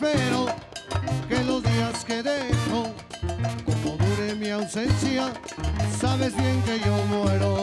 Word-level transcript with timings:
espero 0.00 0.46
que 1.28 1.42
los 1.42 1.60
días 1.62 2.04
que 2.04 2.22
dejo, 2.22 2.94
como 3.64 3.96
dure 3.96 4.34
mi 4.36 4.50
ausencia, 4.50 5.32
sabes 6.00 6.36
bien 6.36 6.62
que 6.62 6.78
yo 6.78 6.94
muero. 7.06 7.56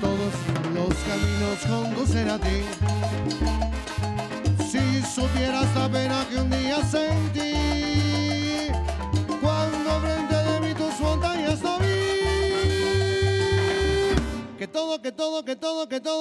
Todos 0.00 0.32
los 0.74 0.94
caminos 1.08 1.58
conducen 1.68 2.30
a 2.30 2.38
ti. 2.38 2.62
Si 4.70 5.02
supieras 5.02 5.66
la 5.74 5.88
pena 5.90 6.26
que 6.30 6.36
un 6.36 6.50
día 6.50 6.82
sentí, 6.84 7.52
cuando 9.42 10.00
frente 10.00 10.34
de 10.34 10.60
mí 10.60 10.74
tus 10.74 10.98
montañas 11.00 11.60
no 11.62 11.78
vi. 11.78 11.86
Que 14.58 14.66
todo, 14.66 15.02
que 15.02 15.12
todo, 15.12 15.44
que 15.44 15.56
todo, 15.56 15.88
que 15.88 16.00
todo, 16.00 16.17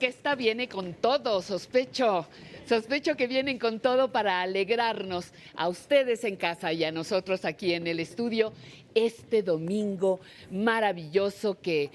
orquesta 0.00 0.34
viene 0.34 0.66
con 0.66 0.94
todo, 0.94 1.42
sospecho. 1.42 2.26
Sospecho 2.66 3.16
que 3.16 3.26
vienen 3.26 3.58
con 3.58 3.80
todo 3.80 4.10
para 4.10 4.40
alegrarnos 4.40 5.26
a 5.54 5.68
ustedes 5.68 6.24
en 6.24 6.36
casa 6.36 6.72
y 6.72 6.84
a 6.84 6.90
nosotros 6.90 7.44
aquí 7.44 7.74
en 7.74 7.86
el 7.86 8.00
estudio 8.00 8.54
este 8.94 9.42
domingo 9.42 10.20
maravilloso 10.50 11.60
que 11.60 11.90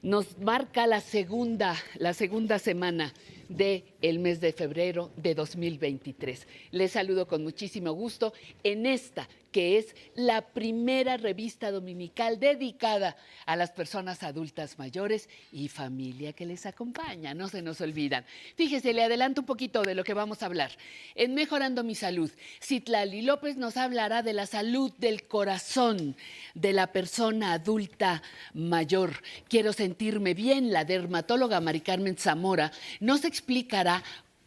nos 0.00 0.38
marca 0.38 0.86
la 0.86 1.00
segunda, 1.00 1.74
la 1.96 2.14
segunda 2.14 2.60
semana 2.60 3.12
del 3.48 3.82
el 4.02 4.18
mes 4.18 4.40
de 4.40 4.52
febrero 4.52 5.10
de 5.16 5.34
2023. 5.34 6.46
Les 6.72 6.92
saludo 6.92 7.26
con 7.26 7.42
muchísimo 7.42 7.92
gusto 7.92 8.32
en 8.62 8.86
esta 8.86 9.28
que 9.50 9.78
es 9.78 9.94
la 10.14 10.42
primera 10.42 11.16
revista 11.16 11.70
dominical 11.70 12.38
dedicada 12.38 13.16
a 13.46 13.56
las 13.56 13.70
personas 13.70 14.22
adultas 14.22 14.78
mayores 14.78 15.28
y 15.52 15.68
familia 15.68 16.32
que 16.32 16.46
les 16.46 16.66
acompaña, 16.66 17.34
no 17.34 17.48
se 17.48 17.62
nos 17.62 17.80
olvidan. 17.80 18.24
Fíjese, 18.56 18.92
le 18.92 19.04
adelanto 19.04 19.40
un 19.40 19.46
poquito 19.46 19.82
de 19.82 19.94
lo 19.94 20.04
que 20.04 20.14
vamos 20.14 20.42
a 20.42 20.46
hablar. 20.46 20.70
En 21.14 21.34
Mejorando 21.34 21.82
mi 21.82 21.94
Salud, 21.94 22.30
Citlali 22.62 23.22
López 23.22 23.56
nos 23.56 23.76
hablará 23.76 24.22
de 24.22 24.32
la 24.32 24.46
salud 24.46 24.92
del 24.98 25.26
corazón 25.26 26.16
de 26.54 26.72
la 26.72 26.92
persona 26.92 27.52
adulta 27.54 28.22
mayor. 28.54 29.22
Quiero 29.48 29.72
sentirme 29.72 30.34
bien, 30.34 30.72
la 30.72 30.84
dermatóloga 30.84 31.60
Mari 31.60 31.80
Carmen 31.80 32.16
Zamora 32.16 32.70
nos 33.00 33.24
explicará 33.24 33.89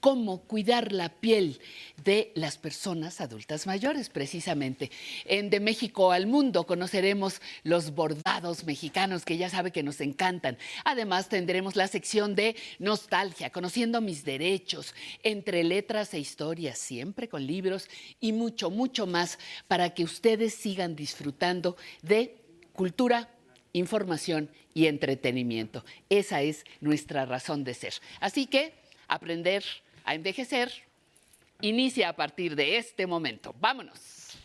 cómo 0.04 0.42
cuidar 0.42 0.92
la 0.92 1.08
piel 1.08 1.62
de 2.04 2.34
las 2.36 2.58
personas 2.58 3.22
adultas 3.22 3.66
mayores, 3.66 4.10
precisamente. 4.10 4.92
En 5.24 5.50
De 5.50 5.62
México 5.62 6.12
al 6.12 6.28
Mundo 6.28 6.66
conoceremos 6.66 7.40
los 7.64 7.96
bordados 7.96 8.66
mexicanos 8.66 9.24
que 9.24 9.38
ya 9.38 9.50
sabe 9.50 9.72
que 9.72 9.82
nos 9.82 10.02
encantan. 10.02 10.58
Además 10.84 11.30
tendremos 11.30 11.78
la 11.78 11.88
sección 11.88 12.36
de 12.36 12.58
nostalgia, 12.80 13.50
conociendo 13.50 14.02
mis 14.02 14.26
derechos, 14.26 14.94
entre 15.24 15.64
letras 15.64 16.14
e 16.14 16.20
historias, 16.20 16.78
siempre 16.78 17.30
con 17.30 17.48
libros 17.48 17.88
y 18.20 18.34
mucho, 18.34 18.70
mucho 18.70 19.08
más 19.08 19.40
para 19.70 19.94
que 19.94 20.04
ustedes 20.04 20.54
sigan 20.54 20.98
disfrutando 20.98 21.78
de 22.02 22.44
cultura 22.74 23.30
información 23.72 24.50
y 24.74 24.88
entretenimiento. 24.88 25.86
Esa 26.10 26.42
es 26.42 26.66
nuestra 26.82 27.26
razón 27.26 27.64
de 27.64 27.74
ser. 27.74 27.94
Así 28.20 28.48
que 28.48 28.83
aprender 29.14 29.64
a 30.04 30.16
envejecer 30.16 30.72
inicia 31.62 32.10
a 32.10 32.14
partir 32.14 32.56
de 32.56 32.78
este 32.78 33.08
momento. 33.08 33.56
Vámonos. 33.60 34.38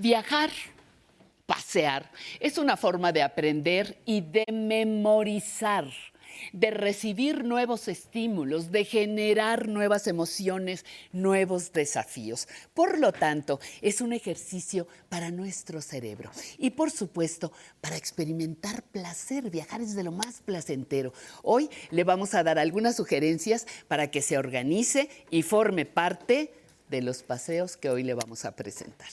Viajar, 0.00 0.50
pasear, 1.44 2.08
es 2.38 2.56
una 2.56 2.76
forma 2.76 3.10
de 3.10 3.20
aprender 3.20 3.98
y 4.04 4.20
de 4.20 4.44
memorizar, 4.52 5.90
de 6.52 6.70
recibir 6.70 7.42
nuevos 7.42 7.88
estímulos, 7.88 8.70
de 8.70 8.84
generar 8.84 9.66
nuevas 9.66 10.06
emociones, 10.06 10.84
nuevos 11.10 11.72
desafíos. 11.72 12.46
Por 12.74 13.00
lo 13.00 13.10
tanto, 13.10 13.58
es 13.82 14.00
un 14.00 14.12
ejercicio 14.12 14.86
para 15.08 15.32
nuestro 15.32 15.82
cerebro 15.82 16.30
y, 16.58 16.70
por 16.70 16.92
supuesto, 16.92 17.50
para 17.80 17.96
experimentar 17.96 18.84
placer. 18.84 19.50
Viajar 19.50 19.80
es 19.80 19.96
de 19.96 20.04
lo 20.04 20.12
más 20.12 20.42
placentero. 20.44 21.12
Hoy 21.42 21.68
le 21.90 22.04
vamos 22.04 22.34
a 22.34 22.44
dar 22.44 22.60
algunas 22.60 22.94
sugerencias 22.94 23.66
para 23.88 24.12
que 24.12 24.22
se 24.22 24.38
organice 24.38 25.10
y 25.28 25.42
forme 25.42 25.86
parte 25.86 26.52
de 26.88 27.02
los 27.02 27.24
paseos 27.24 27.76
que 27.76 27.90
hoy 27.90 28.04
le 28.04 28.14
vamos 28.14 28.44
a 28.44 28.54
presentar. 28.54 29.08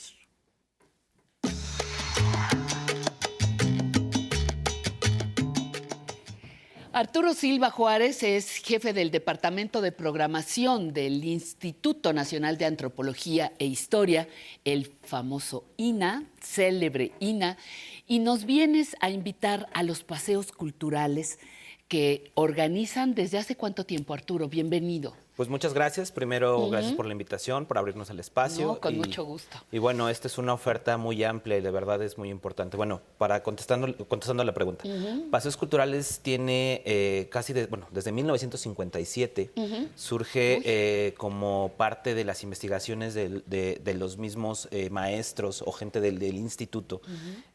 Arturo 6.96 7.34
Silva 7.34 7.72
Juárez 7.72 8.24
es 8.24 8.56
jefe 8.56 8.94
del 8.94 9.12
Departamento 9.12 9.82
de 9.82 9.92
Programación 9.92 10.94
del 10.94 11.26
Instituto 11.26 12.14
Nacional 12.14 12.58
de 12.58 12.64
Antropología 12.64 13.52
e 13.60 13.66
Historia, 13.66 14.30
el 14.64 14.94
famoso 15.04 15.66
INA, 15.76 16.24
célebre 16.40 17.12
INA, 17.20 17.58
y 18.08 18.20
nos 18.20 18.46
vienes 18.46 18.96
a 19.02 19.10
invitar 19.10 19.68
a 19.74 19.84
los 19.84 20.06
paseos 20.06 20.54
culturales 20.54 21.38
que 21.90 22.32
organizan 22.34 23.14
desde 23.14 23.40
hace 23.40 23.58
cuánto 23.58 23.86
tiempo, 23.86 24.14
Arturo. 24.14 24.48
Bienvenido. 24.48 25.25
Pues 25.36 25.50
muchas 25.50 25.74
gracias. 25.74 26.12
Primero, 26.14 26.70
gracias 26.70 26.94
por 26.94 27.06
la 27.06 27.12
invitación, 27.12 27.66
por 27.66 27.78
abrirnos 27.78 28.10
el 28.10 28.20
espacio. 28.22 28.68
No, 28.68 28.80
con 28.80 28.98
mucho 28.98 29.26
gusto. 29.26 29.58
Y 29.70 29.80
bueno, 29.80 30.08
esta 30.08 30.28
es 30.30 30.38
una 30.38 30.54
oferta 30.54 30.96
muy 30.98 31.22
amplia 31.26 31.58
y 31.58 31.62
de 31.62 31.72
verdad 31.72 32.02
es 32.02 32.18
muy 32.18 32.30
importante. 32.30 32.78
Bueno, 32.78 33.02
para 33.18 33.44
contestando, 33.44 33.94
contestando 34.08 34.44
la 34.46 34.54
pregunta, 34.54 34.86
Paseos 35.32 35.58
Culturales 35.58 36.20
tiene 36.22 36.82
eh, 36.86 37.28
casi, 37.32 37.52
de- 37.52 37.66
bueno, 37.68 37.86
desde 37.92 38.14
1957 38.14 39.52
surge 39.96 40.62
eh, 40.64 41.14
como 41.18 41.72
parte 41.78 42.16
de 42.16 42.24
las 42.24 42.44
investigaciones 42.44 43.14
del- 43.14 43.44
de, 43.46 43.82
de 43.84 43.94
los 43.94 44.18
mismos 44.18 44.70
eh, 44.72 44.90
maestros 44.90 45.64
o 45.66 45.72
gente 45.74 46.00
del, 46.00 46.18
del 46.18 46.36
instituto. 46.38 47.02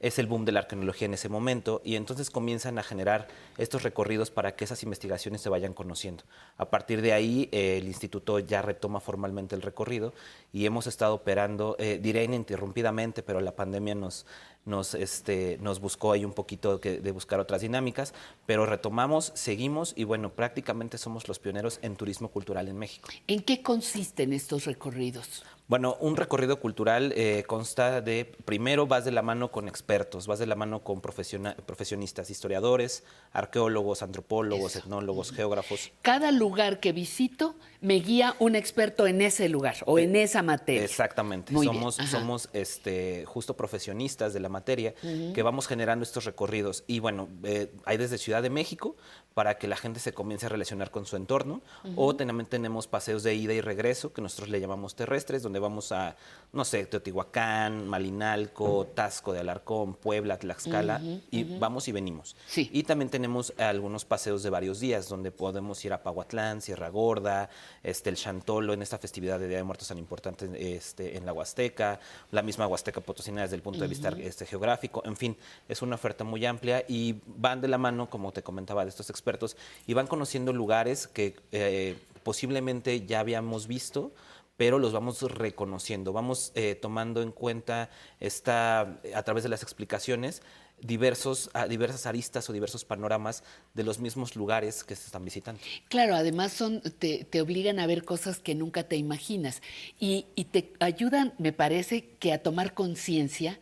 Es 0.00 0.18
el 0.18 0.26
boom 0.26 0.44
de 0.44 0.52
la 0.52 0.60
arqueología 0.60 1.06
en 1.06 1.14
ese 1.14 1.30
momento 1.30 1.80
y 1.82 1.96
entonces 1.96 2.28
comienzan 2.30 2.78
a 2.78 2.82
generar 2.82 3.28
estos 3.56 3.82
recorridos 3.84 4.30
para 4.30 4.54
que 4.54 4.64
esas 4.64 4.82
investigaciones 4.82 5.40
se 5.40 5.48
vayan 5.48 5.72
conociendo. 5.72 6.24
A 6.58 6.68
partir 6.68 7.00
de 7.00 7.12
ahí, 7.14 7.48
eh, 7.52 7.68
el 7.78 7.86
instituto 7.86 8.38
ya 8.38 8.62
retoma 8.62 9.00
formalmente 9.00 9.54
el 9.54 9.62
recorrido 9.62 10.12
y 10.52 10.66
hemos 10.66 10.86
estado 10.86 11.14
operando, 11.14 11.76
eh, 11.78 11.98
diré 12.02 12.24
ininterrumpidamente, 12.24 13.22
pero 13.22 13.40
la 13.40 13.56
pandemia 13.56 13.94
nos, 13.94 14.26
nos, 14.64 14.94
este, 14.94 15.58
nos 15.60 15.80
buscó 15.80 16.12
ahí 16.12 16.24
un 16.24 16.32
poquito 16.32 16.80
que- 16.80 17.00
de 17.00 17.10
buscar 17.12 17.40
otras 17.40 17.62
dinámicas, 17.62 18.12
pero 18.46 18.66
retomamos, 18.66 19.32
seguimos 19.34 19.94
y 19.96 20.04
bueno, 20.04 20.30
prácticamente 20.30 20.98
somos 20.98 21.28
los 21.28 21.38
pioneros 21.38 21.78
en 21.82 21.96
turismo 21.96 22.28
cultural 22.28 22.68
en 22.68 22.78
México. 22.78 23.08
¿En 23.26 23.42
qué 23.42 23.62
consisten 23.62 24.32
estos 24.32 24.64
recorridos? 24.66 25.42
Bueno, 25.66 25.96
un 26.00 26.16
recorrido 26.16 26.58
cultural 26.58 27.12
eh, 27.16 27.44
consta 27.46 28.00
de, 28.00 28.24
primero 28.44 28.88
vas 28.88 29.04
de 29.04 29.12
la 29.12 29.22
mano 29.22 29.52
con 29.52 29.68
expertos, 29.68 30.26
vas 30.26 30.40
de 30.40 30.46
la 30.46 30.56
mano 30.56 30.82
con 30.82 31.00
profesionistas, 31.00 32.28
historiadores, 32.28 33.04
arqueólogos, 33.32 34.02
antropólogos, 34.02 34.74
etnólogos, 34.74 35.30
geógrafos. 35.30 35.92
Cada 36.02 36.32
lugar 36.32 36.80
que 36.80 36.90
visito 36.92 37.54
me 37.80 37.94
guía 37.94 38.34
un 38.40 38.56
experto 38.56 39.06
en 39.06 39.22
ese 39.22 39.48
lugar 39.48 39.76
o 39.86 40.00
en 40.00 40.16
esa 40.16 40.42
materia. 40.42 40.82
Exactamente. 40.84 41.52
Muy 41.52 41.66
bien, 41.68 41.76
somos 41.76 42.00
ajá. 42.00 42.10
somos 42.10 42.48
este, 42.52 43.24
justo 43.26 43.56
profesionistas 43.56 44.34
de 44.34 44.40
la 44.40 44.48
materia 44.50 44.94
que 45.34 45.42
vamos 45.42 45.66
generando 45.66 46.02
estos 46.02 46.24
recorridos. 46.24 46.84
Y 46.86 47.00
bueno, 47.00 47.28
eh, 47.44 47.72
hay 47.84 47.96
desde 47.96 48.18
Ciudad 48.18 48.42
de 48.42 48.50
México 48.50 48.96
para 49.34 49.58
que 49.58 49.68
la 49.68 49.76
gente 49.76 50.00
se 50.00 50.12
comience 50.12 50.46
a 50.46 50.48
relacionar 50.48 50.90
con 50.90 51.06
su 51.06 51.16
entorno. 51.16 51.62
O 51.96 52.14
también 52.14 52.46
tenemos 52.46 52.86
paseos 52.86 53.22
de 53.22 53.34
ida 53.34 53.52
y 53.52 53.60
regreso, 53.60 54.12
que 54.12 54.20
nosotros 54.20 54.48
le 54.48 54.60
llamamos 54.60 54.94
terrestres, 54.94 55.42
donde 55.42 55.58
vamos 55.58 55.92
a, 55.92 56.16
no 56.52 56.64
sé, 56.64 56.84
Teotihuacán, 56.86 57.88
Malinalco, 57.88 58.86
Tasco 58.94 59.32
de 59.32 59.40
Alarcón, 59.40 59.94
Puebla, 59.94 60.38
Tlaxcala, 60.38 61.00
y 61.30 61.44
vamos 61.58 61.88
y 61.88 61.92
venimos. 61.92 62.36
Sí. 62.46 62.68
Y 62.72 62.82
también 62.82 63.08
tenemos 63.08 63.54
algunos 63.58 64.04
paseos 64.04 64.42
de 64.42 64.50
varios 64.50 64.80
días, 64.80 65.08
donde 65.08 65.30
podemos 65.30 65.82
ir 65.84 65.92
a 65.92 66.02
Pahuatlán, 66.02 66.60
Sierra 66.60 66.88
Gorda, 66.88 67.48
este, 67.82 68.10
el 68.10 68.16
Chantolo, 68.16 68.72
en 68.72 68.82
esta 68.82 68.98
festividad 68.98 69.38
de 69.38 69.48
Día 69.48 69.58
de 69.58 69.64
Muertos 69.64 69.88
tan 69.88 69.98
importante 69.98 70.48
este, 70.76 71.16
en 71.16 71.24
la 71.24 71.32
Huasteca, 71.32 72.00
la 72.30 72.42
misma 72.42 72.66
Huasteca 72.66 73.00
Potosina 73.00 73.42
desde 73.42 73.56
el 73.56 73.62
punto 73.62 73.80
de 73.80 73.88
vista 73.88 74.10
este, 74.40 74.46
geográfico, 74.50 75.02
en 75.04 75.16
fin, 75.16 75.36
es 75.68 75.82
una 75.82 75.96
oferta 75.96 76.24
muy 76.24 76.46
amplia 76.46 76.84
y 76.88 77.16
van 77.26 77.60
de 77.60 77.68
la 77.68 77.76
mano, 77.76 78.08
como 78.08 78.32
te 78.32 78.42
comentaba, 78.42 78.84
de 78.84 78.88
estos 78.88 79.10
expertos, 79.10 79.56
y 79.86 79.92
van 79.92 80.06
conociendo 80.06 80.52
lugares 80.52 81.06
que 81.06 81.36
eh, 81.52 81.98
posiblemente 82.22 83.04
ya 83.04 83.20
habíamos 83.20 83.66
visto, 83.66 84.12
pero 84.56 84.78
los 84.78 84.92
vamos 84.92 85.20
reconociendo, 85.22 86.12
vamos 86.12 86.52
eh, 86.54 86.74
tomando 86.74 87.20
en 87.22 87.32
cuenta 87.32 87.90
esta, 88.18 88.98
a 89.14 89.22
través 89.24 89.42
de 89.42 89.50
las 89.50 89.62
explicaciones 89.62 90.42
diversos, 90.80 91.50
diversas 91.68 92.06
aristas 92.06 92.48
o 92.48 92.54
diversos 92.54 92.86
panoramas 92.86 93.42
de 93.74 93.84
los 93.84 93.98
mismos 93.98 94.34
lugares 94.34 94.82
que 94.82 94.96
se 94.96 95.04
están 95.04 95.22
visitando. 95.22 95.60
Claro, 95.90 96.14
además 96.14 96.52
son, 96.52 96.80
te, 96.80 97.24
te 97.24 97.42
obligan 97.42 97.78
a 97.78 97.86
ver 97.86 98.04
cosas 98.04 98.38
que 98.38 98.54
nunca 98.54 98.84
te 98.84 98.96
imaginas 98.96 99.60
y, 99.98 100.24
y 100.34 100.44
te 100.44 100.72
ayudan, 100.80 101.34
me 101.36 101.52
parece, 101.52 102.16
que 102.18 102.32
a 102.32 102.42
tomar 102.42 102.72
conciencia 102.72 103.60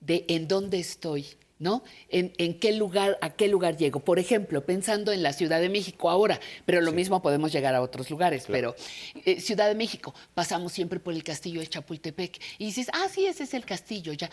de 0.00 0.24
en 0.28 0.48
dónde 0.48 0.78
estoy, 0.78 1.26
¿no? 1.58 1.82
En, 2.08 2.32
en 2.38 2.58
qué 2.58 2.72
lugar, 2.72 3.18
a 3.20 3.30
qué 3.34 3.48
lugar 3.48 3.76
llego. 3.76 4.00
Por 4.00 4.18
ejemplo, 4.18 4.64
pensando 4.64 5.12
en 5.12 5.22
la 5.22 5.32
Ciudad 5.32 5.60
de 5.60 5.68
México 5.68 6.10
ahora, 6.10 6.40
pero 6.64 6.80
lo 6.80 6.92
mismo 6.92 7.22
podemos 7.22 7.52
llegar 7.52 7.74
a 7.74 7.82
otros 7.82 8.10
lugares, 8.10 8.44
pero 8.46 8.74
eh, 9.24 9.40
Ciudad 9.40 9.68
de 9.68 9.74
México, 9.74 10.14
pasamos 10.34 10.72
siempre 10.72 11.00
por 11.00 11.14
el 11.14 11.22
castillo 11.22 11.60
de 11.60 11.66
Chapultepec 11.66 12.40
y 12.58 12.66
dices, 12.66 12.88
ah, 12.92 13.06
sí, 13.10 13.26
ese 13.26 13.44
es 13.44 13.54
el 13.54 13.64
castillo, 13.64 14.12
ya. 14.12 14.30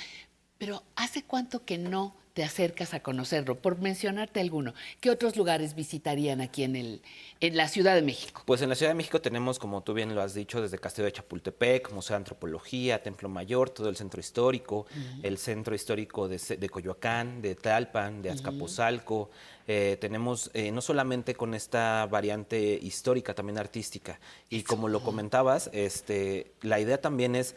Pero 0.57 0.83
¿hace 0.95 1.23
cuánto 1.23 1.65
que 1.65 1.77
no 1.77 2.15
te 2.33 2.43
acercas 2.43 2.93
a 2.93 3.01
conocerlo? 3.01 3.55
Por 3.55 3.79
mencionarte 3.79 4.39
alguno, 4.39 4.73
¿qué 5.01 5.09
otros 5.09 5.35
lugares 5.35 5.75
visitarían 5.75 6.41
aquí 6.41 6.63
en, 6.63 6.75
el, 6.75 7.01
en 7.41 7.57
la 7.57 7.67
Ciudad 7.67 7.95
de 7.95 8.01
México? 8.01 8.41
Pues 8.45 8.61
en 8.61 8.69
la 8.69 8.75
Ciudad 8.75 8.91
de 8.91 8.95
México 8.95 9.21
tenemos, 9.21 9.59
como 9.59 9.83
tú 9.83 9.93
bien 9.93 10.15
lo 10.15 10.21
has 10.21 10.33
dicho, 10.33 10.61
desde 10.61 10.79
Castillo 10.79 11.05
de 11.05 11.11
Chapultepec, 11.11 11.91
Museo 11.91 12.15
de 12.15 12.17
Antropología, 12.17 13.03
Templo 13.03 13.29
Mayor, 13.29 13.69
todo 13.69 13.89
el 13.89 13.95
centro 13.95 14.19
histórico, 14.19 14.85
el 15.21 15.37
centro 15.37 15.75
histórico 15.75 16.27
de, 16.27 16.39
de 16.57 16.69
Coyoacán, 16.69 17.41
de 17.41 17.55
Talpan, 17.55 18.21
de 18.21 18.31
Azcapotzalco. 18.31 19.29
Eh, 19.67 19.97
tenemos 20.01 20.51
eh, 20.53 20.71
no 20.71 20.81
solamente 20.81 21.35
con 21.35 21.53
esta 21.53 22.05
variante 22.07 22.79
histórica, 22.81 23.33
también 23.33 23.57
artística. 23.57 24.19
Y 24.49 24.63
como 24.63 24.89
lo 24.89 25.01
comentabas, 25.03 25.69
este, 25.71 26.53
la 26.61 26.79
idea 26.79 26.99
también 26.99 27.35
es 27.35 27.55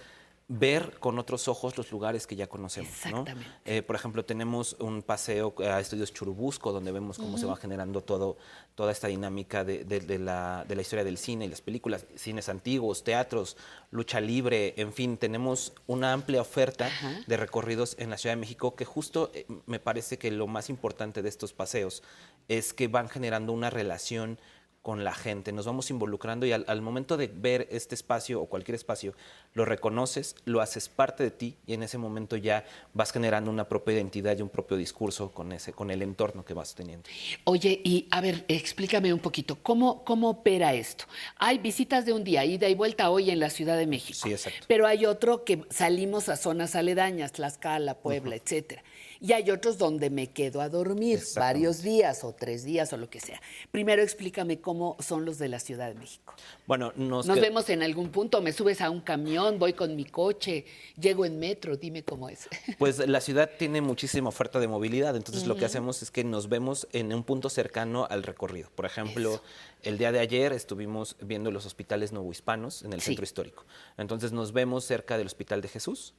ver 0.49 0.99
con 1.01 1.19
otros 1.19 1.49
ojos 1.49 1.77
los 1.77 1.91
lugares 1.91 2.25
que 2.29 2.37
ya 2.37 2.47
conocemos. 2.47 2.93
¿no? 3.11 3.23
Exactamente. 3.23 3.51
Eh, 3.65 3.83
por 3.83 3.97
ejemplo, 3.97 4.25
tenemos 4.25 4.77
un 4.79 5.03
paseo 5.03 5.53
a 5.59 5.81
Estudios 5.81 6.13
Churubusco, 6.13 6.71
donde 6.71 6.93
vemos 6.93 7.19
cómo 7.19 7.37
se 7.37 7.47
va 7.47 7.57
generando 7.57 8.01
todo, 8.01 8.37
toda 8.77 8.93
esta 8.93 9.09
dinámica 9.09 9.65
de, 9.65 9.83
de- 9.85 9.99
de 9.99 10.19
la, 10.21 10.65
de 10.69 10.77
la 10.77 10.83
historia 10.83 11.05
del 11.05 11.19
cine 11.19 11.47
y 11.47 11.49
las 11.49 11.63
películas, 11.63 12.07
cines 12.15 12.49
antiguos, 12.49 13.03
teatros, 13.03 13.57
lucha 13.91 14.21
libre, 14.21 14.75
en 14.77 14.93
fin, 14.93 15.17
tenemos 15.17 15.73
una 15.89 16.13
amplia 16.13 16.43
oferta 16.43 16.89
de 17.27 17.37
recorridos 17.37 17.97
en 17.99 18.11
la 18.11 18.17
Ciudad 18.17 18.37
de 18.37 18.41
México 18.41 18.77
que 18.77 18.85
justo 18.85 19.33
eh, 19.35 19.47
me 19.67 19.81
parece 19.81 20.17
que 20.17 20.31
lo 20.31 20.47
más 20.47 20.71
importante 20.71 21.23
de 21.23 21.29
estos 21.29 21.55
paseos 21.55 22.05
es 22.47 22.73
que 22.73 22.87
van 22.87 23.09
generando 23.09 23.53
una 23.53 23.71
relación 23.71 24.39
con 24.87 25.03
la 25.03 25.15
gente, 25.15 25.51
nos 25.51 25.67
vamos 25.67 25.91
involucrando 25.91 26.47
y 26.47 26.53
al, 26.53 26.65
al 26.69 26.81
momento 26.81 27.17
de 27.17 27.27
ver 27.27 27.67
este 27.73 27.97
espacio 27.97 28.41
o 28.41 28.47
cualquier 28.47 28.77
espacio, 28.77 29.15
lo 29.53 29.65
reconoces, 29.65 30.37
lo 30.45 30.61
haces 30.61 30.89
parte 30.89 31.25
de 31.25 31.33
ti 31.33 31.57
y 31.67 31.75
en 31.75 31.83
ese 31.83 31.99
momento 31.99 32.37
ya 32.37 32.65
vas 32.95 33.11
generando 33.11 33.51
una 33.51 33.69
propia 33.69 33.95
identidad 33.95 34.39
y 34.39 34.43
un 34.43 34.49
propio 34.49 34.77
discurso 34.77 35.33
con, 35.33 35.51
ese, 35.51 35.73
con 35.73 35.91
el 35.91 36.03
entorno 36.03 36.45
que 36.45 36.55
vas 36.55 36.77
teniendo. 36.77 37.09
Oye, 37.43 37.81
y 37.83 38.07
a 38.13 38.21
ver, 38.21 38.45
explícame 38.47 39.13
un 39.13 39.19
poquito, 39.19 39.59
¿cómo, 39.61 40.05
¿cómo 40.05 40.31
opera 40.31 40.73
esto? 40.73 41.07
Hay 41.37 41.59
visitas 41.59 42.07
de 42.07 42.13
un 42.13 42.23
día, 42.23 42.45
ida 42.45 42.69
y 42.69 42.77
vuelta 42.77 43.11
hoy 43.11 43.33
en 43.33 43.41
la 43.41 43.51
Ciudad 43.51 43.77
de 43.77 43.89
México. 43.89 44.21
Sí, 44.23 44.31
exacto. 44.31 44.67
Pero 44.69 44.87
hay 44.87 45.05
otro 45.05 45.43
que 45.43 45.65
salimos 45.69 46.29
a 46.29 46.37
zonas 46.37 46.77
aledañas, 46.77 47.33
Tlaxcala, 47.33 47.95
Puebla, 47.95 48.37
etcétera. 48.37 48.85
Y 49.21 49.33
hay 49.33 49.51
otros 49.51 49.79
donde 49.79 50.11
me 50.11 50.29
quedo 50.29 50.61
a 50.61 50.69
dormir 50.69 51.21
varios 51.35 51.83
días 51.83 52.25
o 52.25 52.33
tres 52.35 52.65
días 52.65 52.93
o 52.93 52.97
lo 52.97 53.09
que 53.09 53.21
sea. 53.21 53.41
Primero 53.71 54.03
explícame 54.03 54.61
cómo 54.61 54.97
son 55.01 55.25
los 55.25 55.39
de 55.39 55.49
la 55.49 55.59
Ciudad 55.61 55.89
de 55.89 55.95
México. 55.95 56.35
Bueno, 56.67 56.93
nos, 56.97 57.27
Nos 57.27 57.41
vemos 57.41 57.69
en 57.71 57.83
algún 57.83 58.11
punto, 58.11 58.41
me 58.43 58.53
subes 58.53 58.81
a 58.81 58.91
un 58.91 59.01
camión, 59.01 59.59
voy 59.59 59.73
con 59.73 59.97
mi 59.97 60.05
coche, 60.05 60.65
llego 61.01 61.25
en 61.25 61.39
metro, 61.39 61.77
dime 61.77 62.03
cómo 62.03 62.29
es. 62.29 62.49
Pues 62.79 62.99
la 62.99 63.21
ciudad 63.21 63.51
tiene 63.59 63.81
muchísima 63.81 64.29
oferta 64.29 64.61
de 64.61 64.69
movilidad, 64.69 65.17
entonces 65.17 65.47
lo 65.47 65.57
que 65.57 65.65
hacemos 65.65 66.03
es 66.03 66.11
que 66.11 66.25
nos 66.25 66.49
vemos 66.49 66.87
en 66.93 67.13
un 67.15 67.25
punto 67.25 67.49
cercano 67.49 68.07
al 68.11 68.23
recorrido. 68.23 68.69
Por 68.75 68.85
ejemplo, 68.87 69.35
Eso. 69.35 69.43
el 69.83 69.99
día 69.99 70.13
de 70.13 70.19
ayer 70.19 70.53
estuvimos 70.53 71.17
viendo 71.21 71.51
los 71.51 71.65
hospitales 71.67 72.13
novohispanos 72.13 72.83
en 72.83 72.93
el 72.93 73.01
Sí. 73.01 73.07
centro 73.07 73.25
histórico. 73.25 73.65
Entonces 73.97 74.33
nos 74.33 74.53
vemos 74.53 74.85
cerca 74.85 75.17
del 75.17 75.27
Hospital 75.27 75.63
de 75.63 75.69
Jesús, 75.69 76.15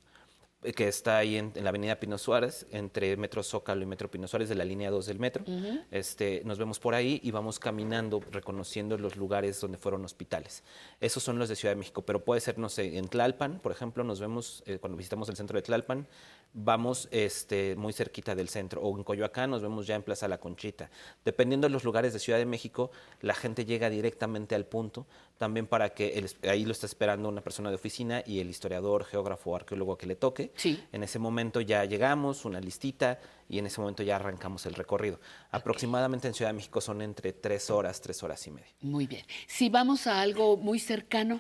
que 0.74 0.88
está 0.88 1.18
ahí 1.18 1.38
en, 1.38 1.52
en 1.56 1.64
la 1.64 1.70
avenida 1.70 2.00
Pino 2.00 2.18
Suárez, 2.18 2.66
entre 2.72 3.16
Metro 3.18 3.44
Zócalo 3.44 3.82
y 3.82 3.86
Metro 3.86 4.10
Pino 4.10 4.28
Suárez 4.28 4.50
de 4.50 4.56
la 4.56 4.66
línea 4.66 4.90
2 4.92 5.06
del 5.06 5.20
metro. 5.20 5.44
este, 5.92 6.42
nos 6.46 6.58
vemos 6.58 6.80
por 6.80 6.96
ahí 6.96 7.20
y 7.24 7.32
vamos 7.32 7.60
caminando, 7.60 8.22
reconociendo 8.32 8.98
los 8.98 9.16
lugares 9.16 9.60
donde 9.60 9.78
fueron 9.78 10.04
hospitales. 10.06 10.64
Esos 11.00 11.24
son 11.24 11.40
los 11.40 11.50
de 11.50 11.56
Ciudad 11.56 11.74
de 11.74 11.80
México, 11.80 12.04
pero 12.04 12.24
puede 12.24 12.42
ser, 12.42 12.58
no 12.58 12.70
sé, 12.70 12.98
en 12.98 13.08
Tlalpan, 13.08 13.60
por 13.60 13.72
ejemplo, 13.72 14.04
nos 14.04 14.20
vemos 14.20 14.64
eh, 14.66 14.78
cuando 14.80 14.98
visitamos 14.98 15.30
el 15.30 15.36
centro 15.36 15.58
de 15.58 15.62
Tlalpan, 15.62 16.08
vamos 16.54 17.08
este, 17.12 17.76
muy 17.76 17.94
cerquita 17.94 18.34
del 18.34 18.50
centro, 18.50 18.82
o 18.82 18.98
en 18.98 19.04
Coyoacán 19.04 19.52
nos 19.52 19.62
vemos 19.62 19.86
ya 19.86 19.96
en 19.96 20.04
Plaza 20.04 20.28
La 20.28 20.40
Conchita. 20.40 20.90
Dependiendo 21.24 21.68
de 21.68 21.72
los 21.72 21.84
lugares 21.84 22.14
de 22.14 22.20
Ciudad 22.20 22.40
de 22.40 22.46
México, 22.46 22.90
la 23.22 23.36
gente 23.36 23.66
llega 23.66 23.90
directamente 23.90 24.56
al 24.56 24.66
punto, 24.66 25.06
también 25.38 25.68
para 25.68 25.90
que 25.90 26.18
el- 26.18 26.50
ahí 26.50 26.66
lo 26.66 26.72
está 26.72 26.86
esperando 26.88 27.30
una 27.30 27.42
persona 27.42 27.70
de 27.70 27.76
oficina 27.76 28.24
y 28.26 28.40
el 28.40 28.50
historiador, 28.50 29.04
geógrafo 29.06 29.52
o 29.52 29.56
arqueólogo 29.56 29.98
que 29.98 30.08
le 30.08 30.16
toque. 30.16 30.52
Sí. 30.56 30.84
En 30.92 31.04
ese 31.04 31.20
momento 31.20 31.62
ya 31.62 31.86
llegamos, 31.86 32.44
una 32.46 32.60
listita, 32.60 33.20
y 33.50 33.60
en 33.60 33.68
ese 33.68 33.80
momento 33.80 34.04
ya 34.04 34.16
arrancamos 34.16 34.66
el 34.66 34.74
recorrido. 34.74 35.20
Aproximadamente 35.52 36.28
en 36.28 36.34
Ciudad 36.34 36.50
de 36.50 36.56
México 36.56 36.82
son 36.82 37.02
entre 37.02 37.34
tres 37.34 37.70
horas, 37.70 38.02
tres 38.02 38.22
horas 38.24 38.46
y 38.48 38.52
media. 38.52 38.74
Muy 38.82 39.08
bien. 39.08 39.26
Si 39.48 39.70
vamos 39.70 40.08
a 40.08 40.22
algo 40.22 40.58
muy 40.58 40.80
cercano, 40.80 41.40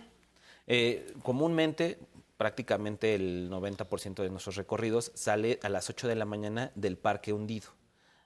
Eh, 0.70 1.14
comúnmente, 1.24 1.98
prácticamente 2.38 3.16
el 3.16 3.50
90% 3.50 4.22
de 4.24 4.30
nuestros 4.30 4.56
recorridos 4.56 5.12
sale 5.16 5.60
a 5.64 5.70
las 5.70 5.90
8 5.90 6.08
de 6.08 6.16
la 6.16 6.26
mañana 6.26 6.72
del 6.76 6.98
Parque 6.98 7.34
Hundido. 7.34 7.68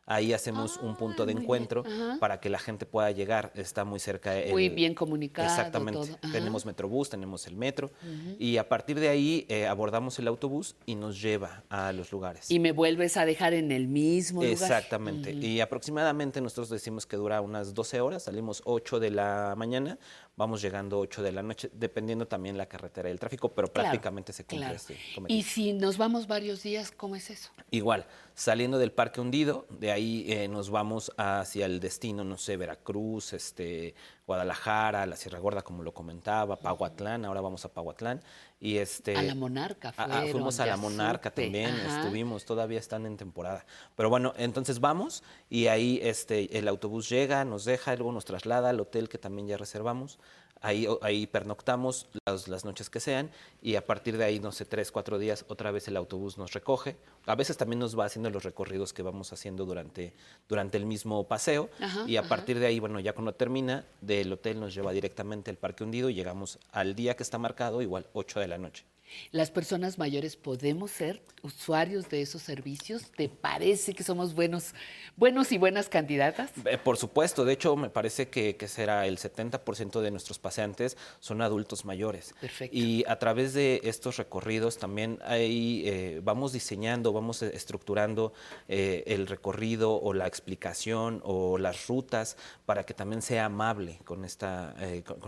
Ahí 0.08 0.34
hacemos 0.34 0.77
un 0.77 0.98
punto 0.98 1.25
de 1.25 1.32
encuentro 1.32 1.84
para 2.20 2.41
que 2.41 2.50
la 2.50 2.60
gente 2.60 2.86
pueda 2.86 3.12
llegar. 3.12 3.53
Está 3.56 3.86
muy 3.86 4.00
cerca. 4.00 4.36
el- 4.38 4.51
Muy 4.51 4.68
bien 4.68 4.94
comunicado, 4.94 5.48
Exactamente. 5.48 6.18
Tenemos 6.34 6.65
Metrobús, 6.65 7.10
tenemos 7.10 7.48
el 7.48 7.56
metro. 7.56 7.91
Y 8.38 8.58
a 8.58 8.68
partir 8.68 9.00
de 9.00 9.08
ahí 9.08 9.46
eh, 9.48 9.68
abordamos 9.68 10.20
el 10.20 10.27
autobús 10.27 10.75
y 10.86 10.96
nos 10.96 11.22
lleva 11.22 11.63
a 11.70 11.94
los 11.94 12.12
lugares. 12.12 12.51
Y 12.51 12.60
me 12.60 12.74
vuelves 12.74 13.15
a 13.15 13.25
dejar 13.25 13.53
en 13.53 13.72
el 13.72 13.88
mismo 13.88 14.41
lugar. 14.41 14.51
Exactamente. 14.51 15.32
Y 15.32 15.62
aproximadamente 15.62 16.41
nosotros 16.41 16.70
decimos 16.70 17.06
que 17.06 17.15
dura 17.15 17.39
unas 17.39 17.74
12 17.74 18.01
horas, 18.01 18.24
salimos 18.24 18.63
8 18.65 19.00
de 19.00 19.12
la 19.12 19.53
mañana, 19.56 19.98
vamos 20.41 20.60
llegando 20.60 20.98
8 20.98 21.21
de 21.21 21.31
la 21.31 21.43
noche, 21.43 21.69
dependiendo 21.71 22.27
también 22.27 22.57
la 22.57 22.65
carretera 22.65 23.10
y 23.10 23.12
el 23.12 23.19
tráfico, 23.19 23.50
pero 23.50 23.67
Claro, 23.67 23.89
prácticamente 23.89 24.33
se 24.33 24.43
cumple 24.43 24.65
claro. 24.65 24.75
este 24.75 24.98
cometido. 25.13 25.39
Y 25.39 25.43
si 25.43 25.71
nos 25.74 26.00
vamos 26.00 26.25
varios 26.25 26.63
días, 26.63 26.91
¿cómo 26.91 27.15
es 27.15 27.29
eso? 27.29 27.51
Igual, 27.69 28.07
saliendo 28.33 28.79
del 28.79 28.91
Parque 28.91 29.21
Hundido, 29.21 29.67
de 29.69 29.91
ahí 29.91 30.25
eh, 30.27 30.48
nos 30.48 30.71
vamos 30.71 31.12
hacia 31.15 31.67
el 31.67 31.79
destino, 31.79 32.24
no 32.24 32.39
sé, 32.39 32.57
Veracruz, 32.57 33.33
este, 33.33 33.93
Guadalajara, 34.28 35.06
la 35.06 35.16
Sierra 35.16 35.40
Gorda, 35.40 35.62
como 35.62 35.84
lo 35.84 35.94
comentaba, 35.94 36.56
Pahuatlán, 36.56 37.25
ahora 37.25 37.42
vamos 37.42 37.66
a 37.66 37.74
Pahuatlán. 37.74 38.22
Y 38.60 38.78
este, 38.78 39.16
A 39.18 39.24
la 39.24 39.36
Monarca 39.36 39.92
fuimos 40.32 40.60
a 40.60 40.66
la 40.68 40.78
Monarca 40.78 41.30
supe. 41.30 41.44
también, 41.44 41.74
Ajá. 41.74 42.01
estuvimos, 42.01 42.46
todavía 42.46 42.80
están 42.80 43.06
en 43.06 43.18
temporada. 43.18 43.66
Pero 43.96 44.10
bueno, 44.10 44.34
entonces 44.38 44.80
vamos 44.80 45.24
y 45.50 45.68
ahí 45.68 46.00
este, 46.04 46.58
el 46.58 46.68
autobús 46.68 47.10
llega, 47.10 47.44
nos 47.44 47.66
deja, 47.66 47.96
luego 47.96 48.12
nos 48.12 48.25
traslada 48.25 48.70
al 48.70 48.80
hotel 48.80 49.10
que 49.10 49.18
también 49.18 49.48
ya 49.48 49.58
reservamos. 49.58 50.20
Ahí, 50.62 50.88
ahí 51.01 51.25
pernoctamos 51.27 52.08
las, 52.25 52.48
las 52.48 52.65
noches 52.65 52.89
que 52.89 53.00
sean 53.00 53.32
y 53.62 53.75
a 53.75 53.86
partir 53.86 54.18
de 54.18 54.24
ahí, 54.25 54.39
no 54.39 54.51
sé, 54.51 54.65
tres, 54.65 54.91
cuatro 54.91 55.18
días, 55.18 55.44
otra 55.48 55.72
vez 55.72 55.88
el 55.88 55.98
autobús 55.98 56.38
nos 56.38 56.53
recoge. 56.53 56.98
A 57.25 57.36
veces 57.36 57.58
también 57.58 57.80
nos 57.80 57.98
va 57.98 58.06
haciendo 58.06 58.30
los 58.30 58.44
recorridos 58.44 58.94
que 58.94 59.01
vamos 59.01 59.34
haciendo 59.34 59.65
durante, 59.65 60.13
durante 60.48 60.77
el 60.77 60.86
mismo 60.86 61.27
paseo 61.27 61.70
Ajá, 61.80 62.03
y 62.08 62.18
a 62.18 62.22
ajá. 62.22 62.30
partir 62.30 62.60
de 62.60 62.68
ahí, 62.68 62.80
bueno, 62.80 63.00
ya 63.00 63.13
cuando 63.13 63.34
termina, 63.34 63.86
del 64.01 64.32
hotel 64.32 64.60
nos 64.60 64.74
lleva 64.74 64.91
directamente 64.91 65.50
al 65.51 65.58
Parque 65.58 65.84
Hundido 65.84 66.10
y 66.10 66.13
llegamos 66.13 66.60
al 66.72 66.96
día 66.96 67.15
que 67.15 67.24
está 67.24 67.38
marcado, 67.38 67.82
igual 67.82 68.08
8 68.13 68.39
de 68.39 68.48
la 68.48 68.58
noche. 68.58 68.86
Las 69.32 69.51
personas 69.51 69.98
mayores 69.98 70.36
podemos 70.36 70.91
ser 70.91 71.22
usuarios 71.41 72.10
de 72.10 72.22
esos 72.22 72.41
servicios. 72.41 73.12
¿Te 73.12 73.30
parece 73.30 73.94
que 73.94 74.03
somos 74.03 74.34
buenos, 74.36 74.74
buenos 75.18 75.51
y 75.51 75.58
buenas 75.58 75.89
candidatas? 75.89 76.51
Eh, 76.65 76.77
Por 76.77 76.98
supuesto, 76.98 77.46
de 77.46 77.53
hecho 77.53 77.75
me 77.75 77.89
parece 77.89 78.30
que, 78.30 78.56
que 78.56 78.68
será 78.68 79.08
el 79.08 79.18
70% 79.18 80.01
de 80.01 80.12
nuestros 80.12 80.39
paseantes 80.39 80.98
son 81.20 81.41
adultos 81.41 81.84
mayores. 81.86 82.34
Perfecto. 82.39 82.77
Y 82.77 83.03
a 83.08 83.20
través 83.20 83.53
de 83.53 83.82
estos 83.84 84.18
recorridos 84.18 84.77
también 84.77 85.20
ahí 85.25 85.84
eh, 85.86 86.22
vamos 86.24 86.53
diseñando, 86.53 87.12
vamos 87.12 87.41
eh, 87.41 87.51
estructurando 87.53 88.34
eh, 88.68 89.03
el 89.08 89.27
recorrido 89.27 90.00
o 90.01 90.13
la 90.13 90.27
explicación 90.27 91.22
o 91.24 91.58
las 91.58 91.88
rutas 91.88 92.38
para 92.65 92.86
que 92.86 92.94
también 92.94 93.22
sea 93.22 93.46
amable 93.46 94.00
con 94.06 94.24
esta, 94.25 94.75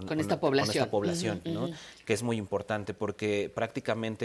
Con 0.08 0.20
esta 0.20 0.40
población. 0.40 0.78
esta 0.78 0.92
población, 0.92 1.42
¿no? 1.46 1.70
que 2.06 2.14
es 2.14 2.24
muy 2.24 2.38
importante 2.38 2.94
porque 2.94 3.52
prácticamente 3.54 3.73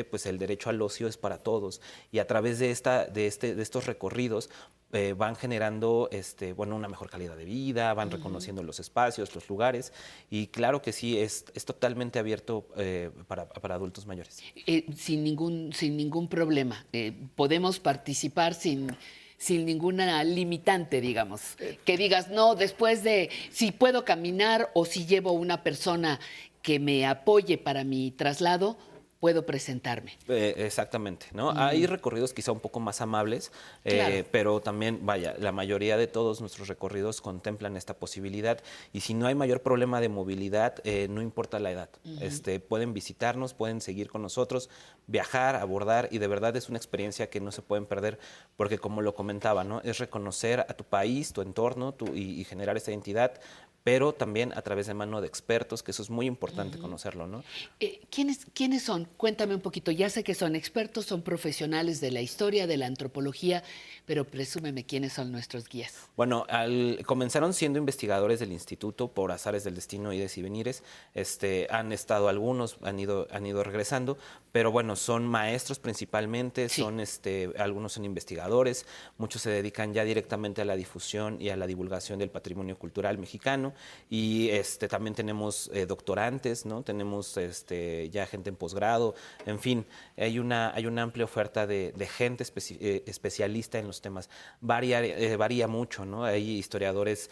pues 0.04 0.26
el 0.26 0.38
derecho 0.38 0.70
al 0.70 0.82
ocio 0.82 1.08
es 1.08 1.16
para 1.16 1.38
todos. 1.38 1.80
Y 2.12 2.18
a 2.18 2.26
través 2.26 2.58
de 2.58 2.70
esta 2.70 3.06
de 3.06 3.26
este 3.26 3.54
de 3.54 3.62
estos 3.62 3.86
recorridos 3.86 4.50
eh, 4.92 5.14
van 5.16 5.36
generando 5.36 6.08
este 6.12 6.54
bueno 6.54 6.74
una 6.74 6.88
mejor 6.88 7.10
calidad 7.10 7.36
de 7.36 7.44
vida 7.44 7.92
van 7.92 8.10
reconociendo 8.10 8.62
los 8.62 8.80
espacios 8.80 9.34
los 9.34 9.48
lugares. 9.48 9.92
Y 10.30 10.48
claro 10.48 10.82
que 10.82 10.92
sí 10.92 11.18
es, 11.18 11.44
es 11.54 11.64
totalmente 11.64 12.18
abierto 12.18 12.68
eh, 12.76 13.10
para, 13.26 13.48
para 13.48 13.74
adultos 13.74 14.06
mayores. 14.06 14.42
Eh, 14.66 14.86
sin, 14.96 15.24
ningún, 15.24 15.72
sin 15.72 15.96
ningún 15.96 16.28
problema. 16.28 16.86
Eh, 16.92 17.12
podemos 17.36 17.78
participar 17.80 18.54
sin, 18.54 18.96
sin 19.36 19.64
ninguna 19.64 20.22
limitante, 20.24 21.00
digamos. 21.00 21.56
Que 21.84 21.96
digas, 21.96 22.28
no, 22.28 22.54
después 22.54 23.02
de 23.02 23.30
si 23.50 23.72
puedo 23.72 24.04
caminar 24.04 24.70
o 24.74 24.84
si 24.84 25.06
llevo 25.06 25.32
una 25.32 25.62
persona 25.62 26.20
que 26.62 26.78
me 26.78 27.06
apoye 27.06 27.56
para 27.56 27.84
mi 27.84 28.10
traslado, 28.10 28.76
puedo 29.20 29.44
presentarme. 29.44 30.16
Eh, 30.28 30.54
exactamente, 30.58 31.26
¿no? 31.32 31.50
Hay 31.50 31.86
recorridos 31.86 32.32
quizá 32.32 32.52
un 32.52 32.60
poco 32.60 32.78
más 32.78 33.00
amables, 33.00 33.50
eh, 33.84 34.24
pero 34.30 34.60
también, 34.60 35.04
vaya, 35.04 35.34
la 35.38 35.50
mayoría 35.50 35.96
de 35.96 36.06
todos 36.06 36.40
nuestros 36.40 36.68
recorridos 36.68 37.20
contemplan 37.20 37.76
esta 37.76 37.94
posibilidad 37.94 38.60
y 38.92 39.00
si 39.00 39.14
no 39.14 39.26
hay 39.26 39.34
mayor 39.34 39.60
problema 39.62 40.00
de 40.00 40.08
movilidad, 40.08 40.76
eh, 40.84 41.08
no 41.10 41.20
importa 41.20 41.58
la 41.58 41.72
edad, 41.72 41.88
este, 42.20 42.60
pueden 42.60 42.94
visitarnos, 42.94 43.54
pueden 43.54 43.80
seguir 43.80 44.08
con 44.08 44.22
nosotros, 44.22 44.70
viajar, 45.06 45.56
abordar 45.56 46.08
y 46.12 46.18
de 46.18 46.28
verdad 46.28 46.56
es 46.56 46.68
una 46.68 46.78
experiencia 46.78 47.28
que 47.28 47.40
no 47.40 47.50
se 47.50 47.62
pueden 47.62 47.86
perder 47.86 48.18
porque 48.56 48.78
como 48.78 49.02
lo 49.02 49.14
comentaba, 49.14 49.64
¿no? 49.64 49.80
Es 49.82 49.98
reconocer 49.98 50.60
a 50.60 50.74
tu 50.74 50.84
país, 50.84 51.32
tu 51.32 51.42
entorno 51.42 51.92
tu- 51.92 52.14
y, 52.14 52.40
y 52.40 52.44
generar 52.44 52.76
esa 52.76 52.90
identidad 52.92 53.40
pero 53.88 54.12
también 54.12 54.52
a 54.54 54.60
través 54.60 54.86
de 54.86 54.92
mano 54.92 55.22
de 55.22 55.26
expertos, 55.28 55.82
que 55.82 55.92
eso 55.92 56.02
es 56.02 56.10
muy 56.10 56.26
importante 56.26 56.76
conocerlo, 56.76 57.26
¿no? 57.26 57.42
Eh, 57.80 58.00
¿quiénes, 58.10 58.44
¿Quiénes 58.52 58.82
son? 58.82 59.06
Cuéntame 59.16 59.54
un 59.54 59.62
poquito. 59.62 59.90
Ya 59.90 60.10
sé 60.10 60.22
que 60.22 60.34
son 60.34 60.56
expertos, 60.56 61.06
son 61.06 61.22
profesionales 61.22 61.98
de 62.02 62.10
la 62.10 62.20
historia, 62.20 62.66
de 62.66 62.76
la 62.76 62.84
antropología, 62.84 63.64
pero 64.04 64.26
presúmeme 64.26 64.84
quiénes 64.84 65.14
son 65.14 65.32
nuestros 65.32 65.70
guías. 65.70 65.94
Bueno, 66.18 66.44
al- 66.50 67.00
comenzaron 67.06 67.54
siendo 67.54 67.78
investigadores 67.78 68.40
del 68.40 68.52
instituto 68.52 69.08
por 69.08 69.32
azares 69.32 69.64
del 69.64 69.74
destino, 69.74 70.12
ides 70.12 70.36
y 70.36 70.42
venires. 70.42 70.82
Este, 71.14 71.66
han 71.70 71.90
estado 71.92 72.28
algunos, 72.28 72.76
han 72.82 72.98
ido, 73.00 73.26
han 73.30 73.46
ido 73.46 73.64
regresando, 73.64 74.18
pero 74.52 74.70
bueno, 74.70 74.96
son 74.96 75.26
maestros 75.26 75.78
principalmente, 75.78 76.68
Sí. 76.68 76.82
son 76.82 77.00
este, 77.00 77.52
algunos 77.56 77.94
son 77.94 78.04
investigadores, 78.04 78.84
muchos 79.16 79.40
se 79.40 79.48
dedican 79.50 79.94
ya 79.94 80.04
directamente 80.04 80.60
a 80.60 80.66
la 80.66 80.76
difusión 80.76 81.40
y 81.40 81.48
a 81.48 81.56
la 81.56 81.66
divulgación 81.66 82.18
del 82.18 82.28
patrimonio 82.28 82.76
cultural 82.78 83.16
mexicano. 83.16 83.72
Y 84.10 84.48
este, 84.50 84.88
también 84.88 85.14
tenemos 85.14 85.70
eh, 85.72 85.86
doctorantes, 85.86 86.64
¿no? 86.64 86.82
Tenemos 86.82 87.36
este, 87.36 88.08
ya 88.10 88.26
gente 88.26 88.50
en 88.50 88.56
posgrado, 88.56 89.14
en 89.46 89.58
fin, 89.60 89.86
hay 90.16 90.38
una, 90.38 90.72
hay 90.74 90.86
una 90.86 91.02
amplia 91.02 91.24
oferta 91.24 91.66
de, 91.66 91.92
de 91.92 92.06
gente 92.06 92.44
especi- 92.44 92.78
eh, 92.80 93.02
especialista 93.06 93.78
en 93.78 93.86
los 93.86 94.00
temas. 94.00 94.30
Varía, 94.60 95.04
eh, 95.04 95.36
varía 95.36 95.68
mucho, 95.68 96.04
¿no? 96.04 96.24
Hay 96.24 96.58
historiadores 96.58 97.30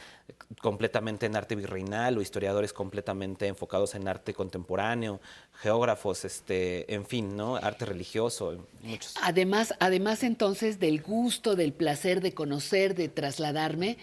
completamente 0.60 1.26
en 1.26 1.36
arte 1.36 1.54
virreinal 1.54 2.18
o 2.18 2.20
historiadores 2.20 2.72
completamente 2.72 3.46
enfocados 3.46 3.94
en 3.94 4.06
arte 4.08 4.34
contemporáneo, 4.34 5.20
geógrafos, 5.60 6.24
este, 6.24 6.92
en 6.92 7.06
fin, 7.06 7.36
¿no? 7.36 7.56
Arte 7.56 7.86
religioso, 7.86 8.66
muchos. 8.82 9.14
Además, 9.22 9.74
además 9.80 10.22
entonces 10.22 10.78
del 10.78 11.00
gusto, 11.02 11.56
del 11.56 11.72
placer 11.72 12.20
de 12.20 12.34
conocer, 12.34 12.94
de 12.94 13.08
trasladarme, 13.08 13.98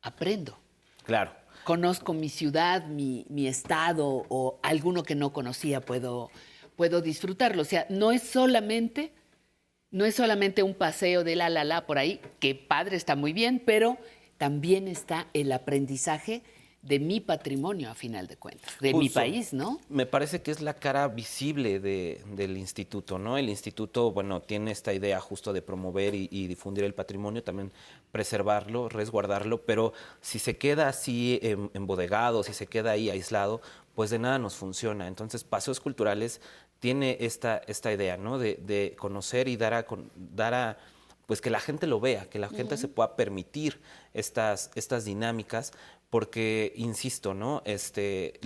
aprendo. 0.00 0.58
Claro. 1.04 1.32
Conozco 1.68 2.14
mi 2.14 2.30
ciudad, 2.30 2.86
mi, 2.86 3.26
mi 3.28 3.46
estado 3.46 4.24
o 4.30 4.58
alguno 4.62 5.02
que 5.02 5.14
no 5.14 5.34
conocía, 5.34 5.82
puedo, 5.82 6.30
puedo 6.76 7.02
disfrutarlo. 7.02 7.60
O 7.60 7.66
sea, 7.66 7.84
no 7.90 8.10
es 8.10 8.22
solamente, 8.22 9.12
no 9.90 10.06
es 10.06 10.14
solamente 10.14 10.62
un 10.62 10.72
paseo 10.72 11.24
de 11.24 11.36
la 11.36 11.50
la 11.50 11.64
la 11.64 11.86
por 11.86 11.98
ahí, 11.98 12.22
que 12.40 12.54
padre 12.54 12.96
está 12.96 13.16
muy 13.16 13.34
bien, 13.34 13.62
pero 13.62 13.98
también 14.38 14.88
está 14.88 15.26
el 15.34 15.52
aprendizaje 15.52 16.42
de 16.88 16.98
mi 16.98 17.20
patrimonio 17.20 17.90
a 17.90 17.94
final 17.94 18.26
de 18.26 18.36
cuentas, 18.36 18.72
de 18.80 18.94
mi 18.94 19.10
país, 19.10 19.52
¿no? 19.52 19.78
Me 19.90 20.06
parece 20.06 20.40
que 20.40 20.50
es 20.50 20.62
la 20.62 20.72
cara 20.74 21.06
visible 21.08 21.80
de- 21.80 22.22
del 22.34 22.56
instituto, 22.56 23.18
¿no? 23.18 23.36
El 23.36 23.50
instituto, 23.50 24.10
bueno, 24.10 24.40
tiene 24.40 24.70
esta 24.70 24.94
idea 24.94 25.20
justo 25.20 25.52
de 25.52 25.60
promover 25.60 26.14
y, 26.14 26.28
y 26.30 26.46
difundir 26.46 26.84
el 26.84 26.94
patrimonio, 26.94 27.42
también 27.44 27.72
preservarlo, 28.10 28.88
resguardarlo, 28.88 29.62
pero 29.66 29.92
si 30.22 30.38
se 30.38 30.56
queda 30.56 30.88
así 30.88 31.38
em- 31.42 31.68
embodegado, 31.74 32.42
si 32.42 32.54
se 32.54 32.66
queda 32.66 32.92
ahí 32.92 33.10
aislado, 33.10 33.60
pues 33.94 34.08
de 34.10 34.18
nada 34.18 34.38
nos 34.38 34.54
funciona. 34.56 35.08
Entonces, 35.08 35.44
Paseos 35.44 35.80
Culturales 35.80 36.40
tiene 36.80 37.18
esta, 37.20 37.58
esta 37.66 37.92
idea, 37.92 38.16
¿no? 38.16 38.38
De, 38.38 38.54
de 38.64 38.96
conocer 38.98 39.46
y 39.48 39.56
dar 39.58 39.74
a, 39.74 39.86
dar 40.16 40.54
a 40.54 40.78
pues 41.26 41.42
que 41.42 41.50
la 41.50 41.60
gente 41.60 41.86
lo 41.86 42.00
vea, 42.00 42.24
que 42.30 42.38
la 42.38 42.48
gente 42.48 42.78
se 42.78 42.88
pueda 42.88 43.14
permitir 43.14 43.78
estas, 44.14 44.70
estas 44.74 45.04
dinámicas, 45.04 45.72
porque, 46.10 46.72
insisto, 46.76 47.34
¿no? 47.34 47.62
Este, 47.64 48.40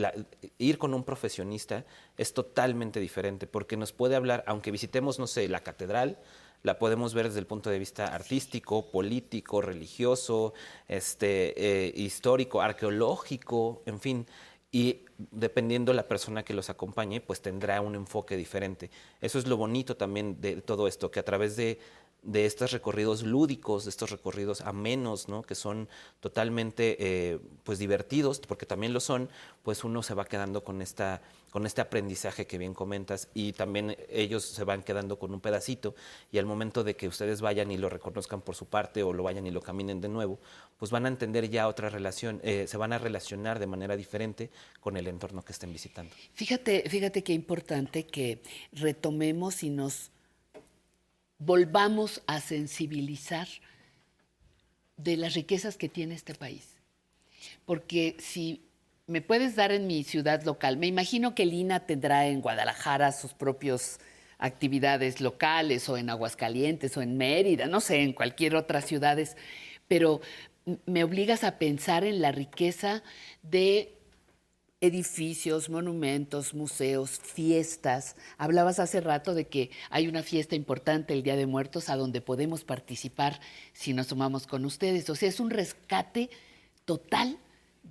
ir 0.59 0.78
con 0.78 0.95
un 0.95 1.04
profesionista 1.04 1.85
es 2.16 2.35
totalmente 2.35 2.99
diferente, 2.99 3.47
porque 3.47 3.76
nos 3.76 3.92
puede 3.92 4.16
hablar, 4.16 4.42
aunque 4.47 4.71
visitemos, 4.71 5.19
no 5.19 5.26
sé, 5.26 5.49
la 5.49 5.61
catedral, 5.61 6.19
la 6.62 6.78
podemos 6.78 7.14
ver 7.14 7.26
desde 7.26 7.40
el 7.40 7.47
punto 7.47 7.71
de 7.71 7.78
vista 7.78 8.14
artístico, 8.14 8.90
político, 8.90 9.61
religioso, 9.61 10.54
este, 10.88 11.54
eh, 11.57 11.92
histórico, 11.95 12.61
arqueológico, 12.61 13.83
en 13.87 14.00
fin. 14.00 14.26
Y 14.71 15.04
dependiendo 15.19 15.92
la 15.92 16.09
persona 16.09 16.45
que 16.45 16.54
los 16.54 16.71
acompañe, 16.71 17.21
pues 17.21 17.42
tendrá 17.42 17.81
un 17.81 17.95
enfoque 17.95 18.37
diferente. 18.37 18.90
Eso 19.21 19.38
es 19.38 19.47
lo 19.47 19.57
bonito 19.57 19.97
también 19.97 20.40
de 20.40 20.62
todo 20.62 20.88
esto, 20.88 21.11
que 21.11 21.21
a 21.21 21.25
través 21.25 21.57
de 21.57 21.78
de 22.23 22.47
estos 22.47 22.71
recorridos 22.71 23.25
lúdicos, 23.25 23.85
de 23.85 23.91
estos 23.91 24.11
recorridos 24.11 24.61
amenos, 24.61 25.29
¿no? 25.29 25.43
que 25.43 25.57
son 25.57 25.88
totalmente 26.21 26.97
eh, 27.00 27.41
pues 27.64 27.81
divertidos, 27.81 28.38
porque 28.41 28.64
también 28.64 28.93
lo 28.93 29.00
son, 29.00 29.29
pues 29.64 29.83
uno 29.83 30.02
se 30.05 30.14
va 30.14 30.25
quedando 30.25 30.62
con, 30.62 30.83
esta, 30.83 31.21
con 31.50 31.67
este 31.67 31.81
aprendizaje 31.81 32.47
que 32.47 32.59
bien 32.59 32.75
comentas 32.75 33.29
y 33.35 33.52
también 33.52 33.97
ellos 34.09 34.45
se 34.45 34.62
van 34.62 34.85
quedando 34.85 35.19
con 35.19 35.35
un 35.35 35.41
pedacito 35.41 35.97
y 36.31 36.38
al 36.38 36.47
momento 36.47 36.85
de 36.85 36.95
que 36.95 37.09
ustedes 37.09 37.41
vayan 37.41 37.73
y 37.73 37.76
lo 37.76 37.88
reconozcan 37.88 38.41
por 38.41 38.55
su 38.55 38.67
parte 38.67 39.02
o 39.02 39.12
lo 39.12 39.25
vayan 39.25 39.47
y 39.49 39.50
lo 39.50 39.61
caminen 39.61 40.00
de 40.00 40.09
nuevo, 40.09 40.38
pues 40.79 40.93
van 40.93 41.07
a 41.07 41.09
entender 41.09 41.50
ya 41.50 41.67
otra 41.67 41.88
relación, 41.88 42.41
eh, 42.45 42.67
se 42.69 42.76
van 42.76 42.93
a 42.93 42.99
relacionar 42.99 43.59
de 43.59 43.67
manera 43.67 43.97
diferente 43.97 44.50
con 44.79 44.97
el 44.97 45.09
entorno 45.09 45.45
que 45.45 45.52
estén 45.52 45.73
visitando. 45.73 46.14
Fíjate, 46.35 46.88
fíjate 46.88 47.25
qué 47.25 47.33
importante 47.33 48.07
que 48.07 48.43
retomemos 48.73 49.64
y 49.64 49.71
nos 49.71 50.12
volvamos 51.44 52.22
a 52.26 52.40
sensibilizar 52.40 53.49
de 54.96 55.16
las 55.16 55.34
riquezas 55.34 55.76
que 55.76 55.88
tiene 55.88 56.14
este 56.14 56.34
país. 56.34 56.68
Porque 57.64 58.16
si 58.18 58.64
me 59.06 59.22
puedes 59.22 59.56
dar 59.56 59.72
en 59.72 59.87
mi 59.87 60.04
ciudad 60.04 60.42
local, 60.44 60.76
me 60.76 60.87
imagino 60.87 61.34
que 61.34 61.46
Lina 61.46 61.80
tendrá 61.87 62.26
en 62.28 62.40
Guadalajara 62.40 63.11
sus 63.12 63.34
propias 63.34 63.99
actividades 64.38 65.20
locales 65.20 65.88
o 65.88 65.96
en 65.96 66.11
Aguascalientes 66.11 66.96
o 66.96 67.02
en 67.02 67.16
Mérida, 67.16 67.66
no 67.66 67.80
sé, 67.80 68.02
en 68.02 68.12
cualquier 68.12 68.54
otra 68.54 68.80
ciudades, 68.80 69.37
pero 69.88 70.20
me 70.87 71.02
obligas 71.02 71.44
a 71.44 71.58
pensar 71.58 72.04
en 72.04 72.20
la 72.20 72.32
riqueza 72.32 73.02
de 73.42 73.99
edificios, 74.82 75.70
monumentos, 75.70 76.54
museos, 76.54 77.20
fiestas. 77.22 78.16
Hablabas 78.36 78.80
hace 78.80 79.00
rato 79.00 79.32
de 79.32 79.46
que 79.46 79.70
hay 79.90 80.08
una 80.08 80.24
fiesta 80.24 80.56
importante 80.56 81.14
el 81.14 81.22
Día 81.22 81.36
de 81.36 81.46
Muertos 81.46 81.88
a 81.88 81.96
donde 81.96 82.20
podemos 82.20 82.64
participar 82.64 83.40
si 83.72 83.94
nos 83.94 84.08
sumamos 84.08 84.46
con 84.46 84.64
ustedes. 84.64 85.08
O 85.08 85.14
sea, 85.14 85.28
es 85.28 85.38
un 85.38 85.50
rescate 85.50 86.30
total 86.84 87.38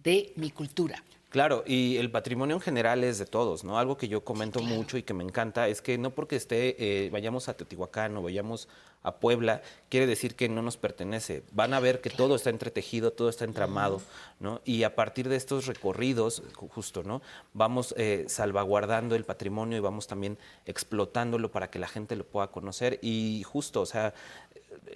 de 0.03 0.33
mi 0.36 0.51
cultura. 0.51 1.01
Claro, 1.32 1.64
y 1.66 1.96
el 1.96 2.12
patrimonio 2.12 2.58
en 2.58 2.62
general 2.62 3.04
es 3.06 3.18
de 3.18 3.26
todos, 3.26 3.64
¿no? 3.64 3.80
Algo 3.80 3.96
que 3.98 4.10
yo 4.10 4.24
comento 4.24 4.60
claro. 4.60 4.76
mucho 4.76 4.98
y 4.98 5.04
que 5.04 5.14
me 5.14 5.24
encanta 5.24 5.70
es 5.70 5.82
que 5.82 5.98
no 5.98 6.12
porque 6.12 6.36
esté, 6.36 6.76
eh, 6.78 7.10
vayamos 7.10 7.48
a 7.48 7.54
Teotihuacán 7.56 8.18
o 8.18 8.22
vayamos 8.22 8.68
a 9.04 9.16
Puebla, 9.16 9.62
quiere 9.90 10.06
decir 10.06 10.36
que 10.36 10.48
no 10.50 10.62
nos 10.62 10.76
pertenece. 10.78 11.44
Van 11.54 11.74
a 11.74 11.80
ver 11.80 12.02
que 12.02 12.10
todo 12.12 12.36
está 12.36 12.50
entretejido, 12.52 13.12
todo 13.14 13.30
está 13.30 13.46
entramado, 13.46 14.00
¿no? 14.40 14.62
Y 14.66 14.84
a 14.84 14.94
partir 14.94 15.28
de 15.30 15.38
estos 15.38 15.66
recorridos, 15.66 16.44
ju- 16.54 16.70
justo, 16.70 17.02
¿no? 17.02 17.22
Vamos 17.54 17.96
eh, 17.98 18.26
salvaguardando 18.28 19.16
el 19.16 19.24
patrimonio 19.24 19.78
y 19.78 19.82
vamos 19.82 20.06
también 20.06 20.38
explotándolo 20.66 21.50
para 21.50 21.72
que 21.72 21.80
la 21.80 21.88
gente 21.88 22.16
lo 22.16 22.26
pueda 22.26 22.48
conocer. 22.52 23.00
Y 23.02 23.42
justo, 23.44 23.82
o 23.82 23.86
sea, 23.88 24.14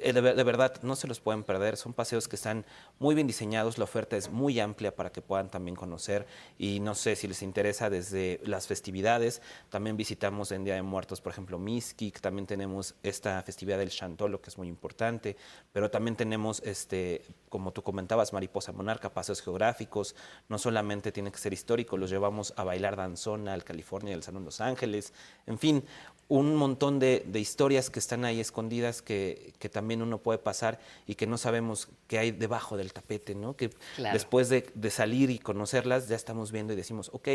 de, 0.04 0.22
ver- 0.22 0.36
de 0.36 0.44
verdad, 0.44 0.82
no 0.84 0.96
se 0.96 1.08
los 1.08 1.20
pueden 1.20 1.44
perder. 1.44 1.78
Son 1.78 1.94
paseos 1.94 2.28
que 2.28 2.36
están 2.36 2.66
muy 3.00 3.16
bien 3.16 3.28
diseñados. 3.28 3.78
La 3.78 3.84
oferta 3.84 4.16
es 4.18 4.30
muy 4.30 4.60
amplia 4.60 4.96
para 4.96 5.12
que 5.12 5.22
puedan 5.22 5.50
también 5.50 5.76
conocer. 5.76 6.26
Y 6.58 6.80
no 6.80 6.96
sé 6.96 7.16
si 7.16 7.28
les 7.28 7.42
interesa 7.42 7.90
desde 7.90 8.40
las 8.44 8.68
festividades. 8.68 9.42
También 9.70 9.98
visitamos 9.98 10.52
en 10.52 10.64
Día 10.64 10.76
de 10.76 10.82
Muertos, 10.82 11.22
por 11.22 11.32
ejemplo, 11.32 11.60
Miskik. 11.60 12.22
También 12.22 12.46
tenemos 12.48 12.96
esta 13.04 13.42
festividad 13.44 13.78
del 13.78 13.90
Chantolo, 13.90 14.42
que 14.42 14.50
es 14.50 14.58
muy 14.58 14.68
importante. 14.68 15.36
Pero 15.74 15.92
también 15.92 16.16
tenemos, 16.16 16.62
este, 16.64 17.22
como 17.50 17.72
tú 17.72 17.84
comentabas, 17.84 18.34
Mariposa 18.34 18.72
Monarca, 18.72 19.14
paseos 19.14 19.42
geográficos. 19.42 20.16
No 20.50 20.58
solamente 20.58 21.12
tiene 21.12 21.32
que 21.32 21.38
ser 21.38 21.54
histórico, 21.54 21.98
los 21.98 22.10
llevamos 22.10 22.54
a 22.56 22.64
bailar 22.64 22.96
danzona 22.96 23.54
al 23.54 23.64
California, 23.64 24.16
al 24.16 24.24
Salón 24.24 24.46
Los 24.46 24.62
Ángeles. 24.62 25.14
En 25.46 25.60
fin, 25.60 25.84
un 26.28 26.56
montón 26.56 26.98
de, 26.98 27.24
de 27.28 27.40
historias 27.40 27.90
que 27.90 28.00
están 28.00 28.26
ahí 28.26 28.40
escondidas 28.40 29.02
que, 29.04 29.54
que 29.60 29.70
también 29.70 30.02
uno 30.02 30.18
puede 30.18 30.40
pasar 30.40 30.80
y 31.06 31.16
que 31.16 31.28
no 31.28 31.38
sabemos 31.38 31.88
qué 32.08 32.18
hay 32.18 32.32
debajo 32.32 32.78
del 32.78 32.94
tapete, 32.94 33.36
¿no? 33.36 33.56
Que 33.56 33.70
Claro. 33.96 34.14
después 34.14 34.50
de, 34.50 34.68
de 34.74 34.90
salir 34.90 35.30
y 35.30 35.38
conocerlas 35.38 36.08
ya 36.08 36.16
estamos 36.16 36.52
viendo 36.52 36.74
y 36.74 36.76
decimos, 36.76 37.10
ok, 37.14 37.30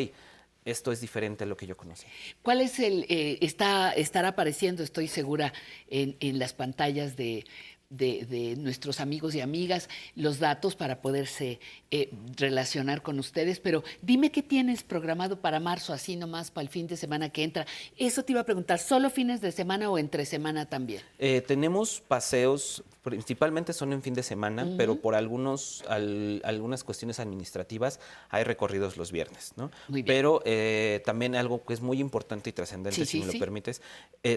esto 0.65 0.93
es 0.93 1.01
diferente 1.01 1.45
a 1.45 1.47
lo 1.47 1.57
que 1.57 1.67
yo 1.67 1.77
conocí. 1.77 2.07
¿Cuál 2.43 2.61
es 2.61 2.79
el, 2.81 3.07
eh, 3.09 3.39
está, 3.41 3.93
estará 3.93 4.29
apareciendo, 4.29 4.83
estoy 4.83 5.09
segura, 5.09 5.53
en, 5.89 6.17
en 6.21 6.39
las 6.39 6.53
pantallas 6.53 7.17
de, 7.17 7.45
de- 7.91 8.25
de 8.25 8.55
nuestros 8.57 9.01
amigos 9.01 9.35
y 9.35 9.41
amigas, 9.41 9.89
los 10.15 10.39
datos 10.39 10.77
para 10.77 11.03
poderse 11.03 11.59
eh, 11.91 12.09
relacionar 12.37 13.03
con 13.03 13.19
ustedes, 13.19 13.59
pero 13.59 13.83
dime 14.01 14.31
qué 14.31 14.45
tienes 14.45 14.85
programado 14.85 15.41
para 15.41 15.59
marzo, 15.59 15.93
así 15.93 16.15
nomás 16.15 16.53
para 16.53 16.63
el 16.63 16.69
fin 16.69 16.87
de 16.87 16.97
semana 16.97 17.31
que 17.31 17.43
entra. 17.43 17.67
Eso 17.97 18.25
te 18.25 18.31
iba 18.33 18.41
a 18.43 18.45
preguntar, 18.45 18.79
¿solo 18.79 19.11
fines 19.11 19.41
de 19.41 19.51
semana 19.51 19.91
o 19.91 19.99
entre 19.99 20.25
semana 20.25 20.67
también? 20.67 21.03
Eh, 21.19 21.41
tenemos 21.41 22.01
paseos, 22.01 22.85
principalmente 23.03 23.73
son 23.73 23.93
en 23.93 24.03
fin 24.03 24.15
de 24.15 24.23
semana, 24.23 24.69
pero 24.77 25.01
por 25.01 25.17
algunos, 25.17 25.83
al- 25.89 26.41
algunas 26.45 26.85
cuestiones 26.85 27.19
administrativas 27.19 27.99
hay 28.29 28.45
recorridos 28.45 28.97
los 28.97 29.11
viernes, 29.11 29.53
¿no? 29.57 29.73
Muy 29.89 30.03
bien. 30.03 30.07
Pero 30.17 30.43
eh, 30.45 31.03
también 31.05 31.35
algo 31.35 31.65
que 31.65 31.75
es 31.75 31.81
muy 31.81 31.99
importante 31.99 32.51
y 32.51 32.53
trascendente, 32.53 33.01
Sí, 33.01 33.05
si 33.05 33.19
sí, 33.21 33.27
me 33.27 33.33
lo 33.33 33.39
permites, 33.41 33.83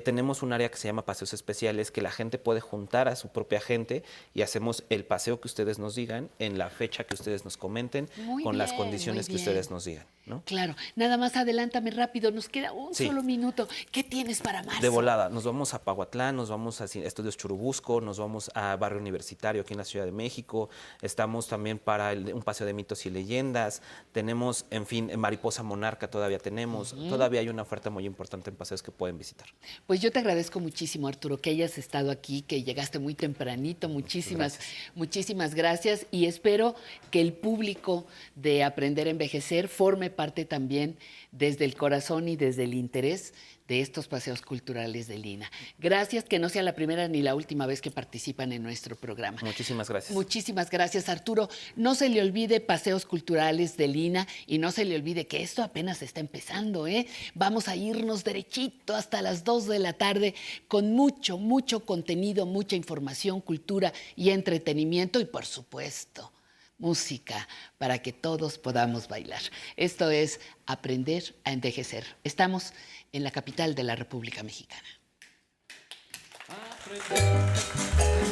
tenemos 0.04 0.42
un 0.42 0.54
área 0.54 0.70
que 0.72 0.78
se 0.78 0.88
llama 0.88 1.06
paseos 1.06 1.34
especiales, 1.34 1.92
que 1.92 2.02
la 2.02 2.10
gente 2.10 2.40
puede 2.40 2.62
juntar 2.62 3.08
a 3.08 3.16
su 3.16 3.28
propia 3.44 3.60
gente 3.60 4.04
y 4.34 4.42
hacemos 4.42 4.86
el 4.90 5.04
paseo 5.04 5.42
que 5.42 5.48
ustedes 5.50 5.78
nos 5.78 5.96
digan 5.96 6.30
en 6.40 6.58
la 6.58 6.70
fecha 6.70 7.04
que 7.04 7.14
ustedes 7.14 7.44
nos 7.44 7.58
comenten, 7.58 8.08
Muy 8.18 8.42
con 8.42 8.58
las 8.58 8.72
condiciones 8.72 9.28
que 9.28 9.36
ustedes 9.36 9.70
nos 9.70 9.84
digan, 9.84 10.06
¿no? 10.26 10.42
Claro, 10.46 10.76
nada 10.96 11.18
más 11.18 11.36
adelántame 11.36 11.92
rápido, 11.92 12.32
nos 12.32 12.48
queda 12.48 12.72
un 12.72 12.96
Sí. 12.96 13.06
solo 13.08 13.22
minuto. 13.22 13.68
¿Qué 13.92 14.02
tienes 14.04 14.40
para 14.42 14.64
marzo? 14.64 14.82
De 14.82 14.88
volada, 14.88 15.28
nos 15.28 15.44
vamos 15.44 15.74
a 15.74 15.84
Pahuatlán, 15.84 16.38
nos 16.38 16.50
vamos 16.50 16.80
a 16.80 16.86
Estudios 16.86 17.36
Churubusco, 17.36 18.00
nos 18.00 18.18
vamos 18.18 18.50
a 18.56 18.78
Barrio 18.78 19.00
Universitario 19.02 19.62
aquí 19.64 19.74
en 19.74 19.80
la 19.80 19.86
Ciudad 19.86 20.06
de 20.06 20.14
México, 20.14 20.70
estamos 21.02 21.48
también 21.50 21.80
para 21.80 22.14
el- 22.14 22.34
un 22.34 22.44
paseo 22.44 22.66
de 22.66 22.74
mitos 22.74 23.06
y 23.06 23.10
leyendas, 23.10 23.82
tenemos, 24.14 24.66
en 24.70 24.86
fin, 24.86 25.10
en 25.10 25.20
Mariposa 25.20 25.64
Monarca 25.64 26.10
todavía 26.10 26.40
tenemos, 26.40 26.96
todavía 27.10 27.42
hay 27.42 27.50
una 27.50 27.64
oferta 27.64 27.90
muy 27.90 28.06
importante 28.06 28.50
en 28.50 28.56
paseos 28.56 28.82
que 28.82 28.92
pueden 28.92 29.18
visitar. 29.18 29.48
Pues 29.86 30.00
yo 30.00 30.12
te 30.14 30.20
agradezco 30.20 30.62
muchísimo, 30.62 31.10
Arturo, 31.10 31.38
que 31.42 31.50
hayas 31.50 31.78
estado 31.78 32.10
aquí, 32.12 32.42
que 32.44 32.64
llegaste 32.64 33.00
muy 33.00 33.16
tempranito. 33.34 33.90
Muchísimas, 33.90 34.60
muchísimas 34.96 35.56
gracias 35.56 36.06
y 36.12 36.26
espero 36.26 36.76
que 37.10 37.20
el 37.20 37.34
público 37.34 38.06
de 38.36 38.64
Aprender 38.64 39.08
a 39.08 39.10
Envejecer 39.10 39.68
forme 39.68 40.12
parte 40.12 40.46
también 40.46 40.98
desde 41.32 41.66
el 41.66 41.76
corazón 41.76 42.28
y 42.28 42.36
desde 42.36 42.66
el 42.66 42.76
interés 42.76 43.34
de 43.68 43.82
estos 43.82 44.08
paseos 44.08 44.42
culturales 44.42 45.08
de 45.08 45.18
Lina. 45.18 45.50
Gracias, 45.80 46.24
que 46.24 46.40
no 46.40 46.50
sea 46.50 46.64
la 46.64 46.76
primera 46.76 47.08
ni 47.08 47.22
la 47.22 47.36
última 47.36 47.66
vez 47.66 47.82
que 47.82 47.92
participan 47.92 48.52
en 48.52 48.64
nuestro 48.64 48.96
programa. 48.96 49.40
Muchísimas 49.42 49.90
gracias. 49.90 50.14
Muchísimas 50.14 50.70
gracias, 50.70 51.10
Arturo. 51.10 51.50
No 51.76 51.96
se 51.96 52.10
le 52.10 52.22
olvide 52.22 52.60
Paseos 52.60 53.06
Culturales 53.06 53.78
de 53.78 53.88
Lina 53.88 54.28
y 54.48 54.58
no 54.58 54.72
se 54.72 54.86
le 54.86 54.96
olvide 54.96 55.28
que 55.28 55.42
esto 55.42 55.64
apenas 55.64 56.02
está 56.02 56.20
empezando, 56.20 56.88
¿eh? 56.88 57.08
Vamos 57.36 57.68
a 57.68 57.76
irnos 57.76 58.24
derechito 58.24 58.96
hasta 58.96 59.22
las 59.22 59.44
2 59.44 59.68
de 59.68 59.80
la 59.80 59.94
tarde 59.94 60.36
con 60.68 60.94
mucho, 60.94 61.38
mucho 61.38 61.86
contenido, 61.86 62.46
mucha 62.46 62.76
información, 62.76 63.42
cultura 63.42 63.94
y 64.16 64.30
entretenimiento 64.30 65.20
y, 65.20 65.26
por 65.26 65.46
supuesto, 65.46 66.32
música 66.78 67.48
para 67.78 68.00
que 68.00 68.14
todos 68.14 68.58
podamos 68.58 69.08
bailar. 69.08 69.42
Esto 69.78 70.10
es 70.10 70.40
Aprender 70.66 71.36
a 71.44 71.52
Envejecer. 71.52 72.06
Estamos 72.24 72.74
en 73.12 73.24
la 73.24 73.32
capital 73.32 73.76
de 73.76 73.84
la 73.84 73.96
República 73.96 74.44
Mexicana. 74.44 74.88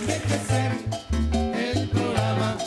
Envejecer, 0.01 0.71
el 1.55 1.89
programa 1.89 2.57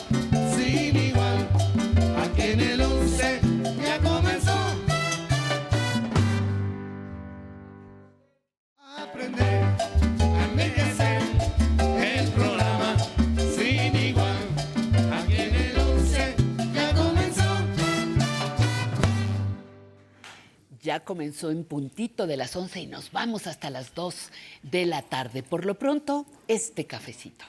Ya 20.85 20.99
comenzó 20.99 21.49
en 21.49 21.63
puntito 21.63 22.27
de 22.27 22.37
las 22.37 22.55
11 22.55 22.81
y 22.81 22.85
nos 22.85 23.11
vamos 23.11 23.47
hasta 23.47 23.71
las 23.71 23.95
2 23.95 24.29
de 24.61 24.85
la 24.85 25.01
tarde. 25.01 25.41
Por 25.41 25.65
lo 25.65 25.79
pronto, 25.79 26.27
este 26.47 26.85
cafecito. 26.85 27.43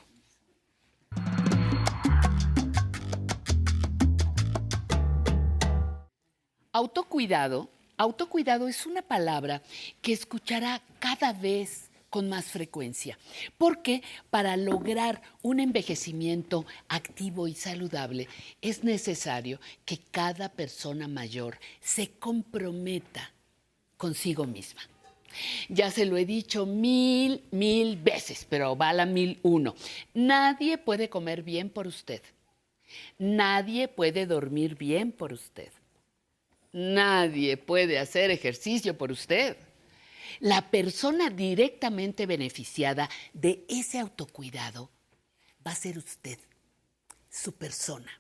Autocuidado. 6.73 7.69
Autocuidado 7.99 8.69
es 8.69 8.87
una 8.87 9.03
palabra 9.03 9.61
que 10.01 10.15
escuchará 10.15 10.81
cada 10.99 11.35
vez 11.35 11.86
con 12.17 12.31
más 12.31 12.47
frecuencia, 12.47 13.19
porque 13.59 14.03
para 14.31 14.57
lograr 14.57 15.21
un 15.43 15.61
envejecimiento 15.61 16.65
activo 16.89 17.47
y 17.47 17.53
saludable 17.53 18.27
es 18.63 18.85
necesario 18.85 19.61
que 19.85 19.99
cada 19.99 20.49
persona 20.49 21.09
mayor 21.09 21.59
se 21.83 22.13
comprometa 22.13 23.35
consigo 23.99 24.47
misma. 24.47 24.81
Ya 25.69 25.91
se 25.91 26.07
lo 26.07 26.17
he 26.17 26.25
dicho 26.25 26.65
mil, 26.65 27.45
mil 27.51 27.99
veces, 27.99 28.47
pero 28.49 28.75
va 28.75 28.95
la 28.95 29.05
mil 29.05 29.39
uno. 29.43 29.75
Nadie 30.15 30.79
puede 30.79 31.11
comer 31.11 31.43
bien 31.43 31.69
por 31.69 31.87
usted. 31.87 32.23
Nadie 33.19 33.89
puede 33.89 34.25
dormir 34.25 34.75
bien 34.75 35.13
por 35.13 35.35
usted. 35.35 35.69
Nadie 36.73 37.59
puede 37.59 37.99
hacer 37.99 38.31
ejercicio 38.31 38.97
por 38.97 39.13
usted. 39.13 39.59
La 40.41 40.71
persona 40.71 41.31
directamente 41.31 42.27
beneficiada 42.27 43.09
de 43.33 43.65
ese 43.69 43.99
autocuidado 43.99 44.91
va 45.67 45.73
a 45.73 45.77
ser 45.77 45.99
usted, 45.99 46.39
su 47.31 47.53
persona. 47.53 48.11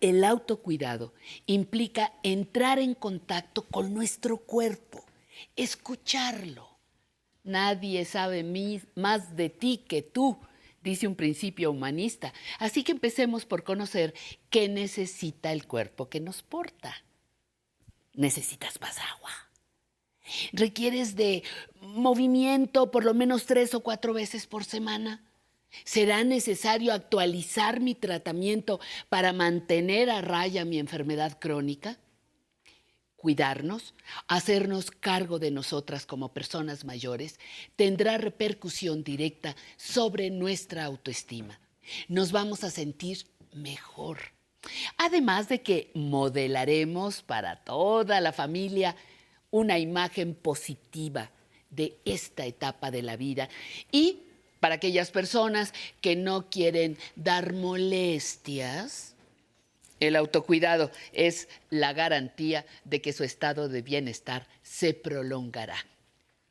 El 0.00 0.24
autocuidado 0.24 1.14
implica 1.46 2.12
entrar 2.22 2.78
en 2.78 2.94
contacto 2.94 3.62
con 3.68 3.94
nuestro 3.94 4.38
cuerpo, 4.38 5.04
escucharlo. 5.56 6.68
Nadie 7.44 8.04
sabe 8.04 8.44
más 8.94 9.36
de 9.36 9.50
ti 9.50 9.84
que 9.88 10.02
tú, 10.02 10.38
dice 10.82 11.06
un 11.06 11.14
principio 11.14 11.70
humanista. 11.70 12.32
Así 12.58 12.82
que 12.82 12.92
empecemos 12.92 13.46
por 13.46 13.64
conocer 13.64 14.14
qué 14.50 14.68
necesita 14.68 15.52
el 15.52 15.66
cuerpo 15.66 16.08
que 16.08 16.20
nos 16.20 16.42
porta. 16.42 16.94
Necesitas 18.14 18.80
más 18.80 18.98
agua. 18.98 19.30
Requieres 20.52 21.16
de 21.16 21.42
movimiento 21.80 22.90
por 22.90 23.04
lo 23.04 23.14
menos 23.14 23.46
tres 23.46 23.74
o 23.74 23.80
cuatro 23.80 24.12
veces 24.12 24.46
por 24.46 24.64
semana. 24.64 25.24
¿Será 25.84 26.22
necesario 26.22 26.92
actualizar 26.92 27.80
mi 27.80 27.94
tratamiento 27.94 28.80
para 29.08 29.32
mantener 29.32 30.10
a 30.10 30.20
raya 30.20 30.64
mi 30.64 30.78
enfermedad 30.78 31.38
crónica? 31.40 31.98
Cuidarnos, 33.16 33.94
hacernos 34.26 34.90
cargo 34.90 35.38
de 35.38 35.50
nosotras 35.50 36.06
como 36.06 36.34
personas 36.34 36.84
mayores, 36.84 37.38
tendrá 37.76 38.18
repercusión 38.18 39.04
directa 39.04 39.56
sobre 39.76 40.28
nuestra 40.30 40.84
autoestima. 40.84 41.60
Nos 42.08 42.32
vamos 42.32 42.64
a 42.64 42.70
sentir 42.70 43.26
mejor. 43.52 44.18
Además 44.98 45.48
de 45.48 45.62
que 45.62 45.90
modelaremos 45.94 47.22
para 47.22 47.56
toda 47.64 48.20
la 48.20 48.32
familia 48.32 48.96
una 49.52 49.78
imagen 49.78 50.34
positiva 50.34 51.30
de 51.70 51.96
esta 52.04 52.44
etapa 52.44 52.90
de 52.90 53.02
la 53.02 53.16
vida 53.16 53.48
y 53.92 54.18
para 54.58 54.76
aquellas 54.76 55.10
personas 55.10 55.72
que 56.00 56.16
no 56.16 56.48
quieren 56.48 56.96
dar 57.16 57.52
molestias, 57.52 59.14
el 59.98 60.16
autocuidado 60.16 60.90
es 61.12 61.48
la 61.70 61.92
garantía 61.92 62.64
de 62.84 63.00
que 63.00 63.12
su 63.12 63.24
estado 63.24 63.68
de 63.68 63.82
bienestar 63.82 64.48
se 64.62 64.94
prolongará. 64.94 65.76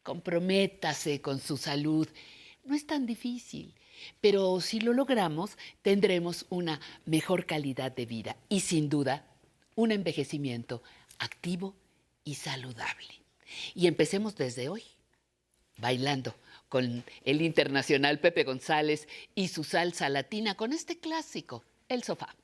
Comprométase 0.04 1.22
con 1.22 1.40
su 1.40 1.58
salud. 1.58 2.08
No 2.66 2.76
es 2.76 2.86
tan 2.86 3.06
difícil, 3.06 3.74
pero 4.20 4.60
si 4.62 4.82
lo 4.82 4.94
logramos, 4.94 5.58
tendremos 5.82 6.46
una 6.50 6.82
mejor 7.06 7.46
calidad 7.46 7.94
de 7.94 8.06
vida 8.06 8.36
y 8.50 8.60
sin 8.60 8.90
duda 8.90 9.26
un 9.76 9.92
envejecimiento 9.92 10.84
activo 11.18 11.76
y 12.24 12.36
saludable. 12.36 13.22
Y 13.76 13.88
empecemos 13.88 14.36
desde 14.36 14.70
hoy, 14.70 14.84
bailando 15.78 16.36
con 16.70 17.04
el 17.26 17.42
internacional 17.42 18.20
Pepe 18.20 18.44
González 18.44 19.08
y 19.36 19.50
su 19.50 19.64
salsa 19.64 20.08
latina 20.10 20.56
con 20.56 20.74
este 20.74 21.00
clásico, 21.00 21.64
El 21.90 22.04
Sofá. 22.04 22.36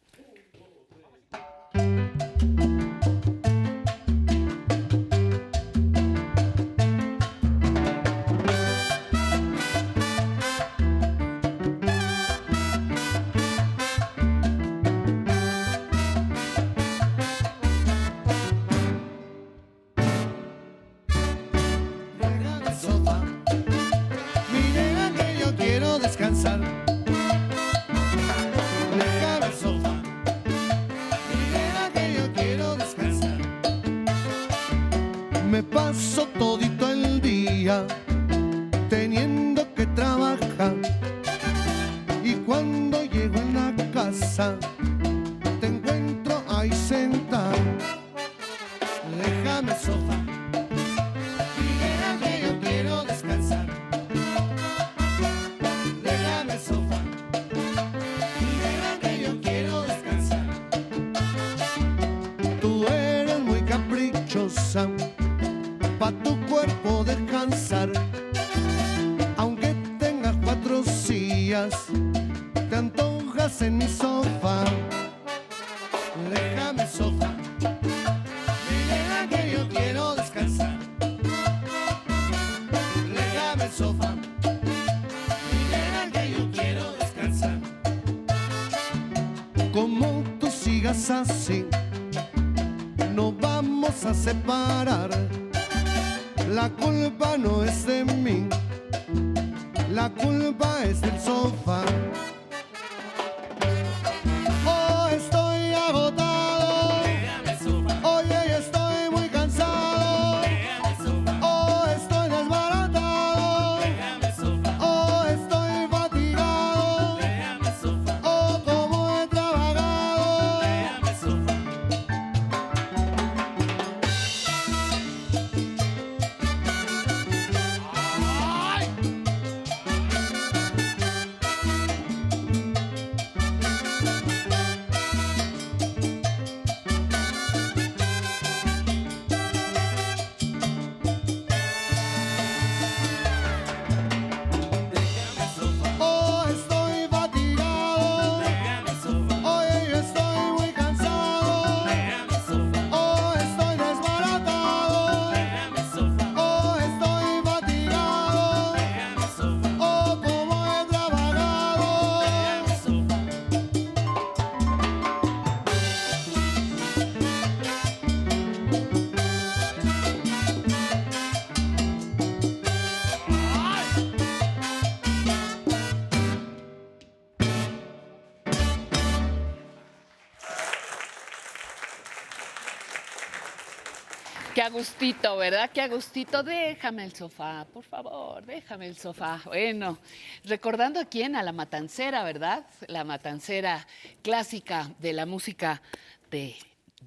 Agustito, 184.78 185.36
¿verdad? 185.38 185.72
Qué 185.74 185.82
agustito. 185.82 186.44
Déjame 186.44 187.04
el 187.04 187.12
sofá, 187.16 187.66
por 187.74 187.84
favor, 187.84 188.46
déjame 188.46 188.86
el 188.88 188.96
sofá. 188.96 189.42
Bueno, 189.46 189.98
recordando 190.44 191.00
a 191.00 191.06
quién, 191.06 191.36
a 191.36 191.42
la 191.42 191.52
matancera, 191.52 192.24
¿verdad? 192.24 192.64
La 192.88 193.04
matancera 193.04 193.88
clásica 194.22 194.92
de 195.00 195.14
la 195.14 195.26
música 195.26 195.82
de- 196.30 196.56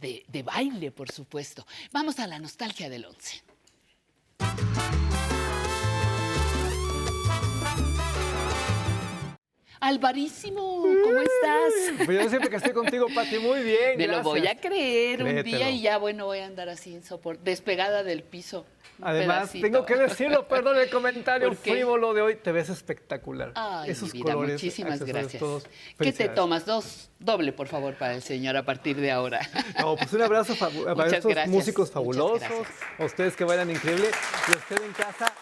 de 0.01 0.43
baile, 0.43 0.91
por 0.91 1.13
supuesto. 1.13 1.65
Vamos 1.93 2.19
a 2.19 2.27
la 2.27 2.41
nostalgia 2.41 2.89
del 2.89 3.05
once. 3.05 3.41
Alvarísimo, 9.81 10.83
¿cómo 10.83 11.21
estás? 11.21 11.71
Pues 12.05 12.23
yo 12.23 12.29
siempre 12.29 12.51
que 12.51 12.57
estoy 12.57 12.73
contigo, 12.73 13.07
Pati, 13.15 13.39
muy 13.39 13.63
bien. 13.63 13.97
Me 13.97 14.07
lo 14.07 14.23
voy 14.23 14.47
a 14.47 14.55
creer 14.55 15.23
un 15.23 15.43
día 15.43 15.71
y 15.71 15.81
ya, 15.81 15.97
bueno, 15.97 16.27
voy 16.27 16.41
a 16.41 16.47
andar 16.47 16.69
así 16.69 16.95
en 16.95 17.03
soporte, 17.03 17.43
despegada 17.45 18.03
del 18.03 18.23
piso. 18.23 18.67
Además, 19.03 19.39
pedacito. 19.39 19.67
tengo 19.67 19.87
que 19.87 19.97
decirlo, 19.97 20.47
perdón 20.49 20.77
el 20.77 20.91
comentario 20.91 21.55
frívolo 21.55 22.13
de 22.13 22.21
hoy, 22.21 22.37
te 22.37 22.53
ves 22.53 22.69
espectacular. 22.69 23.53
Ay, 23.55 23.91
Esos 23.91 24.13
mi 24.13 24.21
vida, 24.21 24.35
colores, 24.35 24.55
muchísimas 24.55 25.03
gracias. 25.03 25.41
todos, 25.41 25.67
¿Qué 25.99 26.13
te 26.13 26.29
tomas? 26.29 26.67
Dos, 26.67 27.09
doble, 27.19 27.53
por 27.53 27.67
favor, 27.67 27.95
para 27.95 28.15
el 28.15 28.23
señor 28.23 28.59
a 28.59 28.65
partir 28.65 28.97
de 28.97 29.11
ahora. 29.11 29.41
No, 29.79 29.97
pues 29.97 30.13
un 30.13 30.21
abrazo 30.21 30.55
para 30.57 31.07
estos 31.07 31.31
gracias, 31.33 31.49
músicos 31.49 31.91
fabulosos, 31.91 32.43
a 32.99 33.05
ustedes 33.05 33.35
que 33.35 33.45
bailan 33.45 33.71
increíble 33.71 34.11
y 34.49 34.53
a 34.53 34.57
usted 34.57 34.85
en 34.85 34.93
casa. 34.93 35.33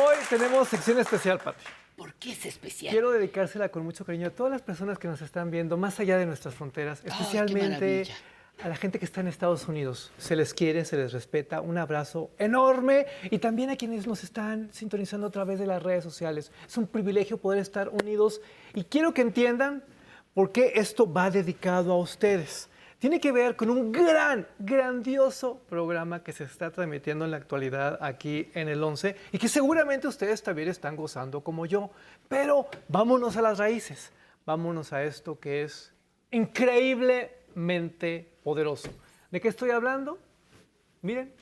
Hoy 0.00 0.16
tenemos 0.28 0.68
sección 0.68 0.98
especial, 0.98 1.38
Pati. 1.38 1.64
¿Por 1.98 2.14
qué 2.14 2.30
es 2.30 2.46
especial? 2.46 2.92
Quiero 2.92 3.10
dedicársela 3.10 3.70
con 3.70 3.82
mucho 3.82 4.04
cariño 4.04 4.28
a 4.28 4.30
todas 4.30 4.52
las 4.52 4.62
personas 4.62 5.00
que 5.00 5.08
nos 5.08 5.20
están 5.20 5.50
viendo 5.50 5.76
más 5.76 5.98
allá 5.98 6.16
de 6.16 6.26
nuestras 6.26 6.54
fronteras, 6.54 7.02
especialmente 7.04 8.04
a 8.62 8.68
la 8.68 8.76
gente 8.76 9.00
que 9.00 9.04
está 9.04 9.20
en 9.20 9.26
Estados 9.26 9.66
Unidos. 9.66 10.12
Se 10.16 10.36
les 10.36 10.54
quiere, 10.54 10.84
se 10.84 10.96
les 10.96 11.12
respeta. 11.12 11.60
Un 11.60 11.76
abrazo 11.76 12.30
enorme 12.38 13.06
y 13.32 13.38
también 13.38 13.70
a 13.70 13.76
quienes 13.76 14.06
nos 14.06 14.22
están 14.22 14.72
sintonizando 14.72 15.26
a 15.26 15.30
través 15.30 15.58
de 15.58 15.66
las 15.66 15.82
redes 15.82 16.04
sociales. 16.04 16.52
Es 16.68 16.76
un 16.76 16.86
privilegio 16.86 17.36
poder 17.36 17.58
estar 17.58 17.88
unidos 17.88 18.40
y 18.74 18.84
quiero 18.84 19.12
que 19.12 19.22
entiendan 19.22 19.82
por 20.34 20.52
qué 20.52 20.74
esto 20.76 21.12
va 21.12 21.32
dedicado 21.32 21.92
a 21.92 21.98
ustedes. 21.98 22.67
Tiene 22.98 23.20
que 23.20 23.30
ver 23.30 23.54
con 23.54 23.70
un 23.70 23.92
gran, 23.92 24.48
grandioso 24.58 25.60
programa 25.68 26.24
que 26.24 26.32
se 26.32 26.42
está 26.42 26.72
transmitiendo 26.72 27.24
en 27.24 27.30
la 27.30 27.36
actualidad 27.36 27.96
aquí 28.00 28.50
en 28.54 28.68
el 28.68 28.82
11 28.82 29.14
y 29.30 29.38
que 29.38 29.48
seguramente 29.48 30.08
ustedes 30.08 30.42
también 30.42 30.68
están 30.68 30.96
gozando 30.96 31.42
como 31.42 31.64
yo. 31.64 31.90
Pero 32.26 32.66
vámonos 32.88 33.36
a 33.36 33.42
las 33.42 33.58
raíces, 33.58 34.10
vámonos 34.44 34.92
a 34.92 35.04
esto 35.04 35.38
que 35.38 35.62
es 35.62 35.92
increíblemente 36.32 38.32
poderoso. 38.42 38.90
¿De 39.30 39.40
qué 39.40 39.46
estoy 39.46 39.70
hablando? 39.70 40.18
Miren. 41.00 41.32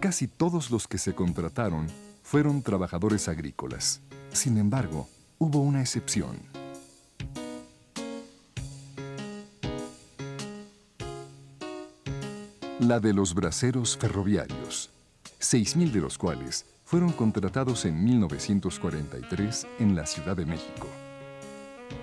Casi 0.00 0.26
todos 0.26 0.72
los 0.72 0.88
que 0.88 0.98
se 0.98 1.14
contrataron 1.14 1.86
fueron 2.24 2.62
trabajadores 2.62 3.28
agrícolas. 3.28 4.00
Sin 4.32 4.58
embargo, 4.58 5.08
hubo 5.38 5.60
una 5.60 5.80
excepción. 5.80 6.36
La 12.80 12.98
de 13.00 13.14
los 13.14 13.34
braceros 13.34 13.96
ferroviarios, 13.96 14.90
6.000 15.40 15.92
de 15.92 16.00
los 16.00 16.18
cuales 16.18 16.66
fueron 16.84 17.12
contratados 17.12 17.84
en 17.84 18.04
1943 18.04 19.66
en 19.80 19.96
la 19.96 20.06
Ciudad 20.06 20.36
de 20.36 20.46
México. 20.46 20.86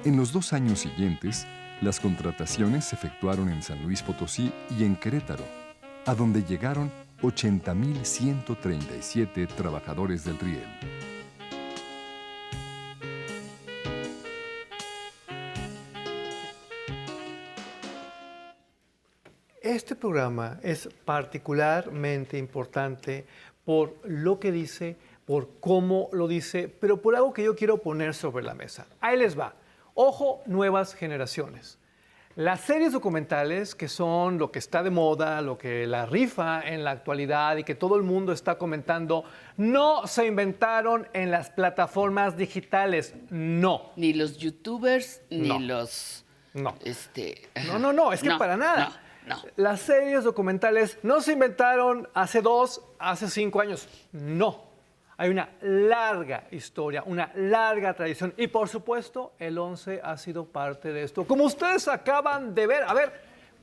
En 0.03 0.17
los 0.17 0.33
dos 0.33 0.51
años 0.53 0.79
siguientes, 0.79 1.45
las 1.81 1.99
contrataciones 1.99 2.85
se 2.85 2.95
efectuaron 2.95 3.49
en 3.49 3.61
San 3.61 3.83
Luis 3.83 4.01
Potosí 4.01 4.51
y 4.77 4.83
en 4.83 4.95
Querétaro, 4.95 5.45
a 6.05 6.15
donde 6.15 6.43
llegaron 6.43 6.91
80.137 7.21 9.47
trabajadores 9.47 10.25
del 10.25 10.39
riel. 10.39 11.12
Este 19.73 19.95
programa 19.95 20.59
es 20.61 20.87
particularmente 21.03 22.37
importante 22.37 23.25
por 23.65 23.95
lo 24.03 24.39
que 24.39 24.51
dice, 24.51 24.97
por 25.25 25.49
cómo 25.59 26.09
lo 26.11 26.27
dice, 26.27 26.67
pero 26.67 27.01
por 27.01 27.15
algo 27.15 27.33
que 27.33 27.43
yo 27.43 27.55
quiero 27.55 27.77
poner 27.79 28.13
sobre 28.13 28.45
la 28.45 28.53
mesa. 28.53 28.85
Ahí 29.01 29.17
les 29.17 29.37
va. 29.37 29.55
Ojo, 29.95 30.43
nuevas 30.45 30.93
generaciones. 30.93 31.79
Las 32.35 32.61
series 32.61 32.91
documentales, 32.91 33.73
que 33.73 33.87
son 33.87 34.37
lo 34.37 34.51
que 34.51 34.59
está 34.59 34.83
de 34.83 34.91
moda, 34.91 35.41
lo 35.41 35.57
que 35.57 35.87
la 35.87 36.05
rifa 36.05 36.61
en 36.61 36.83
la 36.83 36.91
actualidad 36.91 37.57
y 37.57 37.63
que 37.63 37.73
todo 37.73 37.95
el 37.95 38.03
mundo 38.03 38.31
está 38.31 38.59
comentando, 38.59 39.23
no 39.57 40.05
se 40.05 40.27
inventaron 40.27 41.07
en 41.13 41.31
las 41.31 41.49
plataformas 41.49 42.37
digitales. 42.37 43.15
No. 43.31 43.89
Ni 43.95 44.13
los 44.13 44.37
youtubers, 44.37 45.23
ni 45.31 45.47
No. 45.47 45.57
los... 45.59 46.25
No. 46.53 46.75
Este, 46.85 47.49
No, 47.65 47.79
no, 47.79 47.91
no, 47.91 48.13
es 48.13 48.21
que 48.21 48.29
No, 48.29 48.37
para 48.37 48.55
nada. 48.55 48.89
No, 48.89 49.02
no. 49.27 49.41
Las 49.55 49.81
series 49.81 50.23
documentales 50.23 50.97
no 51.03 51.21
se 51.21 51.33
inventaron 51.33 52.07
hace 52.13 52.41
dos, 52.41 52.81
hace 52.99 53.29
cinco 53.29 53.61
años. 53.61 53.87
No. 54.11 54.73
Hay 55.17 55.29
una 55.29 55.49
larga 55.61 56.47
historia, 56.51 57.03
una 57.05 57.31
larga 57.35 57.93
tradición. 57.93 58.33
Y 58.37 58.47
por 58.47 58.67
supuesto, 58.67 59.33
el 59.39 59.57
11 59.57 60.01
ha 60.03 60.17
sido 60.17 60.45
parte 60.45 60.91
de 60.91 61.03
esto. 61.03 61.25
Como 61.25 61.45
ustedes 61.45 61.87
acaban 61.87 62.55
de 62.55 62.67
ver, 62.67 62.83
a 62.83 62.93
ver, 62.93 63.13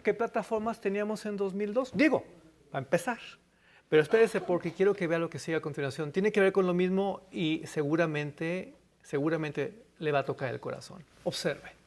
¿qué 0.03 0.15
plataformas 0.15 0.81
teníamos 0.81 1.27
en 1.27 1.37
2002? 1.37 1.91
Digo, 1.95 2.25
a 2.73 2.79
empezar. 2.79 3.19
Pero 3.89 4.03
espérese 4.03 4.41
porque 4.41 4.73
quiero 4.73 4.95
que 4.95 5.09
vea 5.09 5.19
lo 5.19 5.29
que 5.29 5.41
sigue 5.41 5.57
a 5.57 5.61
continuación. 5.61 6.13
Tiene 6.13 6.31
que 6.31 6.41
ver 6.41 6.53
con 6.53 6.67
lo 6.67 6.75
mismo 6.75 7.23
y 7.33 7.63
seguramente, 7.67 8.75
seguramente 9.03 9.83
le 9.99 10.13
va 10.13 10.21
a 10.21 10.25
tocar 10.25 10.55
el 10.55 10.61
corazón. 10.61 11.05
Observe. 11.25 11.80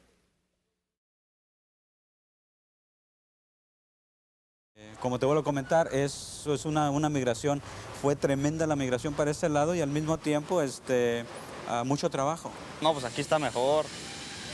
Como 5.00 5.18
te 5.18 5.26
vuelvo 5.26 5.42
a 5.42 5.44
comentar, 5.44 5.88
eso 5.92 6.54
es 6.54 6.64
una, 6.64 6.90
una 6.90 7.10
migración, 7.10 7.60
fue 8.00 8.16
tremenda 8.16 8.66
la 8.66 8.76
migración 8.76 9.14
para 9.14 9.30
ese 9.30 9.48
lado 9.48 9.74
y 9.74 9.80
al 9.80 9.90
mismo 9.90 10.18
tiempo 10.18 10.62
este, 10.62 11.24
ah, 11.68 11.84
mucho 11.84 12.10
trabajo. 12.10 12.50
No, 12.80 12.92
pues 12.92 13.04
aquí 13.04 13.20
está 13.20 13.38
mejor. 13.38 13.84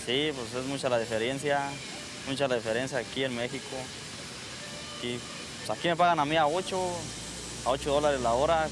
Sí, 0.07 0.33
pues 0.35 0.55
es 0.55 0.69
mucha 0.69 0.89
la 0.89 0.99
diferencia. 0.99 1.61
Mucha 2.29 2.49
la 2.49 2.57
diferencia 2.57 2.99
aquí 2.99 3.25
en 3.25 3.37
México. 3.37 3.77
Aquí, 4.99 5.19
pues 5.59 5.79
aquí 5.79 5.89
me 5.89 5.97
pagan 5.97 6.19
a 6.19 6.25
mí 6.25 6.37
a 6.37 6.47
8, 6.47 6.79
a 7.67 7.71
8 7.71 7.93
dólares 7.93 8.21
la 8.21 8.33
hora. 8.33 8.69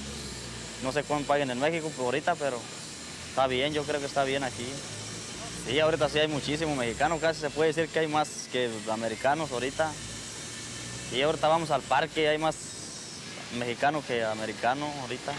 No 0.82 0.92
sé 0.92 1.02
cuánto 1.04 1.28
paguen 1.28 1.50
en 1.50 1.58
México 1.58 1.90
por 1.96 2.06
ahorita, 2.06 2.34
pero 2.34 2.58
está 3.28 3.46
bien, 3.46 3.72
yo 3.72 3.82
creo 3.84 4.00
que 4.00 4.06
está 4.06 4.24
bien 4.24 4.44
aquí. 4.44 4.66
Sí, 5.66 5.78
ahorita 5.80 6.08
sí 6.08 6.18
hay 6.18 6.28
muchísimos 6.28 6.76
mexicanos, 6.76 7.20
casi 7.20 7.40
se 7.40 7.50
puede 7.50 7.68
decir 7.68 7.88
que 7.88 7.98
hay 8.00 8.08
más 8.08 8.48
que 8.50 8.70
americanos 8.90 9.52
ahorita. 9.52 9.90
Y 11.10 11.22
ahorita 11.22 11.48
vamos 11.48 11.70
al 11.70 11.80
parque, 11.80 12.28
hay 12.28 12.36
más 12.36 12.54
mexicanos 13.58 14.04
que 14.04 14.22
americanos 14.24 14.90
ahorita. 15.00 15.32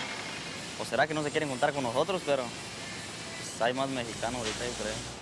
¿O 0.81 0.85
será 0.85 1.05
que 1.05 1.13
no 1.13 1.21
se 1.23 1.29
quieren 1.29 1.49
juntar 1.49 1.73
con 1.73 1.83
nosotros? 1.83 2.23
Pero 2.25 2.41
pues, 2.43 3.61
hay 3.61 3.73
más 3.73 3.87
mexicanos 3.89 4.39
ahorita, 4.39 4.65
yo 4.65 4.71
creo. 4.81 5.19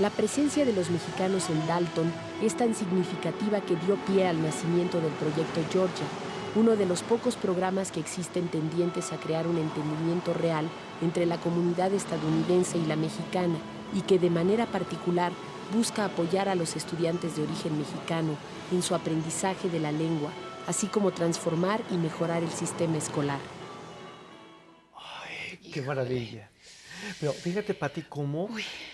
La 0.00 0.10
presencia 0.10 0.66
de 0.66 0.74
los 0.74 0.90
mexicanos 0.90 1.48
en 1.48 1.66
Dalton 1.66 2.12
es 2.42 2.54
tan 2.54 2.74
significativa 2.74 3.62
que 3.62 3.76
dio 3.76 3.96
pie 4.04 4.28
al 4.28 4.42
nacimiento 4.42 5.00
del 5.00 5.12
proyecto 5.12 5.62
Georgia, 5.72 6.04
uno 6.54 6.76
de 6.76 6.84
los 6.84 7.02
pocos 7.02 7.36
programas 7.36 7.90
que 7.90 8.00
existen 8.00 8.48
tendientes 8.48 9.12
a 9.12 9.16
crear 9.16 9.46
un 9.46 9.56
entendimiento 9.56 10.34
real 10.34 10.68
entre 11.00 11.24
la 11.24 11.38
comunidad 11.38 11.94
estadounidense 11.94 12.76
y 12.76 12.84
la 12.84 12.96
mexicana 12.96 13.56
y 13.94 14.02
que 14.02 14.18
de 14.18 14.30
manera 14.30 14.66
particular 14.66 15.32
busca 15.74 16.04
apoyar 16.04 16.48
a 16.48 16.54
los 16.54 16.76
estudiantes 16.76 17.36
de 17.36 17.42
origen 17.42 17.78
mexicano 17.78 18.36
en 18.72 18.82
su 18.82 18.94
aprendizaje 18.94 19.68
de 19.68 19.80
la 19.80 19.92
lengua, 19.92 20.30
así 20.66 20.86
como 20.86 21.12
transformar 21.12 21.80
y 21.90 21.96
mejorar 21.96 22.42
el 22.42 22.50
sistema 22.50 22.96
escolar. 22.98 23.40
Qué 25.72 25.82
maravilla. 25.82 26.48
Pero 27.20 27.32
fíjate, 27.32 27.74
Pati, 27.74 28.02
cómo 28.02 28.48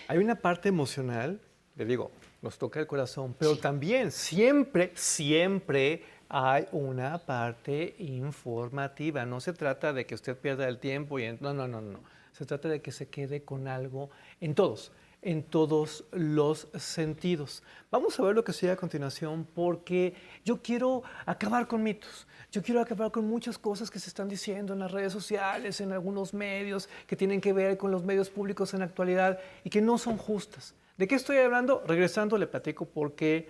hay 0.07 0.17
una 0.17 0.35
parte 0.35 0.69
emocional, 0.69 1.39
le 1.75 1.85
digo, 1.85 2.11
nos 2.41 2.57
toca 2.57 2.79
el 2.79 2.87
corazón, 2.87 3.35
pero 3.39 3.57
también 3.57 4.11
siempre, 4.11 4.91
siempre 4.95 6.03
hay 6.27 6.67
una 6.73 7.19
parte 7.19 7.95
informativa. 7.99 9.25
No 9.25 9.39
se 9.39 9.53
trata 9.53 9.93
de 9.93 10.05
que 10.05 10.15
usted 10.15 10.37
pierda 10.37 10.67
el 10.67 10.79
tiempo 10.79 11.19
y 11.19 11.37
no, 11.39 11.53
no, 11.53 11.67
no, 11.67 11.79
no. 11.79 11.99
Se 12.33 12.45
trata 12.45 12.67
de 12.67 12.81
que 12.81 12.91
se 12.91 13.07
quede 13.07 13.43
con 13.43 13.67
algo 13.67 14.09
en 14.41 14.55
todos, 14.55 14.91
en 15.21 15.43
todos 15.43 16.03
los 16.11 16.67
sentidos. 16.75 17.61
Vamos 17.91 18.19
a 18.19 18.23
ver 18.23 18.33
lo 18.35 18.43
que 18.43 18.53
sigue 18.53 18.71
a 18.71 18.75
continuación 18.75 19.47
porque 19.53 20.15
yo 20.43 20.61
quiero 20.61 21.03
acabar 21.25 21.67
con 21.67 21.83
mitos. 21.83 22.27
Yo 22.51 22.61
quiero 22.61 22.81
acabar 22.81 23.11
con 23.11 23.27
muchas 23.27 23.57
cosas 23.57 23.89
que 23.89 23.99
se 23.99 24.09
están 24.09 24.27
diciendo 24.27 24.73
en 24.73 24.79
las 24.79 24.91
redes 24.91 25.13
sociales, 25.13 25.79
en 25.79 25.91
algunos 25.91 26.33
medios, 26.33 26.89
que 27.07 27.15
tienen 27.15 27.39
que 27.39 27.53
ver 27.53 27.77
con 27.77 27.91
los 27.91 28.03
medios 28.03 28.31
públicos 28.31 28.73
en 28.73 28.79
la 28.79 28.85
actualidad 28.85 29.39
y 29.63 29.69
que 29.69 29.81
no 29.81 29.97
son 29.99 30.17
justas. 30.17 30.73
¿De 30.97 31.07
qué 31.07 31.15
estoy 31.15 31.37
hablando? 31.37 31.83
Regresando 31.87 32.37
le 32.37 32.47
platico 32.47 32.85
porque 32.85 33.47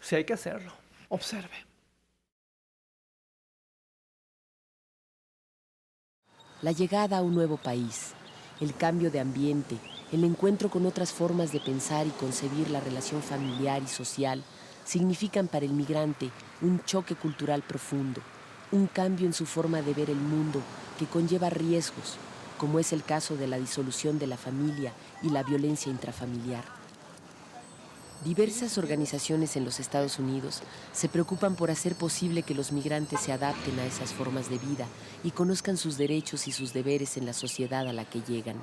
si 0.00 0.16
hay 0.16 0.24
que 0.24 0.32
hacerlo, 0.32 0.72
observe. 1.08 1.69
La 6.62 6.72
llegada 6.72 7.16
a 7.16 7.22
un 7.22 7.34
nuevo 7.34 7.56
país, 7.56 8.12
el 8.60 8.74
cambio 8.74 9.10
de 9.10 9.18
ambiente, 9.18 9.78
el 10.12 10.24
encuentro 10.24 10.68
con 10.68 10.84
otras 10.84 11.10
formas 11.10 11.52
de 11.52 11.60
pensar 11.60 12.06
y 12.06 12.10
concebir 12.10 12.68
la 12.68 12.80
relación 12.80 13.22
familiar 13.22 13.82
y 13.82 13.86
social 13.86 14.42
significan 14.84 15.48
para 15.48 15.64
el 15.64 15.72
migrante 15.72 16.30
un 16.60 16.84
choque 16.84 17.14
cultural 17.14 17.62
profundo, 17.62 18.20
un 18.72 18.88
cambio 18.88 19.24
en 19.24 19.32
su 19.32 19.46
forma 19.46 19.80
de 19.80 19.94
ver 19.94 20.10
el 20.10 20.20
mundo 20.20 20.60
que 20.98 21.06
conlleva 21.06 21.48
riesgos, 21.48 22.18
como 22.58 22.78
es 22.78 22.92
el 22.92 23.04
caso 23.04 23.38
de 23.38 23.46
la 23.46 23.56
disolución 23.56 24.18
de 24.18 24.26
la 24.26 24.36
familia 24.36 24.92
y 25.22 25.30
la 25.30 25.42
violencia 25.42 25.90
intrafamiliar. 25.90 26.79
Diversas 28.24 28.76
organizaciones 28.76 29.56
en 29.56 29.64
los 29.64 29.80
Estados 29.80 30.18
Unidos 30.18 30.62
se 30.92 31.08
preocupan 31.08 31.56
por 31.56 31.70
hacer 31.70 31.94
posible 31.94 32.42
que 32.42 32.54
los 32.54 32.70
migrantes 32.70 33.20
se 33.20 33.32
adapten 33.32 33.78
a 33.78 33.86
esas 33.86 34.12
formas 34.12 34.50
de 34.50 34.58
vida 34.58 34.86
y 35.24 35.30
conozcan 35.30 35.78
sus 35.78 35.96
derechos 35.96 36.46
y 36.46 36.52
sus 36.52 36.74
deberes 36.74 37.16
en 37.16 37.24
la 37.24 37.32
sociedad 37.32 37.88
a 37.88 37.94
la 37.94 38.04
que 38.04 38.20
llegan. 38.20 38.56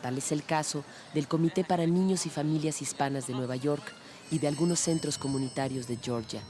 Tal 0.00 0.16
es 0.16 0.32
el 0.32 0.44
caso 0.44 0.82
del 1.12 1.28
Comité 1.28 1.62
para 1.62 1.84
Niños 1.86 2.24
y 2.24 2.30
Familias 2.30 2.80
Hispanas 2.80 3.26
de 3.26 3.34
Nueva 3.34 3.56
York 3.56 3.84
y 4.30 4.38
de 4.38 4.48
algunos 4.48 4.80
centros 4.80 5.18
comunitarios 5.18 5.86
de 5.86 5.98
Georgia. 5.98 6.40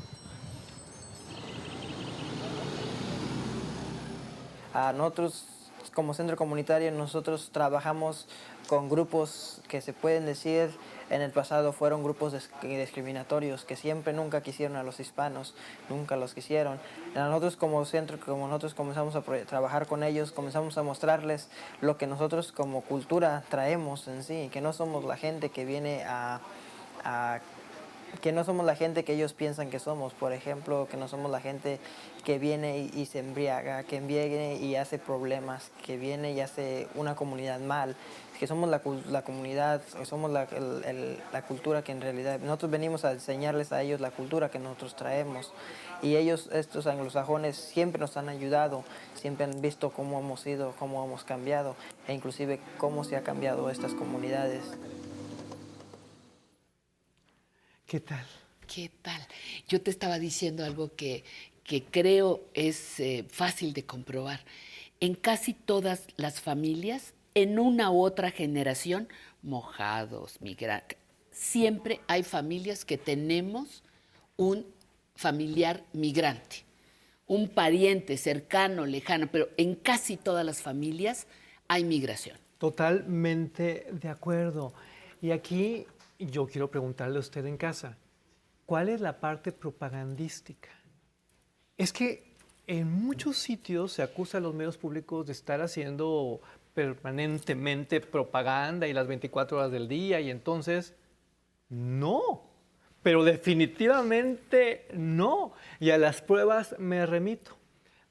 A 4.72 4.92
nosotros, 4.92 5.46
como 5.94 6.14
centro 6.14 6.37
comunitario, 6.37 6.92
nosotros 6.92 7.50
trabajamos 7.50 8.28
con 8.68 8.88
grupos 8.88 9.61
que 9.66 9.80
se 9.80 9.92
pueden 9.92 10.26
decir 10.26 10.70
en 11.11 11.23
el 11.23 11.31
pasado 11.31 11.73
fueron 11.73 12.03
grupos 12.03 12.33
dis- 12.35 12.51
discriminatorios 12.62 13.64
que 13.64 13.77
siempre 13.77 14.12
nunca 14.12 14.40
quisieron 14.42 14.77
a 14.77 14.83
los 14.83 14.99
hispanos, 15.01 15.55
nunca 15.88 16.16
los 16.16 16.35
quisieron. 16.35 16.79
Nosotros 17.14 17.57
como 17.57 17.85
centro, 17.85 18.19
como 18.19 18.47
nosotros 18.47 18.75
comenzamos 18.75 19.14
a 19.16 19.23
trabajar 19.23 19.87
con 19.87 20.03
ellos, 20.03 20.33
comenzamos 20.33 20.77
a 20.79 20.83
mostrarles 20.83 21.49
lo 21.81 21.97
que 21.97 22.07
nosotros 22.07 22.53
como 22.53 22.81
cultura 22.81 23.45
traemos 23.49 24.09
en 24.09 24.23
sí, 24.25 24.51
que 24.53 24.61
no 24.61 24.73
somos 24.73 25.05
la 25.05 25.16
gente 25.16 25.51
que 25.51 25.64
viene 25.64 26.05
a, 26.05 26.40
a 27.05 27.40
que 28.21 28.33
no 28.33 28.45
somos 28.45 28.64
la 28.66 28.77
gente 28.77 29.05
que 29.05 29.14
ellos 29.14 29.33
piensan 29.33 29.71
que 29.71 29.79
somos, 29.79 30.14
por 30.14 30.33
ejemplo, 30.33 30.88
que 30.90 30.97
no 30.97 31.09
somos 31.09 31.31
la 31.31 31.40
gente 31.40 31.79
que 32.25 32.38
viene 32.38 32.79
y, 32.79 33.07
se 33.07 33.21
embriaga, 33.21 33.85
que 33.85 34.01
viene 34.01 34.57
y 34.57 34.77
hace 34.77 34.99
problemas, 34.99 35.71
que 35.85 35.97
viene 35.97 36.33
y 36.33 36.40
hace 36.40 36.88
una 36.95 37.14
comunidad 37.14 37.61
mal, 37.61 37.97
que 38.38 38.47
somos 38.47 38.69
la, 38.69 38.81
la 39.09 39.23
comunidad, 39.23 39.83
que 39.83 40.05
somos 40.05 40.31
la, 40.31 40.47
la 41.33 41.42
cultura 41.42 41.83
que 41.83 41.92
en 41.92 42.01
realidad, 42.01 42.40
nosotros 42.40 42.71
venimos 42.71 43.05
a 43.05 43.12
enseñarles 43.12 43.73
a 43.73 43.83
ellos 43.83 44.01
la 44.01 44.11
cultura 44.11 44.51
que 44.51 44.59
nosotros 44.59 44.97
traemos 44.97 45.53
y 46.03 46.16
ellos, 46.16 46.49
estos 46.53 46.87
anglosajones, 46.87 47.57
siempre 47.57 48.01
nos 48.01 48.16
han 48.16 48.29
ayudado, 48.29 48.85
siempre 49.14 49.45
han 49.45 49.61
visto 49.61 49.90
cómo 49.90 50.19
hemos 50.19 50.40
sido, 50.40 50.75
cómo 50.79 51.05
hemos 51.05 51.25
cambiado 51.25 51.75
e 52.07 52.14
inclusive 52.14 52.61
cómo 52.79 53.05
se 53.05 53.16
ha 53.16 53.23
cambiado 53.23 53.71
estas 53.71 53.95
comunidades. 53.95 54.62
¿Qué 57.87 58.01
tal? 58.01 58.27
¿Qué 58.66 58.90
tal? 59.01 59.20
Yo 59.68 59.81
te 59.81 59.92
estaba 59.92 60.18
diciendo 60.18 60.64
algo 60.64 60.96
que, 60.96 61.22
que 61.62 61.85
creo 61.85 62.42
es 62.53 62.99
eh, 62.99 63.25
fácil 63.31 63.72
de 63.75 63.85
comprobar. 63.85 64.40
En 64.99 65.14
casi 65.14 65.55
todas 65.55 66.09
las 66.16 66.40
familias, 66.40 67.14
en 67.35 67.61
una 67.61 67.92
u 67.92 68.03
otra 68.03 68.33
generación, 68.33 69.07
mojados, 69.40 70.40
migrantes, 70.40 70.99
siempre 71.31 72.01
hay 72.09 72.25
familias 72.25 72.85
que 72.85 72.99
tenemos 72.99 73.85
un 74.37 74.66
familiar 75.14 75.85
migrante, 75.92 76.64
un 77.29 77.49
pariente 77.49 78.16
cercano, 78.16 78.85
lejano, 78.85 79.29
pero 79.31 79.49
en 79.57 79.77
casi 79.77 80.16
todas 80.16 80.44
las 80.44 80.61
familias 80.61 81.29
hay 81.68 81.85
migración. 81.85 82.37
Totalmente 82.59 83.87
de 83.92 84.09
acuerdo. 84.09 84.72
Y 85.22 85.31
aquí 85.31 85.87
yo 86.18 86.46
quiero 86.46 86.70
preguntarle 86.70 87.16
a 87.16 87.20
usted 87.20 87.44
en 87.46 87.57
casa, 87.57 87.96
¿cuál 88.64 88.88
es 88.88 89.00
la 89.00 89.20
parte 89.20 89.52
propagandística? 89.52 90.70
Es 91.76 91.92
que 91.92 92.35
en 92.66 92.90
muchos 92.90 93.37
sitios 93.37 93.92
se 93.92 94.02
acusa 94.02 94.38
a 94.38 94.40
los 94.40 94.55
medios 94.55 94.76
públicos 94.76 95.26
de 95.26 95.33
estar 95.33 95.61
haciendo 95.61 96.40
permanentemente 96.74 98.00
propaganda 98.00 98.87
y 98.87 98.92
las 98.92 99.07
24 99.07 99.59
horas 99.59 99.70
del 99.70 99.88
día 99.88 100.20
y 100.20 100.31
entonces 100.31 100.94
no, 101.68 102.42
pero 103.02 103.24
definitivamente 103.24 104.88
no. 104.94 105.52
Y 105.81 105.90
a 105.90 105.98
las 105.98 106.20
pruebas 106.22 106.74
me 106.79 107.07
remito. 107.07 107.57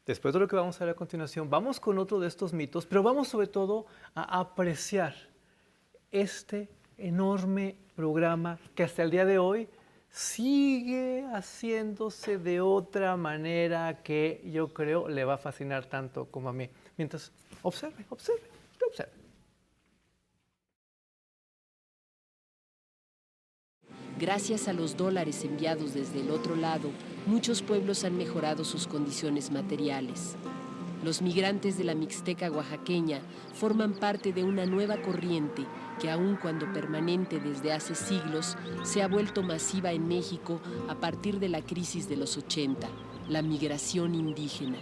Después 0.05 0.33
de 0.33 0.39
lo 0.39 0.47
que 0.47 0.55
vamos 0.55 0.79
a 0.79 0.85
ver 0.85 0.93
a 0.93 0.97
continuación, 0.97 1.49
vamos 1.49 1.79
con 1.79 1.97
otro 1.97 2.19
de 2.19 2.27
estos 2.27 2.53
mitos, 2.53 2.85
pero 2.85 3.01
vamos 3.01 3.27
sobre 3.27 3.47
todo 3.47 3.87
a 4.13 4.39
apreciar 4.39 5.15
este 6.11 6.69
enorme 6.97 7.75
programa 7.95 8.59
que 8.75 8.83
hasta 8.83 9.03
el 9.03 9.11
día 9.11 9.25
de 9.25 9.39
hoy 9.39 9.67
sigue 10.09 11.25
haciéndose 11.33 12.37
de 12.37 12.61
otra 12.61 13.17
manera 13.17 14.01
que 14.03 14.41
yo 14.45 14.73
creo 14.73 15.09
le 15.09 15.25
va 15.25 15.35
a 15.35 15.37
fascinar 15.37 15.85
tanto 15.85 16.25
como 16.25 16.49
a 16.49 16.53
mí. 16.53 16.69
Mientras, 16.97 17.31
observe, 17.61 18.05
observe, 18.09 18.43
observe. 18.87 19.11
Gracias 24.17 24.69
a 24.69 24.73
los 24.73 24.95
dólares 24.95 25.43
enviados 25.43 25.93
desde 25.93 26.21
el 26.21 26.31
otro 26.31 26.55
lado, 26.55 26.89
muchos 27.25 27.61
pueblos 27.61 28.05
han 28.05 28.17
mejorado 28.17 28.63
sus 28.63 28.87
condiciones 28.87 29.51
materiales. 29.51 30.37
Los 31.05 31.21
migrantes 31.21 31.77
de 31.77 31.83
la 31.83 31.93
Mixteca 31.93 32.49
oaxaqueña 32.49 33.19
forman 33.53 33.93
parte 33.93 34.33
de 34.33 34.43
una 34.43 34.65
nueva 34.65 35.03
corriente 35.03 35.63
que 36.01 36.09
aun 36.09 36.35
cuando 36.35 36.73
permanente 36.73 37.39
desde 37.39 37.73
hace 37.73 37.93
siglos, 37.93 38.57
se 38.81 39.03
ha 39.03 39.07
vuelto 39.07 39.43
masiva 39.43 39.91
en 39.91 40.07
México 40.07 40.59
a 40.89 40.95
partir 40.95 41.39
de 41.39 41.47
la 41.47 41.61
crisis 41.61 42.09
de 42.09 42.17
los 42.17 42.37
80, 42.37 42.87
la 43.29 43.43
migración 43.43 44.15
indígena. 44.15 44.79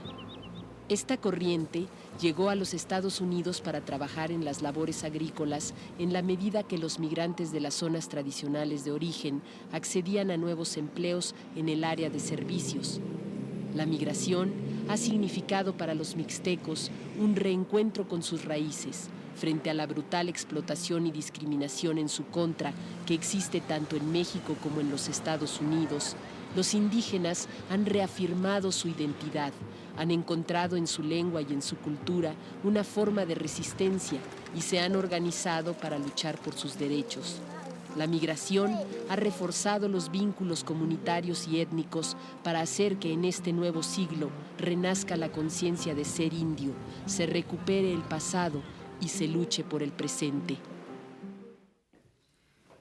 Esta 0.87 1.17
corriente 1.17 1.87
llegó 2.21 2.49
a 2.49 2.55
los 2.55 2.73
Estados 2.73 3.19
Unidos 3.19 3.59
para 3.59 3.81
trabajar 3.81 4.31
en 4.31 4.45
las 4.45 4.61
labores 4.61 5.03
agrícolas 5.03 5.73
en 5.99 6.13
la 6.13 6.21
medida 6.21 6.63
que 6.63 6.77
los 6.77 6.99
migrantes 6.99 7.51
de 7.51 7.59
las 7.59 7.73
zonas 7.73 8.07
tradicionales 8.07 8.85
de 8.85 8.93
origen 8.93 9.41
accedían 9.73 10.31
a 10.31 10.37
nuevos 10.37 10.77
empleos 10.77 11.35
en 11.57 11.67
el 11.67 11.83
área 11.83 12.09
de 12.09 12.21
servicios. 12.21 13.01
La 13.75 13.85
migración 13.85 14.53
ha 14.87 14.97
significado 14.97 15.75
para 15.75 15.95
los 15.95 16.15
mixtecos 16.15 16.91
un 17.19 17.35
reencuentro 17.35 18.07
con 18.07 18.21
sus 18.21 18.45
raíces 18.45 19.09
frente 19.35 19.69
a 19.69 19.73
la 19.73 19.87
brutal 19.87 20.29
explotación 20.29 21.07
y 21.07 21.11
discriminación 21.11 21.97
en 21.97 22.07
su 22.07 22.25
contra 22.25 22.71
que 23.05 23.13
existe 23.13 23.61
tanto 23.61 23.95
en 23.95 24.11
México 24.11 24.55
como 24.61 24.79
en 24.79 24.91
los 24.91 25.07
Estados 25.07 25.59
Unidos. 25.59 26.15
Los 26.55 26.75
indígenas 26.75 27.47
han 27.71 27.85
reafirmado 27.85 28.71
su 28.71 28.87
identidad, 28.89 29.53
han 29.97 30.11
encontrado 30.11 30.77
en 30.77 30.85
su 30.85 31.01
lengua 31.01 31.41
y 31.41 31.51
en 31.51 31.63
su 31.63 31.77
cultura 31.77 32.35
una 32.63 32.83
forma 32.83 33.25
de 33.25 33.35
resistencia 33.35 34.19
y 34.55 34.61
se 34.61 34.79
han 34.79 34.95
organizado 34.95 35.73
para 35.73 35.97
luchar 35.97 36.37
por 36.37 36.53
sus 36.53 36.77
derechos. 36.77 37.41
La 37.95 38.07
migración 38.07 38.75
ha 39.07 39.15
reforzado 39.15 39.87
los 39.87 40.09
vínculos 40.09 40.63
comunitarios 40.63 41.47
y 41.47 41.59
étnicos 41.59 42.17
para 42.43 42.61
hacer 42.61 42.97
que 42.97 43.13
en 43.13 43.23
este 43.23 43.53
nuevo 43.53 43.83
siglo 43.83 44.31
renazca 44.57 45.15
la 45.15 45.31
conciencia 45.31 45.93
de 45.93 46.03
ser 46.03 46.33
indio, 46.33 46.71
se 47.05 47.27
recupere 47.27 47.93
el 47.93 48.01
pasado 48.01 48.63
y 48.99 49.09
se 49.09 49.27
luche 49.27 49.63
por 49.63 49.83
el 49.83 49.91
presente. 49.91 50.57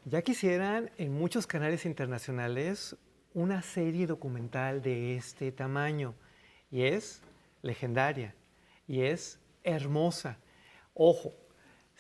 Ya 0.07 0.23
quisieran 0.23 0.91
en 0.97 1.13
muchos 1.13 1.47
canales 1.47 1.85
internacionales 1.85 2.97
una 3.35 3.61
serie 3.61 4.07
documental 4.07 4.81
de 4.81 5.17
este 5.17 5.53
tamaño 5.53 6.15
y 6.71 6.83
es 6.83 7.21
legendaria 7.61 8.35
y 8.89 9.03
es 9.03 9.39
hermosa. 9.63 10.39
Ojo, 10.95 11.35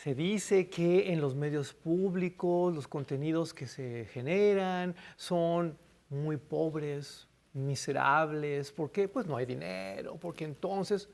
se 0.03 0.17
dice 0.17 0.69
que 0.69 1.13
en 1.13 1.21
los 1.21 1.37
medios 1.37 1.73
públicos 1.75 2.75
los 2.75 2.89
contenidos 2.89 3.55
que 3.55 3.69
se 3.69 4.07
generan 4.07 4.97
son 5.15 5.79
muy 6.09 6.39
pobres, 6.39 7.29
miserables, 7.53 8.73
porque 8.73 9.07
pues 9.07 9.27
no 9.27 9.37
hay 9.37 9.47
dinero, 9.47 10.17
porque 10.17 10.45
entonces, 10.45 11.09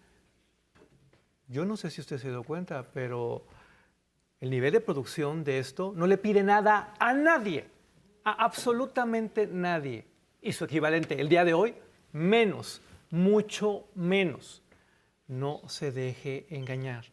yo 1.49 1.67
no 1.67 1.77
sé 1.77 1.91
si 1.91 2.01
usted 2.01 2.17
se 2.17 2.31
dio 2.31 2.43
cuenta, 2.43 2.83
pero 2.95 3.45
El 4.41 4.51
nivel 4.51 4.73
de 4.73 4.81
producción 4.81 5.43
de 5.43 5.59
esto 5.59 5.93
no 5.97 6.07
le 6.07 6.17
pide 6.17 6.43
nada 6.43 6.95
a 7.01 7.13
nadie, 7.13 7.67
a 8.25 8.45
absolutamente 8.45 9.49
nadie. 9.49 10.07
Y 10.41 10.53
su 10.53 10.65
equivalente 10.65 11.21
el 11.21 11.29
día 11.29 11.45
de 11.45 11.55
hoy, 11.55 11.75
menos, 12.13 12.81
mucho 13.11 13.89
menos. 13.95 14.63
No 15.27 15.61
se 15.69 15.91
deje 15.91 16.47
engañar, 16.49 17.05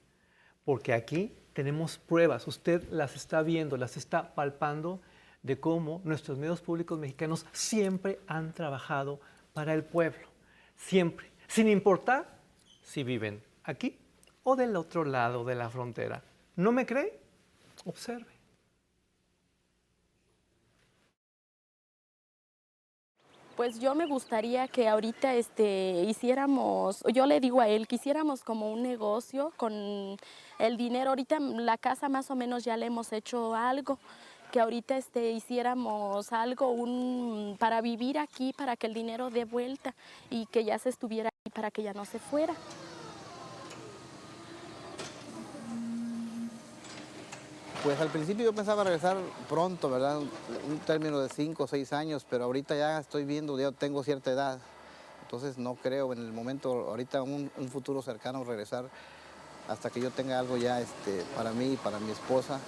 porque 0.63 0.93
aquí 0.93 1.33
tenemos 1.55 1.97
pruebas, 1.97 2.47
usted 2.49 2.83
las 2.91 3.15
está 3.15 3.41
viendo, 3.41 3.77
las 3.77 3.95
está 3.95 4.35
palpando 4.35 4.99
de 5.41 5.57
cómo 5.57 6.01
nuestros 6.03 6.37
medios 6.37 6.59
públicos 6.59 6.99
mexicanos 6.99 7.45
siempre 7.53 8.19
han 8.27 8.51
trabajado 8.51 9.21
para 9.53 9.73
el 9.73 9.85
pueblo, 9.85 10.27
siempre, 10.75 11.31
sin 11.47 11.69
importar 11.69 12.27
si 12.83 13.03
viven 13.03 13.41
aquí 13.63 13.97
o 14.43 14.57
del 14.57 14.75
otro 14.75 15.05
lado 15.05 15.45
de 15.45 15.55
la 15.55 15.69
frontera. 15.69 16.21
¿No 16.57 16.73
me 16.73 16.85
cree? 16.85 17.21
Observe. 17.85 18.35
Pues 23.55 23.79
yo 23.79 23.95
me 23.95 24.05
gustaría 24.05 24.67
que 24.67 24.89
ahorita 24.89 25.35
este, 25.35 26.03
hiciéramos, 26.05 27.01
yo 27.13 27.25
le 27.25 27.39
digo 27.39 27.61
a 27.61 27.69
él, 27.69 27.87
que 27.87 27.95
hiciéramos 27.95 28.43
como 28.43 28.73
un 28.73 28.83
negocio 28.83 29.53
con 29.55 30.17
el 30.59 30.77
dinero. 30.77 31.09
Ahorita 31.09 31.39
la 31.39 31.77
casa 31.77 32.09
más 32.09 32.31
o 32.31 32.35
menos 32.35 32.63
ya 32.63 32.77
le 32.77 32.85
hemos 32.85 33.11
hecho 33.13 33.55
algo, 33.55 33.97
que 34.51 34.59
ahorita 34.59 34.97
este, 34.97 35.31
hiciéramos 35.31 36.31
algo 36.31 36.69
un, 36.69 37.57
para 37.59 37.81
vivir 37.81 38.17
aquí, 38.17 38.53
para 38.53 38.75
que 38.77 38.87
el 38.87 38.93
dinero 38.93 39.29
dé 39.29 39.45
vuelta 39.45 39.93
y 40.29 40.45
que 40.45 40.63
ya 40.63 40.79
se 40.79 40.89
estuviera 40.89 41.29
ahí, 41.29 41.51
para 41.51 41.71
que 41.71 41.83
ya 41.83 41.93
no 41.93 42.05
se 42.05 42.19
fuera. 42.19 42.53
Pues 47.83 47.99
al 48.01 48.09
principio 48.09 48.45
yo 48.45 48.53
pensaba 48.53 48.83
regresar 48.83 49.15
pronto, 49.47 49.91
¿verdad? 49.91 50.19
Un 50.19 50.79
término 50.87 51.19
de 51.19 51.29
cinco 51.29 51.65
o 51.65 51.67
seis 51.67 51.93
años, 51.93 52.25
pero 52.27 52.45
ahorita 52.45 52.75
ya 52.75 52.97
estoy 52.97 53.25
viendo, 53.25 53.59
ya 53.59 53.71
tengo 53.71 54.03
cierta 54.03 54.31
edad. 54.31 54.59
Entonces 55.21 55.57
no 55.57 55.75
creo 55.75 56.13
en 56.13 56.19
el 56.19 56.31
momento, 56.31 56.89
ahorita 56.89 57.21
un 57.21 57.69
futuro 57.71 58.01
cercano 58.01 58.43
regresar 58.43 58.89
hasta 59.67 59.89
que 59.89 59.99
yo 59.99 60.11
tenga 60.11 60.39
algo 60.39 60.57
ya 60.57 60.79
este, 60.79 61.23
para 61.35 61.51
mí 61.51 61.73
y 61.73 61.77
para 61.77 61.99
mi 61.99 62.11
esposa 62.11 62.59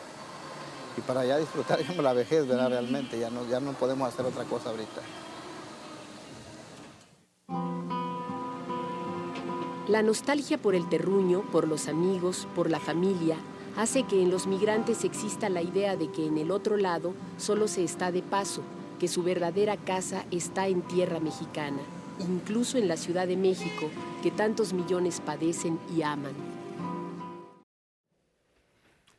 y 0.98 1.02
para 1.02 1.26
ya 1.26 1.38
disfrutar 1.38 1.80
la 2.02 2.14
vejez, 2.14 2.48
¿verdad? 2.48 2.70
Realmente, 2.70 3.20
ya 3.20 3.30
no, 3.30 3.48
ya 3.48 3.60
no 3.60 3.74
podemos 3.74 4.08
hacer 4.08 4.26
otra 4.26 4.44
cosa 4.46 4.70
ahorita. 4.72 5.02
La 9.88 10.02
nostalgia 10.02 10.58
por 10.58 10.76
el 10.76 10.90
terruño, 10.90 11.44
por 11.50 11.66
los 11.66 11.88
amigos, 11.88 12.46
por 12.56 12.70
la 12.70 12.80
familia, 12.80 13.38
hace 13.78 14.04
que 14.04 14.22
en 14.22 14.30
los 14.30 14.46
migrantes 14.46 15.06
exista 15.06 15.48
la 15.48 15.62
idea 15.62 15.96
de 15.96 16.12
que 16.12 16.26
en 16.26 16.38
el 16.38 16.52
otro 16.52 16.76
lado 16.76 17.14
solo 17.38 17.70
se 17.70 17.86
está 17.86 18.12
de 18.12 18.22
paso, 18.22 18.64
que 19.00 19.08
su 19.08 19.24
verdadera 19.24 19.78
casa 19.78 20.26
está 20.30 20.68
en 20.68 20.82
tierra 20.82 21.22
mexicana, 21.22 21.80
incluso 22.20 22.78
en 22.78 22.90
la 22.90 22.98
Ciudad 22.98 23.28
de 23.28 23.38
México, 23.38 23.90
que 24.24 24.32
tantos 24.32 24.74
millones 24.74 25.22
padecen 25.24 25.80
y 25.96 26.02
aman. 26.02 26.34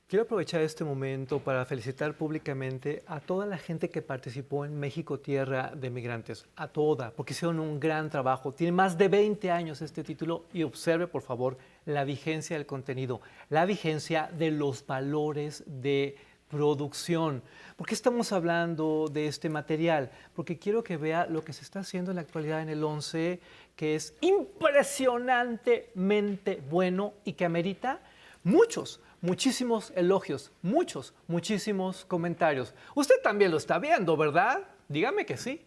Quiero 0.09 0.23
aprovechar 0.23 0.63
este 0.63 0.85
momento 0.85 1.39
para 1.39 1.67
felicitar 1.67 2.15
públicamente 2.15 3.03
a 3.07 3.21
toda 3.21 3.45
la 3.45 3.59
gente 3.59 3.91
que 3.91 4.01
participó 4.01 4.65
en 4.65 4.81
México 4.81 5.21
Tierra 5.21 5.71
de 5.77 5.91
Migrantes, 5.91 6.47
a 6.57 6.69
toda, 6.69 7.11
porque 7.11 7.35
hicieron 7.35 7.61
un 7.61 7.79
gran 7.79 8.09
trabajo. 8.09 8.55
Tiene 8.55 8.73
más 8.73 8.97
de 8.97 9.09
20 9.09 9.51
años 9.51 9.83
este 9.83 10.03
título 10.03 10.47
y 10.55 10.63
observe, 10.63 11.09
por 11.09 11.21
favor, 11.21 11.59
la 11.85 12.05
vigencia 12.05 12.57
del 12.57 12.65
contenido, 12.65 13.21
la 13.51 13.67
vigencia 13.67 14.31
de 14.33 14.51
los 14.51 14.87
valores 14.87 15.63
de 15.67 16.17
producción. 16.49 17.43
¿Por 17.77 17.87
qué 17.87 17.93
estamos 17.93 18.33
hablando 18.33 19.11
de 19.13 19.27
este 19.27 19.51
material? 19.51 20.11
Porque 20.35 20.59
quiero 20.59 20.83
que 20.83 20.97
vea 20.97 21.27
lo 21.27 21.45
que 21.45 21.53
se 21.53 21.65
está 21.65 21.81
haciendo 21.81 22.13
en 22.13 22.15
la 22.15 22.23
actualidad 22.23 22.63
en 22.63 22.71
el 22.71 22.83
11, 22.83 23.41
que 23.77 23.95
es 23.95 24.15
impresionantemente 24.23 26.63
bueno 26.71 27.13
y 27.27 27.35
que 27.35 27.45
amerita 27.45 28.01
muchos, 28.43 29.03
muchísimos 29.21 29.93
elogios, 29.97 30.53
muchos, 30.63 31.15
muchísimos 31.27 32.05
comentarios. 32.05 32.75
Usted 32.95 33.17
también 33.23 33.51
lo 33.51 33.57
está 33.57 33.79
viendo, 33.79 34.17
¿verdad? 34.17 34.61
Dígame 34.89 35.27
que 35.27 35.37
sí. 35.37 35.65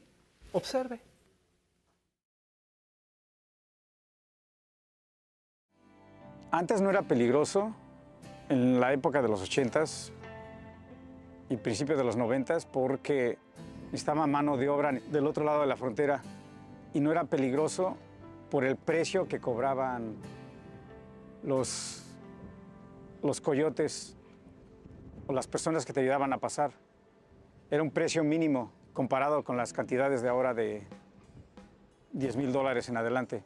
Observe. 0.51 1.01
Antes 6.51 6.81
no 6.81 6.89
era 6.89 7.03
peligroso, 7.03 7.73
en 8.49 8.81
la 8.81 8.91
época 8.91 9.21
de 9.21 9.29
los 9.29 9.41
80s 9.41 10.11
y 11.49 11.55
principios 11.55 11.97
de 11.97 12.03
los 12.03 12.17
90s, 12.17 12.65
porque 12.65 13.37
estaba 13.93 14.27
mano 14.27 14.57
de 14.57 14.67
obra 14.67 14.91
del 14.91 15.25
otro 15.25 15.45
lado 15.45 15.61
de 15.61 15.67
la 15.67 15.77
frontera 15.77 16.21
y 16.93 16.99
no 16.99 17.11
era 17.11 17.23
peligroso 17.23 17.95
por 18.49 18.65
el 18.65 18.75
precio 18.75 19.27
que 19.29 19.39
cobraban 19.39 20.15
los, 21.43 22.11
los 23.24 23.41
coyotes 23.41 24.17
o 25.28 25.34
las 25.34 25.47
personas 25.47 25.86
que 25.86 25.93
te 25.93 25.99
ayudaban 25.99 26.34
a 26.34 26.38
pasar. 26.38 26.72
Era 27.69 27.84
un 27.84 27.91
precio 27.91 28.24
mínimo 28.24 28.72
comparado 28.93 29.43
con 29.43 29.57
las 29.57 29.74
cantidades 29.74 30.22
de 30.22 30.30
ahora 30.30 30.53
de 30.53 30.86
10 32.13 32.36
mil 32.36 32.51
dólares 32.51 32.89
en 32.89 32.97
adelante. 32.97 33.43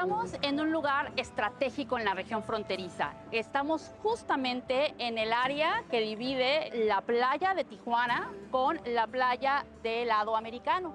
Estamos 0.00 0.34
en 0.40 0.58
un 0.58 0.72
lugar 0.72 1.12
estratégico 1.18 1.98
en 1.98 2.06
la 2.06 2.14
región 2.14 2.42
fronteriza. 2.42 3.12
Estamos 3.32 3.92
justamente 4.02 4.94
en 4.96 5.18
el 5.18 5.30
área 5.30 5.84
que 5.90 6.00
divide 6.00 6.86
la 6.86 7.02
playa 7.02 7.52
de 7.52 7.64
Tijuana 7.64 8.32
con 8.50 8.80
la 8.86 9.06
playa 9.06 9.66
del 9.82 10.08
lado 10.08 10.38
americano. 10.38 10.94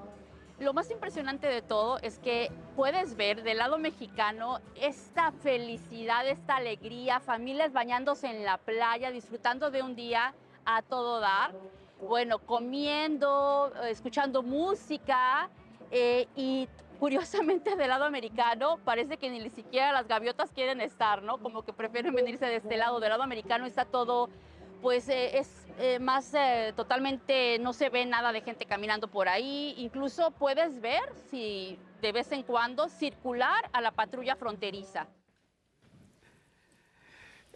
Lo 0.57 0.73
más 0.73 0.89
impresionante 0.89 1.45
de 1.45 1.61
todo 1.61 1.99
es 1.99 2.17
que 2.17 2.51
puedes 2.75 3.15
ver 3.15 3.43
del 3.43 3.59
lado 3.59 3.77
mexicano 3.77 4.59
esta 4.73 5.31
felicidad, 5.31 6.27
esta 6.27 6.55
alegría, 6.55 7.19
familias 7.19 7.73
bañándose 7.73 8.25
en 8.25 8.43
la 8.43 8.57
playa, 8.57 9.11
disfrutando 9.11 9.69
de 9.69 9.83
un 9.83 9.95
día 9.95 10.33
a 10.65 10.81
todo 10.81 11.19
dar, 11.19 11.53
bueno, 12.01 12.39
comiendo, 12.39 13.71
escuchando 13.87 14.41
música 14.41 15.47
eh, 15.91 16.27
y 16.35 16.67
curiosamente 16.95 17.75
del 17.75 17.89
lado 17.89 18.05
americano 18.05 18.79
parece 18.83 19.17
que 19.17 19.29
ni 19.29 19.49
siquiera 19.49 19.91
las 19.91 20.07
gaviotas 20.07 20.51
quieren 20.51 20.81
estar, 20.81 21.21
¿no? 21.21 21.37
Como 21.37 21.63
que 21.63 21.73
prefieren 21.73 22.13
venirse 22.13 22.45
de 22.45 22.57
este 22.57 22.77
lado. 22.77 22.99
Del 22.99 23.09
lado 23.09 23.23
americano 23.23 23.65
está 23.65 23.85
todo, 23.85 24.29
pues 24.81 25.09
eh, 25.09 25.37
es 25.37 25.49
eh, 25.79 25.99
más 25.99 26.33
eh, 26.33 26.73
totalmente, 26.75 27.59
no 27.59 27.73
se 27.73 27.89
ve 27.89 28.05
nada 28.05 28.31
de 28.31 28.41
gente 28.41 28.65
caminando 28.65 29.07
por 29.07 29.27
ahí. 29.27 29.75
Incluso 29.77 30.31
puedes 30.31 30.79
ver 30.81 31.03
si 31.29 31.77
de 32.01 32.11
vez 32.11 32.31
en 32.31 32.43
cuando 32.43 32.87
circular 32.89 33.69
a 33.73 33.81
la 33.81 33.91
patrulla 33.91 34.35
fronteriza. 34.35 35.07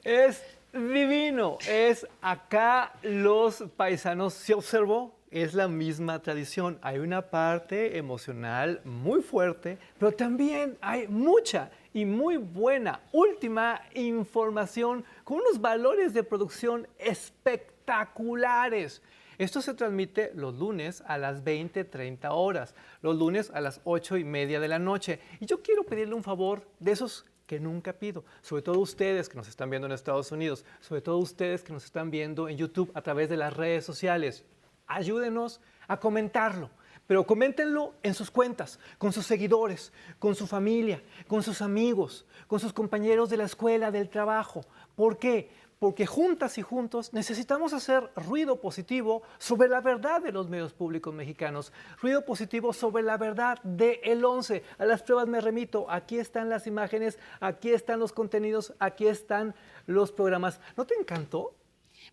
Es 0.04 0.44
divino, 0.72 1.58
es 1.68 2.08
acá 2.22 2.94
los 3.02 3.64
paisanos, 3.76 4.34
¿se 4.34 4.54
observó? 4.54 5.19
Es 5.32 5.54
la 5.54 5.68
misma 5.68 6.24
tradición. 6.24 6.80
Hay 6.82 6.98
una 6.98 7.30
parte 7.30 8.00
emocional 8.00 8.82
muy 8.84 9.22
fuerte, 9.22 9.78
pero 10.00 10.12
también 10.12 10.76
hay 10.82 11.08
mucha 11.08 11.70
y 11.94 12.04
muy 12.04 12.38
buena 12.38 13.02
última 13.12 13.80
información 13.94 15.06
con 15.24 15.38
unos 15.38 15.62
valores 15.62 16.16
de 16.16 16.24
producción 16.24 16.88
espectaculares. 16.98 19.04
Esto 19.38 19.62
se 19.62 19.76
transmite 19.76 20.32
los 20.34 20.56
lunes 20.56 21.04
a 21.06 21.20
las 21.20 21.44
20, 21.44 21.84
30 21.84 22.34
horas, 22.34 22.74
los 23.04 23.16
lunes 23.16 23.52
a 23.54 23.62
las 23.62 23.82
8 23.84 24.18
y 24.18 24.24
media 24.24 24.60
de 24.60 24.68
la 24.68 24.80
noche. 24.80 25.20
Y 25.40 25.46
yo 25.46 25.62
quiero 25.62 25.84
pedirle 25.84 26.16
un 26.16 26.24
favor 26.24 26.68
de 26.80 26.94
esos 26.94 27.28
que 27.46 27.60
nunca 27.60 27.94
pido, 27.94 28.26
sobre 28.42 28.64
todo 28.64 28.80
ustedes 28.80 29.30
que 29.30 29.38
nos 29.38 29.48
están 29.48 29.70
viendo 29.70 29.86
en 29.86 29.92
Estados 29.92 30.32
Unidos, 30.32 30.66
sobre 30.80 31.02
todo 31.02 31.20
ustedes 31.20 31.64
que 31.64 31.72
nos 31.72 31.86
están 31.86 32.10
viendo 32.10 32.50
en 32.50 32.58
YouTube 32.58 32.90
a 32.96 33.04
través 33.04 33.30
de 33.30 33.38
las 33.38 33.56
redes 33.56 33.86
sociales. 33.86 34.44
Ayúdenos 34.90 35.62
a 35.88 36.00
comentarlo, 36.00 36.72
pero 37.06 37.26
coméntenlo 37.26 37.94
en 38.02 38.16
sus 38.16 38.32
cuentas, 38.32 38.80
con 38.98 39.14
sus 39.14 39.26
seguidores, 39.26 39.94
con 40.18 40.34
su 40.34 40.48
familia, 40.48 41.02
con 41.28 41.44
sus 41.44 41.62
amigos, 41.62 42.26
con 42.48 42.60
sus 42.60 42.74
compañeros 42.74 43.30
de 43.30 43.38
la 43.38 43.44
escuela, 43.44 43.92
del 43.92 44.10
trabajo. 44.10 44.66
¿Por 44.96 45.20
qué? 45.20 45.52
Porque 45.78 46.08
juntas 46.08 46.58
y 46.58 46.64
juntos 46.64 47.14
necesitamos 47.14 47.72
hacer 47.74 48.10
ruido 48.16 48.60
positivo 48.60 49.22
sobre 49.38 49.70
la 49.70 49.80
verdad 49.80 50.24
de 50.24 50.32
los 50.32 50.50
medios 50.50 50.74
públicos 50.74 51.14
mexicanos, 51.14 51.72
ruido 52.02 52.26
positivo 52.26 52.74
sobre 52.74 53.04
la 53.04 53.18
verdad 53.18 53.62
de 53.62 54.02
el 54.04 54.26
11. 54.26 54.64
A 54.80 54.86
las 54.86 55.04
pruebas 55.04 55.28
me 55.28 55.40
remito, 55.40 55.86
aquí 55.90 56.18
están 56.18 56.50
las 56.50 56.66
imágenes, 56.66 57.20
aquí 57.40 57.70
están 57.70 58.00
los 58.00 58.12
contenidos, 58.12 58.74
aquí 58.80 59.06
están 59.06 59.54
los 59.86 60.12
programas. 60.12 60.60
¿No 60.76 60.86
te 60.86 60.96
encantó? 60.96 61.56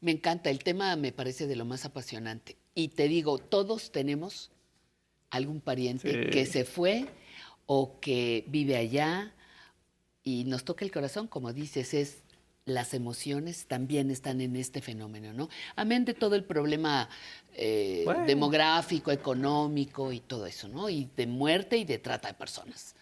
Me 0.02 0.10
encanta, 0.10 0.50
el 0.50 0.62
tema 0.62 0.94
me 0.96 1.10
parece 1.10 1.46
de 1.46 1.56
lo 1.56 1.64
más 1.64 1.86
apasionante. 1.86 2.56
Y 2.76 2.88
te 2.88 3.08
digo, 3.08 3.38
todos 3.38 3.90
tenemos 3.90 4.50
algún 5.30 5.60
pariente 5.62 6.24
Sí. 6.24 6.30
que 6.30 6.44
se 6.46 6.64
fue 6.64 7.06
o 7.64 7.98
que 8.00 8.44
vive 8.48 8.76
allá 8.76 9.32
y 10.22 10.44
nos 10.44 10.64
toca 10.64 10.84
el 10.84 10.92
corazón, 10.92 11.26
como 11.26 11.52
dices, 11.54 11.94
es 11.94 12.18
las 12.66 12.94
emociones 12.94 13.66
también 13.66 14.10
están 14.10 14.40
en 14.40 14.56
este 14.56 14.82
fenómeno, 14.82 15.32
¿no? 15.32 15.48
Amén 15.76 16.04
de 16.04 16.14
todo 16.14 16.34
el 16.34 16.42
problema 16.42 17.08
eh, 17.54 18.02
Bueno. 18.04 18.26
demográfico, 18.26 19.12
económico 19.12 20.12
y 20.12 20.18
todo 20.18 20.46
eso, 20.46 20.66
¿no? 20.68 20.90
Y 20.90 21.08
de 21.16 21.28
muerte 21.28 21.78
y 21.78 21.84
de 21.84 21.98
trata 21.98 22.26
de 22.28 22.34
personas. 22.34 22.95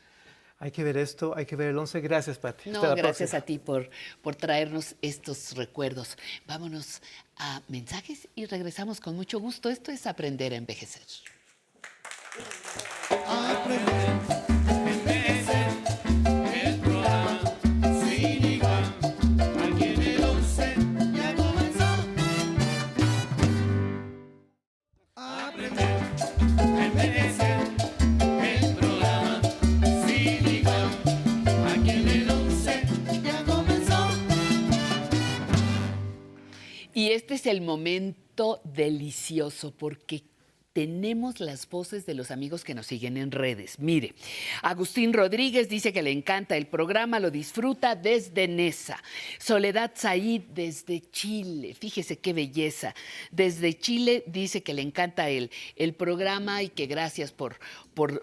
Hay 0.59 0.71
que 0.71 0.85
ver 0.85 0.97
esto, 0.97 1.35
hay 1.37 1.47
que 1.47 1.57
ver 1.57 1.69
el 1.69 1.79
11. 1.79 2.01
Gracias, 2.01 2.39
Pati. 2.39 2.71
No, 2.71 2.81
gracias 2.81 3.31
próxima. 3.31 3.39
a 3.39 3.43
ti 3.43 3.59
por, 3.59 3.91
por 4.23 4.37
traernos 4.37 4.95
estos 5.03 5.57
recuerdos. 5.57 6.17
Vámonos 6.47 7.03
a 7.37 7.61
mensajes 7.69 8.29
y 8.35 8.47
regresamos 8.47 9.01
con 9.01 9.17
mucho 9.17 9.41
gusto. 9.41 9.69
Esto 9.69 9.91
es 9.91 10.07
aprender 10.07 10.53
a 10.53 10.57
envejecer. 10.57 11.03
El 13.11 14.04
este 37.15 37.35
es 37.35 37.47
el 37.47 37.61
momento 37.61 38.61
delicioso 38.65 39.73
porque 39.77 40.25
tenemos 40.75 41.39
las 41.39 41.69
voces 41.71 42.05
de 42.05 42.15
los 42.15 42.33
amigos 42.33 42.65
que 42.65 42.75
nos 42.75 42.87
siguen 42.87 43.17
en 43.17 43.31
redes. 43.31 43.79
Mire, 43.79 44.13
Agustín 44.61 45.13
Rodríguez 45.13 45.69
dice 45.69 45.93
que 45.93 46.03
le 46.03 46.11
encanta 46.11 46.57
el 46.57 46.67
programa, 46.67 47.21
lo 47.21 47.31
disfruta 47.31 47.95
desde 47.95 48.49
Nesa. 48.49 49.01
Soledad 49.39 49.93
Said 49.95 50.43
desde 50.53 51.01
Chile, 51.13 51.75
fíjese 51.75 52.19
qué 52.19 52.33
belleza. 52.33 52.93
Desde 53.31 53.79
Chile 53.79 54.25
dice 54.27 54.65
que 54.65 54.75
le 54.75 54.83
encanta 54.83 55.31
el, 55.31 55.53
el 55.77 55.95
programa 55.95 56.65
y 56.65 56.71
que 56.71 56.87
gracias 56.87 57.31
por, 57.31 57.61
por, 57.95 58.23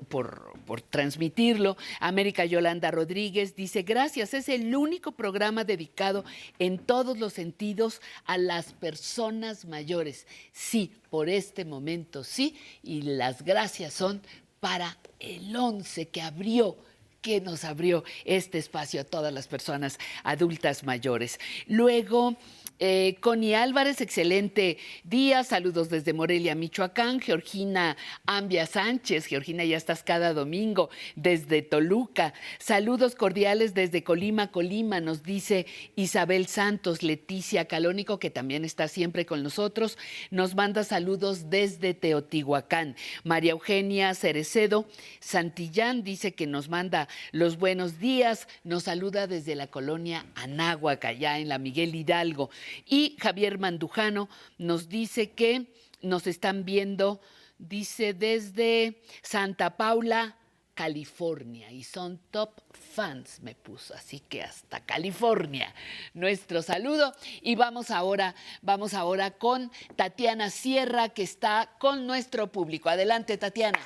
transmitirlo. 0.90 1.78
América 2.00 2.46
Yolanda 2.46 2.92
Rodríguez 2.92 3.56
dice, 3.56 3.84
gracias, 3.84 4.34
es 4.34 4.50
el 4.50 4.76
único 4.76 5.14
programa 5.14 5.64
dedicado 5.64 6.24
en 6.60 6.78
todos 6.78 7.18
los 7.18 7.34
sentidos 7.34 8.02
a 8.26 8.38
las 8.38 8.74
personas 8.74 9.66
mayores. 9.66 10.28
Sí, 10.52 10.92
por 11.10 11.30
este 11.30 11.66
momento 11.66 12.24
sí, 12.24 12.56
y 12.84 13.02
las 13.02 13.44
gracias 13.44 13.94
son 13.94 14.22
para 14.60 14.98
el 15.20 15.56
11 15.56 16.10
que 16.10 16.22
abrió 16.22 16.78
que 17.22 17.40
nos 17.40 17.64
abrió 17.64 18.04
este 18.26 18.58
espacio 18.58 19.02
a 19.02 19.04
todas 19.04 19.32
las 19.32 19.48
personas 19.48 20.00
adultas 20.24 20.84
mayores. 20.84 21.40
Luego, 21.68 22.38
eh, 22.84 23.18
Connie 23.20 23.54
Álvarez, 23.54 24.02
excelente 24.02 24.80
día, 25.04 25.44
saludos 25.44 25.90
desde 25.90 26.14
Morelia, 26.14 26.56
Michoacán. 26.56 27.20
Georgina 27.20 27.96
Ambia 28.26 28.66
Sánchez, 28.66 29.28
Georgina, 29.28 29.64
ya 29.64 29.78
estás 29.78 30.02
cada 30.02 30.34
domingo 30.34 30.90
desde 31.16 31.62
Toluca. 31.62 32.34
Saludos 32.58 33.14
cordiales 33.14 33.76
desde 33.76 34.04
Colima, 34.04 34.52
Colima, 34.52 35.00
nos 35.00 35.22
dice 35.22 35.68
Isabel 35.96 36.48
Santos, 36.48 37.04
Leticia 37.04 37.66
Calónico, 37.66 38.18
que 38.18 38.32
también 38.32 38.66
está 38.66 38.88
siempre 38.88 39.28
con 39.28 39.44
nosotros, 39.44 40.00
nos 40.32 40.56
manda 40.56 40.84
saludos 40.84 41.52
desde 41.52 41.94
Teotihuacán. 41.94 42.96
María 43.24 43.52
Eugenia 43.52 44.16
Cerecedo 44.16 44.88
Santillán 45.20 46.04
dice 46.04 46.34
que 46.34 46.48
nos 46.48 46.68
manda 46.68 47.08
los 47.32 47.58
buenos 47.58 48.00
días, 48.00 48.48
nos 48.64 48.84
saluda 48.84 49.28
desde 49.28 49.56
la 49.56 49.68
colonia 49.68 50.26
Anáhuac, 50.36 51.06
allá 51.06 51.40
en 51.40 51.50
la 51.50 51.58
Miguel 51.58 51.96
Hidalgo. 51.96 52.50
Y 52.86 53.18
Javier 53.20 53.60
Mandujano 53.60 54.30
nos 54.58 54.90
dice 54.90 55.32
que 55.32 55.68
nos 56.02 56.28
están 56.28 56.66
viendo, 56.66 57.22
dice 57.58 58.14
desde 58.14 59.02
Santa 59.22 59.78
Paula, 59.78 60.38
California 60.74 61.72
y 61.72 61.84
son 61.84 62.20
top 62.32 62.60
fans, 62.72 63.40
me 63.42 63.56
puso, 63.56 63.94
así 63.94 64.20
que 64.20 64.42
hasta 64.42 64.80
California. 64.80 65.74
Nuestro 66.14 66.62
saludo 66.62 67.14
y 67.42 67.56
vamos 67.56 67.92
ahora, 67.92 68.36
vamos 68.62 68.94
ahora 68.94 69.32
con 69.32 69.72
Tatiana 69.96 70.50
Sierra 70.50 71.10
que 71.10 71.24
está 71.24 71.76
con 71.80 72.08
nuestro 72.08 72.52
público. 72.52 72.90
Adelante, 72.90 73.38
Tatiana. 73.38 73.80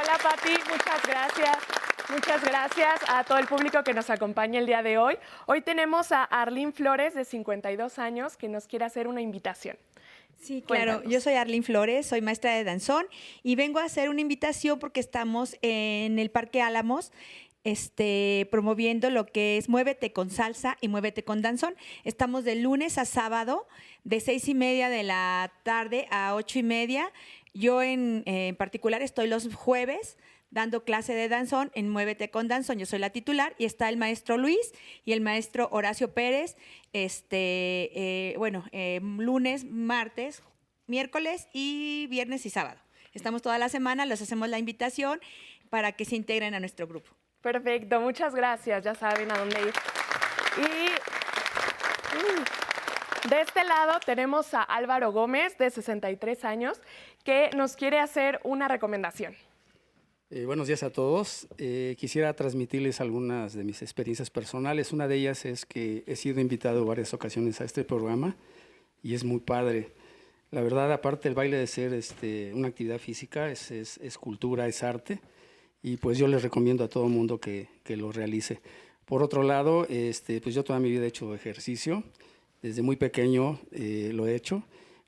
Hola 0.00 0.16
Pati, 0.22 0.52
muchas 0.70 1.02
gracias. 1.06 1.58
Muchas 2.08 2.42
gracias 2.42 3.00
a 3.06 3.22
todo 3.22 3.38
el 3.38 3.46
público 3.46 3.84
que 3.84 3.92
nos 3.92 4.08
acompaña 4.08 4.58
el 4.58 4.64
día 4.64 4.82
de 4.82 4.96
hoy. 4.96 5.16
Hoy 5.44 5.60
tenemos 5.60 6.10
a 6.10 6.24
Arlene 6.24 6.72
Flores, 6.72 7.14
de 7.14 7.26
52 7.26 7.98
años, 7.98 8.38
que 8.38 8.48
nos 8.48 8.66
quiere 8.66 8.86
hacer 8.86 9.08
una 9.08 9.20
invitación. 9.20 9.76
Sí, 10.40 10.62
claro. 10.62 10.92
Cuéntanos. 10.92 11.12
Yo 11.12 11.20
soy 11.20 11.34
Arlene 11.34 11.62
Flores, 11.62 12.06
soy 12.06 12.22
maestra 12.22 12.54
de 12.54 12.64
danzón 12.64 13.04
y 13.42 13.56
vengo 13.56 13.78
a 13.78 13.84
hacer 13.84 14.08
una 14.08 14.22
invitación 14.22 14.78
porque 14.78 15.00
estamos 15.00 15.56
en 15.60 16.18
el 16.18 16.30
Parque 16.30 16.62
Álamos. 16.62 17.12
Este, 17.62 18.48
promoviendo 18.50 19.10
lo 19.10 19.26
que 19.26 19.58
es 19.58 19.68
Muévete 19.68 20.14
con 20.14 20.30
salsa 20.30 20.78
y 20.80 20.88
Muévete 20.88 21.24
con 21.24 21.42
danzón. 21.42 21.74
Estamos 22.04 22.44
de 22.44 22.54
lunes 22.54 22.96
a 22.96 23.04
sábado, 23.04 23.68
de 24.04 24.20
seis 24.20 24.48
y 24.48 24.54
media 24.54 24.88
de 24.88 25.02
la 25.02 25.52
tarde 25.62 26.06
a 26.10 26.34
ocho 26.34 26.58
y 26.58 26.62
media. 26.62 27.12
Yo 27.52 27.82
en, 27.82 28.22
eh, 28.26 28.48
en 28.48 28.56
particular 28.56 29.02
estoy 29.02 29.28
los 29.28 29.52
jueves 29.54 30.16
dando 30.50 30.84
clase 30.84 31.14
de 31.14 31.28
danzón 31.28 31.70
en 31.74 31.88
Muévete 31.88 32.30
con 32.30 32.48
Danzón. 32.48 32.78
Yo 32.78 32.86
soy 32.86 32.98
la 32.98 33.10
titular 33.10 33.54
y 33.58 33.64
está 33.64 33.88
el 33.88 33.96
maestro 33.96 34.36
Luis 34.36 34.72
y 35.04 35.12
el 35.12 35.20
maestro 35.20 35.68
Horacio 35.70 36.12
Pérez. 36.12 36.56
Este, 36.92 37.90
eh, 37.94 38.34
bueno, 38.36 38.64
eh, 38.72 39.00
lunes, 39.02 39.64
martes, 39.64 40.42
miércoles 40.86 41.48
y 41.52 42.08
viernes 42.08 42.44
y 42.46 42.50
sábado. 42.50 42.80
Estamos 43.12 43.42
toda 43.42 43.58
la 43.58 43.68
semana, 43.68 44.06
les 44.06 44.22
hacemos 44.22 44.48
la 44.48 44.58
invitación 44.58 45.20
para 45.68 45.92
que 45.92 46.04
se 46.04 46.16
integren 46.16 46.54
a 46.54 46.60
nuestro 46.60 46.86
grupo. 46.86 47.10
Perfecto, 47.40 48.00
muchas 48.00 48.34
gracias, 48.34 48.84
ya 48.84 48.94
saben 48.94 49.32
a 49.32 49.38
dónde 49.38 49.60
ir. 49.60 49.72
Y 50.58 50.90
mm, 52.16 52.44
de 53.28 53.40
este 53.42 53.64
lado 53.64 54.00
tenemos 54.04 54.54
a 54.54 54.62
Álvaro 54.62 55.12
Gómez, 55.12 55.56
de 55.58 55.70
63 55.70 56.44
años, 56.44 56.80
que 57.24 57.50
nos 57.56 57.76
quiere 57.76 57.98
hacer 57.98 58.40
una 58.44 58.68
recomendación. 58.68 59.34
Eh, 60.30 60.44
buenos 60.46 60.68
días 60.68 60.82
a 60.82 60.90
todos. 60.90 61.48
Eh, 61.58 61.96
quisiera 61.98 62.32
transmitirles 62.34 63.00
algunas 63.00 63.52
de 63.52 63.64
mis 63.64 63.82
experiencias 63.82 64.30
personales. 64.30 64.92
Una 64.92 65.08
de 65.08 65.16
ellas 65.16 65.44
es 65.44 65.66
que 65.66 66.04
he 66.06 66.16
sido 66.16 66.40
invitado 66.40 66.84
varias 66.84 67.12
ocasiones 67.12 67.60
a 67.60 67.64
este 67.64 67.84
programa 67.84 68.36
y 69.02 69.14
es 69.14 69.24
muy 69.24 69.40
padre. 69.40 69.92
La 70.52 70.62
verdad, 70.62 70.92
aparte 70.92 71.28
el 71.28 71.34
baile 71.34 71.56
de 71.56 71.66
ser 71.66 71.92
este, 71.94 72.52
una 72.54 72.68
actividad 72.68 72.98
física, 72.98 73.50
es, 73.50 73.70
es- 73.70 73.98
es 73.98 74.18
cultura, 74.18 74.66
es 74.66 74.82
arte 74.82 75.20
y 75.82 75.96
pues 75.96 76.16
yo 76.18 76.26
les 76.28 76.42
recomiendo 76.42 76.84
a 76.84 76.88
todo 76.88 77.04
el 77.04 77.10
mundo 77.10 77.38
que, 77.38 77.68
que 77.84 77.96
lo 77.96 78.12
realice. 78.12 78.60
Por 79.04 79.22
otro 79.22 79.42
lado, 79.42 79.86
este, 79.88 80.40
pues 80.40 80.54
yo 80.54 80.62
toda 80.64 80.78
mi 80.78 80.90
vida 80.90 81.04
he 81.04 81.08
hecho 81.08 81.34
ejercicio. 81.34 82.04
Desde 82.62 82.82
muy 82.82 82.96
pequeño 82.96 83.58
eh, 83.72 84.10
lo 84.14 84.26
he 84.26 84.34
hecho. 84.34 84.62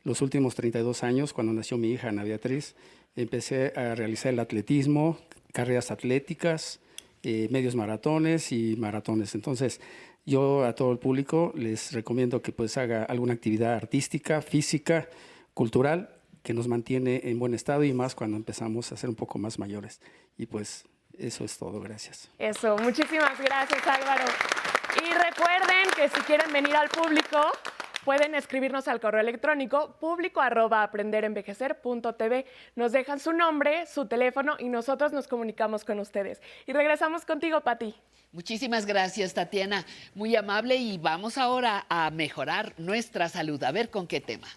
Los 0.05 0.23
últimos 0.23 0.55
32 0.55 1.03
años, 1.05 1.33
cuando 1.33 1.53
nació 1.53 1.77
mi 1.79 1.91
hija 1.93 2.09
Ana 2.09 2.25
Beatriz, 2.25 2.75
empecé 3.15 3.73
a 3.77 3.95
realizar 3.95 4.33
el 4.33 4.41
atletismo, 4.41 5.19
carreras 5.53 5.91
atléticas, 5.91 6.81
eh, 7.23 7.49
medios 7.51 7.77
maratones 7.77 8.51
y 8.53 8.77
maratones. 8.77 9.35
Entonces, 9.35 9.81
yo 10.25 10.65
a 10.65 10.75
todo 10.75 10.93
el 10.93 10.99
público 10.99 11.53
les 11.57 11.93
recomiendo 11.93 12.43
que 12.43 12.53
pues 12.53 12.77
haga 12.79 13.05
alguna 13.05 13.35
actividad 13.35 13.75
artística, 13.75 14.41
física, 14.41 15.09
cultural, 15.55 16.11
que 16.43 16.55
nos 16.55 16.69
mantiene 16.69 17.21
en 17.25 17.39
buen 17.39 17.55
estado 17.55 17.85
y 17.85 17.93
más 17.93 18.15
cuando 18.15 18.37
empezamos 18.37 18.91
a 18.93 18.97
ser 18.97 19.09
un 19.09 19.15
poco 19.15 19.39
más 19.39 19.59
mayores. 19.59 20.01
Y 20.37 20.47
pues 20.47 20.85
eso 21.19 21.45
es 21.45 21.57
todo, 21.59 21.81
gracias. 21.81 22.29
Eso, 22.39 22.77
muchísimas 22.79 23.39
gracias 23.39 23.87
Álvaro. 23.87 24.25
Y 25.01 25.15
recuerden 25.15 25.89
que 25.97 26.09
si 26.09 26.21
quieren 26.23 26.53
venir 26.53 26.77
al 26.77 26.89
público, 26.89 27.39
pueden 28.05 28.35
escribirnos 28.35 28.89
al 28.89 29.01
correo 29.01 29.21
electrónico 29.21 29.97
público 29.99 30.41
arroba 30.41 30.83
aprenderenvejecer.tv. 30.83 32.47
Nos 32.77 32.93
dejan 32.93 33.21
su 33.21 33.33
nombre, 33.33 33.87
su 33.87 34.07
teléfono 34.07 34.57
y 34.59 34.69
nosotros 34.69 35.13
nos 35.13 35.29
comunicamos 35.29 35.85
con 35.85 36.01
ustedes. 36.01 36.41
Y 36.67 36.73
regresamos 36.73 37.25
contigo, 37.25 37.61
Pati. 37.61 37.95
Muchísimas 38.33 38.87
gracias, 38.87 39.35
Tatiana. 39.35 39.85
Muy 40.15 40.37
amable 40.37 40.77
y 40.77 40.99
vamos 40.99 41.39
ahora 41.39 41.87
a 41.89 42.11
mejorar 42.11 42.75
nuestra 42.79 43.29
salud. 43.29 43.63
A 43.63 43.73
ver 43.73 43.91
con 43.91 44.07
qué 44.07 44.21
tema. 44.21 44.49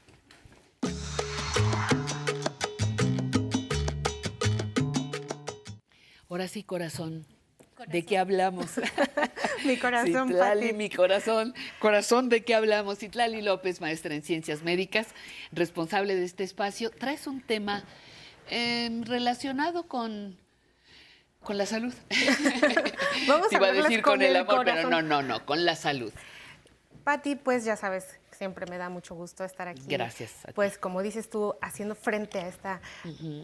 Ahora 6.30 6.48
sí, 6.48 6.64
corazón. 6.64 7.26
¿De 7.88 8.06
qué 8.06 8.18
hablamos? 8.18 8.72
Mi 9.68 9.78
corazón, 9.78 10.28
Citlali, 10.30 10.74
mi 10.74 10.90
corazón. 10.90 11.54
Corazón, 11.80 12.30
¿de 12.30 12.44
qué 12.44 12.56
hablamos? 12.56 13.00
Citlali 13.00 13.42
López, 13.42 13.82
maestra 13.82 14.14
en 14.14 14.24
ciencias 14.24 14.64
médicas, 14.64 15.08
responsable 15.52 16.16
de 16.16 16.26
este 16.26 16.44
espacio. 16.44 16.92
Traes 16.92 17.28
un 17.28 17.42
tema 17.42 17.84
Em, 18.50 19.04
relacionado 19.04 19.88
con, 19.88 20.38
con 21.42 21.58
la 21.58 21.66
salud. 21.66 21.94
Vamos 23.28 23.52
a 23.52 23.56
Iba 23.56 23.68
a 23.68 23.72
decir 23.72 24.02
con, 24.02 24.14
con 24.14 24.22
el 24.22 24.36
amor, 24.36 24.64
pero 24.66 24.84
corazón. 24.84 24.92
no, 24.92 25.02
no, 25.02 25.22
no, 25.24 25.46
con 25.46 25.66
la 25.66 25.76
salud. 25.76 26.14
Pati, 27.04 27.36
pues 27.36 27.66
ya 27.66 27.76
sabes, 27.76 28.20
siempre 28.38 28.66
me 28.68 28.78
da 28.78 28.90
mucho 28.90 29.16
gusto 29.16 29.44
estar 29.44 29.68
aquí. 29.68 29.82
Gracias. 29.88 30.32
Pues 30.54 30.78
como 30.78 31.02
dices 31.02 31.30
tú, 31.30 31.56
haciendo 31.62 31.96
frente 31.96 32.40
a, 32.40 32.48
esta, 32.48 32.82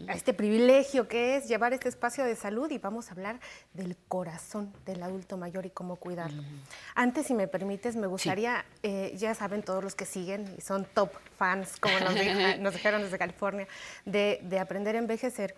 a 0.08 0.12
este 0.12 0.34
privilegio 0.34 1.08
que 1.08 1.36
es 1.36 1.48
llevar 1.48 1.72
este 1.72 1.88
espacio 1.88 2.24
de 2.24 2.36
salud 2.36 2.70
y 2.70 2.78
vamos 2.78 3.08
a 3.08 3.12
hablar 3.12 3.40
del 3.72 3.96
corazón 4.08 4.72
del 4.84 5.02
adulto 5.02 5.36
mayor 5.36 5.66
y 5.66 5.70
cómo 5.70 5.96
cuidarlo. 5.96 6.42
Antes, 6.94 7.26
si 7.26 7.34
me 7.34 7.48
permites, 7.48 7.96
me 7.96 8.06
gustaría, 8.06 8.64
eh, 8.82 9.12
ya 9.16 9.34
saben 9.34 9.62
todos 9.62 9.82
los 9.82 9.94
que 9.94 10.04
siguen 10.04 10.54
y 10.56 10.60
son 10.60 10.84
top 10.84 11.10
fans, 11.36 11.76
como 11.80 11.98
nos, 12.00 12.14
dijo- 12.14 12.58
nos 12.60 12.72
dijeron 12.74 13.02
desde 13.02 13.18
California, 13.18 13.66
de, 14.04 14.40
de 14.42 14.58
aprender 14.58 14.96
a 14.96 14.98
envejecer. 14.98 15.54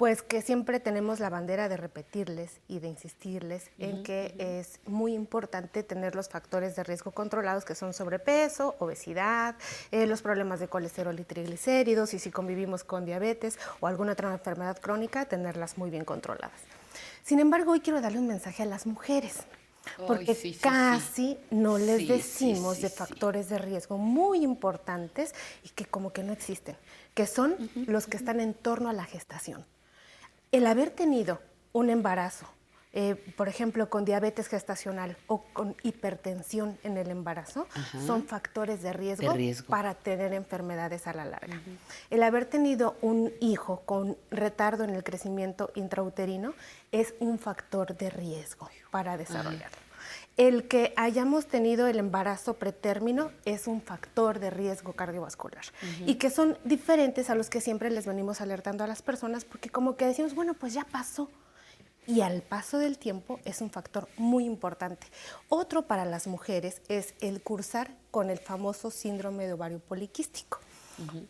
Pues 0.00 0.22
que 0.22 0.40
siempre 0.40 0.80
tenemos 0.80 1.20
la 1.20 1.28
bandera 1.28 1.68
de 1.68 1.76
repetirles 1.76 2.62
y 2.68 2.78
de 2.78 2.88
insistirles 2.88 3.70
en 3.78 4.02
que 4.02 4.34
es 4.38 4.80
muy 4.86 5.12
importante 5.12 5.82
tener 5.82 6.14
los 6.14 6.30
factores 6.30 6.74
de 6.74 6.84
riesgo 6.84 7.10
controlados 7.10 7.66
que 7.66 7.74
son 7.74 7.92
sobrepeso, 7.92 8.76
obesidad, 8.78 9.56
eh, 9.90 10.06
los 10.06 10.22
problemas 10.22 10.58
de 10.58 10.68
colesterol 10.68 11.20
y 11.20 11.24
triglicéridos 11.24 12.14
y 12.14 12.18
si 12.18 12.30
convivimos 12.30 12.82
con 12.82 13.04
diabetes 13.04 13.58
o 13.80 13.88
alguna 13.88 14.12
otra 14.12 14.32
enfermedad 14.32 14.78
crónica, 14.78 15.26
tenerlas 15.26 15.76
muy 15.76 15.90
bien 15.90 16.06
controladas. 16.06 16.62
Sin 17.22 17.38
embargo, 17.38 17.72
hoy 17.72 17.80
quiero 17.80 18.00
darle 18.00 18.20
un 18.20 18.26
mensaje 18.26 18.62
a 18.62 18.66
las 18.66 18.86
mujeres. 18.86 19.40
Porque 20.06 20.34
sí, 20.34 20.40
sí, 20.40 20.54
sí. 20.54 20.60
casi 20.60 21.38
no 21.50 21.76
les 21.76 22.08
decimos 22.08 22.80
de 22.80 22.88
factores 22.88 23.50
de 23.50 23.58
riesgo 23.58 23.98
muy 23.98 24.44
importantes 24.44 25.34
y 25.62 25.68
que 25.68 25.84
como 25.84 26.10
que 26.10 26.22
no 26.22 26.32
existen, 26.32 26.76
que 27.12 27.26
son 27.26 27.54
los 27.74 28.06
que 28.06 28.16
están 28.16 28.40
en 28.40 28.54
torno 28.54 28.88
a 28.88 28.94
la 28.94 29.04
gestación. 29.04 29.66
El 30.52 30.66
haber 30.66 30.90
tenido 30.90 31.40
un 31.72 31.90
embarazo, 31.90 32.44
eh, 32.92 33.14
por 33.36 33.48
ejemplo, 33.48 33.88
con 33.88 34.04
diabetes 34.04 34.48
gestacional 34.48 35.16
o 35.28 35.44
con 35.52 35.76
hipertensión 35.84 36.76
en 36.82 36.96
el 36.96 37.08
embarazo, 37.10 37.68
Ajá. 37.72 38.00
son 38.04 38.24
factores 38.24 38.82
de 38.82 38.92
riesgo, 38.92 39.30
De 39.30 39.36
riesgo. 39.36 39.68
para 39.68 39.94
tener 39.94 40.32
enfermedades 40.32 41.06
a 41.06 41.12
la 41.12 41.24
larga. 41.24 41.60
El 42.10 42.22
haber 42.24 42.46
tenido 42.46 42.96
un 43.00 43.32
hijo 43.40 43.82
con 43.86 44.16
retardo 44.32 44.82
en 44.82 44.90
el 44.90 45.04
crecimiento 45.04 45.70
intrauterino 45.76 46.54
es 46.90 47.14
un 47.20 47.38
factor 47.38 47.96
de 47.96 48.10
riesgo 48.10 48.68
para 48.90 49.16
desarrollarlo. 49.16 49.76
El 50.40 50.68
que 50.68 50.94
hayamos 50.96 51.44
tenido 51.44 51.86
el 51.86 51.98
embarazo 51.98 52.54
pretérmino 52.54 53.30
es 53.44 53.66
un 53.66 53.82
factor 53.82 54.38
de 54.38 54.48
riesgo 54.48 54.94
cardiovascular 54.94 55.66
y 56.06 56.14
que 56.14 56.30
son 56.30 56.56
diferentes 56.64 57.28
a 57.28 57.34
los 57.34 57.50
que 57.50 57.60
siempre 57.60 57.90
les 57.90 58.06
venimos 58.06 58.40
alertando 58.40 58.82
a 58.82 58.86
las 58.86 59.02
personas 59.02 59.44
porque 59.44 59.68
como 59.68 59.96
que 59.96 60.06
decimos, 60.06 60.34
bueno, 60.34 60.54
pues 60.54 60.72
ya 60.72 60.86
pasó. 60.90 61.28
Y 62.06 62.22
al 62.22 62.40
paso 62.40 62.78
del 62.78 62.96
tiempo 62.96 63.38
es 63.44 63.60
un 63.60 63.68
factor 63.68 64.08
muy 64.16 64.46
importante. 64.46 65.08
Otro 65.50 65.82
para 65.82 66.06
las 66.06 66.26
mujeres 66.26 66.80
es 66.88 67.12
el 67.20 67.42
cursar 67.42 67.94
con 68.10 68.30
el 68.30 68.38
famoso 68.38 68.90
síndrome 68.90 69.46
de 69.46 69.52
ovario 69.52 69.78
poliquístico. 69.78 70.58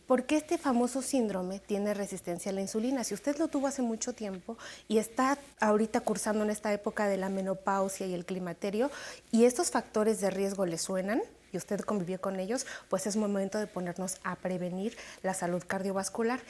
Porque 0.07 0.37
este 0.37 0.59
famoso 0.59 1.03
síndrome 1.03 1.61
tiene 1.61 1.95
resistencia 1.95 2.51
a 2.51 2.55
la 2.55 2.61
insulina. 2.61 3.05
Si 3.05 3.15
usted 3.15 3.39
lo 3.39 3.49
tuvo 3.49 3.67
hace 3.67 3.83
mucho 3.83 4.13
tiempo 4.13 4.57
y 4.89 4.99
está 4.99 5.39
ahorita 5.61 6.01
cursando 6.01 6.45
en 6.45 6.51
esta 6.51 6.73
época 6.73 7.07
de 7.07 7.17
la 7.17 7.29
menopausia 7.29 8.07
y 8.07 8.15
el 8.15 8.25
climaterio 8.25 8.91
y 9.31 9.45
estos 9.45 9.71
factores 9.71 10.21
de 10.21 10.31
riesgo 10.31 10.67
le 10.67 10.79
suenan 10.79 11.23
y 11.53 11.57
usted 11.57 11.81
convivió 11.81 12.21
con 12.21 12.39
ellos, 12.39 12.67
pues 12.89 13.07
es 13.07 13.17
momento 13.17 13.59
de 13.59 13.67
ponernos 13.67 14.19
a 14.23 14.37
prevenir 14.37 14.97
la 15.23 15.35
salud 15.35 15.63
cardiovascular. 15.67 16.41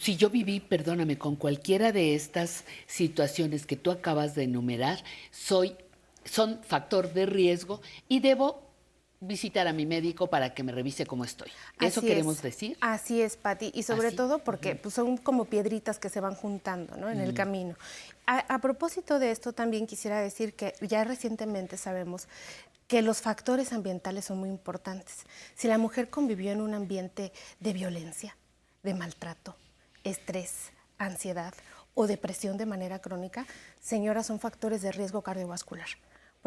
Si 0.00 0.16
yo 0.16 0.30
viví, 0.30 0.60
perdóname, 0.60 1.18
con 1.18 1.36
cualquiera 1.36 1.92
de 1.92 2.14
estas 2.14 2.64
situaciones 2.86 3.66
que 3.66 3.76
tú 3.76 3.90
acabas 3.90 4.34
de 4.34 4.44
enumerar, 4.44 5.02
soy, 5.30 5.76
son 6.24 6.60
factor 6.62 7.12
de 7.12 7.26
riesgo 7.26 7.80
y 8.08 8.20
debo 8.20 8.67
visitar 9.20 9.66
a 9.66 9.72
mi 9.72 9.86
médico 9.86 10.28
para 10.28 10.54
que 10.54 10.62
me 10.62 10.72
revise 10.72 11.06
cómo 11.06 11.24
estoy. 11.24 11.50
¿Eso 11.80 12.00
Así 12.00 12.08
queremos 12.08 12.36
es. 12.36 12.42
decir? 12.42 12.78
Así 12.80 13.20
es, 13.20 13.36
Patti. 13.36 13.72
Y 13.74 13.82
sobre 13.82 14.08
Así. 14.08 14.16
todo 14.16 14.38
porque 14.38 14.76
pues, 14.76 14.94
son 14.94 15.16
como 15.16 15.46
piedritas 15.46 15.98
que 15.98 16.08
se 16.08 16.20
van 16.20 16.34
juntando 16.34 16.96
¿no? 16.96 17.10
en 17.10 17.20
el 17.20 17.34
camino. 17.34 17.74
A, 18.26 18.38
a 18.54 18.60
propósito 18.60 19.18
de 19.18 19.30
esto, 19.30 19.52
también 19.52 19.86
quisiera 19.86 20.20
decir 20.20 20.54
que 20.54 20.74
ya 20.80 21.04
recientemente 21.04 21.76
sabemos 21.76 22.28
que 22.86 23.02
los 23.02 23.20
factores 23.20 23.72
ambientales 23.72 24.24
son 24.24 24.38
muy 24.38 24.48
importantes. 24.48 25.26
Si 25.54 25.68
la 25.68 25.78
mujer 25.78 26.08
convivió 26.08 26.52
en 26.52 26.60
un 26.60 26.74
ambiente 26.74 27.32
de 27.60 27.72
violencia, 27.72 28.36
de 28.82 28.94
maltrato, 28.94 29.56
estrés, 30.04 30.70
ansiedad 30.96 31.54
o 31.94 32.06
depresión 32.06 32.56
de 32.56 32.66
manera 32.66 33.00
crónica, 33.00 33.46
señora, 33.80 34.22
son 34.22 34.40
factores 34.40 34.80
de 34.82 34.92
riesgo 34.92 35.22
cardiovascular. 35.22 35.88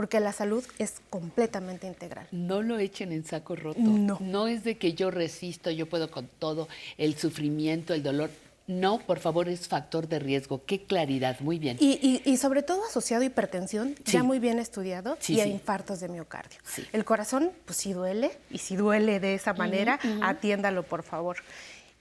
Porque 0.02 0.20
la 0.20 0.34
salud 0.34 0.64
es 0.80 0.96
completamente 1.12 1.86
integral. 1.86 2.26
No 2.32 2.64
lo 2.64 2.80
echen 2.80 3.12
en 3.12 3.24
saco 3.24 3.56
roto. 3.56 3.80
No. 3.82 4.48
es 4.48 4.64
de 4.64 4.76
que 4.76 4.94
yo 4.94 5.12
resisto, 5.12 5.70
yo 5.70 5.86
puedo 5.88 6.10
con 6.10 6.28
todo, 6.40 6.68
el 6.98 7.16
sufrimiento, 7.20 7.94
el 7.94 8.02
dolor. 8.02 8.32
No, 8.66 8.98
por 8.98 9.20
favor, 9.20 9.48
es 9.48 9.68
factor 9.68 10.08
de 10.08 10.18
riesgo. 10.18 10.66
Qué 10.66 10.86
claridad, 10.86 11.40
muy 11.42 11.60
bien. 11.60 11.78
Y, 11.80 12.00
y- 12.02 12.22
y 12.28 12.38
sobre 12.38 12.64
todo 12.64 12.84
asociado 12.84 13.22
a 13.22 13.26
hipertensión, 13.26 13.94
Sí. 14.06 14.14
ya 14.14 14.24
muy 14.24 14.40
bien 14.40 14.58
estudiado, 14.58 15.18
Sí, 15.20 15.36
y 15.36 15.40
a 15.42 15.46
infartos 15.46 16.00
de 16.00 16.08
miocardio. 16.10 16.58
El 16.94 17.06
corazón, 17.06 17.52
pues 17.66 17.78
sí 17.78 17.94
duele, 17.94 18.32
y 18.50 18.58
si 18.58 18.76
duele 18.78 19.20
de 19.20 19.36
esa 19.36 19.54
manera, 19.54 20.00
atiéndalo, 20.24 20.82
por 20.82 21.04
favor. 21.04 21.38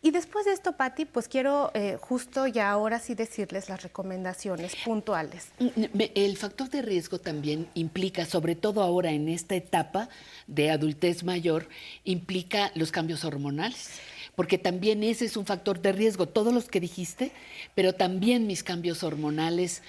Y 0.03 0.13
después 0.13 0.47
de 0.47 0.53
esto, 0.53 0.73
Patti, 0.79 1.05
pues 1.05 1.29
quiero 1.29 1.71
eh, 1.75 1.99
justo 2.01 2.47
ya 2.47 2.71
ahora 2.71 2.99
sí 3.01 3.15
decirles 3.15 3.69
las 3.69 3.83
recomendaciones 3.83 4.75
puntuales. 4.77 5.49
Me- 5.93 6.11
El 6.15 6.39
factor 6.39 6.71
de 6.71 6.81
riesgo 6.81 7.19
también 7.19 7.69
implica, 7.75 8.25
sobre 8.25 8.55
todo 8.55 8.83
ahora 8.83 9.11
en 9.13 9.29
esta 9.29 9.57
etapa 9.57 10.09
de 10.47 10.71
adultez 10.71 11.23
mayor, 11.23 11.69
implica 12.05 12.73
los 12.75 12.93
cambios 12.93 13.25
hormonales. 13.27 13.91
Porque 14.37 14.57
también 14.57 15.03
ese 15.03 15.27
es 15.27 15.37
un 15.37 15.45
factor 15.45 15.83
de 15.83 15.93
riesgo, 15.93 16.27
todos 16.27 16.55
los 16.55 16.65
que 16.67 16.81
dijiste, 16.81 17.31
pero 17.75 17.93
también 17.95 18.47
mis 18.47 18.63
cambios 18.63 19.03
hormonales 19.03 19.83
mm, 19.83 19.85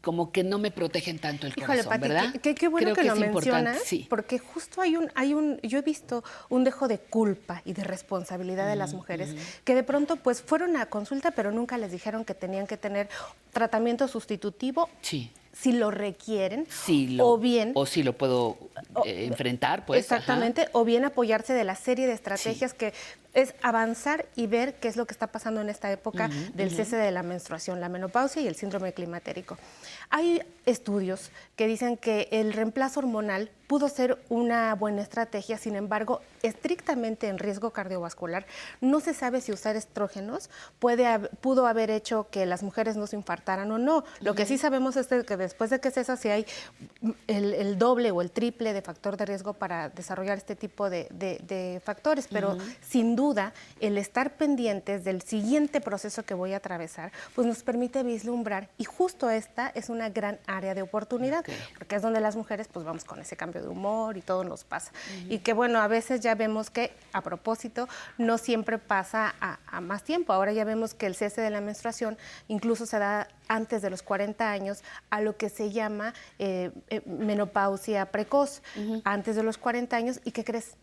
como 0.00 0.30
que 0.30 0.44
no 0.44 0.58
me 0.58 0.70
protegen 0.70 1.18
tanto 1.18 1.46
el 1.46 1.52
Híjole, 1.56 1.82
corazón, 1.82 1.90
Pati, 1.90 2.00
¿verdad? 2.08 2.34
qué, 2.40 2.54
qué- 2.54 2.68
bueno 2.68 2.92
Creo 2.92 2.94
que, 2.96 3.04
lo 3.04 3.14
es 3.14 3.18
mencionas, 3.20 3.78
sí. 3.84 4.06
porque 4.08 4.38
justo 4.38 4.80
hay 4.80 4.96
un, 4.96 5.10
hay 5.16 5.34
un, 5.34 5.60
yo 5.62 5.78
he 5.78 5.82
visto 5.82 6.22
un 6.48 6.62
dejo 6.64 6.86
de 6.86 6.98
culpa 6.98 7.62
y 7.64 7.72
de 7.72 7.82
responsabilidad 7.84 8.68
de 8.68 8.76
las 8.76 8.90
Ujú, 8.90 8.98
mujeres 8.98 9.34
que 9.64 9.74
de 9.74 9.82
pronto 9.82 10.16
pues 10.16 10.40
fueron 10.40 10.76
a 10.76 10.86
consulta, 10.86 11.32
pero 11.32 11.50
nunca 11.50 11.78
les 11.78 11.90
dijeron 11.90 12.24
que 12.24 12.34
tenían 12.34 12.66
que 12.68 12.76
tener 12.76 13.08
tratamiento 13.52 14.06
sustitutivo 14.08 14.88
Sí. 15.02 15.32
Si 15.60 15.72
lo 15.72 15.90
requieren, 15.90 16.66
lo- 17.08 17.30
o 17.30 17.38
bien 17.38 17.72
o 17.74 17.84
si 17.86 18.02
lo 18.02 18.12
puedo 18.12 18.56
eh, 19.04 19.24
enfrentar, 19.26 19.84
pues. 19.86 20.04
ajá. 20.06 20.16
Exactamente, 20.16 20.68
o 20.72 20.84
bien 20.84 21.04
apoyarse 21.04 21.52
de 21.52 21.64
la 21.64 21.74
serie 21.74 22.06
de 22.06 22.12
estrategias 22.12 22.74
que 22.74 22.92
es 23.34 23.54
avanzar 23.62 24.26
y 24.36 24.46
ver 24.46 24.74
qué 24.74 24.88
es 24.88 24.96
lo 24.96 25.06
que 25.06 25.12
está 25.12 25.26
pasando 25.28 25.60
en 25.60 25.68
esta 25.68 25.90
época 25.92 26.30
del 26.54 26.70
cese 26.70 26.96
de 26.96 27.10
la 27.10 27.22
menstruación, 27.22 27.80
la 27.80 27.88
menopausia 27.88 28.40
y 28.42 28.46
el 28.46 28.54
síndrome 28.56 28.92
climatérico. 28.92 29.58
Hay 30.10 30.42
estudios 30.64 31.30
que 31.56 31.66
dicen 31.66 31.96
que 31.96 32.28
el 32.30 32.52
reemplazo 32.52 33.00
hormonal 33.00 33.50
pudo 33.68 33.88
ser 33.88 34.18
una 34.28 34.74
buena 34.74 35.02
estrategia, 35.02 35.56
sin 35.58 35.76
embargo, 35.76 36.20
estrictamente 36.42 37.28
en 37.28 37.38
riesgo 37.38 37.70
cardiovascular, 37.70 38.46
no 38.80 38.98
se 38.98 39.14
sabe 39.14 39.40
si 39.40 39.52
usar 39.52 39.76
estrógenos 39.76 40.50
puede, 40.80 41.18
pudo 41.40 41.66
haber 41.66 41.90
hecho 41.90 42.26
que 42.30 42.46
las 42.46 42.62
mujeres 42.64 42.96
no 42.96 43.06
se 43.06 43.14
infartaran 43.14 43.70
o 43.70 43.78
no. 43.78 44.04
Lo 44.20 44.34
que 44.34 44.46
sí 44.46 44.58
sabemos 44.58 44.96
es 44.96 45.06
que 45.06 45.36
después 45.36 45.70
de 45.70 45.78
que 45.80 45.90
cesa, 45.92 46.16
si 46.16 46.28
hay 46.30 46.46
el, 47.26 47.54
el 47.54 47.78
doble 47.78 48.10
o 48.10 48.22
el 48.22 48.30
triple 48.30 48.72
de 48.72 48.82
factor 48.82 49.16
de 49.16 49.26
riesgo 49.26 49.52
para 49.52 49.90
desarrollar 49.90 50.38
este 50.38 50.56
tipo 50.56 50.90
de, 50.90 51.06
de- 51.12 51.38
de 51.46 51.80
factores, 51.84 52.26
pero 52.28 52.56
sin 52.80 53.14
duda 53.16 53.52
el 53.80 53.98
estar 53.98 54.36
pendientes 54.36 55.04
del 55.04 55.20
siguiente 55.22 55.80
proceso 55.82 56.24
que 56.24 56.32
voy 56.34 56.54
a 56.54 56.56
atravesar, 56.56 57.12
pues 57.34 57.46
nos 57.46 57.62
permite 57.62 58.02
vislumbrar 58.02 58.68
y 58.78 58.84
justo 58.84 59.28
esta 59.30 59.68
es 59.74 59.90
una 59.90 60.08
gran 60.08 60.38
área 60.46 60.74
de 60.74 60.80
oportunidad, 60.82 61.44
porque 61.76 61.96
es 61.96 62.02
donde 62.02 62.20
las 62.20 62.34
mujeres 62.34 62.66
pues 62.72 62.84
vamos 62.86 63.04
con 63.04 63.20
ese 63.20 63.36
cambio 63.36 63.57
de 63.60 63.68
humor 63.68 64.16
y 64.16 64.22
todo 64.22 64.44
nos 64.44 64.64
pasa. 64.64 64.92
Y 65.28 65.38
que 65.38 65.52
bueno, 65.52 65.80
a 65.80 65.88
veces 65.88 66.20
ya 66.20 66.34
vemos 66.34 66.70
que 66.70 66.92
a 67.12 67.22
propósito 67.22 67.88
no 68.16 68.38
siempre 68.38 68.78
pasa 68.78 69.34
a, 69.40 69.58
a 69.66 69.80
más 69.80 70.02
tiempo, 70.02 70.32
ahora 70.32 70.52
ya 70.52 70.64
vemos 70.64 70.94
que 70.94 71.06
el 71.06 71.14
cese 71.14 71.40
de 71.40 71.50
la 71.50 71.60
menstruación 71.60 72.18
incluso 72.48 72.86
se 72.86 72.98
da 72.98 73.28
antes 73.48 73.82
de 73.82 73.90
los 73.90 74.02
40 74.02 74.50
años 74.50 74.82
a 75.10 75.20
lo 75.20 75.36
que 75.36 75.48
se 75.48 75.70
llama 75.70 76.14
eh, 76.38 76.70
eh, 76.88 77.02
menopausia 77.06 78.10
precoz, 78.10 78.62
antes 79.04 79.36
de 79.36 79.42
los 79.42 79.58
40 79.58 79.96
años, 79.96 80.20
¿y 80.24 80.32
qué 80.32 80.44
crees? 80.44 80.76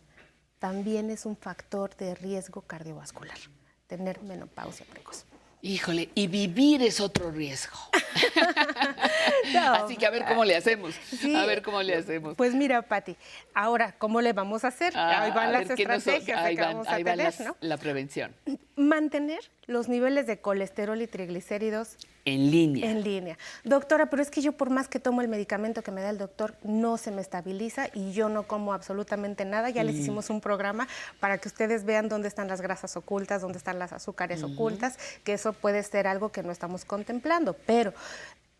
También 0.58 1.10
es 1.10 1.26
un 1.26 1.36
factor 1.36 1.94
de 1.96 2.14
riesgo 2.14 2.62
cardiovascular, 2.62 3.38
tener 3.86 4.22
menopausia 4.22 4.86
precoz. 4.86 5.26
Híjole, 5.62 6.10
y 6.14 6.26
vivir 6.28 6.82
es 6.82 7.00
otro 7.00 7.30
riesgo. 7.30 7.76
Así 9.72 9.96
que 9.96 10.06
a 10.06 10.10
ver 10.10 10.24
cómo 10.26 10.44
le 10.44 10.56
hacemos. 10.56 10.94
Sí. 10.94 11.34
A 11.34 11.44
ver 11.46 11.62
cómo 11.62 11.82
le 11.82 11.96
hacemos. 11.96 12.34
Pues 12.36 12.54
mira, 12.54 12.82
Patti, 12.82 13.16
ahora, 13.54 13.92
¿cómo 13.98 14.20
le 14.20 14.32
vamos 14.32 14.64
a 14.64 14.68
hacer? 14.68 14.92
Ah, 14.96 15.22
ahí 15.22 15.30
van 15.32 15.52
las 15.52 15.68
ver, 15.68 15.76
¿qué 15.76 15.84
nos- 15.86 15.98
estrategias 15.98 16.38
ahí 16.40 16.56
que 16.56 16.62
van- 16.62 16.72
vamos 16.74 16.88
a 16.88 16.94
ahí 16.94 17.02
van 17.02 17.16
tener, 17.16 17.34
las- 17.38 17.46
¿no? 17.48 17.56
La 17.60 17.76
prevención. 17.78 18.34
mantener 18.76 19.40
los 19.66 19.88
niveles 19.88 20.26
de 20.26 20.40
colesterol 20.40 21.00
y 21.02 21.06
triglicéridos 21.06 21.96
En 22.26 22.50
línea. 22.50 22.90
en 22.90 23.02
línea. 23.04 23.38
Doctora, 23.62 24.10
pero 24.10 24.20
es 24.20 24.30
que 24.30 24.42
yo 24.42 24.52
por 24.52 24.68
más 24.68 24.88
que 24.88 24.98
tomo 24.98 25.22
el 25.22 25.28
medicamento 25.28 25.82
que 25.82 25.92
me 25.92 26.02
da 26.02 26.10
el 26.10 26.18
doctor, 26.18 26.56
no 26.64 26.96
se 26.98 27.12
me 27.12 27.22
estabiliza 27.22 27.86
y 27.94 28.12
yo 28.12 28.28
no 28.28 28.42
como 28.48 28.72
absolutamente 28.74 29.44
nada. 29.44 29.70
Ya 29.70 29.84
les 29.84 29.94
Mm. 29.94 30.00
hicimos 30.00 30.28
un 30.28 30.40
programa 30.40 30.88
para 31.20 31.38
que 31.38 31.46
ustedes 31.48 31.84
vean 31.84 32.08
dónde 32.08 32.26
están 32.26 32.48
las 32.48 32.60
grasas 32.60 32.96
ocultas, 32.96 33.42
dónde 33.42 33.58
están 33.58 33.78
las 33.78 33.92
azúcares 33.92 34.42
ocultas, 34.42 34.98
que 35.24 35.34
eso 35.34 35.52
puede 35.52 35.82
ser 35.84 36.06
algo 36.08 36.30
que 36.32 36.42
no 36.42 36.50
estamos 36.50 36.84
contemplando. 36.84 37.54
Pero 37.64 37.94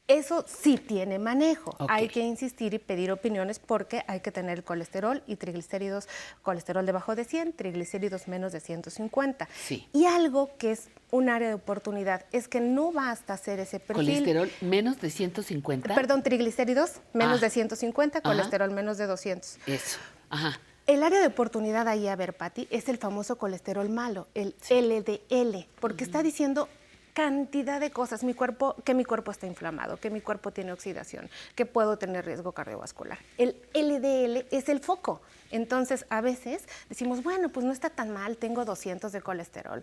eso 0.09 0.44
sí 0.46 0.76
tiene 0.78 1.18
manejo. 1.18 1.74
Hay 1.88 2.09
que 2.09 2.20
insistir 2.20 2.74
y 2.74 2.78
pedir 2.78 3.11
opiniones 3.11 3.59
porque 3.59 4.02
hay 4.07 4.20
que 4.20 4.30
tener 4.30 4.59
el 4.59 4.64
colesterol 4.64 5.22
y 5.26 5.36
triglicéridos, 5.36 6.09
colesterol 6.42 6.86
debajo 6.86 7.16
de 7.16 7.24
100, 7.24 7.54
triglicéridos 7.54 8.28
menos 8.28 8.52
de 8.52 8.61
150. 8.61 9.48
Sí. 9.54 9.88
Y 9.92 10.04
algo 10.07 10.50
que 10.59 10.72
es 10.72 10.88
un 11.11 11.28
área 11.28 11.48
de 11.48 11.54
oportunidad 11.54 12.24
es 12.32 12.46
que 12.48 12.61
no 12.61 12.92
basta 12.92 13.34
hacer 13.34 13.59
ese 13.61 13.80
perfil. 13.80 14.07
Colesterol 14.07 14.50
menos 14.61 15.00
de 15.00 15.11
150. 15.11 15.94
Perdón, 15.94 16.22
triglicéridos 16.22 17.00
menos 17.12 17.38
Ah. 17.38 17.46
de 17.46 17.50
150, 17.50 18.18
Ajá. 18.18 18.28
colesterol 18.28 18.70
menos 18.70 18.98
de 18.98 19.07
200. 19.07 19.59
Eso. 19.66 19.98
Ajá. 20.30 20.59
El 20.86 21.02
área 21.02 21.18
de 21.20 21.26
oportunidad 21.26 21.88
ahí, 21.88 22.07
a 22.07 22.14
ver, 22.14 22.36
Patti, 22.36 22.68
es 22.70 22.88
el 22.88 22.96
famoso 22.98 23.38
colesterol 23.38 23.88
malo, 23.88 24.28
el 24.34 24.54
LDL, 24.70 25.66
porque 25.80 26.04
está 26.04 26.22
diciendo 26.22 26.68
cantidad 27.17 27.81
de 27.81 27.91
cosas, 27.91 28.23
mi 28.25 28.35
cuerpo, 28.35 28.77
que 28.85 28.93
mi 28.93 29.03
cuerpo 29.03 29.31
está 29.31 29.47
inflamado, 29.47 29.97
que 29.97 30.11
mi 30.11 30.21
cuerpo 30.21 30.51
tiene 30.51 30.75
oxidación, 30.75 31.31
que 31.55 31.64
puedo 31.64 31.97
tener 31.97 32.27
riesgo 32.27 32.53
cardiovascular. 32.53 33.17
El 33.39 33.57
LDL 33.73 34.47
es 34.51 34.69
el 34.69 34.81
foco. 34.81 35.23
Entonces, 35.51 36.05
a 36.11 36.21
veces 36.21 36.69
decimos, 36.91 37.23
bueno, 37.23 37.49
pues 37.49 37.64
no 37.64 37.73
está 37.73 37.89
tan 37.89 38.11
mal, 38.11 38.37
tengo 38.37 38.67
200 38.67 39.11
de 39.12 39.23
colesterol, 39.23 39.83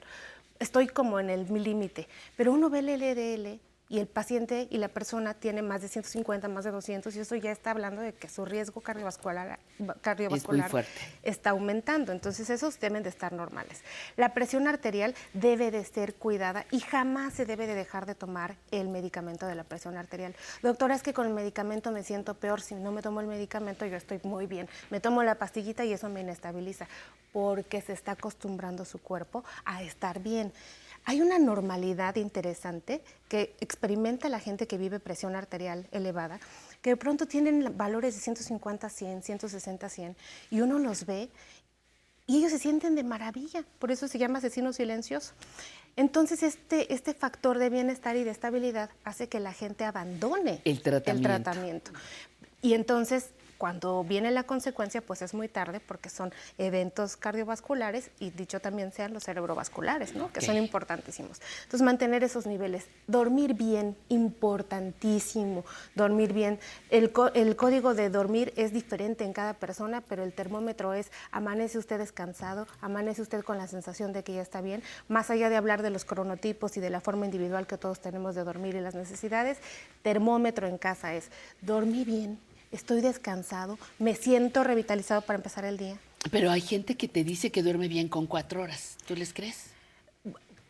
estoy 0.60 0.88
como 0.88 1.20
en 1.20 1.32
el 1.32 1.52
límite, 1.52 2.08
pero 2.38 2.54
uno 2.54 2.70
ve 2.70 2.80
el 2.80 3.00
LDL 3.00 3.60
y 3.90 4.00
el 4.00 4.08
paciente 4.08 4.68
y 4.72 4.78
la 4.78 4.88
persona 4.88 5.34
tiene 5.34 5.62
más 5.62 5.82
de 5.82 5.88
150, 5.88 6.48
más 6.48 6.64
de 6.64 6.72
200 6.72 7.16
y 7.16 7.20
eso 7.20 7.36
ya 7.36 7.52
está 7.52 7.72
hablando 7.72 8.02
de 8.02 8.14
que 8.14 8.30
su 8.30 8.46
riesgo 8.46 8.82
cardiovascular, 8.82 9.60
cardiovascular 10.02 10.86
está 11.22 11.52
aumentando. 11.52 12.12
Entonces 12.12 12.50
esos 12.50 12.80
deben 12.80 13.04
de 13.04 13.10
estar 13.10 13.34
normales. 13.34 13.82
La 14.16 14.34
presión 14.34 14.68
arterial 14.68 15.14
debe 15.34 15.70
de 15.70 15.84
ser 15.84 16.16
cuidada 16.16 16.66
y 16.72 16.80
jamás 16.80 17.34
se 17.34 17.46
debe 17.46 17.68
de 17.68 17.76
dejar 17.76 18.06
de 18.06 18.16
tomar 18.16 18.56
el 18.72 18.88
medicamento 18.88 19.46
de 19.46 19.56
la 19.56 19.64
presión 19.64 19.98
arterial. 19.98 20.36
Doctora, 20.62 20.96
es 20.96 21.04
que 21.04 21.14
con 21.14 21.28
el 21.28 21.34
medicamento 21.34 21.92
me 21.92 22.04
siento 22.04 22.34
peor. 22.34 22.62
Si 22.62 22.76
no 22.76 22.92
me 22.92 23.02
tomo 23.02 23.22
el 23.22 23.28
medicamento 23.28 23.86
yo 23.86 23.98
estoy 23.98 24.20
muy 24.24 24.48
bien. 24.48 24.68
Me 24.90 25.00
tomo 25.00 25.24
la 25.24 25.36
pastillita 25.36 25.86
y 25.86 25.94
eso 25.94 26.10
me 26.10 26.22
inestabiliza 26.22 26.88
porque 27.32 27.82
se 27.82 27.94
está 27.94 28.14
acostumbrando 28.14 28.86
su 28.86 29.00
cuerpo 29.00 29.44
a 29.66 29.84
estar 29.84 30.20
bien. 30.20 30.54
Hay 31.06 31.22
una 31.22 31.40
normalidad 31.40 32.16
interesante 32.16 33.02
que 33.28 33.56
experimenta 33.60 34.30
la 34.30 34.40
gente 34.40 34.68
que 34.68 34.78
vive 34.78 35.00
presión 35.00 35.36
arterial 35.36 35.88
elevada, 35.92 36.40
que 36.82 36.92
de 36.92 36.98
pronto 36.98 37.26
tienen 37.26 37.78
valores 37.78 38.16
de 38.16 38.22
150 38.22 38.88
a 38.88 38.90
100, 38.90 39.24
160 39.24 39.86
a 39.86 39.90
100, 39.90 40.16
y 40.52 40.62
uno 40.62 40.80
los 40.80 41.06
ve 41.06 41.30
y 42.26 42.38
ellos 42.38 42.52
se 42.52 42.60
sienten 42.60 42.96
de 42.96 43.04
maravilla, 43.04 43.66
por 43.80 43.92
eso 43.92 44.08
se 44.08 44.18
llama 44.18 44.38
asesino 44.38 44.72
silencioso. 44.72 45.34
Entonces 45.96 46.42
este, 46.42 46.94
este 46.94 47.14
factor 47.14 47.60
de 47.60 47.70
bienestar 47.70 48.16
y 48.16 48.24
de 48.24 48.32
estabilidad 48.32 48.90
hace 49.04 49.28
que 49.28 49.40
la 49.40 49.54
gente 49.54 49.84
abandone 49.84 50.62
El 50.64 50.82
tratamiento. 50.82 51.28
tratamiento. 51.28 51.92
Y 52.62 52.74
entonces 52.74 53.30
cuando 53.64 54.04
viene 54.04 54.30
la 54.30 54.44
consecuencia, 54.44 55.00
pues 55.00 55.22
es 55.22 55.34
muy 55.34 55.48
tarde 55.48 55.80
porque 55.80 56.10
son 56.10 56.34
eventos 56.58 57.16
cardiovasculares 57.16 58.12
y 58.20 58.30
dicho 58.32 58.60
también 58.60 58.92
sean 58.92 59.14
los 59.14 59.24
cerebrovasculares, 59.24 60.16
¿no? 60.16 60.34
que 60.34 60.42
son 60.42 60.58
importantísimos. 60.58 61.40
Entonces 61.64 61.82
mantener 61.82 62.26
esos 62.26 62.46
niveles, 62.46 62.88
dormir 63.08 63.54
bien, 63.54 63.96
importantísimo, 64.10 65.64
dormir 65.96 66.34
bien. 66.34 66.60
El, 66.90 67.14
el 67.36 67.56
código 67.56 67.94
de 67.94 68.10
dormir 68.10 68.52
es 68.58 68.74
diferente 68.74 69.24
en 69.24 69.32
cada 69.32 69.54
persona, 69.54 70.02
pero 70.02 70.24
el 70.24 70.34
termómetro 70.34 70.94
es 70.94 71.10
amanece 71.32 71.78
usted 71.78 72.00
descansado, 72.00 72.68
amanece 72.82 73.22
usted 73.22 73.46
con 73.46 73.58
la 73.58 73.68
sensación 73.68 74.12
de 74.12 74.26
que 74.26 74.34
ya 74.34 74.42
está 74.42 74.60
bien, 74.60 74.84
más 75.08 75.30
allá 75.30 75.48
de 75.48 75.56
hablar 75.56 75.84
de 75.84 75.90
los 75.90 76.04
cronotipos 76.04 76.76
y 76.76 76.82
de 76.82 76.90
la 76.90 77.00
forma 77.00 77.24
individual 77.24 77.66
que 77.66 77.78
todos 77.78 78.02
tenemos 78.02 78.36
de 78.36 78.44
dormir 78.44 78.76
y 78.76 78.82
las 78.82 78.94
necesidades, 78.94 79.60
termómetro 80.02 80.68
en 80.68 80.78
casa 80.78 81.14
es 81.14 81.32
dormí 81.62 82.04
bien, 82.04 82.38
estoy 82.74 83.02
descansado, 83.02 83.78
me 84.00 84.16
siento 84.16 84.64
revitalizado 84.64 85.22
para 85.22 85.38
empezar 85.38 85.64
el 85.66 85.78
día. 85.78 85.98
Pero 86.32 86.52
hay 86.52 86.62
gente 86.62 86.96
que 86.96 87.08
te 87.08 87.24
dice 87.24 87.52
que 87.52 87.64
duerme 87.64 87.88
bien 87.88 88.08
con 88.10 88.28
cuatro 88.28 88.62
horas. 88.62 88.98
¿Tú 89.08 89.16
les 89.16 89.34
crees? 89.34 89.68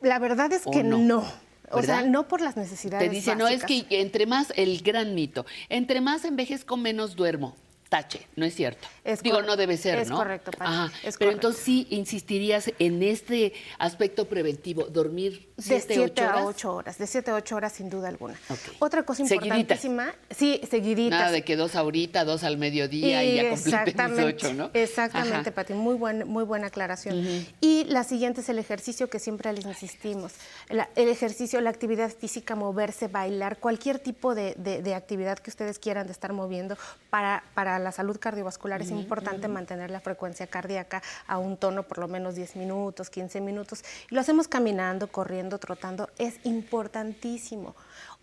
La 0.02 0.20
verdad 0.20 0.52
es 0.52 0.64
¿O 0.66 0.72
que 0.72 0.84
no? 0.84 0.98
no. 1.00 1.26
O 1.72 1.82
sea, 1.82 2.04
no 2.04 2.28
por 2.28 2.42
las 2.42 2.56
necesidades. 2.58 3.10
Te 3.10 3.16
dice, 3.16 3.36
no, 3.36 3.48
es 3.48 3.62
básicas. 3.64 3.88
que 3.90 4.02
entre 4.02 4.26
más, 4.28 4.54
el 4.56 4.82
gran 4.84 5.16
mito, 5.16 5.46
entre 5.70 6.02
más 6.02 6.24
envejezco, 6.26 6.78
menos 6.78 7.16
duermo. 7.16 7.56
Tache, 7.90 8.26
no 8.36 8.46
es 8.46 8.56
cierto. 8.56 8.88
Es 9.04 9.22
Digo, 9.22 9.42
no 9.44 9.56
debe 9.56 9.78
ser, 9.78 10.00
es 10.00 10.10
¿no? 10.10 10.18
correcto, 10.18 10.52
Ajá. 10.60 10.86
es 11.04 11.16
Pero 11.18 11.30
correcto. 11.30 11.32
entonces 11.32 11.64
sí 11.64 11.88
insistirías 11.92 12.72
en 12.80 13.04
este 13.04 13.54
aspecto 13.78 14.26
preventivo, 14.28 14.86
dormir 14.86 15.48
De 15.56 15.62
siete, 15.64 15.94
7 15.94 16.02
ocho 16.02 16.24
a 16.24 16.28
horas. 16.30 16.46
8 16.56 16.74
horas, 16.76 16.98
de 16.98 17.06
7 17.08 17.30
a 17.32 17.36
8 17.36 17.56
horas 17.56 17.74
sin 17.74 17.90
duda 17.90 18.08
alguna. 18.08 18.34
Ok. 18.50 18.60
Otra 18.80 19.04
cosa 19.04 19.22
importantísima, 19.22 20.14
sí, 20.32 20.60
seguiditas. 20.68 21.20
Nada 21.20 21.32
de 21.32 21.44
que 21.44 21.56
dos 21.56 21.76
ahorita, 21.76 22.26
dos 22.26 22.44
al 22.44 22.58
mediodía 22.58 23.24
y, 23.24 23.36
ya 23.36 23.50
completen 23.50 23.82
Exactamente, 23.90 24.26
mis 24.26 24.34
ocho, 24.36 24.54
¿no? 24.56 24.72
Exactamente, 24.74 25.50
Ajá. 25.50 25.52
Pati, 25.52 25.74
muy, 25.74 25.94
buen, 25.96 26.28
muy 26.28 26.44
buena 26.44 26.68
aclaración. 26.68 27.46
Y 27.62 27.84
la 27.86 28.04
siguiente 28.04 28.42
es 28.42 28.50
el 28.50 28.58
ejercicio 28.58 29.12
que 29.12 29.20
siempre 29.20 29.54
les 29.54 29.66
insistimos. 29.66 30.34
La- 30.70 30.90
el 30.96 31.08
ejercicio, 31.08 31.62
la 31.62 31.70
actividad 31.70 32.10
física, 32.12 32.56
moverse, 32.56 33.08
bailar, 33.08 33.58
cualquier 33.58 34.00
tipo 34.00 34.34
de, 34.34 34.56
de- 34.58 34.82
de 34.82 34.96
actividad 34.96 35.38
que 35.38 35.52
ustedes 35.52 35.78
quieran 35.78 36.08
de 36.08 36.14
estar 36.14 36.34
moviendo 36.34 36.78
para, 37.12 37.44
para 37.54 37.78
la 37.78 37.92
salud 37.92 38.18
cardiovascular 38.20 38.82
es 38.82 38.90
Ujú, 38.90 39.00
importante 39.02 39.48
mantener 39.48 39.92
la 39.92 40.00
frecuencia 40.00 40.48
cardíaca 40.48 41.04
a 41.28 41.38
un 41.38 41.58
tono 41.58 41.84
por 41.84 42.00
lo 42.00 42.08
menos 42.08 42.34
10 42.34 42.56
minutos, 42.56 43.12
15 43.12 43.40
minutos. 43.40 43.84
Y 44.10 44.16
lo 44.16 44.22
hacemos 44.22 44.48
caminando, 44.48 45.08
corriendo, 45.12 45.43
trotando, 45.50 46.10
es 46.18 46.36
importantísimo. 46.44 47.76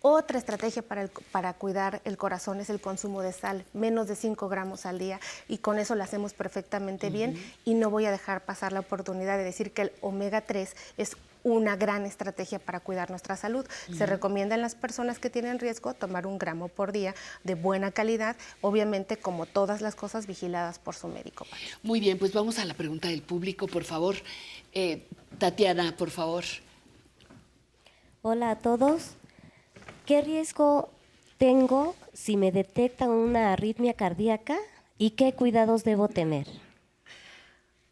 Otra 0.03 0.39
estrategia 0.39 0.81
para, 0.81 1.03
el- 1.03 1.11
para 1.31 1.53
cuidar 1.53 2.01
el 2.05 2.17
corazón 2.17 2.59
es 2.59 2.69
el 2.71 2.81
consumo 2.81 3.21
de 3.21 3.33
sal, 3.33 3.65
menos 3.73 4.07
de 4.07 4.15
5 4.15 4.49
gramos 4.49 4.85
al 4.87 4.97
día, 4.97 5.19
y 5.47 5.59
con 5.59 5.77
eso 5.77 5.93
lo 5.95 6.03
hacemos 6.03 6.33
perfectamente 6.33 7.09
bien. 7.11 7.37
Y 7.65 7.75
no 7.75 7.89
voy 7.91 8.05
a 8.05 8.11
dejar 8.11 8.43
pasar 8.43 8.73
la 8.73 8.79
oportunidad 8.79 9.37
de 9.37 9.43
decir 9.43 9.71
que 9.71 9.83
el 9.83 9.91
omega 10.01 10.41
3 10.41 10.75
es 10.97 11.15
una 11.43 11.75
gran 11.75 12.05
estrategia 12.05 12.59
para 12.59 12.79
cuidar 12.79 13.09
nuestra 13.09 13.35
salud. 13.35 13.65
Se 13.95 14.05
recomienda 14.05 14.53
en 14.55 14.61
las 14.61 14.75
personas 14.75 15.17
que 15.17 15.29
tienen 15.31 15.57
riesgo 15.59 15.93
tomar 15.95 16.25
un 16.27 16.37
gramo 16.37 16.67
por 16.67 16.91
día 16.91 17.13
de 17.43 17.55
buena 17.55 17.91
calidad, 17.91 18.35
obviamente 18.61 19.17
como 19.17 19.45
todas 19.47 19.81
las 19.81 19.95
cosas 19.95 20.25
vigiladas 20.27 20.77
por 20.79 20.95
su 20.95 21.07
médico. 21.07 21.45
Muy 21.83 21.99
bien, 21.99 22.17
pues 22.19 22.31
vamos 22.33 22.57
a 22.59 22.65
la 22.65 22.75
pregunta 22.75 23.07
del 23.07 23.21
público, 23.23 23.67
por 23.67 23.83
favor. 23.83 24.15
Eh, 24.73 25.07
Tatiana, 25.39 25.95
por 25.97 26.09
favor. 26.11 26.43
Hola 28.23 28.51
a 28.51 28.55
todos. 28.55 29.15
¿Qué 30.05 30.21
riesgo 30.21 30.91
tengo 31.39 31.95
si 32.13 32.37
me 32.37 32.51
detectan 32.51 33.09
una 33.09 33.53
arritmia 33.53 33.95
cardíaca 33.95 34.59
y 34.99 35.11
qué 35.11 35.33
cuidados 35.33 35.83
debo 35.83 36.07
tener? 36.07 36.45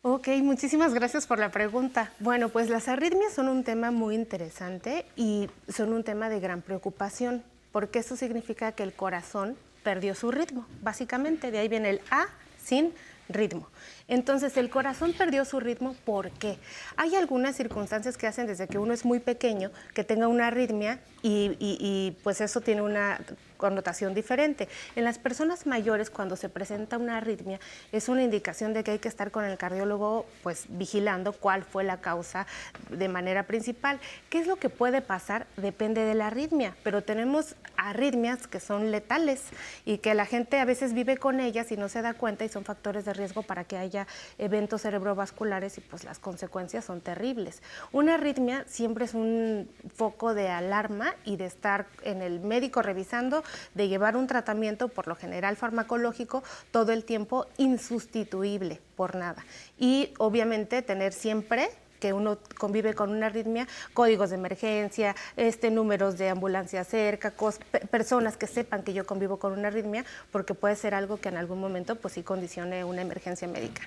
Ok, 0.03 0.27
muchísimas 0.43 0.93
gracias 0.93 1.25
por 1.25 1.39
la 1.39 1.49
pregunta. 1.49 2.11
Bueno, 2.19 2.49
pues 2.49 2.69
las 2.69 2.87
arritmias 2.89 3.33
son 3.33 3.49
un 3.49 3.63
tema 3.63 3.89
muy 3.89 4.13
interesante 4.13 5.07
y 5.15 5.49
son 5.67 5.93
un 5.93 6.03
tema 6.03 6.29
de 6.29 6.39
gran 6.39 6.61
preocupación, 6.61 7.43
porque 7.71 7.97
eso 7.97 8.15
significa 8.15 8.73
que 8.73 8.83
el 8.83 8.93
corazón 8.93 9.57
perdió 9.81 10.13
su 10.13 10.29
ritmo, 10.29 10.67
básicamente. 10.83 11.49
De 11.49 11.57
ahí 11.57 11.67
viene 11.67 11.89
el 11.89 12.01
A 12.11 12.27
sin 12.63 12.93
ritmo. 13.29 13.67
Entonces, 14.09 14.57
el 14.57 14.69
corazón 14.69 15.13
perdió 15.17 15.45
su 15.45 15.59
ritmo, 15.59 15.95
¿por 16.03 16.31
qué? 16.31 16.57
Hay 16.97 17.15
algunas 17.15 17.55
circunstancias 17.55 18.17
que 18.17 18.27
hacen 18.27 18.47
desde 18.47 18.67
que 18.67 18.77
uno 18.79 18.91
es 18.93 19.05
muy 19.05 19.19
pequeño 19.19 19.71
que 19.93 20.03
tenga 20.03 20.27
una 20.27 20.47
arritmia 20.47 20.99
y, 21.21 21.55
y- 21.59 21.77
y, 21.79 22.17
pues 22.23 22.41
eso 22.41 22.59
tiene 22.61 22.81
una 22.81 23.19
connotación 23.59 24.15
diferente. 24.15 24.67
En 24.95 25.03
las 25.03 25.19
personas 25.19 25.67
mayores, 25.67 26.09
cuando 26.09 26.35
se 26.35 26.49
presenta 26.49 26.97
una 26.97 27.17
arritmia, 27.17 27.59
es 27.91 28.09
una 28.09 28.23
indicación 28.23 28.73
de 28.73 28.83
que 28.83 28.91
hay 28.91 28.99
que 28.99 29.09
estar 29.09 29.29
con 29.29 29.45
el 29.45 29.57
cardiólogo 29.57 30.25
pues 30.41 30.65
vigilando 30.69 31.33
cuál 31.33 31.63
fue 31.63 31.83
la 31.83 32.01
causa 32.01 32.47
de 32.89 33.09
manera 33.09 33.43
principal. 33.43 33.99
¿Qué 34.29 34.39
es 34.39 34.47
lo 34.47 34.55
que 34.55 34.69
puede 34.69 35.01
pasar? 35.01 35.45
Depende 35.57 36.05
de 36.05 36.15
la 36.15 36.27
arritmia, 36.27 36.75
pero 36.83 37.03
tenemos 37.03 37.55
arritmias 37.75 38.47
que 38.47 38.59
son 38.59 38.91
letales 38.91 39.43
y 39.85 39.99
que 39.99 40.13
la 40.13 40.25
gente 40.25 40.59
a 40.59 40.65
veces 40.65 40.93
vive 40.93 41.17
con 41.17 41.39
ellas 41.39 41.71
y 41.71 41.77
no 41.77 41.89
se 41.89 42.01
da 42.01 42.13
cuenta 42.13 42.45
y 42.45 42.49
son 42.49 42.63
factores 42.63 43.05
de 43.05 43.13
riesgo 43.13 43.43
para 43.43 43.65
que 43.65 43.77
haya 43.77 44.07
eventos 44.37 44.81
cerebrovasculares 44.81 45.77
y 45.77 45.81
pues 45.81 46.03
las 46.05 46.19
consecuencias 46.19 46.85
son 46.85 47.01
terribles. 47.01 47.61
Una 47.91 48.15
arritmia 48.15 48.63
siempre 48.67 49.05
es 49.05 49.13
un 49.13 49.69
foco 49.93 50.33
de 50.33 50.47
alarma 50.49 51.15
y 51.25 51.35
de 51.35 51.45
estar 51.45 51.87
en 52.03 52.21
el 52.21 52.39
médico 52.39 52.81
revisando, 52.81 53.43
de 53.73 53.87
llevar 53.87 54.15
un 54.15 54.27
tratamiento 54.27 54.87
por 54.87 55.07
lo 55.07 55.15
general 55.15 55.55
farmacológico 55.55 56.43
todo 56.71 56.91
el 56.91 57.03
tiempo 57.03 57.45
insustituible 57.57 58.79
por 58.95 59.15
nada. 59.15 59.45
Y 59.77 60.13
obviamente 60.17 60.81
tener 60.81 61.13
siempre 61.13 61.69
que 61.99 62.13
uno 62.13 62.37
convive 62.57 62.93
con 62.93 63.11
una 63.11 63.27
arritmia, 63.27 63.67
códigos 63.93 64.29
de 64.29 64.37
emergencia, 64.37 65.15
este, 65.35 65.69
números 65.69 66.17
de 66.17 66.29
ambulancia 66.29 66.83
cerca, 66.83 67.33
personas 67.91 68.37
que 68.37 68.47
sepan 68.47 68.83
que 68.83 68.93
yo 68.93 69.05
convivo 69.05 69.37
con 69.37 69.53
una 69.53 69.67
arritmia, 69.67 70.05
porque 70.31 70.53
puede 70.53 70.75
ser 70.75 70.93
algo 70.93 71.19
que 71.19 71.29
en 71.29 71.37
algún 71.37 71.59
momento 71.59 71.95
pues 71.95 72.13
sí 72.13 72.23
condicione 72.23 72.83
una 72.83 73.01
emergencia 73.01 73.47
médica. 73.47 73.81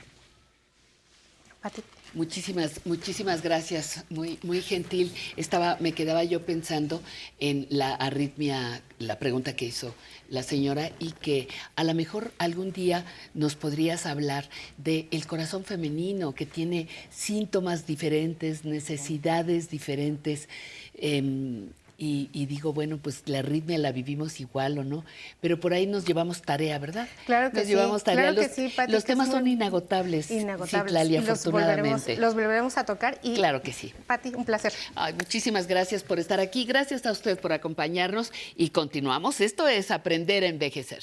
Muchísimas, 2.14 2.84
muchísimas 2.84 3.42
gracias, 3.42 4.04
muy, 4.10 4.38
muy 4.42 4.60
gentil. 4.60 5.12
Estaba, 5.38 5.78
me 5.80 5.92
quedaba 5.92 6.22
yo 6.24 6.44
pensando 6.44 7.00
en 7.40 7.66
la 7.70 7.94
arritmia, 7.94 8.82
la 8.98 9.18
pregunta 9.18 9.56
que 9.56 9.64
hizo 9.64 9.94
la 10.28 10.42
señora, 10.42 10.90
y 10.98 11.12
que 11.12 11.48
a 11.74 11.84
lo 11.84 11.94
mejor 11.94 12.32
algún 12.36 12.70
día 12.70 13.06
nos 13.32 13.54
podrías 13.54 14.04
hablar 14.04 14.50
del 14.76 15.08
el 15.10 15.26
corazón 15.26 15.64
femenino, 15.64 16.34
que 16.34 16.44
tiene 16.44 16.86
síntomas 17.10 17.86
diferentes, 17.86 18.66
necesidades 18.66 19.70
diferentes. 19.70 20.48
em, 20.94 21.70
y, 21.98 22.30
y 22.32 22.46
digo, 22.46 22.72
bueno, 22.72 22.98
pues 22.98 23.22
la 23.26 23.40
arritmia 23.40 23.78
la 23.78 23.92
vivimos 23.92 24.40
igual 24.40 24.78
o 24.78 24.84
no, 24.84 25.04
pero 25.40 25.60
por 25.60 25.72
ahí 25.72 25.86
nos 25.86 26.04
llevamos 26.04 26.42
tarea, 26.42 26.78
¿verdad? 26.78 27.08
Claro 27.26 27.50
que 27.50 27.58
nos 27.58 27.66
sí, 27.66 27.72
llevamos 27.72 28.04
tarea. 28.04 28.22
claro 28.32 28.36
que 28.36 28.46
los 28.46 28.56
sí, 28.56 28.72
Pati, 28.74 28.92
los 28.92 29.04
temas 29.04 29.28
son 29.28 29.46
inagotables. 29.46 30.30
Inagotables. 30.30 30.92
Citlali, 30.92 31.18
los 31.18 31.44
volveremos, 31.46 32.08
los 32.18 32.34
volveremos 32.34 32.78
a 32.78 32.84
tocar 32.84 33.18
y 33.22 33.34
Claro 33.34 33.62
que 33.62 33.72
sí. 33.72 33.92
Pati, 34.06 34.34
un 34.34 34.44
placer. 34.44 34.72
Ay, 34.94 35.12
muchísimas 35.14 35.66
gracias 35.66 36.02
por 36.02 36.18
estar 36.18 36.40
aquí. 36.40 36.64
Gracias 36.64 37.06
a 37.06 37.12
usted 37.12 37.38
por 37.38 37.52
acompañarnos 37.52 38.32
y 38.56 38.70
continuamos. 38.70 39.40
Esto 39.40 39.68
es 39.68 39.90
Aprender 39.90 40.44
a 40.44 40.46
Envejecer. 40.48 41.02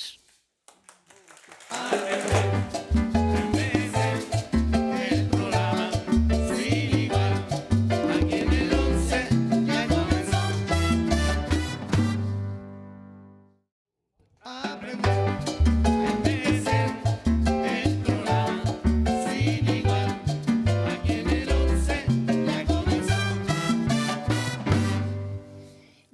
Sin 1.70 2.79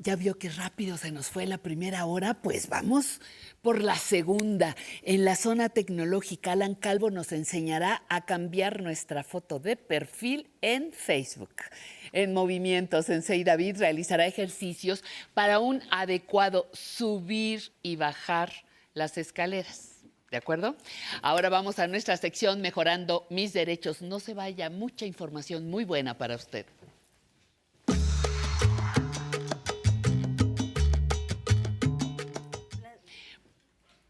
Ya 0.06 0.16
vio 0.16 0.38
qué 0.38 0.50
rápido 0.50 0.98
se 0.98 1.12
nos 1.12 1.30
fue 1.30 1.48
la 1.48 1.58
primera 1.58 2.06
hora, 2.06 2.36
pues 2.36 2.70
vamos 2.70 3.22
por 3.64 3.82
la 3.82 3.96
segunda. 3.96 4.76
En 5.02 5.26
la 5.26 5.36
zona 5.36 5.70
tecnológica, 5.70 6.52
Alan 6.52 6.76
Calvo 6.76 7.10
nos 7.10 7.32
enseñará 7.32 8.04
a 8.08 8.24
cambiar 8.24 8.84
nuestra 8.84 9.24
foto 9.24 9.58
de 9.58 9.76
perfil 9.76 10.52
en 10.62 10.94
Facebook. 10.94 11.56
En 12.12 12.36
movimiento, 12.36 13.02
Sensei 13.02 13.44
David 13.44 13.78
realizará 13.80 14.28
ejercicios 14.28 15.04
para 15.34 15.58
un 15.58 15.82
adecuado 15.90 16.70
subir 16.72 17.72
y 17.82 17.96
bajar 17.96 18.52
las 18.94 19.18
escaleras. 19.18 20.04
¿De 20.30 20.38
acuerdo? 20.38 20.76
Ahora 21.24 21.50
vamos 21.50 21.80
a 21.80 21.88
nuestra 21.88 22.16
sección 22.16 22.62
Mejorando 22.62 23.26
mis 23.32 23.54
derechos. 23.54 24.04
No 24.04 24.20
se 24.20 24.36
vaya, 24.36 24.70
mucha 24.70 25.08
información 25.08 25.68
muy 25.68 25.84
buena 25.84 26.16
para 26.16 26.36
usted. 26.36 26.68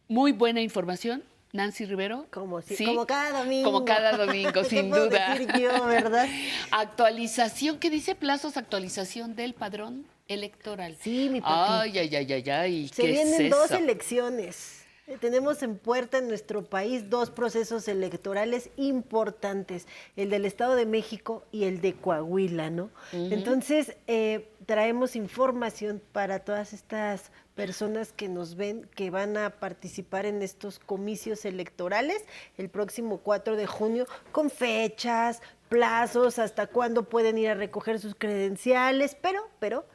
Muy 0.08 0.32
buena 0.32 0.62
información. 0.62 1.24
Nancy 1.54 1.86
Rivero. 1.86 2.28
Como, 2.32 2.62
si- 2.62 2.84
como 2.86 3.06
cada 3.06 3.40
domingo. 3.44 3.72
Como 3.72 3.86
cada 3.86 4.18
domingo, 4.18 4.52
¿Qué 4.52 4.64
sin 4.70 4.90
puedo 4.90 5.06
duda. 5.06 5.34
decir 5.36 5.48
yo, 5.60 5.86
verdad? 5.86 6.28
Actualización, 6.72 7.80
¿qué 7.80 7.90
dice 7.90 8.14
plazos? 8.16 8.58
Actualización 8.58 9.36
del 9.36 9.54
padrón 9.54 10.06
electoral. 10.28 10.98
Sí, 11.02 11.30
mi 11.32 11.40
papi. 11.42 11.92
Ay, 11.94 11.98
ay, 12.00 12.16
ay, 12.16 12.34
ay, 12.34 12.50
ay. 12.50 12.88
Se 12.90 13.02
¿qué 13.04 13.08
vienen 13.12 13.42
es 13.46 13.50
dos 13.52 13.72
elecciones. 13.72 14.85
Eh, 15.08 15.18
Tenemos 15.20 15.62
en 15.62 15.78
puerta 15.78 16.18
en 16.18 16.28
nuestro 16.28 16.64
país 16.64 17.10
dos 17.10 17.30
procesos 17.30 17.88
electorales 17.88 18.72
importantes, 18.76 19.88
el 20.16 20.32
del 20.32 20.46
Estado 20.46 20.76
de 20.76 20.88
México 20.88 21.44
y 21.52 21.66
el 21.66 21.80
de 21.80 21.94
Coahuila, 21.94 22.72
¿no? 22.72 22.90
Entonces, 23.12 23.96
eh, 24.08 24.50
traemos 24.66 25.16
información 25.16 26.02
para 26.12 26.40
todas 26.40 26.74
estas 26.74 27.32
personas 27.54 28.12
que 28.14 28.30
nos 28.30 28.56
ven, 28.56 28.90
que 28.96 29.12
van 29.12 29.38
a 29.38 29.52
participar 29.52 30.26
en 30.26 30.42
estos 30.42 30.80
comicios 30.80 31.46
electorales 31.46 32.26
el 32.58 32.70
próximo 32.70 33.20
4 33.20 33.56
de 33.56 33.68
junio, 33.68 34.08
con 34.32 34.50
fechas, 34.50 35.42
plazos, 35.70 36.40
hasta 36.40 36.66
cuándo 36.68 37.04
pueden 37.04 37.38
ir 37.38 37.50
a 37.50 37.54
recoger 37.54 38.00
sus 38.00 38.16
credenciales, 38.16 39.16
pero, 39.22 39.48
pero, 39.60 39.86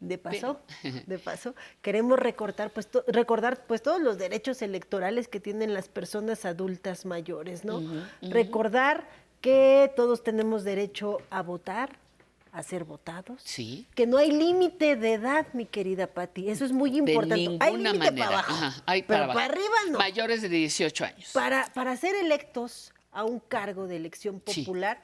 de 0.00 0.18
paso, 0.18 0.60
de 1.06 1.18
paso, 1.18 1.54
queremos 1.82 2.18
recortar, 2.18 2.70
pues, 2.70 2.86
to- 2.88 3.04
recordar 3.06 3.64
pues 3.66 3.82
todos 3.82 4.00
los 4.00 4.18
derechos 4.18 4.62
electorales 4.62 5.28
que 5.28 5.40
tienen 5.40 5.74
las 5.74 5.88
personas 5.88 6.44
adultas 6.44 7.04
mayores, 7.04 7.64
¿no? 7.64 7.82
Recordar 8.22 9.06
que 9.40 9.92
todos 9.96 10.22
tenemos 10.22 10.64
derecho 10.64 11.18
a 11.30 11.42
votar, 11.42 11.98
a 12.52 12.62
ser 12.62 12.84
votados. 12.84 13.40
Sí. 13.44 13.86
Que 13.94 14.06
no 14.06 14.16
hay 14.18 14.30
límite 14.32 14.96
de 14.96 15.14
edad, 15.14 15.46
mi 15.52 15.66
querida 15.66 16.06
Patti. 16.08 16.50
Eso 16.50 16.64
es 16.64 16.72
muy 16.72 16.96
importante. 16.98 17.36
De 17.48 17.56
hay 17.60 17.72
ninguna 17.72 17.92
límite 17.92 18.10
manera. 18.10 18.26
para 18.26 18.38
abajo, 18.40 18.52
Ajá, 18.66 18.82
hay 18.86 19.02
pero 19.02 19.20
para, 19.20 19.32
para, 19.34 19.44
abajo. 19.44 19.52
arriba 19.52 19.76
no. 19.92 19.98
Mayores 19.98 20.42
de 20.42 20.48
18 20.48 21.04
años. 21.04 21.30
Para, 21.32 21.66
para 21.74 21.96
ser 21.96 22.16
electos 22.16 22.92
a 23.12 23.24
un 23.24 23.38
cargo 23.38 23.86
de 23.86 23.96
elección 23.96 24.42
Sí. 24.46 24.62
popular, 24.62 25.00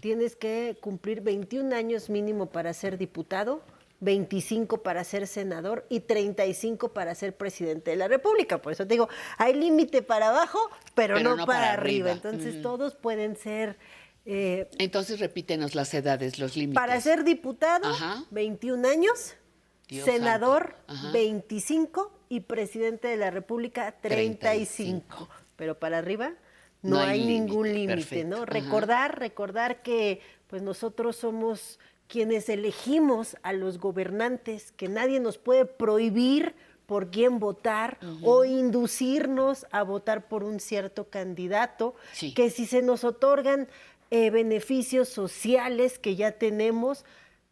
tienes 0.00 0.36
que 0.36 0.76
cumplir 0.80 1.20
21 1.20 1.74
años 1.74 2.10
mínimo 2.10 2.46
para 2.46 2.72
ser 2.74 2.98
diputado, 2.98 3.62
25 4.00 4.82
para 4.82 5.02
ser 5.04 5.26
senador 5.26 5.84
y 5.88 6.00
35 6.00 6.92
para 6.92 7.14
ser 7.14 7.36
presidente 7.36 7.90
de 7.90 7.96
la 7.96 8.06
República. 8.08 8.62
Por 8.62 8.72
eso 8.72 8.86
te 8.86 8.94
digo, 8.94 9.08
hay 9.38 9.54
límite 9.54 10.02
para 10.02 10.28
abajo, 10.28 10.60
pero, 10.94 11.16
Pero 11.16 11.30
no, 11.30 11.36
no 11.36 11.46
para, 11.46 11.60
para 11.60 11.72
arriba. 11.72 12.10
arriba. 12.10 12.28
Entonces 12.30 12.56
Mm. 12.56 12.62
todos 12.62 12.94
pueden 12.94 13.36
ser... 13.36 13.76
eh, 14.24 14.68
Entonces 14.78 15.18
repítenos 15.20 15.74
las 15.74 15.92
edades, 15.94 16.38
los 16.38 16.56
límites. 16.56 16.80
para 16.80 17.00
ser 17.00 17.24
diputado, 17.24 17.88
Ajá. 17.88 18.24
21 18.30 18.84
años, 18.86 19.34
Dios 19.88 20.04
senador, 20.04 20.76
santo. 20.86 20.92
Ajá. 20.92 21.12
25 21.12 22.12
y 22.28 22.40
presidente 22.40 23.08
de 23.08 23.16
la 23.16 23.30
República, 23.30 23.92
35. 24.00 25.28
Pero 25.56 25.78
para 25.78 25.98
arriba 25.98 26.34
no, 26.82 26.96
No 26.96 27.00
hay 27.00 27.24
ningún 27.24 27.72
límite. 27.72 28.24
¿no? 28.24 28.36
Ajá. 28.36 28.46
Recordar, 28.46 29.18
recordar 29.18 29.82
que 29.82 30.20
pues 30.46 30.62
nosotros 30.62 31.16
somos 31.16 31.80
quienes 32.08 32.48
elegimos 32.48 33.36
a 33.42 33.52
los 33.52 33.78
gobernantes, 33.78 34.72
que 34.72 34.88
nadie 34.88 35.20
nos 35.20 35.38
puede 35.38 35.64
prohibir 35.66 36.54
por 36.86 37.10
quién 37.10 37.38
votar 37.38 37.98
o 38.22 38.44
inducirnos 38.46 39.66
a 39.70 39.82
votar 39.82 40.26
por 40.26 40.42
un 40.42 40.58
cierto 40.58 41.10
candidato, 41.10 41.94
Sí. 42.12 42.32
que 42.32 42.48
si 42.50 42.64
se 42.66 42.80
nos 42.82 43.04
otorgan 43.04 43.68
eh, 44.10 44.30
beneficios 44.30 45.10
sociales 45.10 45.98
que 45.98 46.16
ya 46.16 46.32
tenemos, 46.32 47.04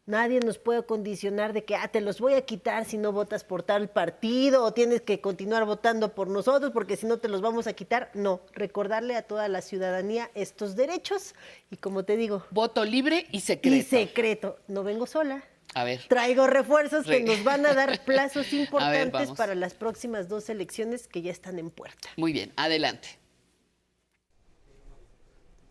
nadie 0.07 0.41
nos 0.41 0.59
puede 0.59 0.85
condicionar 0.85 1.53
de 1.53 1.65
que 1.65 1.77
ah, 1.77 1.89
te 1.89 2.01
los 2.01 2.21
voy 2.21 2.35
a 2.35 2.43
quitar 2.43 2.85
si 2.85 2.97
no 2.97 3.13
votas 3.13 3.45
por 3.45 3.63
tal 3.63 3.91
partido 3.91 4.65
o 4.65 4.73
tienes 4.73 5.03
que 5.03 5.21
continuar 5.21 5.65
votando 5.65 6.15
por 6.15 6.29
nosotros 6.29 6.73
porque 6.73 6.97
si 6.97 7.07
no 7.07 7.19
te 7.19 7.29
los 7.29 7.41
vamos 7.41 7.67
a 7.67 7.73
quitar. 7.73 8.11
No, 8.15 8.41
recordarle 8.53 9.17
a 9.17 9.23
toda 9.23 9.49
la 9.49 9.61
ciudadanía 9.61 10.31
estos 10.35 10.77
derechos 10.77 11.35
y 11.71 11.77
como 11.77 12.05
te 12.05 12.17
digo, 12.17 12.45
voto 12.51 12.85
libre 12.85 13.27
y 13.33 13.41
secreto. 13.41 13.77
Y 13.77 13.83
secreto. 13.83 14.59
No 14.69 14.85
vengo 14.85 15.07
sola. 15.07 15.45
A 15.75 15.85
ver. 15.85 16.01
Traigo 16.09 16.47
refuerzos 16.47 17.05
que 17.05 17.21
nos 17.21 17.45
van 17.45 17.67
a 17.67 17.75
dar 17.75 18.01
plazos 18.05 18.53
importantes 18.53 19.33
para 19.33 19.55
las 19.55 19.75
próximas 19.75 20.29
dos 20.29 20.49
elecciones 20.49 21.07
que 21.09 21.23
ya 21.23 21.31
están 21.31 21.59
en 21.59 21.71
puerta. 21.71 22.09
Muy 22.17 22.33
bien, 22.33 22.53
adelante. 22.57 23.19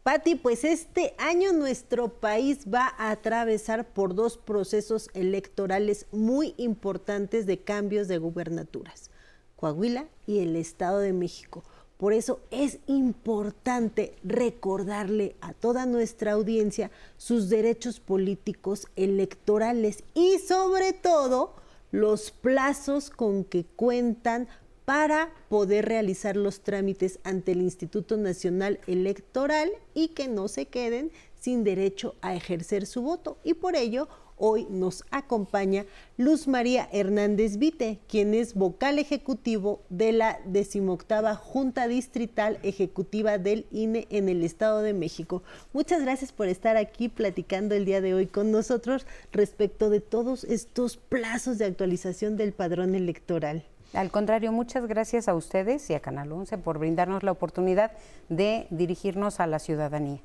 Pati, 0.06 0.36
pues 0.36 0.64
este 0.64 1.16
año 1.18 1.52
nuestro 1.52 2.10
país 2.10 2.68
va 2.72 2.94
a 3.00 3.10
atravesar 3.10 3.92
por 3.92 4.14
dos 4.14 4.38
procesos 4.38 5.10
electorales 5.16 6.06
muy 6.12 6.54
importantes 6.58 7.48
de 7.48 7.58
cambios 7.58 8.08
de 8.08 8.20
gubernaturas, 8.20 9.10
Coahuila 9.56 10.08
y 10.28 10.42
el 10.42 10.58
Estado 10.58 11.00
de 11.00 11.12
México. 11.12 11.64
Por 11.98 12.14
eso 12.14 12.40
es 12.52 12.78
importante 12.86 14.16
recordarle 14.24 15.36
a 15.42 15.54
toda 15.54 15.88
nuestra 15.88 16.34
audiencia 16.34 16.92
sus 17.18 17.50
derechos 17.50 18.00
políticos 18.00 18.86
electorales 18.96 20.04
y 20.14 20.38
sobre 20.38 20.94
todo 20.94 21.56
los 21.90 22.30
plazos 22.30 23.10
con 23.10 23.44
que 23.44 23.66
cuentan 23.66 24.48
para 24.86 25.34
poder 25.50 25.86
realizar 25.86 26.38
los 26.38 26.62
trámites 26.62 27.20
ante 27.24 27.52
el 27.52 27.62
Instituto 27.62 28.18
Nacional 28.18 28.80
Electoral 28.88 29.72
y 29.94 30.10
que 30.10 30.28
no 30.28 30.48
se 30.48 30.68
queden 30.68 31.12
sin 31.40 31.64
derecho 31.64 32.16
a 32.22 32.36
ejercer 32.36 32.86
su 32.86 33.02
voto 33.02 33.38
y 33.44 33.56
por 33.56 33.76
ello 33.76 34.08
hoy 34.38 34.68
nos 34.70 35.04
acompaña 35.12 35.86
Luz 36.18 36.48
María 36.48 36.90
Hernández 36.92 37.58
Vite, 37.58 38.00
quien 38.08 38.34
es 38.34 38.54
vocal 38.54 39.00
ejecutivo 39.00 39.82
de 39.90 40.12
la 40.12 40.40
decimoctava 40.46 41.36
Junta 41.36 41.88
Distrital 41.88 42.60
Ejecutiva 42.64 43.38
del 43.38 43.66
INE 43.72 44.08
en 44.10 44.30
el 44.30 44.44
Estado 44.44 44.82
de 44.82 44.94
México. 44.94 45.44
Muchas 45.74 46.02
gracias 46.02 46.32
por 46.32 46.48
estar 46.48 46.78
aquí 46.78 47.10
platicando 47.10 47.76
el 47.76 47.86
día 47.86 48.02
de 48.02 48.14
hoy 48.14 48.28
con 48.28 48.52
nosotros 48.52 49.06
respecto 49.32 49.90
de 49.90 50.02
todos 50.02 50.44
estos 50.44 50.98
plazos 50.98 51.58
de 51.58 51.66
actualización 51.66 52.38
del 52.38 52.54
padrón 52.54 52.96
electoral. 52.96 53.66
Al 53.96 54.12
contrario, 54.12 54.52
muchas 54.52 54.88
gracias 54.88 55.30
a 55.30 55.36
ustedes 55.36 55.90
y 55.90 55.94
a 55.94 56.02
Canal 56.02 56.30
11 56.30 56.58
por 56.58 56.80
brindarnos 56.80 57.24
la 57.24 57.32
oportunidad 57.32 57.94
de 58.28 58.68
dirigirnos 58.70 59.40
a 59.40 59.48
la 59.48 59.58
ciudadanía. 59.58 60.20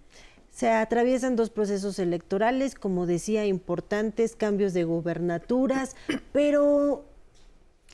Se 0.50 0.68
atraviesan 0.70 1.36
dos 1.36 1.50
procesos 1.50 2.00
electorales, 2.00 2.74
como 2.74 3.06
decía, 3.06 3.46
importantes, 3.46 4.34
cambios 4.34 4.74
de 4.74 4.82
gubernaturas, 4.82 5.94
pero 6.32 7.04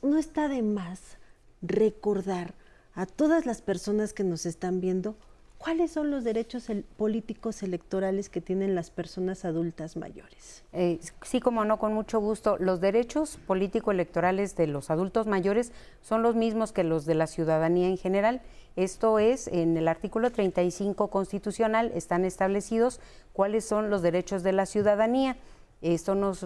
no 0.02 0.16
está 0.16 0.48
de 0.48 0.62
más 0.62 1.18
recordar 1.60 2.54
a 2.94 3.04
todas 3.04 3.44
las 3.44 3.60
personas 3.60 4.14
que 4.14 4.24
nos 4.24 4.46
están 4.46 4.80
viendo 4.80 5.14
cuáles 5.58 5.90
son 5.90 6.10
los 6.10 6.24
derechos 6.24 6.68
políticos 6.96 7.62
electorales 7.62 8.28
que 8.28 8.40
tienen 8.40 8.74
las 8.74 8.90
personas 8.90 9.44
adultas 9.44 9.96
mayores. 9.96 10.62
Eh, 10.72 11.00
sí, 11.22 11.40
como 11.40 11.64
no, 11.64 11.78
con 11.78 11.92
mucho 11.92 12.20
gusto. 12.20 12.56
Los 12.58 12.80
derechos 12.80 13.38
político-electorales 13.46 14.56
de 14.56 14.66
los 14.66 14.90
adultos 14.90 15.26
mayores 15.26 15.72
son 16.02 16.22
los 16.22 16.34
mismos 16.34 16.72
que 16.72 16.84
los 16.84 17.06
de 17.06 17.14
la 17.14 17.26
ciudadanía 17.26 17.88
en 17.88 17.96
general. 17.98 18.42
Esto 18.76 19.18
es, 19.18 19.48
en 19.48 19.76
el 19.76 19.88
artículo 19.88 20.30
35 20.30 21.08
constitucional 21.08 21.90
están 21.94 22.24
establecidos 22.24 23.00
cuáles 23.32 23.64
son 23.64 23.88
los 23.88 24.02
derechos 24.02 24.42
de 24.42 24.52
la 24.52 24.66
ciudadanía. 24.66 25.36
Esto 25.82 26.14
nos, 26.14 26.40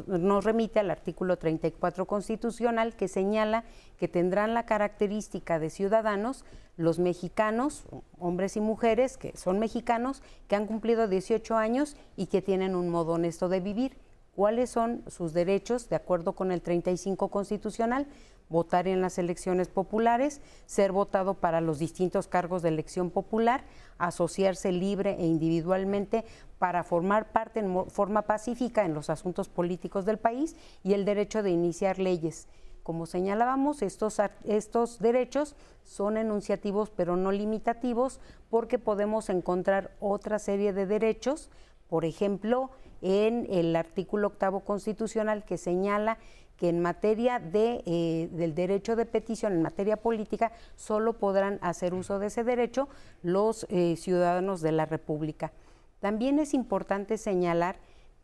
remite 0.45 0.81
al 0.81 0.91
artículo 0.91 1.39
34 1.39 2.07
constitucional 2.07 2.97
que 2.97 3.09
señala 3.09 3.64
que 3.99 4.09
tendrán 4.09 4.55
la 4.55 4.66
característica 4.66 5.59
de 5.59 5.70
ciudadanos 5.70 6.45
los 6.76 6.99
mexicanos, 6.99 7.85
hombres 8.18 8.57
y 8.57 8.61
mujeres 8.61 9.18
que 9.18 9.37
son 9.37 9.59
mexicanos, 9.59 10.22
que 10.49 10.57
han 10.57 10.66
cumplido 10.66 11.09
18 11.09 11.57
años 11.57 11.95
y 12.16 12.26
que 12.26 12.41
tienen 12.41 12.74
un 12.74 12.89
modo 12.89 13.12
honesto 13.12 13.49
de 13.49 13.61
vivir. 13.61 13.99
¿Cuáles 14.35 14.70
son 14.70 15.03
sus 15.07 15.35
derechos 15.35 15.89
de 15.91 15.97
acuerdo 15.97 16.33
con 16.33 16.51
el 16.51 16.62
35 16.62 17.28
constitucional? 17.28 18.07
Votar 18.51 18.88
en 18.88 19.01
las 19.01 19.16
elecciones 19.16 19.68
populares, 19.68 20.42
ser 20.66 20.92
votado 20.92 21.34
para 21.34 21.62
los 21.62 21.78
distintos 21.78 22.26
cargos 22.26 22.61
de 22.61 22.68
elección 22.68 23.11
popular, 23.11 23.64
asociarse 23.96 24.72
libre 24.72 25.16
e 25.18 25.26
individualmente 25.26 26.24
para 26.59 26.84
formar 26.84 27.32
parte 27.32 27.61
en 27.61 27.88
forma 27.88 28.22
pacífica 28.22 28.84
en 28.84 28.92
los 28.92 29.09
asuntos 29.09 29.48
políticos 29.48 30.05
del 30.05 30.18
país 30.18 30.57
y 30.82 30.92
el 30.92 31.05
derecho 31.05 31.42
de 31.42 31.51
iniciar 31.51 31.98
leyes. 31.98 32.48
Como 32.82 33.07
señalábamos, 33.07 33.82
estos, 33.82 34.20
estos 34.44 34.98
derechos 34.98 35.55
son 35.84 36.16
enunciativos 36.16 36.90
pero 36.90 37.16
no 37.16 37.30
limitativos 37.30 38.20
porque 38.51 38.78
podemos 38.78 39.30
encontrar 39.30 39.92
otra 40.01 40.38
serie 40.38 40.72
de 40.72 40.86
derechos, 40.86 41.51
por 41.88 42.05
ejemplo, 42.05 42.70
en 43.03 43.46
el 43.51 43.74
artículo 43.76 44.28
octavo 44.28 44.61
constitucional 44.61 45.44
que 45.44 45.57
señala 45.57 46.18
que 46.61 46.69
en 46.69 46.79
materia 46.79 47.39
de, 47.39 47.83
eh, 47.87 48.29
del 48.33 48.55
derecho 48.55 48.95
de 48.95 49.07
petición, 49.07 49.55
en 49.55 49.63
materia 49.63 49.97
política, 49.97 50.53
solo 50.77 51.15
podrán 51.15 51.59
hacer 51.63 51.95
uso 51.95 52.19
de 52.19 52.27
ese 52.27 52.45
derecho 52.45 52.87
los 53.23 53.67
eh, 53.71 53.97
ciudadanos 53.97 54.61
de 54.61 54.73
la 54.73 54.85
República. 54.85 55.53
También 56.01 56.39
es 56.39 56.53
importante 56.53 57.17
señalar 57.17 57.77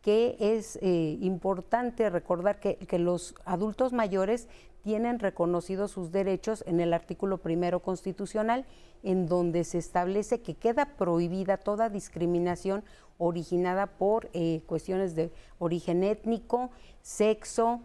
que 0.03 0.37
es 0.39 0.77
eh, 0.83 1.17
importante 1.19 2.11
recordar 2.11 2.59
que, 2.59 2.99
los 2.99 3.33
adultos 3.43 3.91
mayores 3.91 4.47
tienen 4.83 5.17
reconocidos 5.17 5.89
sus 5.89 6.11
derechos 6.11 6.63
en 6.67 6.79
el 6.79 6.93
artículo 6.93 7.39
primero 7.39 7.79
constitucional, 7.79 8.65
en 9.01 9.25
donde 9.25 9.63
se 9.63 9.79
establece 9.79 10.41
que 10.41 10.53
queda 10.53 10.95
prohibida 10.95 11.57
toda 11.57 11.89
discriminación 11.89 12.83
originada 13.17 13.87
por 13.87 14.29
cuestiones 14.67 15.15
de 15.15 15.31
origen 15.57 16.03
étnico, 16.03 16.69
sexo, 17.01 17.81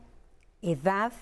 edad, 0.63 1.13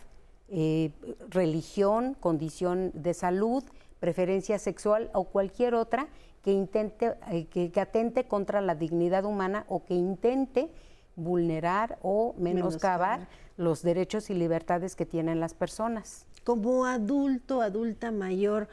eh, 0.49 0.93
religión, 1.29 2.15
condición 2.21 2.93
de 2.95 3.15
salud, 3.15 3.65
preferencia 3.99 4.59
sexual 4.59 5.11
o 5.15 5.25
cualquier 5.25 5.75
otra 5.75 6.09
que 6.43 6.53
intente, 6.53 7.15
eh, 7.31 7.47
que, 7.47 7.71
que 7.71 7.81
atente 7.81 8.25
contra 8.25 8.61
la 8.61 8.75
dignidad 8.75 9.25
humana 9.25 9.65
o 9.69 9.85
que 9.85 9.95
intente 9.95 10.71
vulnerar 11.17 11.99
o 12.03 12.35
menoscabar 12.39 13.29
los 13.57 13.83
derechos 13.83 14.31
y 14.31 14.35
libertades 14.35 14.97
que 14.97 15.07
tienen 15.07 15.41
las 15.41 15.55
personas. 15.55 16.27
Como 16.45 16.87
adulto, 16.87 17.61
adulta 17.61 18.11
mayor, 18.11 18.69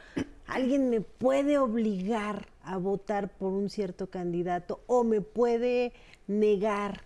¿alguien 0.46 0.88
me 0.88 1.02
puede 1.02 1.58
obligar 1.58 2.46
a 2.62 2.78
votar 2.78 3.28
por 3.28 3.52
un 3.52 3.68
cierto 3.68 4.08
candidato 4.08 4.80
o 4.86 5.04
me 5.04 5.20
puede 5.20 5.92
negar 6.26 7.02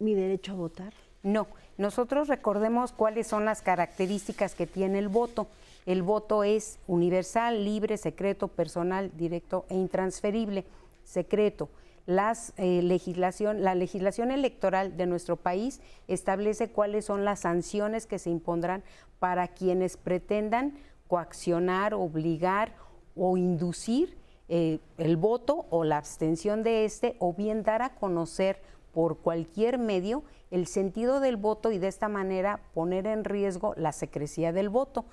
mi 0.00 0.14
derecho 0.14 0.52
a 0.52 0.56
votar? 0.56 0.94
No, 1.22 1.46
nosotros 1.80 2.28
recordemos 2.28 2.92
cuáles 2.92 3.26
son 3.26 3.46
las 3.46 3.62
características 3.62 4.54
que 4.54 4.66
tiene 4.66 4.98
el 4.98 5.08
voto. 5.08 5.46
El 5.86 6.02
voto 6.02 6.44
es 6.44 6.78
universal, 6.86 7.64
libre, 7.64 7.96
secreto, 7.96 8.48
personal, 8.48 9.10
directo 9.16 9.64
e 9.70 9.76
intransferible. 9.76 10.66
Secreto. 11.04 11.70
Las, 12.04 12.52
eh, 12.58 12.82
la 12.82 13.74
legislación 13.74 14.30
electoral 14.30 14.98
de 14.98 15.06
nuestro 15.06 15.36
país 15.36 15.80
establece 16.06 16.70
cuáles 16.70 17.06
son 17.06 17.24
las 17.24 17.40
sanciones 17.40 18.06
que 18.06 18.18
se 18.18 18.28
impondrán 18.28 18.82
para 19.18 19.48
quienes 19.48 19.96
pretendan 19.96 20.74
coaccionar, 21.08 21.94
obligar 21.94 22.74
o 23.16 23.38
inducir 23.38 24.18
eh, 24.50 24.80
el 24.98 25.16
voto 25.16 25.64
o 25.70 25.84
la 25.84 25.96
abstención 25.96 26.62
de 26.62 26.84
este 26.84 27.16
o 27.20 27.32
bien 27.32 27.62
dar 27.62 27.80
a 27.80 27.94
conocer 27.94 28.60
por 28.92 29.18
cualquier 29.18 29.78
medio 29.78 30.24
el 30.50 30.66
sentido 30.66 31.20
del 31.20 31.36
voto 31.36 31.72
y 31.72 31.78
de 31.78 31.88
esta 31.88 32.08
manera 32.08 32.60
poner 32.74 33.06
en 33.06 33.24
riesgo 33.24 33.74
la 33.76 33.92
secrecía 33.92 34.52
del 34.52 34.68
voto. 34.68 35.04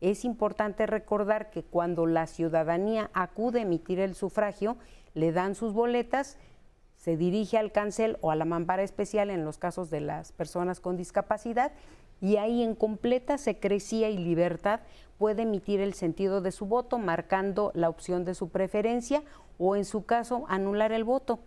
Es 0.00 0.24
importante 0.24 0.86
recordar 0.86 1.50
que 1.50 1.62
cuando 1.62 2.06
la 2.06 2.26
ciudadanía 2.26 3.10
acude 3.12 3.60
a 3.60 3.62
emitir 3.62 4.00
el 4.00 4.14
sufragio, 4.14 4.76
le 5.14 5.32
dan 5.32 5.54
sus 5.54 5.72
boletas, 5.72 6.38
se 6.96 7.16
dirige 7.16 7.58
al 7.58 7.72
cancel 7.72 8.16
o 8.20 8.30
a 8.30 8.36
la 8.36 8.44
mampara 8.44 8.82
especial 8.82 9.30
en 9.30 9.44
los 9.44 9.58
casos 9.58 9.90
de 9.90 10.00
las 10.00 10.32
personas 10.32 10.80
con 10.80 10.96
discapacidad 10.96 11.72
y 12.20 12.36
ahí 12.36 12.62
en 12.62 12.74
completa 12.74 13.38
secrecía 13.38 14.10
y 14.10 14.18
libertad 14.18 14.80
puede 15.18 15.42
emitir 15.42 15.80
el 15.80 15.94
sentido 15.94 16.40
de 16.40 16.52
su 16.52 16.66
voto 16.66 16.98
marcando 16.98 17.70
la 17.74 17.88
opción 17.88 18.24
de 18.24 18.34
su 18.34 18.48
preferencia 18.48 19.22
o 19.58 19.76
en 19.76 19.84
su 19.84 20.04
caso 20.04 20.44
anular 20.48 20.92
el 20.92 21.04
voto. 21.04 21.40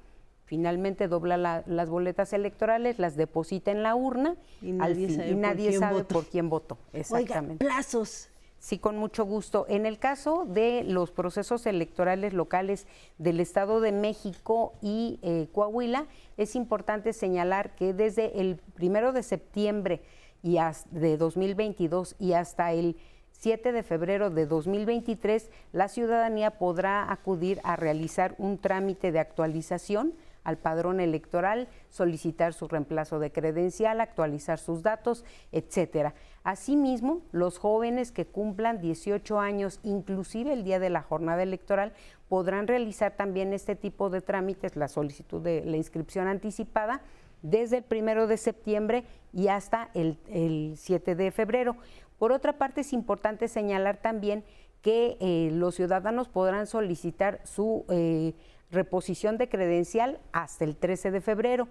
Finalmente 0.52 1.08
dobla 1.08 1.38
la- 1.38 1.64
las 1.66 1.89
boletas 1.89 2.34
electorales, 2.34 2.99
las 2.99 3.16
deposita 3.16 3.72
en 3.72 3.84
la 3.84 3.95
urna 3.95 4.36
Y 4.62 4.72
al 4.72 4.78
nadie 4.80 5.08
fin- 5.08 5.16
sabe 5.16 5.30
y 5.30 5.36
por 5.36 5.56
quién 5.70 5.80
sabe 5.80 5.93
votó. 5.93 6.08
por 6.14 6.26
quién 6.26 6.49
votó. 6.49 6.78
Exactamente. 6.91 7.64
Oiga, 7.66 7.74
plazos. 7.76 8.28
Sí, 8.60 8.78
con 8.78 8.97
mucho 8.97 9.24
gusto. 9.24 9.66
En 9.70 9.86
el 9.86 9.97
caso 9.97 10.43
de 10.45 10.84
los 10.84 11.10
procesos 11.12 11.66
electorales 11.68 12.34
locales 12.34 12.86
del 13.18 13.39
Estado 13.39 13.80
de 13.80 13.93
México 13.93 14.74
y 14.82 15.20
eh, 15.22 15.47
Coahuila, 15.54 16.08
es 16.36 16.58
importante 16.58 17.14
señalar 17.14 17.74
que 17.78 17.93
desde 17.93 18.41
el 18.41 18.58
primero 18.76 19.14
de 19.14 19.24
septiembre 19.24 20.02
y 20.43 20.58
de 20.91 21.16
2022 21.16 22.18
y 22.20 22.34
hasta 22.34 22.74
el 22.74 22.97
7 23.32 23.72
de 23.72 23.84
febrero 23.84 24.30
de 24.30 24.45
2023, 24.47 25.49
la 25.72 25.88
ciudadanía 25.88 26.52
podrá 26.60 27.10
acudir 27.10 27.62
a 27.64 27.78
realizar 27.78 28.36
un 28.38 28.58
trámite 28.58 29.14
de 29.14 29.20
actualización 29.20 30.14
al 30.43 30.57
padrón 30.57 30.99
electoral, 30.99 31.67
solicitar 31.89 32.53
su 32.53 32.67
reemplazo 32.67 33.19
de 33.19 33.31
credencial, 33.31 34.01
actualizar 34.01 34.59
sus 34.59 34.81
datos, 34.83 35.25
etcétera. 35.51 36.13
Asimismo, 36.43 37.21
los 37.31 37.57
jóvenes 37.57 38.11
que 38.11 38.25
cumplan 38.25 38.81
18 38.81 39.39
años, 39.39 39.79
inclusive 39.83 40.53
el 40.53 40.63
día 40.63 40.79
de 40.79 40.89
la 40.89 41.01
jornada 41.03 41.43
electoral, 41.43 41.93
podrán 42.29 42.67
realizar 42.67 43.15
también 43.15 43.53
este 43.53 43.75
tipo 43.75 44.09
de 44.09 44.21
trámites, 44.21 44.75
la 44.75 44.87
solicitud 44.87 45.41
de 45.41 45.63
la 45.65 45.77
inscripción 45.77 46.27
anticipada, 46.27 47.01
desde 47.41 47.77
el 47.77 47.83
primero 47.83 48.27
de 48.27 48.37
septiembre 48.37 49.03
y 49.33 49.47
hasta 49.47 49.89
el, 49.93 50.17
el 50.29 50.75
7 50.77 51.15
de 51.15 51.31
febrero. 51.31 51.75
Por 52.17 52.31
otra 52.31 52.57
parte, 52.57 52.81
es 52.81 52.93
importante 52.93 53.47
señalar 53.47 53.97
también 53.97 54.43
que 54.81 55.17
eh, 55.19 55.49
los 55.51 55.75
ciudadanos 55.75 56.27
podrán 56.27 56.67
solicitar 56.67 57.39
su 57.43 57.85
eh, 57.89 58.33
reposición 58.72 59.38
de 59.38 59.49
credencial 59.49 60.19
hasta 60.32 60.63
el 60.63 60.78
13 60.78 61.11
de 61.11 61.22
febrero. 61.22 61.67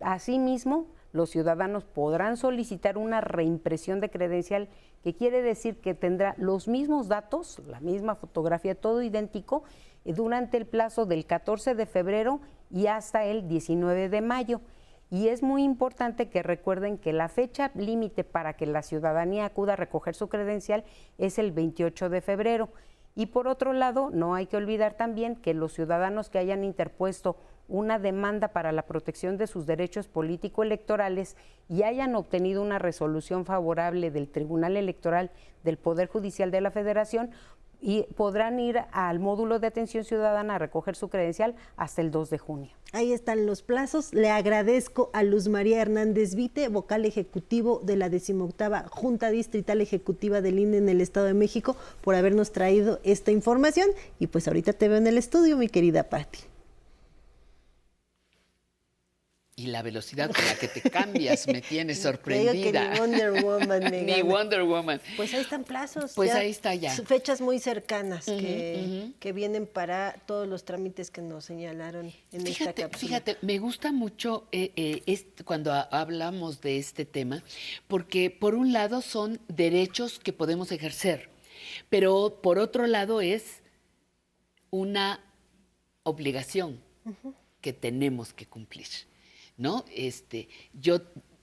Asimismo, 0.00 0.86
los 1.12 1.30
ciudadanos 1.30 1.84
podrán 1.84 2.36
solicitar 2.36 2.98
una 2.98 3.20
reimpresión 3.20 4.00
de 4.00 4.10
credencial, 4.10 4.68
que 5.02 5.14
quiere 5.14 5.42
decir 5.42 5.80
que 5.80 5.94
tendrá 5.94 6.34
los 6.38 6.68
mismos 6.68 7.08
datos, 7.08 7.60
la 7.66 7.80
misma 7.80 8.14
fotografía, 8.14 8.74
todo 8.74 9.02
idéntico, 9.02 9.64
eh, 10.04 10.12
durante 10.12 10.56
el 10.56 10.66
plazo 10.66 11.06
del 11.06 11.26
14 11.26 11.74
de 11.74 11.86
febrero 11.86 12.40
y 12.70 12.86
hasta 12.86 13.24
el 13.24 13.48
19 13.48 14.08
de 14.08 14.20
mayo. 14.20 14.60
Y 15.10 15.28
es 15.28 15.42
muy 15.42 15.64
importante 15.64 16.28
que 16.28 16.42
recuerden 16.42 16.98
que 16.98 17.14
la 17.14 17.28
fecha 17.28 17.70
límite 17.74 18.24
para 18.24 18.54
que 18.54 18.66
la 18.66 18.82
ciudadanía 18.82 19.46
acuda 19.46 19.72
a 19.72 19.76
recoger 19.76 20.14
su 20.14 20.28
credencial 20.28 20.84
es 21.16 21.38
el 21.38 21.50
28 21.50 22.10
de 22.10 22.20
febrero. 22.20 22.68
Y 23.18 23.26
por 23.26 23.48
otro 23.48 23.72
lado, 23.72 24.10
no 24.12 24.36
hay 24.36 24.46
que 24.46 24.56
olvidar 24.56 24.94
también 24.94 25.34
que 25.34 25.52
los 25.52 25.72
ciudadanos 25.72 26.30
que 26.30 26.38
hayan 26.38 26.62
interpuesto 26.62 27.36
una 27.66 27.98
demanda 27.98 28.52
para 28.52 28.70
la 28.70 28.82
protección 28.82 29.36
de 29.38 29.48
sus 29.48 29.66
derechos 29.66 30.06
político-electorales 30.06 31.36
y 31.68 31.82
hayan 31.82 32.14
obtenido 32.14 32.62
una 32.62 32.78
resolución 32.78 33.44
favorable 33.44 34.12
del 34.12 34.28
Tribunal 34.28 34.76
Electoral 34.76 35.32
del 35.64 35.78
Poder 35.78 36.06
Judicial 36.06 36.52
de 36.52 36.60
la 36.60 36.70
Federación, 36.70 37.32
y 37.80 38.04
podrán 38.16 38.58
ir 38.60 38.80
al 38.92 39.18
módulo 39.20 39.58
de 39.58 39.66
atención 39.66 40.04
ciudadana 40.04 40.56
a 40.56 40.58
recoger 40.58 40.96
su 40.96 41.08
credencial 41.08 41.54
hasta 41.76 42.02
el 42.02 42.10
2 42.10 42.30
de 42.30 42.38
junio. 42.38 42.70
Ahí 42.92 43.12
están 43.12 43.44
los 43.46 43.62
plazos. 43.62 44.14
Le 44.14 44.30
agradezco 44.30 45.10
a 45.12 45.22
Luz 45.22 45.48
María 45.48 45.80
Hernández 45.80 46.34
Vite, 46.34 46.68
vocal 46.68 47.04
ejecutivo 47.04 47.80
de 47.84 47.96
la 47.96 48.08
decimoctava 48.08 48.86
Junta 48.88 49.30
Distrital 49.30 49.80
Ejecutiva 49.80 50.40
del 50.40 50.58
INE 50.58 50.78
en 50.78 50.88
el 50.88 51.00
Estado 51.00 51.26
de 51.26 51.34
México, 51.34 51.76
por 52.00 52.14
habernos 52.14 52.50
traído 52.50 52.98
esta 53.04 53.30
información. 53.30 53.88
Y 54.18 54.28
pues 54.28 54.48
ahorita 54.48 54.72
te 54.72 54.88
veo 54.88 54.96
en 54.96 55.06
el 55.06 55.18
estudio, 55.18 55.58
mi 55.58 55.68
querida 55.68 56.04
Patti. 56.04 56.38
Y 59.58 59.66
la 59.66 59.82
velocidad 59.82 60.30
con 60.32 60.44
la 60.44 60.54
que 60.54 60.68
te 60.68 60.80
cambias 60.88 61.48
me 61.48 61.60
tiene 61.60 61.92
digo 61.94 62.02
sorprendida. 62.04 62.52
que 62.52 62.92
ni 62.94 62.98
Wonder 63.00 63.42
Woman 63.42 63.82
me 63.90 64.02
Ni 64.02 64.12
gana. 64.12 64.24
Wonder 64.24 64.62
Woman. 64.62 65.00
Pues 65.16 65.34
ahí 65.34 65.40
están 65.40 65.64
plazos. 65.64 66.12
Pues 66.14 66.30
ahí 66.32 66.50
está 66.50 66.76
ya. 66.76 66.92
Fechas 66.94 67.40
muy 67.40 67.58
cercanas 67.58 68.24
que, 68.26 69.32
vienen 69.34 69.66
para 69.66 70.12
todos 70.26 70.46
los 70.46 70.64
trámites 70.64 71.10
que 71.10 71.22
nos 71.22 71.44
señalaron 71.44 72.06
en 72.32 72.46
esta 72.46 72.52
Fíjate, 72.52 72.82
cápsula. 72.82 73.08
fíjate, 73.08 73.36
me 73.42 73.58
gusta 73.58 73.90
mucho 73.90 74.46
eh, 74.52 74.70
eh, 74.76 75.26
cuando 75.44 75.72
ha- 75.72 75.88
hablamos 75.90 76.60
de 76.60 76.78
este 76.78 77.04
tema, 77.04 77.42
porque 77.88 78.30
por 78.30 78.54
un 78.54 78.72
lado 78.72 79.02
son 79.02 79.40
derechos 79.48 80.20
que 80.20 80.32
podemos 80.32 80.70
ejercer, 80.70 81.30
pero 81.88 82.38
por 82.42 82.60
otro 82.60 82.86
lado 82.86 83.20
es 83.20 83.62
una 84.70 85.20
obligación 86.04 86.80
que 87.60 87.72
tenemos 87.72 88.32
que 88.32 88.46
cumplir, 88.46 88.86
¿no? 89.58 89.84
Este, 89.94 90.48
yo, 90.72 91.00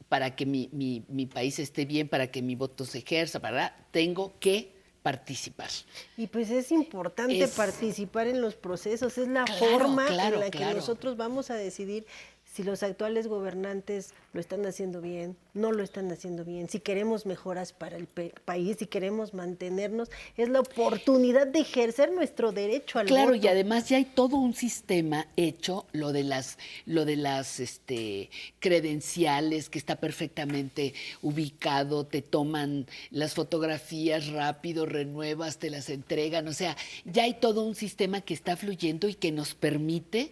para 0.10 0.36
que 0.36 0.46
mi, 0.48 0.70
mi- 0.72 1.04
mi 1.08 1.28
país 1.28 1.60
esté 1.60 1.86
bien, 1.86 2.08
para 2.08 2.32
que 2.32 2.42
mi 2.42 2.56
voto 2.56 2.86
se 2.86 3.00
ejerza, 3.00 3.40
para, 3.40 3.76
tengo 3.92 4.34
que 4.40 4.74
participar. 5.04 5.70
Y 6.18 6.26
pues 6.26 6.50
es 6.50 6.72
importante 6.72 7.40
Es- 7.40 7.52
participar 7.52 8.26
en 8.28 8.42
los 8.42 8.56
procesos, 8.56 9.18
es 9.20 9.28
la 9.28 9.44
Claro, 9.46 9.60
forma 9.66 10.08
claro, 10.08 10.36
en 10.38 10.40
la 10.42 10.50
que 10.50 10.66
nosotros 10.74 11.16
vamos 11.16 11.52
a 11.52 11.56
decidir 11.56 12.08
si 12.56 12.64
los 12.64 12.84
actuales 12.84 13.28
gobernantes 13.28 14.14
lo 14.32 14.40
están 14.40 14.66
haciendo 14.66 15.02
bien, 15.02 15.36
no 15.54 15.74
lo 15.74 15.84
están 15.84 16.10
haciendo 16.10 16.46
bien, 16.46 16.70
si 16.70 16.80
queremos 16.80 17.26
mejoras 17.26 17.74
para 17.74 17.98
el 17.98 18.08
país, 18.08 18.78
si 18.80 18.86
queremos 18.86 19.34
mantenernos, 19.34 20.10
es 20.38 20.48
la 20.48 20.62
oportunidad 20.62 21.48
de 21.48 21.60
ejercer 21.60 22.14
nuestro 22.14 22.54
derecho 22.54 22.98
al 23.00 23.08
Claro, 23.08 23.34
voto. 23.34 23.46
y 23.46 23.50
además 23.50 23.90
ya 23.90 23.98
hay 23.98 24.06
todo 24.06 24.38
un 24.38 24.54
sistema 24.54 25.28
hecho, 25.36 25.86
lo 25.92 26.14
de 26.14 26.24
las, 26.24 26.58
lo 26.86 27.04
de 27.04 27.18
las 27.18 27.60
este, 27.60 28.30
credenciales, 28.60 29.70
que 29.70 29.78
está 29.78 29.98
perfectamente 29.98 30.94
ubicado, 31.22 32.06
te 32.06 32.22
toman 32.22 32.88
las 33.12 33.34
fotografías 33.34 34.28
rápido, 34.30 34.86
renuevas, 34.86 35.58
te 35.58 35.70
las 35.70 35.90
entregan, 35.90 36.48
o 36.48 36.54
sea, 36.54 36.78
ya 37.04 37.24
hay 37.24 37.34
todo 37.34 37.66
un 37.66 37.76
sistema 37.76 38.22
que 38.22 38.34
está 38.34 38.56
fluyendo 38.56 39.10
y 39.10 39.16
que 39.16 39.34
nos 39.34 39.56
permite 39.56 40.32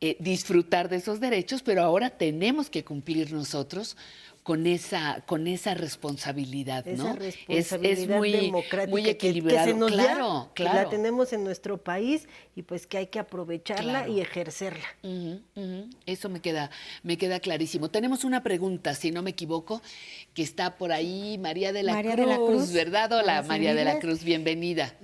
eh, 0.00 0.16
disfrutar 0.20 0.88
de 0.88 0.96
esos 0.96 1.20
derechos, 1.20 1.62
pero 1.62 1.82
ahora 1.82 2.10
tenemos 2.10 2.70
que 2.70 2.84
cumplir 2.84 3.32
nosotros 3.32 3.96
con 4.44 4.66
esa, 4.66 5.22
con 5.26 5.46
esa 5.46 5.74
responsabilidad, 5.74 6.86
esa 6.88 7.02
¿no? 7.04 7.12
responsabilidad 7.16 8.16
muy, 8.16 8.32
democrática 8.32 8.90
muy 8.90 9.02
que- 9.02 9.18
que, 9.18 9.28
equilibrado. 9.28 9.66
se 9.66 9.74
nos 9.74 9.90
da, 9.94 10.04
claro, 10.04 10.50
que 10.54 10.62
claro. 10.62 10.82
la 10.84 10.88
tenemos 10.88 11.34
en 11.34 11.44
nuestro 11.44 11.76
país 11.82 12.26
y 12.56 12.62
pues 12.62 12.86
que 12.86 12.96
hay 12.96 13.06
que 13.08 13.18
aprovecharla 13.18 14.04
Claro. 14.04 14.12
y 14.14 14.20
ejercerla. 14.22 14.86
Eso 16.06 16.28
me 16.30 16.40
queda, 16.40 16.70
me 17.02 17.18
queda 17.18 17.40
clarísimo. 17.40 17.90
Tenemos 17.90 18.24
una 18.24 18.42
pregunta, 18.42 18.94
si 18.94 19.10
no 19.10 19.20
me 19.22 19.30
equivoco, 19.30 19.82
que 20.32 20.42
está 20.44 20.78
por 20.78 20.92
ahí 20.92 21.36
María 21.36 21.74
de 21.74 21.82
la, 21.82 21.92
María 21.92 22.14
Cruz, 22.14 22.24
de 22.26 22.32
la 22.32 22.36
Cruz, 22.38 22.72
¿verdad? 22.72 23.12
Hola, 23.12 23.42
María 23.42 23.74
de 23.74 23.84
la. 23.84 23.98
Cruz, 23.98 24.22
bienvenida. 24.24 24.94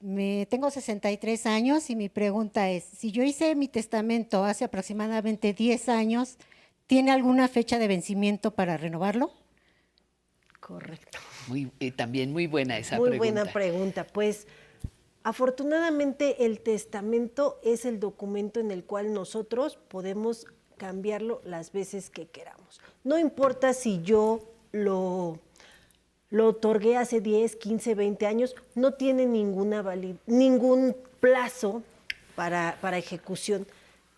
Me, 0.00 0.46
tengo 0.50 0.70
63 0.70 1.46
años 1.46 1.90
y 1.90 1.96
mi 1.96 2.08
pregunta 2.08 2.70
es, 2.70 2.84
si 2.84 3.12
yo 3.12 3.22
hice 3.22 3.54
mi 3.54 3.68
testamento 3.68 4.44
hace 4.44 4.64
aproximadamente 4.64 5.52
10 5.52 5.88
años, 5.88 6.36
¿tiene 6.86 7.10
alguna 7.10 7.48
fecha 7.48 7.78
de 7.78 7.88
vencimiento 7.88 8.54
para 8.54 8.76
renovarlo? 8.76 9.32
Correcto. 10.60 11.18
Muy, 11.48 11.70
eh, 11.80 11.92
también 11.92 12.32
muy 12.32 12.46
buena 12.46 12.76
esa 12.76 12.96
Muy 12.96 13.10
pregunta. 13.10 13.32
buena 13.34 13.52
pregunta. 13.52 14.06
Pues 14.06 14.46
afortunadamente 15.22 16.44
el 16.44 16.60
testamento 16.60 17.60
es 17.62 17.84
el 17.84 18.00
documento 18.00 18.60
en 18.60 18.70
el 18.70 18.84
cual 18.84 19.12
nosotros 19.12 19.78
podemos 19.88 20.46
cambiarlo 20.76 21.40
las 21.44 21.72
veces 21.72 22.10
que 22.10 22.26
queramos. 22.26 22.80
No 23.04 23.18
importa 23.18 23.72
si 23.72 24.02
yo 24.02 24.40
lo, 24.72 25.38
lo 26.30 26.48
otorgué 26.48 26.96
hace 26.96 27.20
10, 27.20 27.56
15, 27.56 27.94
20 27.94 28.26
años, 28.26 28.54
no 28.74 28.94
tiene 28.94 29.26
ninguna 29.26 29.84
ningún 30.26 30.96
plazo 31.20 31.82
para, 32.34 32.78
para 32.80 32.98
ejecución. 32.98 33.66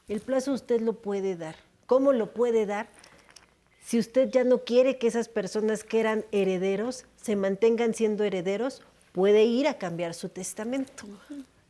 El 0.09 0.21
plazo 0.21 0.53
usted 0.53 0.81
lo 0.81 0.95
puede 0.95 1.37
dar. 1.37 1.57
¿Cómo 1.87 2.13
lo 2.13 2.33
puede 2.33 2.67
dar? 2.67 2.89
Si 3.85 3.99
usted 3.99 4.31
ya 4.31 4.45
no 4.45 4.65
quiere 4.65 4.99
que 4.99 5.07
esas 5.07 5.29
personas 5.29 5.85
que 5.85 6.01
eran 6.01 6.25
herederos 6.33 7.05
se 7.17 7.37
mantengan 7.37 7.95
siendo 7.95 8.25
herederos, 8.25 8.83
puede 9.13 9.45
ir 9.45 9.67
a 9.67 9.79
cambiar 9.79 10.15
su 10.15 10.29
testamento. 10.29 11.05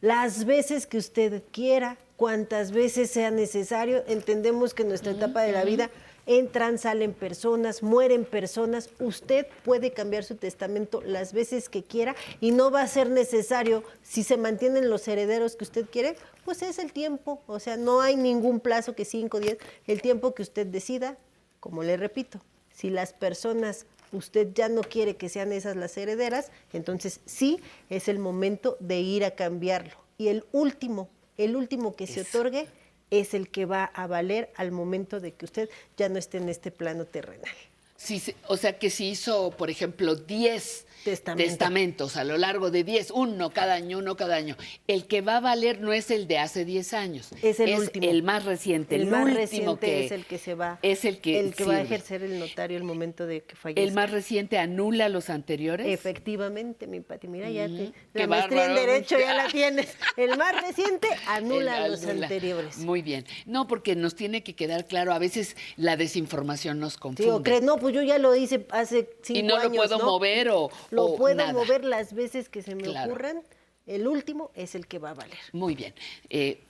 Las 0.01 0.45
veces 0.45 0.87
que 0.87 0.99
usted 0.99 1.43
quiera, 1.53 1.97
cuantas 2.17 2.73
veces 2.73 3.11
sea 3.11 3.31
necesario, 3.31 4.05
entendemos 4.07 4.75
que 4.75 4.83
en 4.83 4.89
nuestra 4.89 5.13
etapa 5.13 5.43
de 5.43 5.53
la 5.53 5.65
vida 5.65 5.91
entran, 6.29 6.79
salen 6.79 7.15
personas, 7.15 7.83
mueren 7.83 8.27
personas, 8.27 8.91
usted 9.01 9.47
puede 9.65 9.93
cambiar 9.93 10.25
su 10.25 10.37
testamento 10.37 11.03
las 11.03 11.33
veces 11.33 11.71
que 11.71 11.83
quiera 11.83 12.15
y 12.41 12.51
no 12.51 12.71
va 12.71 12.83
a 12.83 12.87
ser 12.87 13.09
necesario, 13.09 13.83
si 14.03 14.23
se 14.23 14.37
mantienen 14.37 14.91
los 14.91 15.09
herederos 15.09 15.57
que 15.57 15.65
usted 15.65 15.87
quiere, 15.91 16.17
pues 16.45 16.61
es 16.61 16.79
el 16.79 16.93
tiempo, 16.93 17.43
o 17.47 17.59
sea, 17.59 17.79
no 17.79 18.03
hay 18.03 18.15
ningún 18.17 18.61
plazo 18.61 18.95
que 18.95 19.07
5, 19.07 19.41
10, 19.41 19.59
el 19.87 20.03
tiempo 20.03 20.35
que 20.35 20.43
usted 20.43 20.67
decida, 20.67 21.17
como 21.61 21.83
le 21.83 21.97
repito, 21.97 22.41
si 22.71 22.91
las 22.91 23.15
personas 23.15 23.87
usted 24.13 24.53
ya 24.55 24.69
no 24.69 24.83
quiere 24.83 25.17
que 25.17 25.31
sean 25.31 25.53
esas 25.53 25.77
las 25.77 25.97
herederas, 25.97 26.51
entonces 26.75 27.21
sí 27.25 27.61
es 27.89 28.07
el 28.09 28.19
momento 28.19 28.77
de 28.81 29.01
ir 29.01 29.25
a 29.25 29.33
cambiarlo. 29.33 29.95
Y 30.19 30.29
el 30.29 30.45
último, 30.53 31.09
el 31.37 31.57
último 31.57 31.95
que 31.95 32.07
se 32.07 32.23
otorgue 32.23 32.69
es 33.11 33.35
el 33.35 33.49
que 33.49 33.67
va 33.67 33.85
a 33.85 34.07
valer 34.07 34.51
al 34.57 34.73
momento 34.73 35.21
de 35.21 35.33
que 35.33 35.45
usted 35.45 35.71
ya 35.97 36.09
no 36.09 36.19
esté 36.19 36.39
en 36.39 36.49
este 36.49 36.71
plano 36.71 37.05
terrenal. 37.05 37.55
Sí, 37.97 38.23
o 38.47 38.57
sea 38.57 38.79
que 38.79 38.91
si 38.91 39.09
hizo, 39.09 39.51
por 39.51 39.71
ejemplo, 39.71 40.15
10 40.15 40.87
Testamento. 41.11 41.49
testamentos 41.49 42.17
a 42.17 42.25
lo 42.25 42.37
largo 42.39 42.71
de 42.71 42.85
10, 42.85 43.11
uno 43.13 43.51
cada 43.51 43.75
año, 43.75 43.99
uno 43.99 44.17
cada 44.17 44.37
año, 44.37 44.57
el 44.87 45.07
que 45.07 45.21
va 45.21 45.37
a 45.39 45.41
valer 45.41 45.81
no 45.81 45.93
es 45.93 46.11
el 46.11 46.27
de 46.29 46.39
hace 46.39 46.65
10 46.65 46.93
años, 46.95 47.29
Es 47.43 47.61
el 47.61 47.79
último. 47.79 48.09
el 48.09 48.23
más 48.23 48.45
reciente, 48.45 48.95
el, 48.97 49.03
El 49.03 49.07
más 49.09 49.23
último 49.25 49.39
reciente 49.41 49.87
que 49.87 50.05
es 50.07 50.13
el 50.13 50.25
que 50.27 50.39
se 50.39 50.55
va, 50.55 50.79
es 50.83 51.05
el 51.05 51.19
que, 51.21 51.41
el 51.41 51.55
que 51.55 51.65
va 51.65 51.75
a 51.77 51.81
ejercer 51.83 52.23
el 52.23 52.39
notario 52.39 52.77
el 52.77 52.85
momento 52.85 53.27
de 53.27 53.43
que 53.43 53.57
fallezca. 53.57 53.83
El 53.83 53.93
más 53.93 54.11
reciente 54.11 54.59
anula 54.59 55.09
los 55.09 55.31
anteriores. 55.31 55.87
Efectivamente, 55.87 56.87
mi 56.87 57.01
Pati, 57.01 57.29
mira, 57.29 57.49
ya 57.51 57.67
te, 57.67 57.93
la 58.15 58.27
maestría 58.27 58.67
en. 58.67 58.75
Derecho 58.75 59.19
ya 59.19 59.35
la 59.35 59.49
tienes. 59.49 59.97
El 60.17 60.37
más 60.37 60.61
reciente 60.67 61.09
anula 61.27 61.85
El 61.87 61.93
los 61.93 62.03
anula. 62.05 62.27
anteriores. 62.27 62.79
Muy 62.79 63.03
bien. 63.03 63.25
No, 63.47 63.67
porque 63.67 63.95
nos 63.97 64.15
tiene 64.15 64.43
que 64.43 64.55
quedar 64.55 64.87
claro, 64.87 65.13
a 65.13 65.19
veces 65.19 65.57
la 65.77 65.97
desinformación 65.97 66.79
nos 66.81 66.95
Sí, 66.95 66.99
confunde. 66.99 67.31
o 67.33 67.43
crees, 67.43 67.63
no, 67.63 67.77
pues 67.79 67.95
yo 67.95 68.03
ya 68.03 68.19
lo 68.19 68.35
hice 68.35 68.67
hace 68.71 69.09
cinco 69.23 69.39
y 69.39 69.43
no 69.43 69.57
años, 69.57 69.71
lo 69.73 69.77
puedo 69.77 69.99
¿no? 69.99 70.05
mover 70.07 70.49
o 70.51 70.71
Lo 70.99 71.17
puedo 71.17 71.37
nada. 71.37 71.53
mover 71.53 71.85
las 71.85 72.13
veces 72.13 72.49
que 72.49 72.63
se 72.63 72.75
me 72.75 72.83
Claro. 72.83 73.11
ocurran. 73.11 73.43
El 73.87 74.07
último 74.07 74.51
es 74.55 74.75
el 74.75 74.87
que 74.87 74.99
va 74.99 75.11
a 75.11 75.15
valer. 75.15 75.39
Muy 75.53 75.75
bien. 75.75 75.95
Eh, 76.29 76.63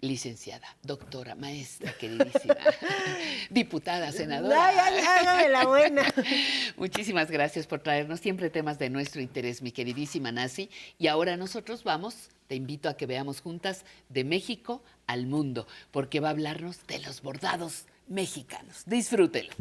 licenciada, 0.00 0.66
doctora, 0.82 1.34
maestra, 1.36 1.92
queridísima, 1.92 2.56
diputada, 3.50 4.10
senadora. 4.10 4.66
Ay, 4.66 4.76
ay, 4.80 5.04
hágame 5.04 5.48
la 5.48 5.64
buena. 5.66 6.02
Muchísimas 6.76 7.30
gracias 7.30 7.66
por 7.68 7.80
traernos 7.80 8.18
siempre 8.20 8.50
temas 8.50 8.78
de 8.80 8.90
nuestro 8.90 9.20
interés, 9.20 9.62
mi 9.62 9.70
queridísima 9.70 10.32
Nasi. 10.32 10.70
Y 10.98 11.06
ahora 11.06 11.36
nosotros 11.36 11.84
vamos, 11.84 12.30
te 12.48 12.56
invito 12.56 12.88
a 12.88 12.96
que 12.96 13.06
veamos 13.06 13.40
juntas 13.40 13.84
de 14.08 14.24
México 14.24 14.82
al 15.06 15.26
mundo, 15.26 15.68
porque 15.92 16.18
va 16.20 16.28
a 16.28 16.30
hablarnos 16.32 16.84
de 16.88 16.98
los 16.98 17.22
bordados 17.22 17.84
mexicanos. 18.08 18.82
Disfrútelo. 18.86 19.52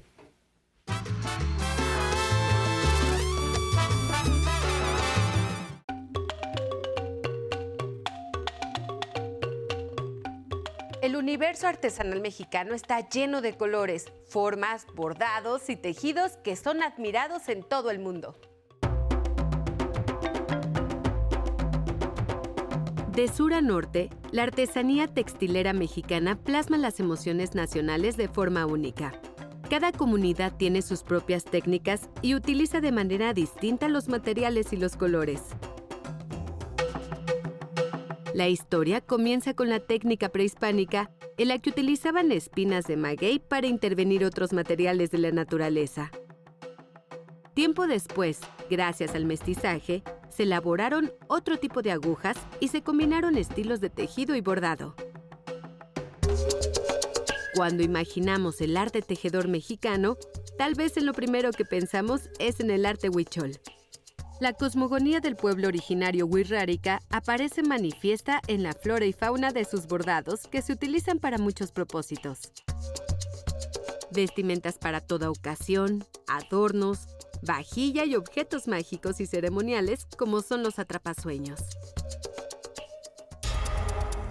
Universo 11.22 11.68
artesanal 11.68 12.20
mexicano 12.20 12.74
está 12.74 13.08
lleno 13.08 13.42
de 13.42 13.56
colores, 13.56 14.12
formas, 14.28 14.88
bordados 14.96 15.70
y 15.70 15.76
tejidos 15.76 16.32
que 16.44 16.56
son 16.56 16.82
admirados 16.82 17.48
en 17.48 17.62
todo 17.62 17.92
el 17.92 18.00
mundo. 18.00 18.36
De 23.14 23.28
sur 23.28 23.54
a 23.54 23.62
norte, 23.62 24.10
la 24.32 24.44
artesanía 24.44 25.08
textilera 25.08 25.74
mexicana 25.74 26.40
plasma 26.40 26.78
las 26.78 27.00
emociones 27.00 27.54
nacionales 27.54 28.18
de 28.18 28.28
forma 28.28 28.66
única. 28.66 29.12
Cada 29.70 29.92
comunidad 29.92 30.54
tiene 30.58 30.82
sus 30.82 31.04
propias 31.04 31.46
técnicas 31.46 32.10
y 32.24 32.34
utiliza 32.34 32.82
de 32.82 32.92
manera 32.92 33.34
distinta 33.34 33.90
los 33.90 34.08
materiales 34.08 34.74
y 34.74 34.78
los 34.78 34.98
colores. 34.98 35.42
La 38.34 38.48
historia 38.48 39.02
comienza 39.02 39.54
con 39.54 39.70
la 39.70 39.82
técnica 39.82 40.30
prehispánica 40.30 41.12
en 41.38 41.50
la 41.50 41.60
que 41.60 41.70
utilizaban 41.70 42.32
espinas 42.32 42.86
de 42.86 42.96
maguey 42.96 43.40
para 43.40 43.68
intervenir 43.68 44.24
otros 44.24 44.54
materiales 44.54 45.12
de 45.12 45.18
la 45.18 45.32
naturaleza. 45.32 46.12
Tiempo 47.54 47.88
después, 47.88 48.40
gracias 48.70 49.16
al 49.16 49.26
mestizaje, 49.26 50.04
se 50.30 50.44
elaboraron 50.44 51.12
otro 51.28 51.60
tipo 51.60 51.82
de 51.82 51.92
agujas 51.92 52.38
y 52.62 52.70
se 52.70 52.82
combinaron 52.82 53.38
estilos 53.38 53.82
de 53.82 53.90
tejido 53.90 54.34
y 54.36 54.42
bordado. 54.42 54.96
Cuando 57.56 57.84
imaginamos 57.84 58.62
el 58.62 58.78
arte 58.78 59.02
tejedor 59.02 59.50
mexicano, 59.50 60.16
tal 60.58 60.76
vez 60.76 60.96
en 60.96 61.06
lo 61.06 61.14
primero 61.14 61.52
que 61.52 61.66
pensamos 61.66 62.30
es 62.40 62.62
en 62.62 62.72
el 62.72 62.86
arte 62.86 63.10
huichol. 63.10 63.60
La 64.42 64.54
cosmogonía 64.54 65.20
del 65.20 65.36
pueblo 65.36 65.68
originario 65.68 66.26
Huirrárica 66.26 67.04
aparece 67.12 67.62
manifiesta 67.62 68.42
en 68.48 68.64
la 68.64 68.74
flora 68.74 69.06
y 69.06 69.14
fauna 69.14 69.52
de 69.52 69.66
sus 69.66 69.86
bordados 69.86 70.48
que 70.48 70.64
se 70.64 70.74
utilizan 70.74 71.20
para 71.20 71.38
muchos 71.38 71.72
propósitos. 71.72 72.52
Vestimentas 74.10 74.80
para 74.80 75.00
toda 75.00 75.30
ocasión, 75.30 76.04
adornos, 76.26 77.02
vajilla 77.44 78.04
y 78.04 78.16
objetos 78.16 78.68
mágicos 78.68 79.22
y 79.22 79.28
ceremoniales 79.28 80.08
como 80.18 80.42
son 80.42 80.64
los 80.64 80.80
atrapasueños. 80.80 81.60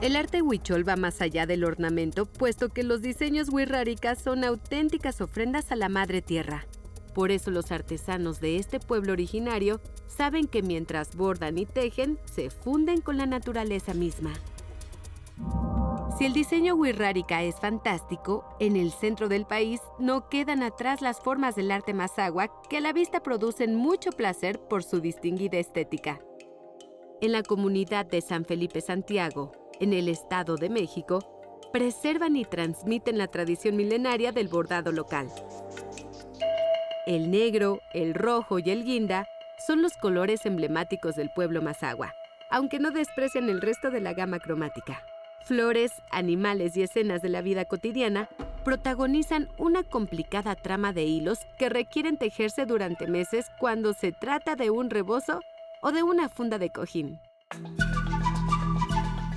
El 0.01 0.17
arte 0.17 0.43
huichol 0.43 0.89
va 0.89 0.97
más 0.97 1.21
allá 1.21 1.47
del 1.47 1.63
ornamento, 1.63 2.27
puesto 2.27 2.71
que 2.71 2.83
los 2.83 3.01
diseños 3.01 3.49
huirráricas 3.49 4.19
son 4.21 4.43
auténticas 4.43 5.21
ofrendas 5.21 5.71
a 5.71 5.77
la 5.77 5.89
madre 5.89 6.21
tierra. 6.21 6.67
Por 7.15 7.31
eso 7.31 7.51
los 7.51 7.73
artesanos 7.73 8.41
de 8.41 8.57
este 8.57 8.81
pueblo 8.81 9.13
originario 9.13 9.81
saben 10.11 10.47
que 10.47 10.63
mientras 10.63 11.17
bordan 11.17 11.57
y 11.59 11.67
tejen, 11.67 12.19
se 12.25 12.51
funden 12.51 13.01
con 13.01 13.17
la 13.17 13.27
naturaleza 13.27 13.95
misma. 13.95 14.35
Si 16.19 16.27
el 16.27 16.35
diseño 16.35 16.75
wixárika 16.75 17.43
es 17.43 17.59
fantástico, 17.59 18.45
en 18.61 18.77
el 18.77 18.91
centro 18.91 19.29
del 19.29 19.47
país 19.47 19.81
no 19.99 20.29
quedan 20.29 20.63
atrás 20.63 21.01
las 21.01 21.19
formas 21.21 21.57
del 21.57 21.71
arte 21.71 21.95
mazahua 21.95 22.51
que 22.69 22.77
a 22.77 22.81
la 22.81 22.93
vista 22.93 23.23
producen 23.23 23.75
mucho 23.75 24.11
placer 24.11 24.61
por 24.61 24.83
su 24.83 25.01
distinguida 25.01 25.59
estética. 25.59 26.21
En 27.23 27.33
la 27.33 27.43
comunidad 27.43 28.05
de 28.05 28.21
San 28.21 28.45
Felipe 28.45 28.83
Santiago, 28.83 29.53
en 29.81 29.95
el 29.95 30.09
Estado 30.09 30.57
de 30.57 30.69
México, 30.69 31.21
preservan 31.73 32.37
y 32.37 32.45
transmiten 32.45 33.17
la 33.17 33.29
tradición 33.29 33.77
milenaria 33.77 34.33
del 34.33 34.49
bordado 34.49 34.93
local. 34.93 35.33
El 37.07 37.31
negro, 37.31 37.81
el 37.95 38.13
rojo 38.13 38.59
y 38.59 38.71
el 38.71 38.85
guinda 38.85 39.27
son 39.71 39.83
los 39.83 39.97
colores 39.97 40.47
emblemáticos 40.47 41.15
del 41.15 41.31
pueblo 41.31 41.63
mazahua, 41.63 42.13
aunque 42.51 42.81
no 42.81 42.91
desprecian 42.91 43.49
el 43.49 43.61
resto 43.61 43.93
de 43.93 44.01
la 44.01 44.15
gama 44.15 44.41
cromática. 44.41 45.05
Flores, 45.45 45.93
animales 46.11 46.77
y 46.77 46.83
escenas 46.83 47.23
de 47.23 47.29
la 47.29 47.41
vida 47.41 47.65
cotidiana 47.67 48.29
protagonizan 48.65 49.49
una 49.59 49.85
complicada 49.85 50.57
trama 50.57 50.93
de 50.93 51.05
hilos 51.05 51.39
que 51.57 51.69
requieren 51.69 52.17
tejerse 52.17 52.67
durante 52.67 53.07
meses 53.07 53.47
cuando 53.61 53.93
se 53.93 54.11
trata 54.11 54.57
de 54.57 54.71
un 54.71 54.91
rebozo 54.91 55.41
o 55.83 55.93
de 55.93 56.03
una 56.03 56.29
funda 56.29 56.59
de 56.59 56.71
cojín. 56.71 57.21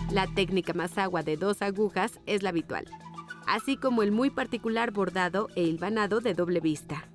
La 0.10 0.26
técnica 0.34 0.74
mazagua 0.74 1.22
de 1.22 1.38
dos 1.38 1.62
agujas 1.62 2.20
es 2.26 2.42
la 2.42 2.50
habitual, 2.50 2.86
así 3.46 3.78
como 3.78 4.02
el 4.02 4.12
muy 4.12 4.32
particular 4.32 4.90
bordado 4.90 5.50
e 5.56 5.62
hilvanado 5.62 6.22
de 6.22 6.34
doble 6.34 6.60
vista. 6.60 7.08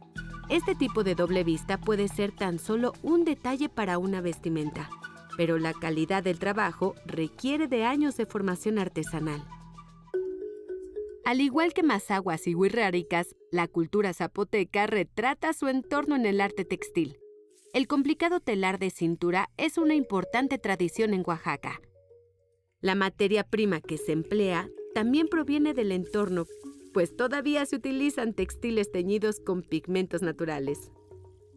Este 0.48 0.74
tipo 0.74 1.04
de 1.04 1.14
doble 1.14 1.44
vista 1.44 1.78
puede 1.78 2.08
ser 2.08 2.32
tan 2.32 2.58
solo 2.58 2.94
un 3.02 3.26
detalle 3.26 3.68
para 3.68 3.98
una 3.98 4.22
vestimenta, 4.22 4.88
pero 5.36 5.58
la 5.58 5.74
calidad 5.74 6.22
del 6.22 6.38
trabajo 6.38 6.94
requiere 7.04 7.68
de 7.68 7.84
años 7.84 8.16
de 8.16 8.24
formación 8.24 8.78
artesanal. 8.78 9.44
Al 11.26 11.42
igual 11.42 11.74
que 11.74 11.82
mazaguas 11.82 12.46
y 12.46 12.54
huirráricas, 12.54 13.36
la 13.52 13.68
cultura 13.68 14.14
zapoteca 14.14 14.86
retrata 14.86 15.52
su 15.52 15.68
entorno 15.68 16.16
en 16.16 16.24
el 16.24 16.40
arte 16.40 16.64
textil. 16.64 17.18
El 17.74 17.86
complicado 17.86 18.40
telar 18.40 18.78
de 18.78 18.88
cintura 18.88 19.50
es 19.58 19.76
una 19.76 19.94
importante 19.94 20.56
tradición 20.56 21.12
en 21.12 21.24
Oaxaca. 21.26 21.82
La 22.80 22.94
materia 22.94 23.44
prima 23.44 23.82
que 23.82 23.98
se 23.98 24.12
emplea 24.12 24.70
también 24.94 25.28
proviene 25.28 25.74
del 25.74 25.92
entorno, 25.92 26.46
pues 26.98 27.14
todavía 27.14 27.64
se 27.64 27.76
utilizan 27.76 28.34
textiles 28.34 28.90
teñidos 28.90 29.38
con 29.38 29.62
pigmentos 29.62 30.20
naturales. 30.20 30.90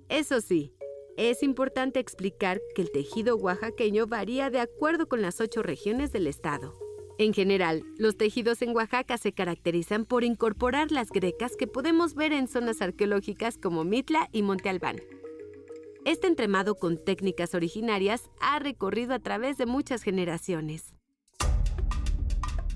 Eso 0.07 0.39
sí, 0.39 0.71
es 1.17 1.41
importante 1.41 1.99
explicar 1.99 2.61
que 2.75 2.83
el 2.83 2.91
tejido 2.91 3.37
oaxaqueño 3.37 4.05
varía 4.05 4.51
de 4.51 4.59
acuerdo 4.59 5.07
con 5.09 5.23
las 5.23 5.41
ocho 5.41 5.63
regiones 5.63 6.11
del 6.11 6.27
estado. 6.27 6.77
En 7.17 7.33
general, 7.33 7.81
los 7.97 8.17
tejidos 8.17 8.61
en 8.61 8.75
Oaxaca 8.75 9.17
se 9.17 9.33
caracterizan 9.33 10.05
por 10.05 10.23
incorporar 10.23 10.91
las 10.91 11.09
grecas 11.09 11.57
que 11.57 11.65
podemos 11.65 12.13
ver 12.13 12.33
en 12.33 12.47
zonas 12.47 12.79
arqueológicas 12.79 13.57
como 13.57 13.83
Mitla 13.83 14.29
y 14.31 14.43
Monte 14.43 14.69
Albán. 14.69 14.97
Este 16.05 16.27
entremado 16.27 16.75
con 16.75 17.03
técnicas 17.03 17.55
originarias 17.55 18.29
ha 18.41 18.59
recorrido 18.59 19.15
a 19.15 19.19
través 19.19 19.57
de 19.57 19.65
muchas 19.65 20.03
generaciones. 20.03 20.93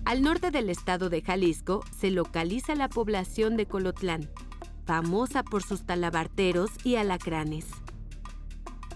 Al 0.05 0.21
norte 0.21 0.51
del 0.51 0.69
estado 0.69 1.09
de 1.09 1.23
Jalisco 1.23 1.83
se 1.97 2.11
localiza 2.11 2.75
la 2.75 2.89
población 2.89 3.57
de 3.57 3.65
Colotlán, 3.65 4.29
famosa 4.85 5.41
por 5.41 5.63
sus 5.63 5.83
talabarteros 5.83 6.69
y 6.83 6.97
alacranes. 6.97 7.65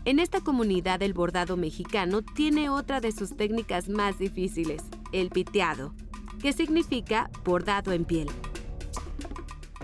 En 0.06 0.19
esta 0.19 0.40
comunidad 0.41 1.02
el 1.02 1.14
bordado 1.14 1.57
mexicano 1.57 2.22
tiene 2.22 2.69
otra 2.69 3.02
de 3.02 3.11
sus 3.11 3.36
técnicas 3.36 3.90
más 3.90 4.19
difíciles, 4.19 4.84
el 5.11 5.31
piteado, 5.31 5.95
que 6.44 6.53
significa 6.53 7.31
bordado 7.44 7.91
en 7.91 8.06
piel. 8.06 8.30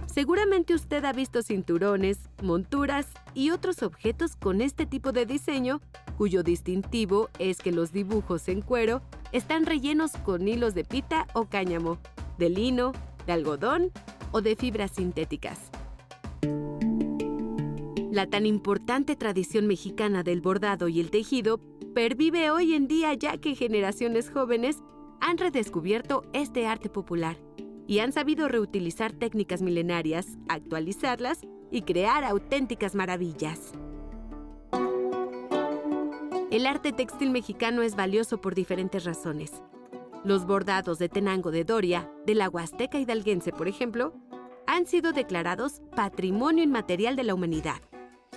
Seguramente 0.05 0.75
usted 0.75 1.03
ha 1.05 1.11
visto 1.11 1.41
cinturones, 1.41 2.19
monturas 2.43 3.07
y 3.33 3.49
otros 3.49 3.81
objetos 3.81 4.35
con 4.35 4.61
este 4.61 4.85
tipo 4.85 5.11
de 5.11 5.25
diseño, 5.25 5.81
cuyo 6.17 6.43
distintivo 6.43 7.29
es 7.39 7.57
que 7.57 7.71
los 7.71 7.91
dibujos 7.91 8.47
en 8.47 8.61
cuero 8.61 9.01
están 9.31 9.65
rellenos 9.65 10.11
con 10.11 10.47
hilos 10.47 10.73
de 10.73 10.83
pita 10.83 11.27
o 11.33 11.45
cáñamo, 11.45 11.97
de 12.37 12.49
lino, 12.49 12.93
de 13.25 13.33
algodón 13.33 13.91
o 14.31 14.41
de 14.41 14.55
fibras 14.55 14.91
sintéticas. 14.91 15.71
La 18.11 18.27
tan 18.27 18.45
importante 18.45 19.17
tradición 19.17 19.67
mexicana 19.67 20.23
del 20.23 20.39
bordado 20.39 20.87
y 20.87 21.01
el 21.01 21.11
tejido 21.11 21.59
pervive 21.93 22.49
hoy 22.49 22.73
en 22.73 22.87
día 22.87 23.13
ya 23.13 23.37
que 23.37 23.55
generaciones 23.55 24.29
jóvenes 24.29 24.77
han 25.19 25.37
redescubierto 25.37 26.23
este 26.33 26.65
arte 26.65 26.89
popular 26.89 27.37
y 27.87 27.99
han 27.99 28.13
sabido 28.13 28.47
reutilizar 28.47 29.11
técnicas 29.11 29.61
milenarias, 29.61 30.37
actualizarlas 30.47 31.41
y 31.71 31.81
crear 31.81 32.23
auténticas 32.23 32.95
maravillas. 32.95 33.73
El 36.51 36.67
arte 36.67 36.93
textil 36.93 37.31
mexicano 37.31 37.81
es 37.81 37.95
valioso 37.95 38.39
por 38.39 38.53
diferentes 38.53 39.03
razones. 39.03 39.63
Los 40.23 40.45
bordados 40.45 40.99
de 40.99 41.09
Tenango 41.09 41.49
de 41.49 41.63
Doria, 41.63 42.11
de 42.27 42.35
la 42.35 42.49
Huasteca 42.49 42.99
Hidalguense, 42.99 43.51
por 43.51 43.67
ejemplo, 43.67 44.13
han 44.67 44.85
sido 44.85 45.11
declarados 45.11 45.81
Patrimonio 45.95 46.63
Inmaterial 46.63 47.15
de 47.15 47.23
la 47.23 47.33
Humanidad. 47.33 47.81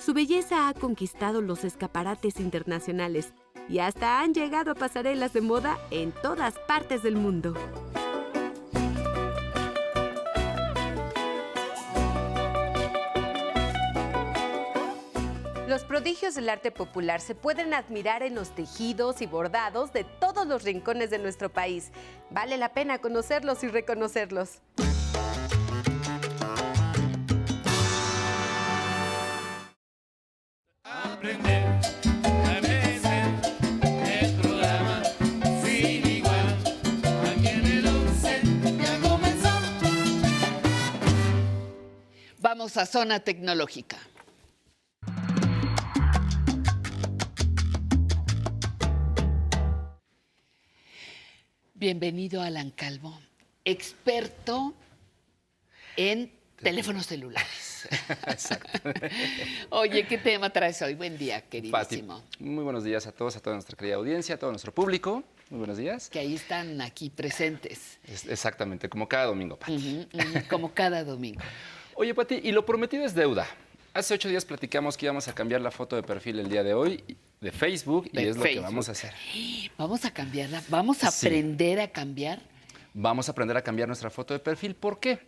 Su 0.01 0.15
belleza 0.15 0.69
ha 0.69 0.75
conquistado 0.75 1.43
los 1.43 1.65
escaparates 1.65 2.41
internacionales 2.41 3.35
y 3.69 3.81
hasta 3.81 4.21
han 4.21 4.33
llegado 4.33 4.71
a 4.71 4.75
pasarelas 4.75 5.35
de 5.35 5.43
moda 5.43 5.79
en 5.91 6.13
todas 6.13 6.59
partes 6.67 7.03
del 7.03 7.17
mundo. 7.17 7.55
Los 15.69 15.85
prodigios 15.85 16.35
del 16.35 16.49
arte 16.49 16.71
popular 16.71 17.21
se 17.21 17.35
pueden 17.35 17.75
admirar 17.75 18.23
en 18.23 18.35
los 18.35 18.55
tejidos 18.55 19.21
y 19.21 19.27
bordados 19.27 19.93
de 19.93 20.03
todos 20.03 20.47
los 20.47 20.63
rincones 20.63 21.11
de 21.11 21.19
nuestro 21.19 21.53
país. 21.53 21.93
Vale 22.31 22.57
la 22.57 22.73
pena 22.73 23.01
conocerlos 23.01 23.63
y 23.63 23.69
reconocerlos. 23.69 24.63
Vamos 42.39 42.79
a 42.79 42.87
zona 42.87 43.21
tecnológica. 43.21 43.99
Bienvenido 51.79 52.43
Alan 52.43 52.71
Calvo, 52.73 53.17
experto 53.65 54.75
en 55.97 56.33
teléfonos 56.61 57.07
celulares. 57.07 57.89
Exacto. 58.27 58.81
Oye, 59.71 60.05
¿qué 60.09 60.19
tema 60.19 60.51
traes 60.51 60.83
hoy? 60.83 60.95
Buen 60.95 61.17
día, 61.17 61.37
Pati, 61.41 61.49
queridísimo. 61.71 62.23
muy 62.41 62.65
buenos 62.65 62.83
días 62.83 63.07
a 63.07 63.13
todos, 63.13 63.37
a 63.37 63.41
toda 63.41 63.55
nuestra 63.55 63.77
querida 63.77 63.95
audiencia, 63.95 64.35
a 64.35 64.39
todo 64.39 64.51
nuestro 64.51 64.75
público. 64.75 65.23
Muy 65.51 65.59
buenos 65.59 65.79
días. 65.79 66.11
Que 66.11 66.19
ahí 66.19 66.35
están 66.35 66.81
aquí 66.81 67.11
presentes. 67.11 67.99
Es- 68.05 68.27
exactamente, 68.27 68.89
como 68.89 69.09
cada 69.09 69.27
domingo, 69.27 69.57
Pati. 69.57 70.09
Como 70.51 70.75
cada 70.75 71.05
domingo. 71.05 71.41
Oye, 71.95 72.13
Pati, 72.13 72.41
y 72.43 72.51
lo 72.51 72.67
prometido 72.67 73.05
es 73.05 73.15
deuda. 73.15 73.47
Hace 73.99 74.15
ocho 74.15 74.29
días 74.29 74.45
platicamos 74.45 74.97
que 74.97 75.07
íbamos 75.07 75.27
a 75.27 75.35
cambiar 75.35 75.61
la 75.61 75.73
foto 75.73 75.97
de 75.97 76.05
perfil 76.05 76.39
el 76.39 76.49
día 76.49 76.63
de 76.63 76.73
hoy 76.73 77.03
de 77.41 77.51
Facebook 77.51 78.09
y 78.13 78.21
es 78.21 78.37
lo 78.37 78.45
que 78.45 78.61
vamos 78.61 78.89
a 78.89 78.93
hacer. 78.93 79.13
Vamos 79.77 80.05
a 80.05 80.13
cambiarla, 80.13 80.63
vamos 80.69 81.03
a 81.03 81.11
Sí. 81.11 81.27
aprender 81.27 81.81
a 81.81 81.89
cambiar. 81.89 82.39
Vamos 82.95 83.29
a 83.29 83.33
aprender 83.33 83.57
a 83.57 83.63
cambiar 83.63 83.89
nuestra 83.89 84.09
foto 84.09 84.35
de 84.35 84.39
perfil. 84.39 84.77
¿Por 84.77 85.01
qué? 85.01 85.19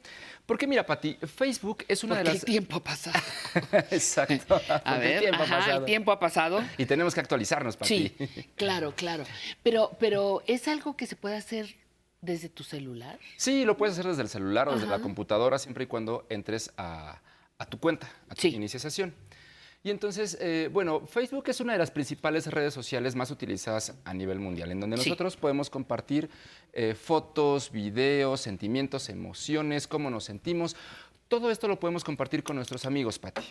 Porque 0.47 0.69
mira, 0.69 0.87
Pati, 0.87 1.15
Facebook 1.15 1.85
es 1.89 2.05
una 2.05 2.15
Porque 2.15 2.23
de 2.23 2.31
el 2.31 2.37
las... 2.37 2.45
tiempo 2.45 2.77
ha 2.77 2.85
pasado. 2.85 3.19
Exacto. 3.91 4.61
A 4.85 4.99
ver, 4.99 5.15
el 5.15 5.21
tiempo 5.21 5.43
ha 5.43 5.47
pasado. 5.49 5.79
el 5.79 5.85
tiempo 5.85 6.13
ha 6.13 6.21
pasado. 6.21 6.65
Y 6.79 6.87
tenemos 6.87 7.13
que 7.13 7.21
actualizarnos, 7.21 7.77
Pati. 7.77 8.15
Sí, 8.17 8.29
claro, 8.55 8.95
claro. 8.95 9.25
Pero, 9.65 9.97
pero 9.99 10.45
¿es 10.47 10.69
algo 10.69 10.97
que 10.97 11.09
se 11.09 11.17
puede 11.17 11.35
hacer 11.37 11.75
desde 12.21 12.49
tu 12.49 12.63
celular? 12.63 13.19
Sí, 13.37 13.65
lo 13.65 13.77
puedes 13.77 13.95
hacer 13.95 14.07
desde 14.07 14.23
el 14.23 14.29
celular 14.29 14.69
o 14.69 14.75
desde 14.75 14.87
Ajá. 14.87 14.99
la 14.99 15.03
computadora, 15.03 15.59
siempre 15.59 15.83
y 15.85 15.87
cuando 15.89 16.25
entres 16.29 16.71
a, 16.77 17.21
a 17.61 17.66
tu 17.66 17.78
cuenta, 17.78 18.11
a 18.28 18.35
tu 18.35 18.47
inicia 18.49 18.81
sesión. 18.81 19.15
Y 19.82 19.91
entonces, 19.91 20.37
eh, 20.41 20.69
bueno, 20.73 21.07
Facebook 21.07 21.45
es 21.49 21.61
una 21.61 21.73
de 21.73 21.78
las 21.78 21.91
principales 21.91 22.47
redes 22.49 22.74
sociales 22.74 23.15
más 23.16 23.31
utilizadas 23.31 23.95
a 24.05 24.12
nivel 24.12 24.39
mundial, 24.39 24.70
en 24.73 24.81
donde 24.81 24.97
Sí. 24.99 25.09
nosotros 25.09 25.37
podemos 25.37 25.70
compartir 25.70 26.28
eh, 26.73 26.95
fotos, 26.95 27.70
videos, 27.73 28.41
sentimientos, 28.41 29.09
emociones, 29.09 29.87
cómo 29.87 30.11
nos 30.11 30.24
sentimos. 30.24 30.77
Todo 31.28 31.51
esto 31.51 31.66
lo 31.69 31.78
podemos 31.81 32.05
compartir 32.05 32.43
con 32.43 32.57
nuestros 32.57 32.85
amigos, 32.85 33.19
Pati. 33.19 33.43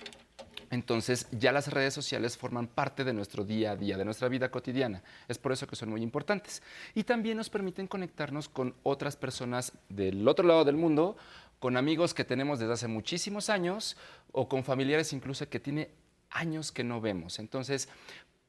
Entonces, 0.71 1.27
ya 1.31 1.51
las 1.51 1.67
redes 1.73 1.95
sociales 1.95 2.37
forman 2.37 2.67
parte 2.67 3.03
de 3.03 3.11
nuestro 3.11 3.43
día 3.43 3.71
a 3.71 3.75
día, 3.75 3.97
de 3.97 4.05
nuestra 4.05 4.27
vida 4.29 4.51
cotidiana. 4.51 5.01
Es 5.27 5.39
por 5.39 5.51
eso 5.51 5.65
que 5.65 5.75
son 5.75 5.89
muy 5.89 6.03
importantes. 6.03 6.61
Y 6.93 7.03
también 7.03 7.37
nos 7.37 7.49
permiten 7.49 7.87
conectarnos 7.87 8.49
con 8.49 8.75
otras 8.83 9.15
personas 9.15 9.73
del 9.89 10.27
otro 10.27 10.45
lado 10.45 10.63
del 10.65 10.75
mundo, 10.75 11.17
con 11.59 11.77
amigos 11.77 12.13
que 12.13 12.23
tenemos 12.23 12.59
desde 12.59 12.73
hace 12.73 12.87
muchísimos 12.87 13.49
años 13.49 13.97
o 14.31 14.47
con 14.47 14.63
familiares 14.63 15.11
incluso 15.13 15.47
que 15.49 15.59
tiene 15.59 15.89
años 16.29 16.71
que 16.71 16.83
no 16.83 17.01
vemos. 17.01 17.39
Entonces, 17.39 17.89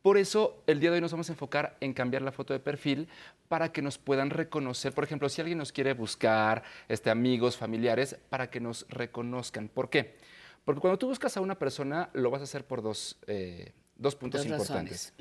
por 0.03 0.17
eso 0.17 0.63
el 0.67 0.81
día 0.81 0.91
de 0.91 0.97
hoy 0.97 1.01
nos 1.03 1.13
vamos 1.13 1.29
a 1.29 1.33
enfocar 1.33 1.77
en 1.81 1.93
cambiar 1.93 2.23
la 2.23 2.33
foto 2.33 2.53
de 2.55 2.61
perfil 2.61 3.09
para 3.49 3.73
que 3.73 3.83
nos 3.83 3.99
puedan 3.99 4.31
reconocer. 4.31 4.93
Por 4.95 5.05
ejemplo, 5.05 5.29
si 5.29 5.41
alguien 5.41 5.59
nos 5.59 5.73
quiere 5.73 5.93
buscar, 5.93 6.63
este, 6.89 7.11
amigos, 7.11 7.57
familiares, 7.57 8.17
para 8.31 8.49
que 8.49 8.61
nos 8.61 8.87
reconozcan. 8.89 9.69
¿Por 9.69 9.91
qué? 9.91 10.17
Porque 10.65 10.81
cuando 10.81 10.99
tú 10.99 11.09
buscas 11.09 11.37
a 11.37 11.41
una 11.41 11.59
persona, 11.59 12.11
lo 12.13 12.31
vas 12.31 12.41
a 12.43 12.45
hacer 12.45 12.65
por 12.65 12.81
dos, 12.81 13.19
eh, 13.27 13.73
dos 13.97 14.15
puntos 14.15 14.41
Dos 14.43 14.47
importantes. 14.47 15.13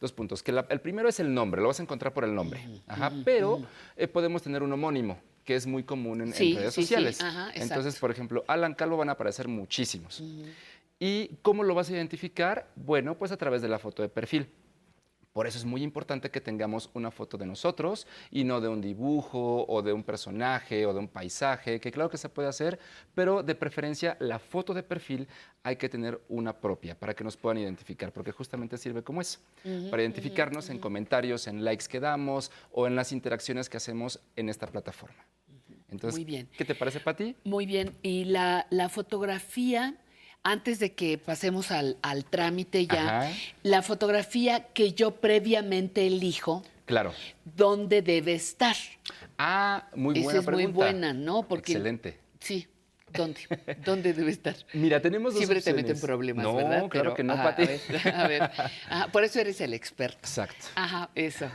Dos 0.00 0.12
puntos. 0.12 0.42
Que 0.42 0.52
la- 0.52 0.66
el 0.70 0.80
primero 0.80 1.08
es 1.08 1.20
el 1.20 1.32
nombre, 1.34 1.60
lo 1.60 1.68
vas 1.68 1.80
a 1.80 1.82
encontrar 1.82 2.12
por 2.14 2.24
el 2.24 2.34
nombre. 2.34 2.60
Ajá, 2.86 3.12
pero 3.24 3.60
eh, 3.96 4.08
podemos 4.08 4.42
tener 4.42 4.62
un 4.62 4.72
homónimo, 4.72 5.18
que 5.46 5.54
es 5.54 5.66
muy 5.66 5.84
común 5.84 6.20
en, 6.20 6.32
redes 6.32 6.74
sí, 6.74 6.82
sí. 6.82 6.82
sociales. 6.82 7.22
Ajá. 7.22 7.52
Entonces, 7.54 7.98
por 7.98 8.10
ejemplo, 8.10 8.44
Alan 8.48 8.74
Calvo 8.74 8.98
van 8.98 9.08
a 9.08 9.12
aparecer 9.12 9.48
muchísimos. 9.48 10.22
¿Y 10.98 11.28
cómo 11.40 11.62
lo 11.62 11.74
vas 11.74 11.88
a 11.88 11.92
identificar? 11.92 12.68
Bueno, 12.74 13.16
pues 13.16 13.30
a 13.32 13.36
través 13.36 13.62
de 13.62 13.68
la 13.68 13.78
foto 13.78 14.02
de 14.02 14.08
perfil. 14.08 14.48
Por 15.36 15.46
eso 15.46 15.58
es 15.58 15.66
muy 15.66 15.82
importante 15.82 16.30
que 16.30 16.40
tengamos 16.40 16.88
una 16.94 17.10
foto 17.10 17.36
de 17.36 17.44
nosotros 17.44 18.06
y 18.30 18.44
no 18.44 18.62
de 18.62 18.68
un 18.68 18.80
dibujo 18.80 19.66
o 19.68 19.82
de 19.82 19.92
un 19.92 20.02
personaje 20.02 20.86
o 20.86 20.94
de 20.94 20.98
un 20.98 21.08
paisaje, 21.08 21.78
que 21.78 21.92
claro 21.92 22.08
que 22.08 22.16
se 22.16 22.30
puede 22.30 22.48
hacer, 22.48 22.78
pero 23.14 23.42
de 23.42 23.54
preferencia 23.54 24.16
la 24.18 24.38
foto 24.38 24.72
de 24.72 24.82
perfil 24.82 25.28
hay 25.62 25.76
que 25.76 25.90
tener 25.90 26.18
una 26.30 26.58
propia 26.58 26.98
para 26.98 27.12
que 27.12 27.22
nos 27.22 27.36
puedan 27.36 27.58
identificar, 27.58 28.14
porque 28.14 28.32
justamente 28.32 28.78
sirve 28.78 29.02
como 29.02 29.20
eso, 29.20 29.40
para 29.90 30.00
identificarnos 30.00 30.70
en 30.70 30.78
comentarios, 30.78 31.46
en 31.48 31.62
likes 31.62 31.84
que 31.86 32.00
damos 32.00 32.50
o 32.72 32.86
en 32.86 32.96
las 32.96 33.12
interacciones 33.12 33.68
que 33.68 33.76
hacemos 33.76 34.18
en 34.36 34.48
esta 34.48 34.66
plataforma. 34.66 35.22
Entonces, 35.90 36.18
Muy 36.18 36.24
bien. 36.24 36.48
¿qué 36.56 36.64
te 36.64 36.74
parece, 36.74 36.98
Pati? 36.98 37.36
Muy 37.44 37.66
bien. 37.66 37.92
Y 38.02 38.24
la, 38.24 38.66
la 38.70 38.88
fotografía, 38.88 39.96
antes 40.46 40.78
de 40.78 40.92
que 40.94 41.18
pasemos 41.18 41.72
al, 41.72 41.96
al 42.02 42.24
trámite 42.24 42.86
ya, 42.86 43.22
Ajá. 43.22 43.32
la 43.64 43.82
fotografía 43.82 44.68
que 44.72 44.92
yo 44.92 45.10
previamente 45.16 46.06
elijo, 46.06 46.62
Claro. 46.84 47.12
¿dónde 47.56 48.00
debe 48.00 48.34
estar? 48.34 48.76
Ah, 49.38 49.88
muy 49.96 50.14
Esa 50.20 50.24
buena 50.24 50.38
es 50.40 50.46
muy 50.52 50.66
buena, 50.66 51.12
¿no? 51.12 51.42
Porque 51.42 51.72
Excelente. 51.72 52.20
Sí. 52.38 52.68
¿Dónde? 53.12 53.40
¿Dónde 53.84 54.12
debe 54.12 54.30
estar? 54.30 54.54
Mira, 54.72 55.00
tenemos 55.02 55.32
dos 55.34 55.38
Siempre 55.40 55.60
te 55.60 55.70
opciones. 55.70 55.84
meten 55.94 56.00
problemas, 56.00 56.44
No, 56.44 56.54
¿verdad? 56.54 56.88
claro 56.88 57.14
que 57.14 57.24
no, 57.24 57.32
ajá, 57.32 57.42
Pati. 57.56 57.62
A 57.62 57.66
ver, 57.66 58.14
a 58.14 58.28
ver. 58.28 58.42
Ajá, 58.88 59.08
por 59.10 59.24
eso 59.24 59.40
eres 59.40 59.60
el 59.60 59.74
experto. 59.74 60.18
Exacto. 60.20 60.66
Ajá, 60.76 61.10
eso. 61.16 61.46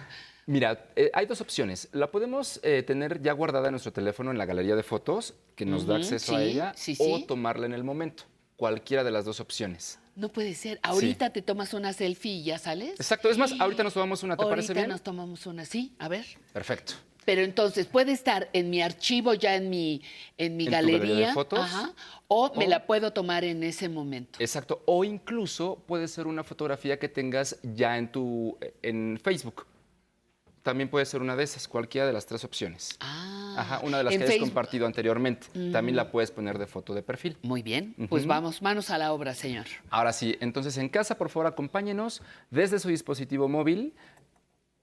Mira, 0.47 0.85
eh, 0.97 1.11
hay 1.13 1.27
dos 1.27 1.39
opciones. 1.39 1.87
La 1.93 2.11
podemos 2.11 2.59
eh, 2.63 2.83
tener 2.83 3.21
ya 3.21 3.31
guardada 3.31 3.67
en 3.67 3.71
nuestro 3.71 3.93
teléfono 3.93 4.31
en 4.31 4.37
la 4.37 4.45
galería 4.45 4.75
de 4.75 4.83
fotos, 4.83 5.35
que 5.55 5.65
nos 5.65 5.85
da 5.85 5.95
acceso 5.97 6.35
a 6.35 6.43
ella, 6.43 6.73
sí, 6.75 6.97
o 6.99 7.23
tomarla 7.25 7.67
en 7.67 7.73
el 7.73 7.83
momento. 7.85 8.23
Cualquiera 8.65 9.03
de 9.03 9.09
las 9.09 9.25
dos 9.25 9.39
opciones. 9.39 9.97
No 10.15 10.29
puede 10.29 10.53
ser. 10.53 10.79
Ahorita 10.83 11.31
te 11.31 11.41
tomas 11.41 11.73
una 11.73 11.93
selfie 11.93 12.33
y 12.33 12.43
ya 12.43 12.59
sales. 12.59 12.91
Exacto. 12.91 13.27
Es 13.27 13.39
más, 13.39 13.59
ahorita 13.59 13.81
nos 13.83 13.95
tomamos 13.95 14.21
una, 14.21 14.37
¿te 14.37 14.43
parece 14.45 14.67
Ahorita 14.67 14.81
bien? 14.81 14.89
nos 14.91 15.01
tomamos 15.01 15.47
una, 15.47 15.65
sí. 15.65 15.95
A 15.97 16.07
ver. 16.07 16.23
Perfecto. 16.53 16.93
Pero 17.25 17.41
entonces 17.41 17.87
puede 17.87 18.11
estar 18.11 18.51
en 18.53 18.69
mi 18.69 18.83
archivo, 18.83 19.33
ya 19.33 19.55
en 19.55 19.71
mi, 19.71 20.03
en 20.37 20.57
mi 20.57 20.65
¿En 20.65 20.69
tu 20.69 20.73
galería, 20.73 21.27
de 21.29 21.33
fotos? 21.33 21.59
ajá, 21.59 21.91
o 22.27 22.53
me 22.55 22.65
O- 22.65 22.69
la 22.69 22.85
puedo 22.85 23.11
tomar 23.11 23.43
en 23.45 23.63
ese 23.63 23.89
momento. 23.89 24.37
Exacto. 24.39 24.83
O 24.85 25.03
incluso 25.03 25.81
puede 25.87 26.07
ser 26.07 26.27
una 26.27 26.43
fotografía 26.43 26.99
que 26.99 27.09
tengas 27.09 27.57
ya 27.63 27.97
en 27.97 28.11
tu 28.11 28.59
en 28.83 29.19
Facebook. 29.23 29.65
También 30.63 30.89
puede 30.89 31.05
ser 31.05 31.21
una 31.21 31.35
de 31.35 31.43
esas, 31.43 31.67
cualquiera 31.67 32.05
de 32.05 32.13
las 32.13 32.25
tres 32.27 32.43
opciones. 32.43 32.95
Ajá, 32.99 33.79
una 33.83 33.97
de 33.97 34.03
las 34.03 34.13
Ah, 34.13 34.17
que 34.17 34.23
hayas 34.23 34.29
Facebook. 34.33 34.49
compartido 34.49 34.85
anteriormente. 34.85 35.47
También 35.71 35.95
Mm. 35.95 35.97
la 35.97 36.11
puedes 36.11 36.29
poner 36.31 36.57
de 36.59 36.67
foto 36.67 36.93
de 36.93 37.01
perfil. 37.01 37.37
Muy 37.41 37.63
bien. 37.63 37.95
Pues 38.09 38.25
vamos, 38.27 38.61
manos 38.61 38.89
a 38.91 38.97
la 38.99 39.11
obra, 39.11 39.33
señor. 39.33 39.65
Ahora 39.89 40.13
sí, 40.13 40.37
entonces 40.39 40.77
en 40.77 40.87
casa, 40.89 41.17
por 41.17 41.29
favor, 41.29 41.47
acompáñenos 41.47 42.21
desde 42.51 42.77
su 42.79 42.89
dispositivo 42.89 43.47
móvil 43.49 43.93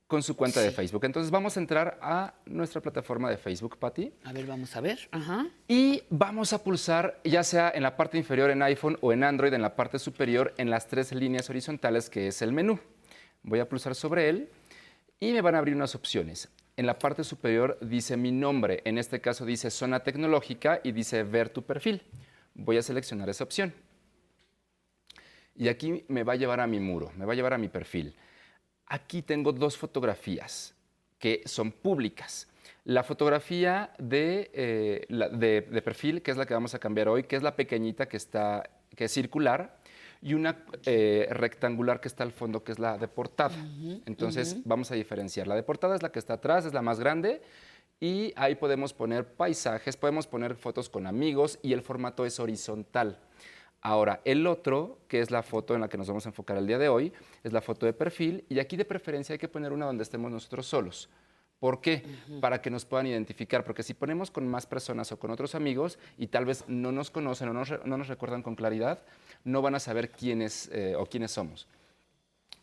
con 0.08 0.22
su 0.22 0.34
cuenta 0.36 0.60
de 0.60 0.70
Facebook. 0.72 1.04
Entonces 1.04 1.30
vamos 1.30 1.56
a 1.56 1.60
entrar 1.60 1.98
a 2.02 2.34
nuestra 2.46 2.80
plataforma 2.80 3.30
de 3.30 3.36
Facebook, 3.36 3.76
Patti. 3.78 4.10
A 4.24 4.32
ver, 4.32 4.46
vamos 4.46 4.74
a 4.74 4.80
ver. 4.80 5.06
Ajá. 5.12 5.46
Y 5.68 6.02
vamos 6.10 6.52
a 6.54 6.64
pulsar, 6.64 7.20
ya 7.24 7.44
sea 7.44 7.70
en 7.74 7.82
la 7.82 7.96
parte 7.96 8.16
inferior 8.18 8.50
en 8.50 8.62
iPhone 8.62 8.96
o 9.02 9.12
en 9.12 9.22
Android, 9.22 9.52
en 9.52 9.62
la 9.62 9.76
parte 9.76 9.98
superior, 9.98 10.54
en 10.56 10.70
las 10.70 10.88
tres 10.88 11.12
líneas 11.12 11.48
horizontales, 11.50 12.08
que 12.10 12.28
es 12.28 12.40
el 12.42 12.52
menú. 12.52 12.80
Voy 13.42 13.60
a 13.60 13.68
pulsar 13.68 13.94
sobre 13.94 14.28
él 14.30 14.48
y 15.20 15.32
me 15.32 15.40
van 15.40 15.54
a 15.54 15.58
abrir 15.58 15.74
unas 15.74 15.94
opciones. 15.94 16.48
En 16.76 16.86
la 16.86 16.98
parte 16.98 17.24
superior 17.24 17.76
dice 17.80 18.16
mi 18.16 18.30
nombre, 18.30 18.82
en 18.84 18.98
este 18.98 19.20
caso 19.20 19.44
dice 19.44 19.70
zona 19.70 20.00
tecnológica 20.00 20.80
y 20.84 20.92
dice 20.92 21.24
ver 21.24 21.48
tu 21.48 21.62
perfil. 21.62 22.02
Voy 22.54 22.76
a 22.76 22.82
seleccionar 22.82 23.28
esa 23.28 23.44
opción. 23.44 23.74
Y 25.56 25.68
aquí 25.68 26.04
me 26.06 26.22
va 26.22 26.34
a 26.34 26.36
llevar 26.36 26.60
a 26.60 26.68
mi 26.68 26.78
muro, 26.78 27.10
me 27.16 27.24
va 27.24 27.32
a 27.32 27.36
llevar 27.36 27.52
a 27.52 27.58
mi 27.58 27.68
perfil. 27.68 28.14
Aquí 28.86 29.22
tengo 29.22 29.52
dos 29.52 29.76
fotografías 29.76 30.74
que 31.18 31.42
son 31.46 31.72
públicas. 31.72 32.46
La 32.84 33.02
fotografía 33.02 33.92
de, 33.98 34.50
eh, 34.54 35.06
de 35.08 35.82
perfil, 35.82 36.22
que 36.22 36.30
es 36.30 36.36
la 36.36 36.46
que 36.46 36.54
vamos 36.54 36.74
a 36.74 36.78
cambiar 36.78 37.08
hoy, 37.08 37.24
que 37.24 37.34
es 37.34 37.42
la 37.42 37.56
pequeñita 37.56 38.08
que, 38.08 38.16
está, 38.16 38.70
que 38.94 39.06
es 39.06 39.12
circular, 39.12 39.77
y 40.20 40.34
una 40.34 40.64
eh, 40.84 41.28
rectangular 41.30 42.00
que 42.00 42.08
está 42.08 42.24
al 42.24 42.32
fondo, 42.32 42.64
que 42.64 42.72
es 42.72 42.78
la 42.78 42.98
de 42.98 43.08
portada. 43.08 43.54
Entonces 44.06 44.56
vamos 44.64 44.90
a 44.90 44.94
diferenciar. 44.94 45.46
La 45.46 45.54
de 45.54 45.62
portada 45.62 45.94
es 45.94 46.02
la 46.02 46.10
que 46.10 46.18
está 46.18 46.34
atrás, 46.34 46.64
es 46.64 46.74
la 46.74 46.82
más 46.82 46.98
grande, 47.00 47.42
y 48.00 48.32
ahí 48.36 48.54
podemos 48.54 48.92
poner 48.92 49.26
paisajes, 49.26 49.96
podemos 49.96 50.26
poner 50.26 50.54
fotos 50.56 50.88
con 50.88 51.06
amigos, 51.06 51.58
y 51.62 51.72
el 51.72 51.82
formato 51.82 52.26
es 52.26 52.40
horizontal. 52.40 53.18
Ahora, 53.80 54.20
el 54.24 54.46
otro, 54.46 54.98
que 55.06 55.20
es 55.20 55.30
la 55.30 55.42
foto 55.42 55.74
en 55.74 55.80
la 55.80 55.88
que 55.88 55.96
nos 55.96 56.08
vamos 56.08 56.26
a 56.26 56.30
enfocar 56.30 56.56
el 56.56 56.66
día 56.66 56.78
de 56.78 56.88
hoy, 56.88 57.12
es 57.44 57.52
la 57.52 57.60
foto 57.60 57.86
de 57.86 57.92
perfil 57.92 58.44
y 58.48 58.58
aquí 58.58 58.76
de 58.76 58.84
preferencia 58.84 59.34
hay 59.34 59.38
que 59.38 59.48
poner 59.48 59.72
una 59.72 59.86
donde 59.86 60.02
estemos 60.02 60.32
nosotros 60.32 60.66
solos. 60.66 61.08
¿Por 61.60 61.80
qué? 61.80 62.04
Para 62.40 62.62
que 62.62 62.70
nos 62.70 62.84
puedan 62.84 63.06
identificar, 63.08 63.64
porque 63.64 63.82
si 63.82 63.92
ponemos 63.94 64.30
con 64.30 64.46
más 64.46 64.66
personas 64.66 65.10
o 65.10 65.18
con 65.18 65.30
otros 65.32 65.54
amigos 65.56 65.98
y 66.16 66.28
tal 66.28 66.44
vez 66.44 66.64
no 66.68 66.92
nos 66.92 67.10
conocen 67.10 67.48
o 67.48 67.52
no, 67.52 67.60
nos 67.60 67.68
re- 67.68 67.80
no 67.84 67.96
nos 67.98 68.06
recuerdan 68.06 68.42
con 68.42 68.54
claridad, 68.54 69.02
no 69.44 69.60
van 69.60 69.74
a 69.74 69.80
saber 69.80 70.10
quiénes 70.10 70.68
eh, 70.72 70.94
o 70.96 71.06
quiénes 71.06 71.32
somos. 71.32 71.66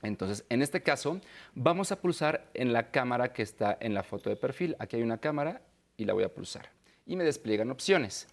Entonces, 0.02 0.46
en 0.50 0.62
este 0.62 0.82
caso, 0.82 1.20
vamos 1.56 1.92
a 1.92 2.00
pulsar 2.00 2.48
en 2.54 2.72
la 2.72 2.92
cámara 2.92 3.34
que 3.34 3.42
está 3.42 3.78
en 3.82 3.94
la 3.94 4.04
foto 4.04 4.30
de 4.30 4.36
perfil. 4.36 4.76
Aquí 4.80 4.96
hay 4.98 5.02
una 5.04 5.18
cámara 5.18 5.62
y 5.98 6.06
la 6.06 6.14
voy 6.14 6.24
a 6.24 6.34
pulsar. 6.34 6.70
Y 7.06 7.16
me 7.16 7.24
despliegan 7.24 7.72
opciones. 7.72 8.28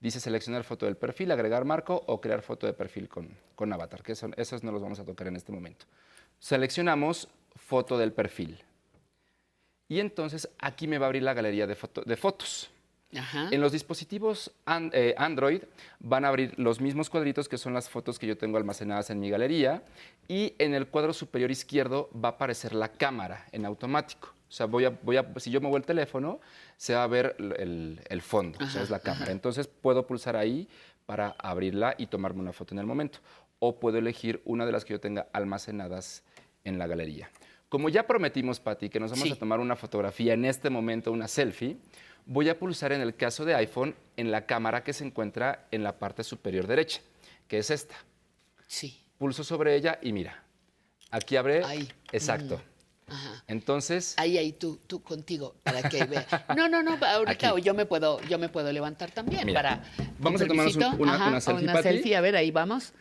Dice 0.00 0.20
seleccionar 0.20 0.64
foto 0.64 0.86
del 0.86 0.96
perfil, 0.96 1.30
agregar 1.32 1.64
marco 1.64 2.02
o 2.06 2.20
crear 2.20 2.40
foto 2.42 2.66
de 2.66 2.72
perfil 2.72 3.08
con, 3.08 3.28
con 3.54 3.72
avatar, 3.72 4.02
que 4.02 4.12
eso- 4.12 4.30
esos 4.36 4.62
no 4.64 4.72
los 4.72 4.80
vamos 4.82 4.98
a 5.00 5.04
tocar 5.04 5.26
en 5.26 5.36
este 5.36 5.52
momento. 5.52 5.86
Seleccionamos 6.38 7.28
foto 7.56 7.98
del 7.98 8.12
perfil. 8.12 8.62
Y 9.88 10.00
entonces 10.00 10.48
aquí 10.58 10.86
me 10.86 10.98
va 10.98 11.06
a 11.06 11.08
abrir 11.08 11.22
la 11.22 11.34
galería 11.34 11.66
de, 11.66 11.74
foto- 11.74 12.02
de 12.04 12.16
fotos. 12.16 12.70
Ajá. 13.16 13.48
En 13.50 13.62
los 13.62 13.72
dispositivos 13.72 14.50
eh, 14.92 15.14
Android 15.16 15.62
van 15.98 16.26
a 16.26 16.28
abrir 16.28 16.52
los 16.58 16.78
mismos 16.78 17.08
cuadritos 17.08 17.48
que 17.48 17.56
son 17.56 17.72
las 17.72 17.88
fotos 17.88 18.18
que 18.18 18.26
yo 18.26 18.36
tengo 18.36 18.58
almacenadas 18.58 19.08
en 19.08 19.18
mi 19.18 19.30
galería 19.30 19.82
y 20.28 20.52
en 20.58 20.74
el 20.74 20.88
cuadro 20.88 21.14
superior 21.14 21.50
izquierdo 21.50 22.10
va 22.14 22.28
a 22.28 22.32
aparecer 22.32 22.74
la 22.74 22.88
cámara 22.92 23.46
en 23.52 23.64
automático. 23.64 24.34
O 24.46 24.52
sea, 24.52 24.66
voy 24.66 24.84
a, 24.84 24.90
voy 24.90 25.16
a, 25.16 25.26
si 25.36 25.50
yo 25.50 25.60
muevo 25.62 25.78
el 25.78 25.84
teléfono, 25.84 26.38
se 26.76 26.94
va 26.94 27.02
a 27.04 27.06
ver 27.06 27.34
el, 27.38 28.00
el 28.08 28.20
fondo, 28.22 28.58
o 28.58 28.62
sea, 28.66 28.68
Ajá, 28.72 28.82
es 28.82 28.90
la 28.90 28.98
cámara. 29.00 29.24
ajá. 29.24 29.32
Entonces 29.32 29.68
puedo 29.68 30.06
pulsar 30.06 30.36
ahí 30.36 30.68
para 31.06 31.34
abrirla 31.38 31.94
y 31.96 32.06
tomarme 32.08 32.40
una 32.40 32.52
foto 32.52 32.74
en 32.74 32.78
el 32.80 32.86
momento. 32.86 33.20
O 33.58 33.80
puedo 33.80 33.96
elegir 33.96 34.42
una 34.44 34.66
de 34.66 34.72
las 34.72 34.84
que 34.84 34.92
yo 34.92 35.00
tenga 35.00 35.28
almacenadas 35.32 36.22
en 36.64 36.78
la 36.78 36.86
galería. 36.86 37.30
Como 37.68 37.88
ya 37.90 38.06
prometimos, 38.06 38.60
Patti, 38.60 38.88
que 38.88 38.98
nos 38.98 39.10
vamos 39.10 39.26
Sí. 39.28 39.32
a 39.32 39.36
tomar 39.38 39.60
una 39.60 39.76
fotografía 39.76 40.32
en 40.34 40.44
este 40.44 40.70
momento, 40.70 41.12
una 41.12 41.28
selfie, 41.28 41.76
voy 42.24 42.48
a 42.48 42.58
pulsar 42.58 42.92
en 42.92 43.00
el 43.02 43.14
caso 43.14 43.44
de 43.44 43.54
iPhone 43.54 43.94
en 44.16 44.30
la 44.30 44.46
cámara 44.46 44.82
que 44.82 44.92
se 44.92 45.04
encuentra 45.04 45.66
en 45.70 45.82
la 45.82 45.98
parte 45.98 46.24
superior 46.24 46.66
derecha, 46.66 47.00
que 47.46 47.58
es 47.58 47.70
esta. 47.70 47.94
Sí. 48.66 49.02
Pulso 49.18 49.44
sobre 49.44 49.74
ella 49.74 49.98
y 50.02 50.12
mira, 50.12 50.42
aquí 51.10 51.36
abre. 51.36 51.62
Ahí. 51.64 51.88
Exacto. 52.12 52.56
Mm. 52.56 53.10
Ajá. 53.10 53.44
Entonces, 53.48 54.14
Ahí, 54.18 54.36
ahí, 54.36 54.52
tú, 54.52 54.78
tú 54.86 55.02
contigo, 55.02 55.54
para 55.62 55.82
que 55.88 56.04
vea. 56.04 56.26
No, 56.56 56.68
no, 56.68 56.82
no, 56.82 56.98
ahorita 57.02 57.50
Aquí. 57.50 57.62
yo 57.62 57.72
me 57.74 57.86
puedo, 57.86 58.20
yo 58.28 58.38
me 58.38 58.48
puedo 58.50 58.70
levantar 58.70 59.10
también 59.10 59.46
Mira, 59.46 59.62
para. 59.62 59.84
vamos 60.18 60.40
a 60.42 60.46
tomarnos 60.46 60.76
un- 60.76 60.84
una- 61.00 61.28
una 61.28 61.40
selfie, 61.40 61.64
Una 61.64 61.82
selfie, 61.82 62.16
a 62.16 62.20
ver, 62.20 62.36
ahí 62.36 62.50
vamos. 62.50 62.92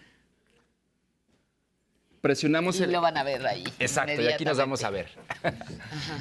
Presionamos 2.22 2.80
Y 2.80 2.84
el. 2.84 2.91
lo 2.91 3.02
van 3.02 3.18
a 3.18 3.23
ver 3.23 3.45
ahí. 3.45 3.64
Exacto, 3.80 4.22
y 4.22 4.27
aquí 4.27 4.45
nos 4.45 4.57
vamos 4.57 4.84
a 4.84 4.89
ver. 4.89 5.10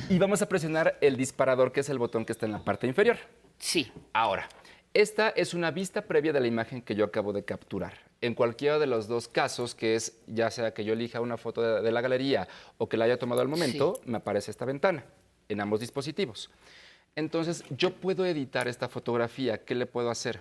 y 0.09 0.18
vamos 0.18 0.43
a 0.43 0.48
presionar 0.48 0.97
el 1.01 1.16
disparador, 1.16 1.73
que 1.73 1.81
es 1.81 1.89
el 1.89 1.98
botón 1.98 2.24
que 2.24 2.32
está 2.32 2.47
en 2.47 2.52
la 2.52 2.64
parte 2.64 2.86
inferior. 2.86 3.18
Sí. 3.59 3.90
Ahora, 4.12 4.48
esta 4.94 5.31
es 5.31 5.55
una 5.55 5.70
vista 5.70 6.02
previa 6.02 6.32
de 6.32 6.40
la 6.40 6.47
imagen 6.47 6.82
que 6.82 6.94
yo 6.94 7.05
acabo 7.05 7.32
de 7.32 7.44
capturar. 7.44 7.94
En 8.20 8.35
cualquiera 8.35 8.78
de 8.78 8.86
los 8.86 9.09
dos 9.09 9.28
casos, 9.28 9.74
que 9.74 9.94
es 9.94 10.18
ya 10.27 10.51
sea 10.51 10.73
que 10.73 10.85
yo 10.85 10.94
elija 10.94 11.20
una 11.20 11.36
foto 11.36 11.60
de, 11.62 11.82
de 11.82 11.93
la 11.93 12.01
galería 12.01 12.48
o 12.78 12.89
que 12.89 12.97
la 12.97 13.05
haya 13.05 13.18
tomado 13.18 13.43
al 13.43 13.48
momento, 13.48 14.01
me 14.05 14.16
aparece 14.18 14.51
esta 14.51 14.64
ventana 14.64 15.05
en 15.48 15.60
ambos 15.60 15.81
dispositivos. 15.81 16.51
Entonces, 17.14 17.64
yo 17.70 17.93
puedo 17.93 18.27
editar 18.27 18.68
esta 18.68 18.89
fotografía. 18.89 19.64
¿Qué 19.64 19.74
le 19.74 19.86
puedo 19.86 20.10
hacer? 20.10 20.40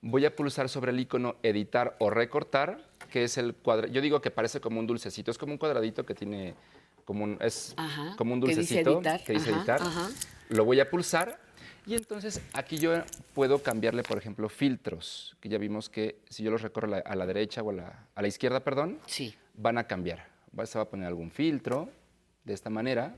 Voy 0.00 0.26
a 0.26 0.36
pulsar 0.36 0.68
sobre 0.68 0.90
el 0.92 1.00
icono 1.00 1.36
editar 1.42 1.96
o 1.98 2.10
recortar, 2.10 2.78
que 3.14 3.22
es 3.22 3.38
el 3.38 3.54
cuadro. 3.54 3.86
Yo 3.86 4.00
digo 4.00 4.20
que 4.20 4.32
parece 4.32 4.60
como 4.60 4.80
un 4.80 4.88
dulcecito, 4.88 5.30
es 5.30 5.38
como 5.38 5.52
un 5.52 5.58
cuadradito 5.58 6.04
que 6.04 6.14
tiene 6.16 6.56
como 7.04 7.22
un, 7.22 7.38
es 7.40 7.72
Ajá, 7.76 8.16
como 8.16 8.34
un 8.34 8.40
que 8.40 8.48
dice 8.48 8.60
dulcecito 8.82 8.90
editar, 8.98 9.22
que 9.22 9.32
dice 9.34 9.50
editar. 9.50 9.80
ajá. 9.80 10.08
Lo 10.48 10.64
voy 10.64 10.80
a 10.80 10.90
pulsar 10.90 11.38
y 11.86 11.94
entonces 11.94 12.40
aquí 12.54 12.76
yo 12.76 12.90
puedo 13.32 13.62
cambiarle, 13.62 14.02
por 14.02 14.18
ejemplo, 14.18 14.48
filtros, 14.48 15.36
que 15.40 15.48
ya 15.48 15.58
vimos 15.58 15.88
que 15.88 16.18
si 16.28 16.42
yo 16.42 16.50
los 16.50 16.62
recorro 16.62 16.88
a 16.88 16.90
la, 16.90 16.98
a 16.98 17.14
la 17.14 17.24
derecha 17.24 17.62
o 17.62 17.70
a 17.70 17.74
la, 17.74 18.06
a 18.16 18.20
la 18.20 18.26
izquierda, 18.26 18.64
perdón, 18.64 18.98
Sí. 19.06 19.32
van 19.54 19.78
a 19.78 19.84
cambiar. 19.86 20.26
Se 20.64 20.76
va 20.76 20.82
a 20.82 20.88
poner 20.88 21.06
algún 21.06 21.30
filtro 21.30 21.88
de 22.42 22.52
esta 22.52 22.68
manera. 22.68 23.14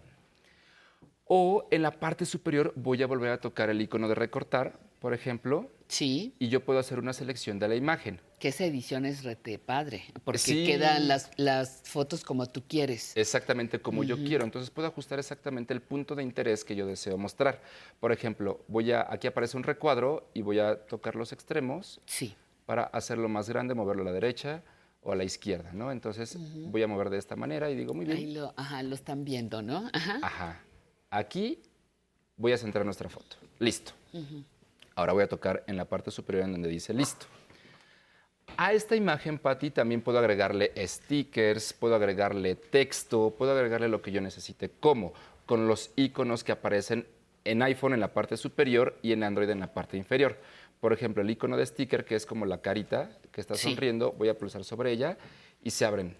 O 1.24 1.66
en 1.70 1.80
la 1.80 1.90
parte 1.90 2.26
superior 2.26 2.74
voy 2.76 3.02
a 3.02 3.06
volver 3.06 3.30
a 3.30 3.40
tocar 3.40 3.70
el 3.70 3.80
icono 3.80 4.08
de 4.08 4.14
recortar, 4.14 4.78
por 5.06 5.14
ejemplo. 5.14 5.70
Sí. 5.86 6.34
Y 6.40 6.48
yo 6.48 6.64
puedo 6.64 6.80
hacer 6.80 6.98
una 6.98 7.12
selección 7.12 7.60
de 7.60 7.68
la 7.68 7.76
imagen. 7.76 8.20
Que 8.40 8.48
esa 8.48 8.64
edición 8.64 9.06
es 9.06 9.22
rete 9.22 9.56
padre, 9.56 10.02
porque 10.24 10.38
Sí. 10.40 10.66
quedan 10.66 11.06
las, 11.06 11.30
las 11.36 11.82
fotos 11.84 12.24
como 12.24 12.46
tú 12.46 12.64
quieres. 12.66 13.16
Exactamente 13.16 13.78
como 13.80 14.02
yo 14.02 14.16
quiero. 14.16 14.42
Entonces 14.42 14.68
puedo 14.70 14.88
ajustar 14.88 15.20
exactamente 15.20 15.72
el 15.72 15.80
punto 15.80 16.16
de 16.16 16.24
interés 16.24 16.64
que 16.64 16.74
yo 16.74 16.86
deseo 16.88 17.16
mostrar. 17.18 17.62
Por 18.00 18.10
ejemplo, 18.10 18.64
voy 18.66 18.90
a, 18.90 19.06
aquí 19.08 19.28
aparece 19.28 19.56
un 19.56 19.62
recuadro 19.62 20.28
y 20.34 20.42
voy 20.42 20.58
a 20.58 20.74
tocar 20.86 21.14
los 21.14 21.30
extremos 21.32 22.00
Sí. 22.06 22.34
para 22.66 22.82
hacerlo 22.82 23.28
más 23.28 23.48
grande, 23.48 23.74
moverlo 23.76 24.02
a 24.02 24.06
la 24.06 24.12
derecha 24.12 24.64
o 25.04 25.12
a 25.12 25.14
la 25.14 25.22
izquierda, 25.22 25.72
¿no? 25.72 25.92
Entonces 25.92 26.36
voy 26.72 26.82
a 26.82 26.88
mover 26.88 27.10
de 27.10 27.18
esta 27.18 27.36
manera 27.36 27.70
y 27.70 27.76
digo, 27.76 27.94
muy 27.94 28.06
bien. 28.06 28.16
Ahí 28.18 28.34
lo, 28.34 28.52
ajá, 28.56 28.82
lo 28.82 28.96
están 28.96 29.24
viendo, 29.24 29.62
¿no? 29.62 29.88
Ajá. 29.92 30.18
Ajá. 30.20 30.60
Aquí 31.10 31.62
voy 32.36 32.50
a 32.50 32.58
centrar 32.58 32.84
nuestra 32.84 33.08
foto. 33.08 33.36
Listo. 33.60 33.92
Ujú. 34.12 34.42
Ahora 34.96 35.12
voy 35.12 35.22
a 35.24 35.28
tocar 35.28 35.62
en 35.66 35.76
la 35.76 35.84
parte 35.84 36.10
superior 36.10 36.44
en 36.44 36.52
donde 36.52 36.68
dice 36.70 36.94
listo. 36.94 37.26
A 38.56 38.72
esta 38.72 38.96
imagen, 38.96 39.38
Patti, 39.38 39.70
también 39.70 40.00
puedo 40.00 40.18
agregarle 40.18 40.72
stickers, 40.86 41.74
puedo 41.74 41.94
agregarle 41.94 42.54
texto, 42.54 43.34
puedo 43.36 43.52
agregarle 43.52 43.88
lo 43.88 44.00
que 44.00 44.10
yo 44.10 44.22
necesite. 44.22 44.70
¿Cómo? 44.80 45.12
Con 45.44 45.68
los 45.68 45.90
iconos 45.96 46.42
que 46.42 46.52
aparecen 46.52 47.06
en 47.44 47.62
iPhone 47.62 47.92
en 47.92 48.00
la 48.00 48.14
parte 48.14 48.38
superior 48.38 48.98
y 49.02 49.12
en 49.12 49.22
Android 49.22 49.50
en 49.50 49.60
la 49.60 49.74
parte 49.74 49.98
inferior. 49.98 50.38
Por 50.80 50.94
ejemplo, 50.94 51.22
el 51.22 51.28
icono 51.30 51.58
de 51.58 51.66
sticker, 51.66 52.06
que 52.06 52.14
es 52.14 52.24
como 52.24 52.46
la 52.46 52.62
carita 52.62 53.10
que 53.30 53.42
está 53.42 53.54
Sí. 53.54 53.68
sonriendo, 53.68 54.12
voy 54.12 54.30
a 54.30 54.38
pulsar 54.38 54.64
sobre 54.64 54.92
ella 54.92 55.18
y 55.62 55.70
se 55.70 55.84
abren 55.84 56.16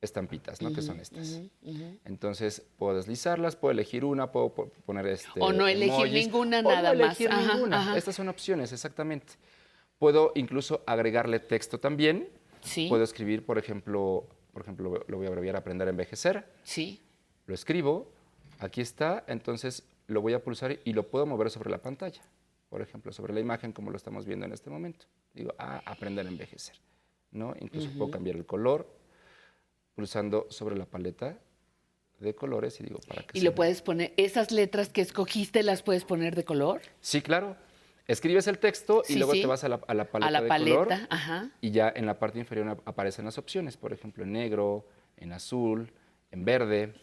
estampitas, 0.00 0.62
¿no? 0.62 0.68
que 0.68 0.80
Ujú, 0.80 0.82
son 0.86 1.00
estas. 1.00 1.40
Entonces 2.04 2.62
puedo 2.78 2.96
deslizarlas, 2.96 3.56
puedo 3.56 3.72
elegir 3.72 4.04
una, 4.04 4.30
puedo 4.30 4.54
po- 4.54 4.68
poner 4.86 5.06
este. 5.06 5.40
O 5.40 5.52
no 5.52 5.66
elegir 5.66 5.92
emojis, 5.94 6.12
ninguna, 6.26 6.58
o 6.60 6.62
nada 6.62 6.92
más. 6.94 7.00
elegir 7.18 7.30
Ajá, 7.30 7.54
ninguna. 7.54 7.80
ajá. 7.80 7.98
Estas 7.98 8.14
son 8.14 8.28
opciones, 8.28 8.72
exactamente. 8.72 9.34
Puedo 9.98 10.32
incluso 10.36 10.82
agregarle 10.86 11.40
texto 11.40 11.78
también. 11.80 12.28
Sí. 12.60 12.86
Puedo 12.88 13.02
escribir, 13.04 13.44
por 13.44 13.58
ejemplo, 13.58 14.26
por 14.52 14.62
ejemplo, 14.62 15.04
lo 15.06 15.16
voy 15.16 15.26
a 15.26 15.30
abreviar 15.30 15.56
aprender 15.56 15.88
a 15.88 15.90
envejecer. 15.90 16.46
Sí. 16.62 17.02
Lo 17.46 17.54
escribo, 17.54 18.10
aquí 18.58 18.80
está, 18.80 19.24
entonces 19.26 19.82
lo 20.06 20.20
voy 20.22 20.32
a 20.34 20.42
pulsar 20.42 20.78
y 20.84 20.92
lo 20.92 21.08
puedo 21.08 21.26
mover 21.26 21.50
sobre 21.50 21.70
la 21.70 21.78
pantalla. 21.78 22.22
Por 22.68 22.82
ejemplo, 22.82 23.12
sobre 23.12 23.32
la 23.32 23.40
imagen 23.40 23.72
como 23.72 23.90
lo 23.90 23.96
estamos 23.96 24.26
viendo 24.26 24.46
en 24.46 24.52
este 24.52 24.70
momento. 24.70 25.06
Digo, 25.34 25.54
ah, 25.58 25.82
aprender 25.86 26.26
a 26.26 26.28
envejecer. 26.28 26.76
¿no? 27.30 27.54
Incluso 27.60 27.90
puedo 27.90 28.10
cambiar 28.10 28.36
el 28.36 28.46
color 28.46 28.86
pulsando 30.02 30.46
sobre 30.48 30.76
la 30.78 30.84
paleta 30.86 31.36
de 32.20 32.32
colores 32.32 32.78
y 32.78 32.84
digo, 32.84 33.00
para 33.08 33.24
que 33.24 33.36
Y 33.36 33.42
lo 33.42 33.52
puedes 33.52 33.82
poner, 33.82 34.14
esas 34.16 34.52
letras 34.52 34.90
que 34.90 35.00
escogiste 35.00 35.64
las 35.64 35.82
puedes 35.82 36.04
poner 36.04 36.36
de 36.36 36.44
color. 36.44 36.80
Sí, 37.00 37.20
claro. 37.20 37.56
Escribes 38.06 38.46
el 38.46 38.58
texto 38.60 39.02
y 39.08 39.14
Sí, 39.14 39.18
luego 39.18 39.32
sí. 39.32 39.40
te 39.40 39.48
vas 39.48 39.64
a 39.64 39.68
la, 39.68 39.80
a 39.88 39.94
la 39.94 40.04
paleta 40.04 40.28
a 40.28 40.30
la 40.30 40.40
de 40.42 40.48
paleta, 40.48 40.84
color 40.84 40.92
ajá. 41.10 41.50
y 41.60 41.72
ya 41.72 41.92
en 41.94 42.06
la 42.06 42.16
parte 42.20 42.38
inferior 42.38 42.68
ap- 42.68 42.86
aparecen 42.88 43.24
las 43.24 43.38
opciones, 43.38 43.76
por 43.76 43.92
ejemplo, 43.92 44.22
en 44.22 44.30
negro, 44.30 44.86
en 45.16 45.32
azul, 45.32 45.90
en 46.30 46.44
verde. 46.44 46.94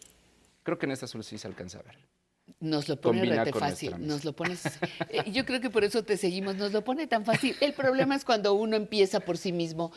Creo 0.62 0.78
que 0.78 0.86
en 0.86 0.92
este 0.92 1.04
azul 1.04 1.22
sí 1.22 1.36
se 1.36 1.46
alcanza 1.46 1.80
a 1.80 1.82
ver. 1.82 1.98
Nos 2.60 2.88
lo 2.88 2.98
pone 2.98 3.22
rete 3.24 3.52
fácil, 3.52 3.94
nos 4.06 4.24
lo 4.24 4.32
pones. 4.32 4.62
eh, 5.10 5.30
yo 5.30 5.44
creo 5.44 5.60
que 5.60 5.68
por 5.68 5.84
eso 5.84 6.04
te 6.04 6.16
seguimos, 6.16 6.54
nos 6.56 6.72
lo 6.72 6.82
pone 6.84 7.06
tan 7.06 7.24
fácil. 7.24 7.54
El 7.60 7.74
problema 7.74 8.14
es 8.16 8.24
cuando 8.24 8.54
uno 8.54 8.76
empieza 8.76 9.20
por 9.20 9.36
sí 9.36 9.52
mismo. 9.52 9.92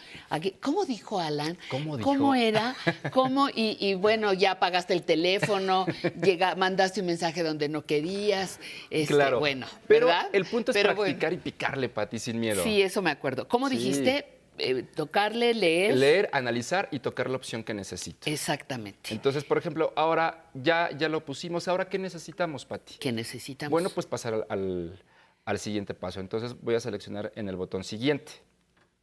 ¿Cómo 0.59 0.83
dijo 0.85 1.19
Alan? 1.19 1.57
¿Cómo 1.69 1.95
dijo? 1.95 2.09
¿Cómo 2.09 2.35
era? 2.35 2.75
¿Cómo? 3.11 3.49
Y, 3.49 3.77
y 3.79 3.93
bueno, 3.93 4.33
ya 4.33 4.51
apagaste 4.51 4.93
el 4.93 5.03
teléfono, 5.03 5.85
llega, 6.21 6.55
mandaste 6.55 6.99
un 7.01 7.05
mensaje 7.07 7.43
donde 7.43 7.69
no 7.69 7.85
querías. 7.85 8.59
este, 8.89 9.13
claro. 9.13 9.39
Bueno, 9.39 9.67
Pero 9.87 10.07
¿verdad? 10.07 10.27
el 10.33 10.45
punto 10.45 10.71
es 10.71 10.75
Pero 10.77 10.95
bueno, 10.95 11.03
practicar 11.03 11.33
y 11.33 11.37
picarle, 11.37 11.87
Pati, 11.87 12.19
sin 12.19 12.39
miedo. 12.39 12.61
Sí, 12.63 12.81
eso 12.81 13.01
me 13.01 13.11
acuerdo. 13.11 13.47
¿Cómo 13.47 13.69
Sí. 13.69 13.77
dijiste? 13.77 14.38
Eh, 14.59 14.83
tocarle, 14.83 15.53
leer. 15.53 15.95
Leer, 15.97 16.29
analizar 16.33 16.87
y 16.91 16.99
tocar 16.99 17.29
la 17.29 17.37
opción 17.37 17.63
que 17.63 17.73
necesito. 17.73 18.29
Exactamente. 18.29 19.13
Entonces, 19.13 19.43
por 19.43 19.57
ejemplo, 19.57 19.93
ahora 19.95 20.49
ya, 20.53 20.89
ya 20.97 21.09
lo 21.09 21.23
pusimos. 21.25 21.67
¿Ahora 21.67 21.89
qué 21.89 21.97
necesitamos, 21.99 22.65
Pati? 22.65 22.95
¿Qué 22.99 23.11
necesitamos? 23.11 23.71
Bueno, 23.71 23.89
pues 23.89 24.05
pasar 24.05 24.33
al, 24.33 24.45
al- 24.49 25.03
al 25.45 25.59
siguiente 25.59 25.93
paso. 25.93 26.19
Entonces 26.19 26.55
voy 26.61 26.75
a 26.75 26.79
seleccionar 26.79 27.31
en 27.35 27.49
el 27.49 27.55
botón 27.55 27.83
siguiente. 27.83 28.31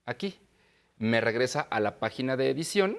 Aquí. 0.05 0.39
Me 0.99 1.21
regresa 1.21 1.61
a 1.61 1.79
la 1.81 1.99
página 1.99 2.37
de 2.37 2.49
edición. 2.51 2.97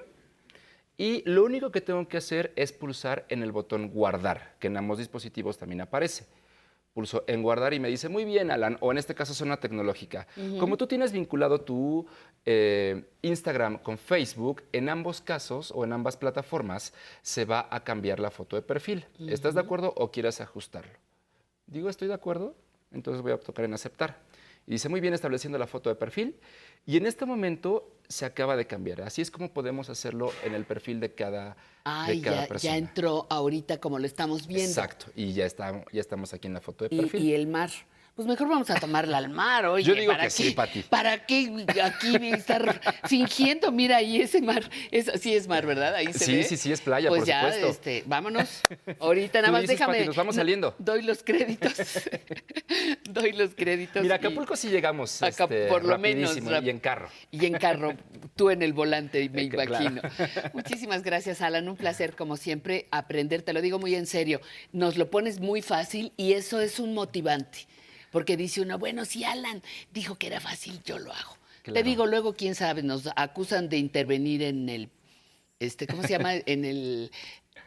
Y 0.96 1.22
lo 1.28 1.44
único 1.44 1.70
que 1.70 1.80
tengo 1.80 2.06
que 2.08 2.16
hacer 2.16 2.52
es 2.56 2.72
pulsar 2.72 3.24
en 3.28 3.42
el 3.42 3.52
botón 3.52 3.88
guardar, 3.90 4.56
que 4.58 4.66
en 4.66 4.76
ambos 4.76 4.98
dispositivos 4.98 5.58
también 5.58 5.80
aparece. 5.80 6.26
Pulso 6.92 7.24
en 7.26 7.42
guardar 7.42 7.74
y 7.74 7.80
me 7.80 7.88
dice, 7.88 8.08
muy 8.08 8.24
bien, 8.24 8.50
Alan, 8.50 8.76
o 8.80 8.90
en 8.90 8.98
este 8.98 9.14
caso 9.14 9.34
zona 9.34 9.58
tecnológica. 9.58 10.26
Como 10.58 10.76
tú 10.76 10.86
tienes 10.86 11.12
vinculado 11.12 11.60
tu 11.60 12.06
eh, 12.44 13.04
Instagram 13.22 13.78
con 13.78 13.98
Facebook, 13.98 14.64
en 14.72 14.88
ambos 14.88 15.20
casos 15.20 15.72
o 15.74 15.84
en 15.84 15.92
ambas 15.92 16.16
plataformas 16.16 16.92
se 17.22 17.44
va 17.44 17.68
a 17.70 17.84
cambiar 17.84 18.20
la 18.20 18.30
foto 18.30 18.56
de 18.56 18.62
perfil. 18.62 19.06
¿Estás 19.28 19.54
de 19.54 19.60
acuerdo 19.60 19.92
o 19.96 20.10
quieres 20.10 20.40
ajustarlo? 20.40 20.92
Digo, 21.66 21.88
estoy 21.88 22.08
de 22.08 22.14
acuerdo, 22.14 22.54
entonces 22.90 23.22
voy 23.22 23.32
a 23.32 23.38
tocar 23.38 23.64
en 23.64 23.74
aceptar. 23.74 24.16
Y 24.68 24.72
dice, 24.72 24.90
muy 24.90 25.00
bien, 25.00 25.14
estableciendo 25.14 25.56
la 25.56 25.66
foto 25.66 25.88
de 25.88 25.96
perfil. 25.96 26.36
Y 26.84 26.98
en 26.98 27.06
este 27.06 27.24
momento 27.24 27.90
se 28.06 28.26
acaba 28.26 28.54
de 28.54 28.66
cambiar. 28.66 29.00
Así 29.00 29.22
es 29.22 29.30
como 29.30 29.50
podemos 29.50 29.88
hacerlo 29.88 30.30
en 30.44 30.54
el 30.54 30.64
perfil 30.66 31.00
de 31.00 31.14
cada, 31.14 31.56
Ay, 31.84 32.18
de 32.18 32.24
cada 32.24 32.42
ya, 32.42 32.48
persona. 32.48 32.72
ya 32.72 32.76
entró 32.76 33.26
ahorita 33.30 33.78
como 33.80 33.98
lo 33.98 34.04
estamos 34.04 34.46
viendo. 34.46 34.68
Exacto. 34.68 35.06
Y 35.16 35.32
ya, 35.32 35.46
está, 35.46 35.82
ya 35.90 36.00
estamos 36.02 36.34
aquí 36.34 36.48
en 36.48 36.52
la 36.52 36.60
foto 36.60 36.86
de 36.86 36.94
Y, 36.94 37.00
perfil. 37.00 37.22
y 37.24 37.32
el 37.34 37.46
mar. 37.46 37.70
Pues 38.18 38.26
mejor 38.26 38.48
vamos 38.48 38.68
a 38.68 38.74
tomarla 38.80 39.18
al 39.18 39.28
mar, 39.28 39.64
oye. 39.66 39.84
Yo 39.84 39.94
digo 39.94 40.10
¿para 40.10 40.24
que 40.24 40.26
qué- 40.26 40.42
sí, 40.42 40.50
Pati. 40.50 40.82
¿Para 40.82 41.24
qué 41.24 41.64
aquí 41.84 42.16
estar 42.32 42.80
fingiendo? 43.06 43.70
Mira 43.70 43.98
ahí 43.98 44.20
ese 44.20 44.42
mar. 44.42 44.68
Es, 44.90 45.08
sí 45.20 45.36
es 45.36 45.46
mar, 45.46 45.64
¿verdad? 45.64 45.94
Ahí 45.94 46.12
se 46.12 46.24
Sí, 46.24 46.32
ve. 46.38 46.42
sí, 46.42 46.56
sí, 46.56 46.72
es 46.72 46.80
playa, 46.80 47.10
pues 47.10 47.20
por 47.20 47.28
ya, 47.28 47.42
supuesto. 47.42 47.68
Este, 47.68 48.02
vámonos. 48.06 48.62
Ahorita 48.98 49.38
nada 49.42 49.52
más 49.52 49.60
dices, 49.60 49.78
déjame. 49.78 49.98
Pati, 49.98 50.06
nos 50.08 50.16
vamos 50.16 50.34
saliendo. 50.34 50.74
Doy 50.80 51.02
los 51.02 51.22
créditos. 51.22 51.74
doy 53.08 53.30
los 53.34 53.54
créditos. 53.54 54.02
Mira, 54.02 54.16
y- 54.16 54.18
Acapulco 54.18 54.56
sí 54.56 54.68
llegamos 54.68 55.22
Acá, 55.22 55.44
este, 55.44 55.66
por 55.68 55.84
lo 55.84 55.96
menos, 55.96 56.36
rap- 56.44 56.64
y 56.64 56.70
en 56.70 56.80
carro. 56.80 57.08
Y 57.30 57.46
en 57.46 57.52
carro, 57.52 57.94
tú 58.34 58.50
en 58.50 58.62
el 58.62 58.72
volante, 58.72 59.28
me 59.30 59.42
imagino. 59.44 60.02
Muchísimas 60.54 61.04
gracias, 61.04 61.40
Alan. 61.40 61.68
Un 61.68 61.76
placer, 61.76 62.16
como 62.16 62.36
siempre, 62.36 62.88
aprender. 62.90 63.42
Te 63.42 63.52
lo 63.52 63.60
digo 63.62 63.78
muy 63.78 63.94
en 63.94 64.06
serio. 64.08 64.40
Nos 64.72 64.96
lo 64.96 65.08
pones 65.08 65.38
muy 65.38 65.62
fácil 65.62 66.12
y 66.16 66.32
eso 66.32 66.60
es 66.60 66.80
un 66.80 66.94
motivante. 66.94 67.68
Porque 68.10 68.36
dice 68.36 68.60
uno, 68.60 68.78
bueno, 68.78 69.04
si 69.04 69.24
Alan 69.24 69.62
dijo 69.92 70.16
que 70.16 70.28
era 70.28 70.40
fácil, 70.40 70.80
yo 70.84 70.98
lo 70.98 71.12
hago. 71.12 71.36
Te 71.62 71.82
digo, 71.82 72.06
luego, 72.06 72.34
quién 72.34 72.54
sabe, 72.54 72.82
nos 72.82 73.08
acusan 73.14 73.68
de 73.68 73.76
intervenir 73.76 74.42
en 74.42 74.68
el, 74.70 74.88
este, 75.60 75.86
¿cómo 75.86 76.02
se 76.02 76.08
llama? 76.08 76.34
en 76.34 76.64
el 76.64 77.10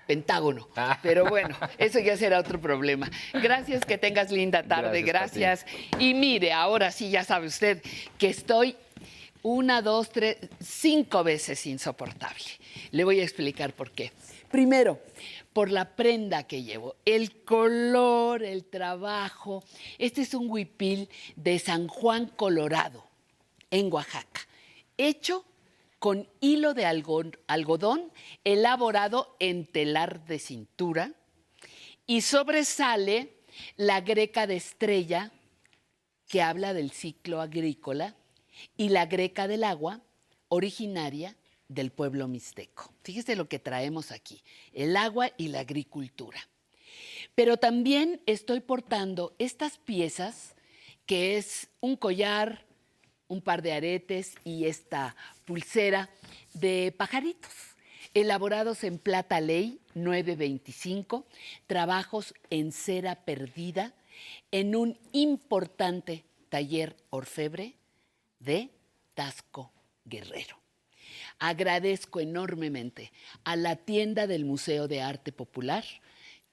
Pentágono. 0.08 0.68
Ah. 0.76 1.00
Pero 1.04 1.30
bueno, 1.30 1.56
eso 1.78 2.00
ya 2.00 2.18
será 2.18 2.40
otro 2.40 2.60
problema. 2.60 3.10
Gracias, 3.34 3.86
que 3.86 3.98
tengas 3.98 4.32
linda 4.32 4.64
tarde. 4.64 5.02
Gracias, 5.04 5.64
Gracias. 5.66 6.00
Y 6.00 6.14
mire, 6.14 6.52
ahora 6.52 6.92
sí, 6.92 7.10
ya 7.10 7.24
sabe 7.24 7.48
usted 7.48 7.82
que 8.18 8.28
estoy 8.28 8.76
una, 9.44 9.82
dos, 9.82 10.12
tres, 10.12 10.38
cinco 10.60 11.24
veces 11.24 11.66
insoportable. 11.66 12.44
Le 12.92 13.04
voy 13.04 13.20
a 13.20 13.24
explicar 13.24 13.74
por 13.74 13.92
qué. 13.92 14.12
Primero, 14.52 15.00
por 15.54 15.70
la 15.70 15.96
prenda 15.96 16.44
que 16.44 16.64
llevo, 16.64 16.96
el 17.06 17.44
color, 17.44 18.44
el 18.44 18.66
trabajo. 18.66 19.64
Este 19.98 20.22
es 20.22 20.34
un 20.34 20.50
huipil 20.50 21.10
de 21.36 21.60
San 21.60 21.88
Juan, 21.88 22.28
Colorado, 22.28 23.06
en 23.70 23.92
Oaxaca, 23.92 24.42
hecho 24.98 25.46
con 26.00 26.28
hilo 26.40 26.74
de 26.74 26.86
algo- 26.86 27.32
algodón 27.48 28.12
elaborado 28.44 29.36
en 29.40 29.66
telar 29.66 30.26
de 30.26 30.40
cintura 30.40 31.14
y 32.08 32.22
sobresale 32.22 33.34
la 33.76 34.02
greca 34.02 34.48
de 34.48 34.56
estrella 34.56 35.32
que 36.28 36.42
habla 36.42 36.74
del 36.74 36.92
ciclo 36.92 37.42
agrícola 37.42 38.16
y 38.78 38.90
la 38.90 39.06
greca 39.06 39.48
del 39.48 39.64
agua 39.64 40.02
originaria 40.48 41.36
del 41.74 41.92
pueblo 41.92 42.28
mixteco. 42.28 42.94
Fíjese 43.04 43.36
lo 43.36 43.48
que 43.48 43.60
traemos 43.60 44.12
aquí, 44.12 44.44
el 44.74 44.98
agua 44.98 45.32
y 45.38 45.48
la 45.48 45.62
agricultura. 45.62 46.40
Pero 47.34 47.58
también 47.58 48.22
estoy 48.26 48.60
portando 48.60 49.34
estas 49.40 49.78
piezas, 49.78 50.56
que 51.06 51.38
es 51.38 51.70
un 51.80 51.96
collar, 51.96 52.66
un 53.28 53.42
par 53.42 53.62
de 53.62 53.72
aretes 53.72 54.36
y 54.44 54.66
esta 54.66 55.16
pulsera 55.46 56.10
de 56.54 56.94
pajaritos, 56.98 57.54
elaborados 58.14 58.84
en 58.84 58.98
plata 58.98 59.40
ley 59.40 59.80
925, 59.94 61.26
trabajos 61.68 62.34
en 62.50 62.74
cera 62.74 63.16
perdida, 63.24 63.94
en 64.52 64.76
un 64.76 65.00
importante 65.14 66.26
taller 66.50 66.98
orfebre 67.10 67.76
de 68.40 68.70
Tasco 69.14 69.72
Guerrero. 70.04 70.61
Agradezco 71.44 72.20
enormemente 72.20 73.12
a 73.44 73.56
la 73.56 73.76
tienda 73.76 74.28
del 74.28 74.46
Museo 74.46 74.88
de 74.88 75.02
Arte 75.02 75.32
Popular 75.32 75.84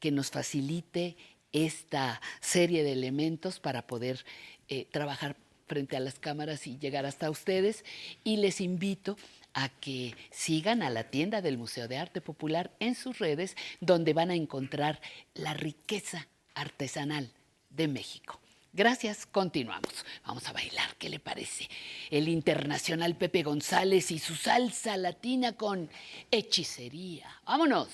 que 0.00 0.10
nos 0.10 0.30
facilite 0.30 1.18
esta 1.52 2.22
serie 2.40 2.82
de 2.82 2.92
elementos 2.92 3.60
para 3.60 3.86
poder 3.86 4.24
eh, 4.68 4.86
trabajar 4.90 5.36
frente 5.66 5.98
a 5.98 6.00
las 6.00 6.18
cámaras 6.18 6.66
y 6.66 6.78
llegar 6.78 7.04
hasta 7.04 7.28
ustedes. 7.28 7.84
Y 8.24 8.38
les 8.38 8.62
invito 8.62 9.18
a 9.52 9.68
que 9.68 10.14
sigan 10.30 10.82
a 10.82 10.88
la 10.88 11.04
tienda 11.04 11.42
del 11.42 11.58
Museo 11.58 11.86
de 11.86 11.98
Arte 11.98 12.22
Popular 12.22 12.70
en 12.80 12.94
sus 12.94 13.18
redes, 13.18 13.58
donde 13.80 14.14
van 14.14 14.30
a 14.30 14.36
encontrar 14.36 15.02
la 15.34 15.52
riqueza 15.52 16.28
artesanal 16.54 17.30
de 17.68 17.88
México. 17.88 18.40
Gracias, 18.78 19.26
continuamos. 19.26 20.06
Vamos 20.24 20.48
a 20.48 20.52
bailar, 20.52 20.94
¿qué 21.00 21.08
le 21.08 21.18
parece? 21.18 21.68
El 22.10 22.28
internacional 22.28 23.16
Pepe 23.16 23.42
González 23.42 24.12
y 24.12 24.20
su 24.20 24.36
salsa 24.36 24.96
latina 24.96 25.54
con 25.54 25.90
hechicería. 26.30 27.26
¡Vámonos! 27.44 27.88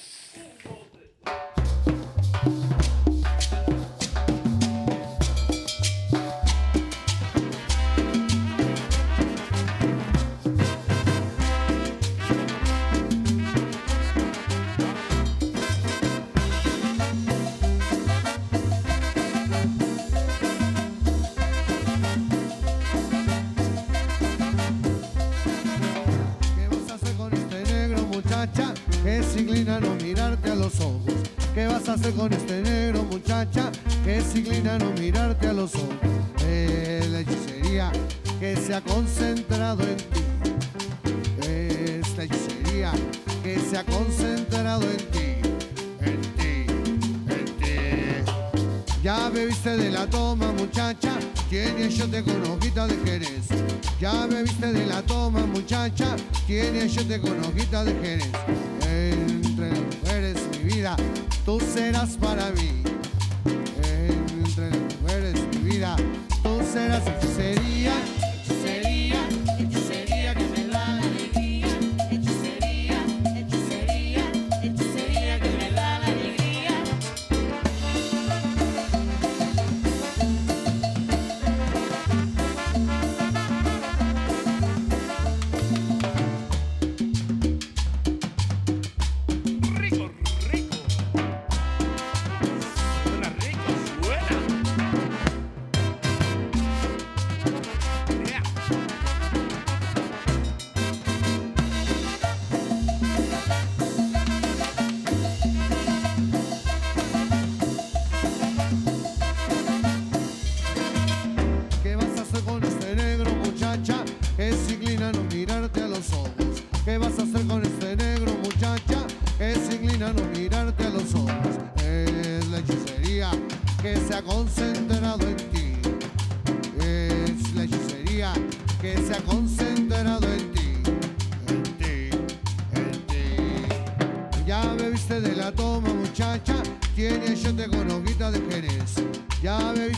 No 29.62 29.94
mirarte 30.02 30.50
a 30.50 30.54
los 30.56 30.80
ojos? 30.80 31.14
¿Qué 31.54 31.66
vas 31.66 31.88
a 31.88 31.92
hacer 31.92 32.12
con 32.14 32.32
este 32.32 32.60
negro 32.60 33.04
muchacha 33.04 33.70
que 34.04 34.20
se 34.20 34.40
inclina 34.40 34.78
no 34.78 34.90
mirarte 34.92 35.46
a 35.46 35.52
los 35.52 35.74
ojos? 35.76 35.94
Es 36.48 37.08
la 37.10 37.20
hechicería 37.20 37.92
que 38.40 38.56
se 38.56 38.74
ha 38.74 38.80
concentrado 38.80 39.82
en 39.84 39.96
ti. 39.96 41.46
Es 41.48 42.16
la 42.16 42.24
hechicería 42.24 42.92
que 43.44 43.60
se 43.60 43.78
ha 43.78 43.84
concentrado 43.84 44.82
en 44.90 44.96
ti, 44.96 45.36
en 46.00 46.20
ti, 46.36 46.66
en 47.28 47.44
ti. 47.44 48.32
Ya 49.04 49.28
bebiste 49.28 49.76
de 49.76 49.90
la 49.90 50.06
toma, 50.08 50.50
muchacha. 50.52 51.12
¿Quién 51.48 51.78
es 51.78 51.96
yo 51.96 52.08
te 52.08 52.24
con 52.24 52.34
de 52.42 52.96
Jerez? 53.04 53.46
Ya 54.00 54.26
bebiste 54.26 54.72
de 54.72 54.86
la 54.86 55.00
toma, 55.02 55.46
muchacha. 55.46 56.16
¿Quién 56.46 56.74
es 56.74 56.92
yo 56.92 57.06
te 57.06 57.20
con 57.20 57.38
hojita 57.44 57.84
de 57.84 57.94
Jerez? 58.02 58.83
Tú 61.46 61.58
serás 61.60 62.16
para 62.18 62.50
mí. 62.50 62.82
Entre 63.82 64.70
las 64.70 65.00
mujeres, 65.00 65.34
mi 65.52 65.70
vida, 65.70 65.96
tú 66.42 66.60
serás 66.72 67.02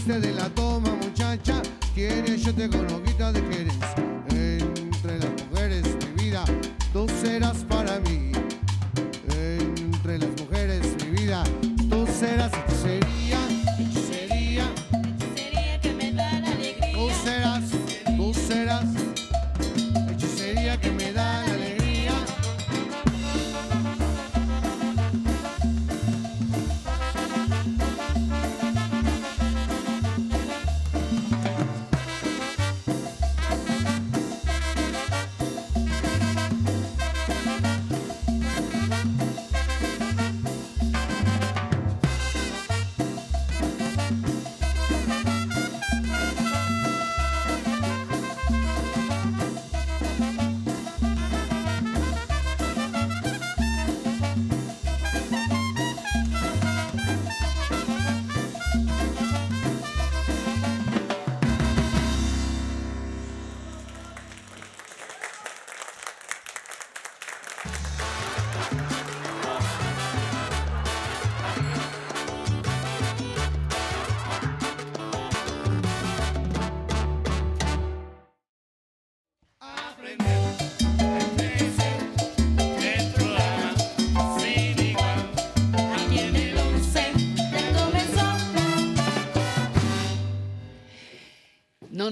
De 0.07 0.33
la 0.33 0.49
toma 0.51 0.95
muchacha, 1.03 1.61
tienes 1.93 2.45
yo 2.45 2.55
te 2.55 2.69
con 2.71 2.87
de 3.33 3.43
Jerez. 3.53 3.66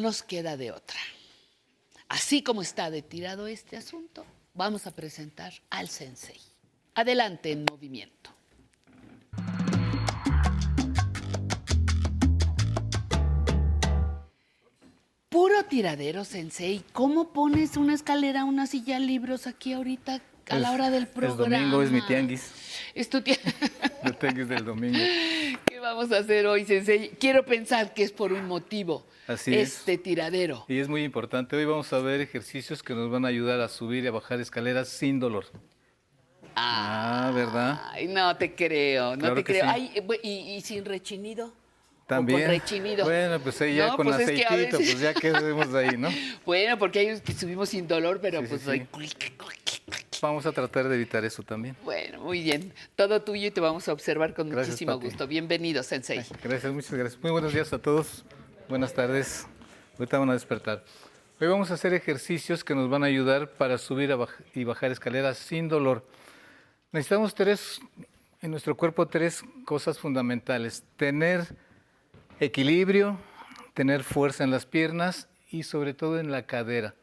Nos 0.05 0.23
queda 0.23 0.59
de 0.59 0.71
otra. 0.71 0.99
Así 2.11 2.43
como 2.43 2.61
está 2.61 2.91
de 2.91 3.01
tirado 3.01 3.47
este 3.47 3.79
asunto, 3.79 4.27
vamos 4.53 4.87
a 4.87 4.91
presentar 4.95 5.55
al 5.71 5.89
sensei. 5.89 6.39
Adelante 6.95 7.51
en 7.53 7.65
movimiento. 7.65 8.31
Puro 15.31 15.65
tiradero, 15.65 16.25
sensei. 16.25 16.85
¿Cómo 16.93 17.33
pones 17.33 17.79
una 17.79 17.95
escalera, 17.95 18.45
una 18.45 18.67
silla, 18.67 18.99
libros 18.99 19.47
aquí 19.47 19.73
ahorita 19.73 20.21
a 20.51 20.59
la 20.59 20.71
hora 20.71 20.91
del 20.91 21.05
Es 21.05 21.09
programa? 21.09 21.57
domingo, 21.57 21.83
es 21.83 21.91
mi 21.91 22.03
tianguis. 22.03 22.53
Es 22.95 23.09
tu 23.09 23.23
El 24.05 24.17
tianguis 24.19 24.49
del 24.49 24.67
domingo. 24.67 24.99
¿Qué 25.65 25.81
vamos 25.81 26.13
a 26.13 26.19
hacer 26.19 26.47
hoy, 26.47 26.67
sensei? 26.67 27.09
Quiero 27.19 27.47
pensar 27.47 27.95
que 27.95 28.03
es 28.03 28.13
por 28.13 28.35
un 28.35 28.47
motivo. 28.47 29.07
Así 29.27 29.55
es. 29.55 29.79
este 29.79 29.97
tiradero. 29.99 30.65
Y 30.69 30.79
es 30.79 30.89
muy 30.89 31.03
importante. 31.05 31.57
Hoy 31.57 31.65
vamos 31.65 31.93
a 31.93 31.99
ver 32.01 32.21
ejercicios 32.21 32.83
que 32.83 32.95
nos 32.95 33.11
van 33.11 33.25
a 33.25 33.29
ayudar 33.29 33.61
a 33.61 33.69
subir 33.69 34.05
y 34.05 34.07
a 34.09 34.11
bajar 34.11 34.41
escaleras 34.41 34.89
sin 34.89 35.19
dolor. 35.21 35.47
Ah, 36.57 37.33
¿verdad? 37.35 37.81
Ay, 37.93 38.07
no 38.07 38.37
te 38.37 38.55
creo, 38.55 39.13
no 39.13 39.19
Claro 39.19 39.35
te 39.37 39.45
que 39.45 39.53
creo. 39.55 39.65
sí. 39.65 39.71
Ay, 39.73 39.93
¿y, 40.23 40.29
y 40.57 40.61
sin 40.61 40.85
rechinido? 40.85 41.53
También. 42.07 42.41
con 42.43 42.49
rechinido. 42.51 43.05
Bueno, 43.07 43.41
pues 43.41 43.61
ahí 43.63 43.77
ya 43.77 43.89
No, 43.89 43.97
con 43.97 44.07
pues 44.07 44.21
es 44.21 44.31
que 44.31 44.45
aceitito, 44.45 44.77
veces- 44.79 44.93
pues 44.93 45.01
ya 45.01 45.15
quedemos 45.15 45.75
ahí, 45.75 45.97
¿no? 45.97 46.11
Bueno, 46.45 46.79
porque 46.79 46.99
hay 47.01 47.07
unos 47.09 47.23
que 47.23 47.33
subimos 47.33 47.71
sin 47.71 47.89
dolor, 47.89 48.21
pero 48.21 48.41
Sí, 48.43 48.47
pues 48.49 48.61
sí. 48.61 48.83
Vamos 50.21 50.47
a 50.47 50.53
tratar 50.53 50.89
de 50.89 50.95
evitar 50.95 51.25
eso 51.25 51.43
también. 51.43 51.77
bueno, 51.85 52.21
muy 52.21 52.43
bien. 52.43 52.73
Todo 52.95 53.21
tuyo 53.23 53.49
y 53.49 53.51
te 53.51 53.61
vamos 53.61 53.89
a 53.89 53.93
observar 53.93 54.33
con 54.35 54.49
Gracias, 54.49 54.69
muchísimo 54.75 54.93
Pati. 54.93 55.07
gusto. 55.07 55.27
Bienvenido, 55.27 55.83
Sensei. 55.83 56.21
Gracias, 56.43 56.73
muchas 56.73 56.93
gracias. 56.95 57.23
Muy 57.23 57.33
buenos 57.33 57.53
días 57.53 57.73
a 57.73 57.79
todos. 57.79 58.25
Buenas 58.67 58.95
tardes. 58.95 59.47
Ahorita 59.99 60.19
van 60.19 60.31
a 60.31 60.33
despertar. 60.33 60.83
Hoy 61.39 61.49
vamos 61.49 61.71
a 61.71 61.75
hacer 61.75 61.93
ejercicios 61.93 62.65
que 62.65 62.75
nos 62.75 62.89
van 62.89 63.03
a 63.03 63.07
ayudar 63.07 63.51
para 63.51 63.77
subir 63.77 64.17
y 64.55 64.65
bajar 64.65 64.91
escaleras 64.91 65.37
sin 65.37 65.69
dolor. 65.69 66.07
Necesitamos 66.91 67.35
tres, 67.35 67.83
en 68.41 68.51
nuestro 68.51 68.75
cuerpo, 68.75 69.07
tres 69.07 69.45
cosas 69.67 69.99
fundamentales. 69.99 70.83
Tener 70.97 71.47
equilibrio, 72.41 73.19
tener 73.75 74.03
fuerza 74.03 74.45
en 74.45 74.51
las 74.51 74.65
piernas 74.65 75.29
y 75.51 75.65
sobre 75.65 75.93
todo 75.93 76.19
en 76.19 76.33
la 76.33 76.47
cadera. 76.47 76.95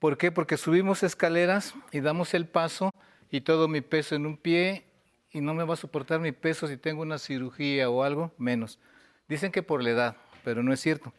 ¿Por 0.00 0.18
qué? 0.18 0.32
Porque 0.32 0.56
subimos 0.56 1.04
escaleras 1.04 1.74
y 1.92 2.00
damos 2.00 2.34
el 2.34 2.48
paso 2.48 2.92
y 3.30 3.42
todo 3.42 3.68
mi 3.68 3.82
peso 3.82 4.16
en 4.16 4.26
un 4.26 4.36
pie 4.36 4.84
y 5.30 5.42
no 5.42 5.54
me 5.54 5.62
va 5.62 5.74
a 5.74 5.76
soportar 5.76 6.18
mi 6.18 6.32
peso 6.32 6.66
si 6.66 6.76
tengo 6.76 7.02
una 7.02 7.18
cirugía 7.18 7.88
o 7.88 8.02
algo, 8.02 8.32
menos. 8.36 8.80
Dicen 9.28 9.52
que 9.52 9.62
por 9.62 9.82
la 9.82 9.90
edad, 9.90 10.16
pero 10.48 10.62
no 10.62 10.72
es 10.72 10.80
cierto. 10.80 11.12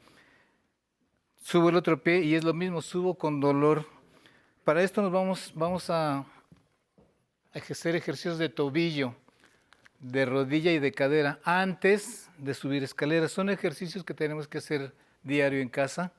Subo 1.43 1.69
el 1.69 1.75
otro 1.75 2.01
pie 2.01 2.21
y 2.21 2.33
es 2.33 2.43
lo 2.43 2.51
mismo, 2.51 2.81
subo 2.81 3.13
con 3.13 3.39
dolor. 3.39 3.85
Para 4.63 4.81
esto 4.81 5.03
nos 5.03 5.11
vamos, 5.11 5.51
vamos 5.53 5.91
a 5.91 6.25
hacer 7.53 7.95
ejercicios 7.95 8.39
de 8.39 8.49
tobillo, 8.49 9.13
de 9.99 10.25
rodilla 10.25 10.71
y 10.71 10.79
de 10.79 10.91
cadera 10.91 11.39
antes 11.43 12.27
de 12.39 12.55
subir 12.55 12.83
escaleras. 12.83 13.31
Son 13.31 13.51
ejercicios 13.51 14.03
que 14.03 14.15
tenemos 14.15 14.47
que 14.47 14.57
hacer 14.57 14.95
diario 15.21 15.61
en 15.61 15.69
casa 15.69 16.11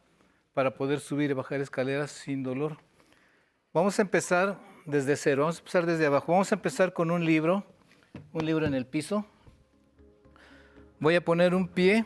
para 0.54 0.76
poder 0.76 1.00
subir 1.00 1.32
y 1.32 1.34
bajar 1.34 1.60
escaleras 1.60 2.12
sin 2.12 2.44
dolor. 2.44 2.76
Vamos 3.74 3.98
a 3.98 4.02
empezar 4.02 4.56
desde 4.86 5.16
cero, 5.16 5.42
vamos 5.42 5.56
a 5.56 5.58
empezar 5.58 5.84
desde 5.84 6.06
abajo. 6.06 6.30
Vamos 6.30 6.52
a 6.52 6.54
empezar 6.54 6.92
con 6.92 7.10
un 7.10 7.24
libro, 7.24 7.64
un 8.32 8.46
libro 8.46 8.66
en 8.66 8.74
el 8.74 8.86
piso. 8.86 9.26
Voy 11.00 11.16
a 11.16 11.24
poner 11.24 11.56
un 11.56 11.66
pie 11.66 12.04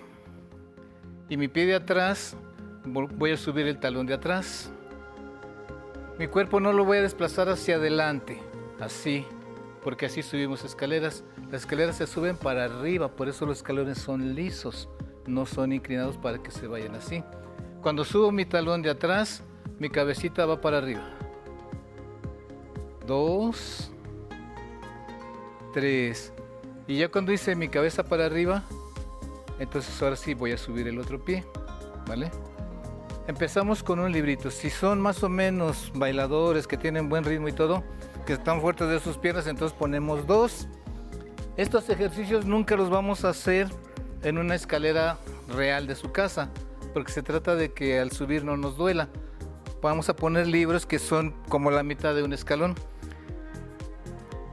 y 1.28 1.36
mi 1.36 1.48
pie 1.48 1.66
de 1.66 1.74
atrás 1.74 2.36
vo- 2.84 3.08
voy 3.16 3.32
a 3.32 3.36
subir 3.36 3.66
el 3.66 3.78
talón 3.78 4.06
de 4.06 4.14
atrás. 4.14 4.70
Mi 6.18 6.28
cuerpo 6.28 6.60
no 6.60 6.72
lo 6.72 6.84
voy 6.84 6.98
a 6.98 7.02
desplazar 7.02 7.48
hacia 7.48 7.76
adelante, 7.76 8.40
así, 8.80 9.26
porque 9.82 10.06
así 10.06 10.22
subimos 10.22 10.64
escaleras. 10.64 11.24
Las 11.50 11.62
escaleras 11.62 11.96
se 11.96 12.06
suben 12.06 12.36
para 12.36 12.64
arriba, 12.64 13.08
por 13.08 13.28
eso 13.28 13.46
los 13.46 13.58
escalones 13.58 13.98
son 13.98 14.34
lisos, 14.34 14.88
no 15.26 15.46
son 15.46 15.72
inclinados 15.72 16.16
para 16.16 16.38
que 16.42 16.50
se 16.50 16.66
vayan 16.66 16.94
así. 16.94 17.22
Cuando 17.82 18.04
subo 18.04 18.30
mi 18.32 18.44
talón 18.44 18.82
de 18.82 18.90
atrás, 18.90 19.42
mi 19.78 19.90
cabecita 19.90 20.46
va 20.46 20.60
para 20.60 20.78
arriba. 20.78 21.10
Dos, 23.06 23.90
tres. 25.72 26.32
Y 26.86 26.98
ya 26.98 27.08
cuando 27.10 27.32
hice 27.32 27.54
mi 27.56 27.68
cabeza 27.68 28.04
para 28.04 28.26
arriba, 28.26 28.62
entonces 29.58 30.00
ahora 30.02 30.16
sí 30.16 30.34
voy 30.34 30.52
a 30.52 30.58
subir 30.58 30.88
el 30.88 30.98
otro 30.98 31.24
pie, 31.24 31.44
¿vale? 32.06 32.30
Empezamos 33.26 33.82
con 33.82 34.00
un 34.00 34.12
librito. 34.12 34.50
Si 34.50 34.68
son 34.68 35.00
más 35.00 35.22
o 35.22 35.28
menos 35.28 35.90
bailadores 35.94 36.66
que 36.66 36.76
tienen 36.76 37.08
buen 37.08 37.24
ritmo 37.24 37.48
y 37.48 37.52
todo, 37.52 37.82
que 38.26 38.34
están 38.34 38.60
fuertes 38.60 38.88
de 38.88 39.00
sus 39.00 39.16
piernas, 39.16 39.46
entonces 39.46 39.76
ponemos 39.76 40.26
dos. 40.26 40.68
Estos 41.56 41.88
ejercicios 41.88 42.44
nunca 42.44 42.76
los 42.76 42.90
vamos 42.90 43.24
a 43.24 43.30
hacer 43.30 43.68
en 44.22 44.38
una 44.38 44.54
escalera 44.54 45.18
real 45.48 45.86
de 45.86 45.94
su 45.94 46.12
casa, 46.12 46.50
porque 46.92 47.12
se 47.12 47.22
trata 47.22 47.54
de 47.54 47.72
que 47.72 47.98
al 47.98 48.10
subir 48.12 48.44
no 48.44 48.56
nos 48.56 48.76
duela. 48.76 49.08
Vamos 49.80 50.08
a 50.08 50.16
poner 50.16 50.46
libros 50.46 50.84
que 50.84 50.98
son 50.98 51.34
como 51.48 51.70
la 51.70 51.82
mitad 51.82 52.14
de 52.14 52.22
un 52.22 52.32
escalón. 52.32 52.74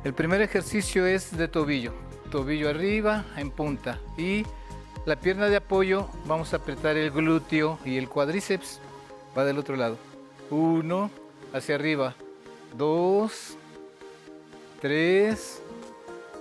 El 0.04 0.14
primer 0.14 0.42
ejercicio 0.42 1.06
es 1.06 1.36
de 1.38 1.48
tobillo. 1.48 1.94
Tobillo 2.32 2.70
arriba, 2.70 3.26
en 3.38 3.52
punta. 3.52 4.00
Y 4.18 4.46
la 5.06 5.16
pierna 5.16 5.48
de 5.50 5.58
apoyo, 5.58 6.08
vamos 6.26 6.54
a 6.54 6.58
apretar 6.58 6.96
el 6.96 7.12
glúteo 7.12 7.80
y 7.86 7.98
el 7.98 8.08
cuádriceps. 8.08 8.80
Va 9.38 9.46
del 9.46 9.58
otro 9.58 9.76
lado. 9.76 9.98
Uno, 10.50 11.10
hacia 11.54 11.76
arriba. 11.76 12.14
Dos, 12.78 13.58
tres 14.80 15.62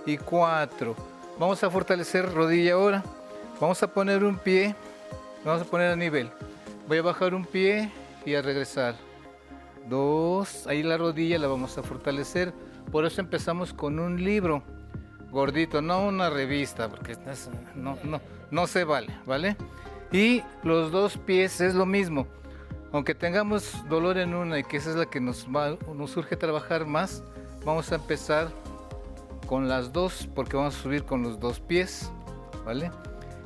y 0.05 0.17
cuatro. 0.17 0.95
Vamos 1.39 1.63
a 1.63 1.69
fortalecer 1.69 2.31
rodilla 2.31 2.73
ahora. 2.73 3.03
Vamos 3.59 3.81
a 3.81 3.87
poner 3.87 4.23
un 4.23 4.37
pie. 4.37 4.75
Vamos 5.43 5.63
a 5.63 5.65
poner 5.65 5.91
a 5.91 5.95
nivel. 5.95 6.29
Voy 6.87 6.99
a 6.99 7.01
bajar 7.01 7.33
un 7.33 7.45
pie 7.45 7.91
y 8.25 8.35
a 8.35 8.41
regresar. 8.41 8.95
Dos. 9.89 10.67
Ahí 10.67 10.83
la 10.83 10.97
rodilla 10.97 11.39
la 11.39 11.47
vamos 11.47 11.77
a 11.77 11.83
fortalecer. 11.83 12.53
Por 12.91 13.05
eso 13.05 13.21
empezamos 13.21 13.73
con 13.73 13.97
un 13.99 14.23
libro 14.23 14.63
gordito, 15.31 15.81
no 15.81 16.07
una 16.07 16.29
revista, 16.29 16.89
porque 16.89 17.17
no, 17.75 17.97
no, 18.03 18.21
no 18.51 18.67
se 18.67 18.83
vale, 18.83 19.17
¿vale? 19.25 19.55
Y 20.11 20.43
los 20.63 20.91
dos 20.91 21.17
pies 21.17 21.61
es 21.61 21.73
lo 21.73 21.85
mismo. 21.85 22.27
Aunque 22.91 23.15
tengamos 23.15 23.73
dolor 23.87 24.17
en 24.17 24.33
una 24.33 24.59
y 24.59 24.63
que 24.63 24.77
esa 24.77 24.89
es 24.89 24.95
la 24.97 25.05
que 25.05 25.21
nos, 25.21 25.47
va, 25.47 25.77
nos 25.95 26.11
surge 26.11 26.35
trabajar 26.35 26.85
más, 26.85 27.23
vamos 27.63 27.91
a 27.91 27.95
empezar 27.95 28.49
con 29.47 29.69
las 29.69 29.93
dos, 29.93 30.27
porque 30.35 30.57
vamos 30.57 30.77
a 30.77 30.81
subir 30.81 31.05
con 31.05 31.23
los 31.23 31.39
dos 31.39 31.61
pies, 31.61 32.11
¿vale? 32.65 32.91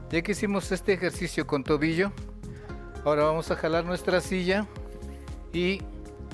Ya 0.09 0.21
que 0.21 0.31
hicimos 0.31 0.71
este 0.71 0.93
ejercicio 0.93 1.45
con 1.45 1.63
tobillo, 1.63 2.11
ahora 3.03 3.25
vamos 3.25 3.51
a 3.51 3.55
jalar 3.55 3.85
nuestra 3.85 4.19
silla 4.19 4.67
y 5.53 5.81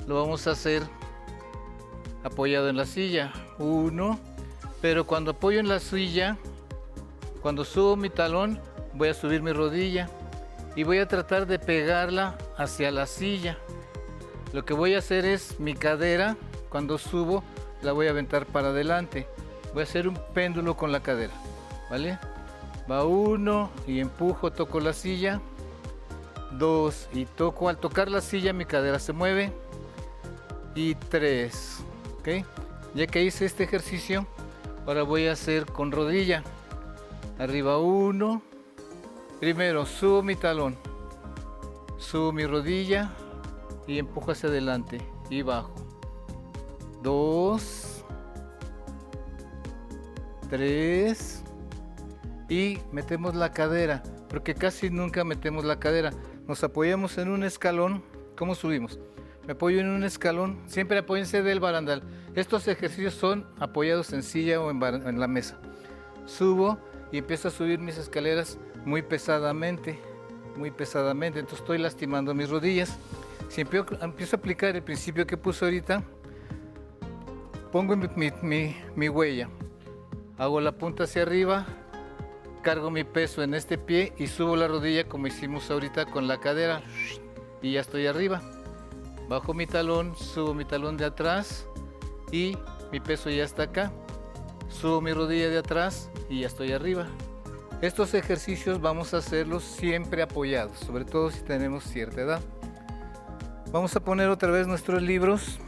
lo 0.06 0.20
vamos 0.20 0.46
a 0.46 0.52
hacer 0.52 0.82
apoyado 2.24 2.68
en 2.68 2.76
la 2.76 2.86
silla. 2.86 3.32
Uno, 3.58 4.18
pero 4.82 5.06
cuando 5.06 5.30
apoyo 5.30 5.60
en 5.60 5.68
la 5.68 5.78
silla, 5.78 6.36
cuando 7.40 7.64
subo 7.64 7.96
mi 7.96 8.10
talón, 8.10 8.60
voy 8.94 9.08
a 9.08 9.14
subir 9.14 9.40
mi 9.40 9.52
rodilla 9.52 10.10
y 10.74 10.82
voy 10.82 10.98
a 10.98 11.06
tratar 11.06 11.46
de 11.46 11.60
pegarla 11.60 12.36
hacia 12.56 12.90
la 12.90 13.06
silla. 13.06 13.56
Lo 14.52 14.64
que 14.64 14.74
voy 14.74 14.94
a 14.94 14.98
hacer 14.98 15.24
es 15.24 15.58
mi 15.60 15.74
cadera, 15.74 16.36
cuando 16.68 16.98
subo, 16.98 17.44
la 17.80 17.92
voy 17.92 18.08
a 18.08 18.10
aventar 18.10 18.44
para 18.44 18.68
adelante. 18.68 19.28
Voy 19.72 19.82
a 19.82 19.84
hacer 19.84 20.08
un 20.08 20.18
péndulo 20.34 20.76
con 20.76 20.90
la 20.90 21.00
cadera, 21.00 21.32
¿vale? 21.88 22.18
Va 22.90 23.04
uno 23.04 23.70
y 23.86 24.00
empujo, 24.00 24.50
toco 24.50 24.80
la 24.80 24.92
silla. 24.92 25.40
Dos 26.58 27.08
y 27.14 27.24
toco, 27.24 27.68
al 27.68 27.78
tocar 27.78 28.10
la 28.10 28.20
silla 28.20 28.52
mi 28.52 28.64
cadera 28.64 28.98
se 28.98 29.12
mueve. 29.12 29.52
Y 30.74 30.96
tres, 30.96 31.78
¿ok? 32.18 32.44
Ya 32.94 33.06
que 33.06 33.22
hice 33.22 33.46
este 33.46 33.64
ejercicio, 33.64 34.26
ahora 34.86 35.02
voy 35.02 35.26
a 35.26 35.32
hacer 35.32 35.66
con 35.66 35.92
rodilla. 35.92 36.42
Arriba 37.38 37.78
uno. 37.78 38.42
Primero 39.40 39.86
subo 39.86 40.22
mi 40.22 40.36
talón, 40.36 40.76
subo 41.98 42.30
mi 42.30 42.46
rodilla 42.46 43.10
y 43.88 43.98
empujo 43.98 44.30
hacia 44.30 44.48
adelante 44.48 45.00
y 45.30 45.42
bajo. 45.42 45.74
Dos, 47.02 48.04
tres 50.48 51.42
y 52.48 52.78
metemos 52.92 53.34
la 53.34 53.50
cadera, 53.50 54.04
porque 54.28 54.54
casi 54.54 54.90
nunca 54.90 55.24
metemos 55.24 55.64
la 55.64 55.80
cadera. 55.80 56.12
Nos 56.46 56.62
apoyamos 56.62 57.18
en 57.18 57.28
un 57.28 57.42
escalón, 57.42 58.04
¿cómo 58.36 58.54
subimos? 58.54 59.00
me 59.46 59.52
apoyo 59.52 59.80
en 59.80 59.88
un 59.88 60.04
escalón, 60.04 60.60
siempre 60.66 60.98
apóyense 60.98 61.42
del 61.42 61.60
barandal. 61.60 62.02
Estos 62.34 62.66
ejercicios 62.68 63.14
son 63.14 63.46
apoyados 63.58 64.12
en 64.12 64.22
silla 64.22 64.60
o 64.60 64.70
en, 64.70 65.20
la 65.20 65.26
mesa. 65.28 65.58
Subo 66.26 66.78
y 67.10 67.18
empiezo 67.18 67.48
a 67.48 67.50
subir 67.50 67.78
mis 67.78 67.98
escaleras 67.98 68.58
muy 68.86 69.02
pesadamente, 69.02 69.98
muy 70.56 70.70
pesadamente, 70.70 71.40
entonces 71.40 71.60
estoy 71.60 71.78
lastimando 71.78 72.32
mis 72.34 72.48
rodillas. 72.48 72.96
Si 73.48 73.60
empiezo, 73.60 73.86
empiezo 74.00 74.36
a 74.36 74.38
aplicar 74.38 74.74
el 74.74 74.82
principio 74.82 75.26
que 75.26 75.36
puse 75.36 75.64
ahorita, 75.64 76.02
pongo 77.70 77.96
mi- 77.96 78.32
mi- 78.42 78.76
mi 78.96 79.08
huella, 79.08 79.48
hago 80.38 80.60
la 80.60 80.72
punta 80.72 81.04
hacia 81.04 81.22
arriba, 81.22 81.66
cargo 82.62 82.90
mi 82.90 83.04
peso 83.04 83.42
en 83.42 83.52
este 83.54 83.76
pie 83.76 84.14
y 84.18 84.26
subo 84.26 84.56
la 84.56 84.68
rodilla 84.68 85.06
como 85.08 85.26
hicimos 85.26 85.70
ahorita 85.70 86.06
con 86.06 86.28
la 86.28 86.40
cadera 86.40 86.80
y 87.60 87.72
ya 87.72 87.80
estoy 87.80 88.06
arriba. 88.06 88.40
Bajo 89.28 89.52
mi 89.54 89.66
talón, 89.66 90.14
subo 90.16 90.54
mi 90.54 90.64
talón 90.64 90.96
de 90.96 91.04
atrás 91.06 91.66
y 92.32 92.58
mi 92.90 92.98
peso 92.98 93.30
ya 93.30 93.44
está 93.44 93.64
acá. 93.64 93.92
Subo 94.68 95.00
mi 95.00 95.12
rodilla 95.12 95.48
de 95.50 95.58
atrás 95.58 96.10
y 96.28 96.40
ya 96.40 96.48
estoy 96.48 96.72
arriba. 96.72 97.06
Estos 97.82 98.14
ejercicios 98.14 98.80
vamos 98.80 99.12
a 99.12 99.18
hacerlos 99.18 99.62
siempre 99.62 100.22
apoyados, 100.22 100.78
sobre 100.78 101.04
todo 101.04 101.30
si 101.30 101.42
tenemos 101.42 101.84
cierta 101.84 102.22
edad. 102.22 102.40
Vamos 103.70 103.94
a 103.96 104.00
poner 104.00 104.28
otra 104.28 104.50
vez 104.50 104.66
nuestros 104.66 105.02
libros 105.02 105.58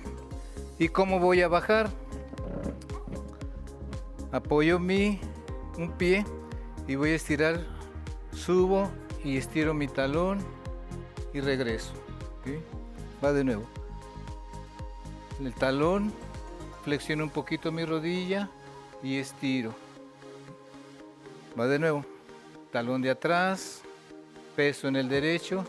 y 0.79 0.89
cómo 0.89 1.19
voy 1.19 1.43
a 1.43 1.49
bajar. 1.49 1.91
Apoyo 4.33 4.79
mi 4.79 5.21
un 5.79 5.91
pie 5.93 6.25
y 6.87 6.97
voy 6.97 7.11
a 7.11 7.15
estirar, 7.15 7.61
subo 8.33 8.91
y 9.25 9.37
estiro 9.37 9.75
mi 9.75 9.89
talón 9.89 10.39
y 11.33 11.41
regreso. 11.41 11.93
Va 13.25 13.33
de 13.33 13.45
nuevo. 13.45 13.65
El 15.41 15.53
talón, 15.55 16.13
flexiono 16.85 17.25
un 17.25 17.31
poquito 17.31 17.73
mi 17.73 17.85
rodilla 17.85 18.51
y 19.03 19.17
estiro. 19.19 19.75
Va 21.59 21.67
de 21.67 21.79
nuevo. 21.79 22.05
Talón 22.71 23.01
de 23.01 23.11
atrás, 23.11 23.81
peso 24.55 24.89
en 24.89 24.97
el 24.97 25.09
derecho, 25.09 25.65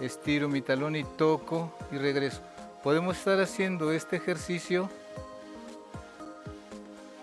estiro 0.00 0.48
mi 0.48 0.62
talón 0.62 0.96
y 0.96 1.04
toco 1.04 1.72
y 1.92 1.98
regreso. 1.98 2.40
Podemos 2.82 3.16
estar 3.16 3.40
haciendo 3.40 3.92
este 3.92 4.16
ejercicio 4.16 4.90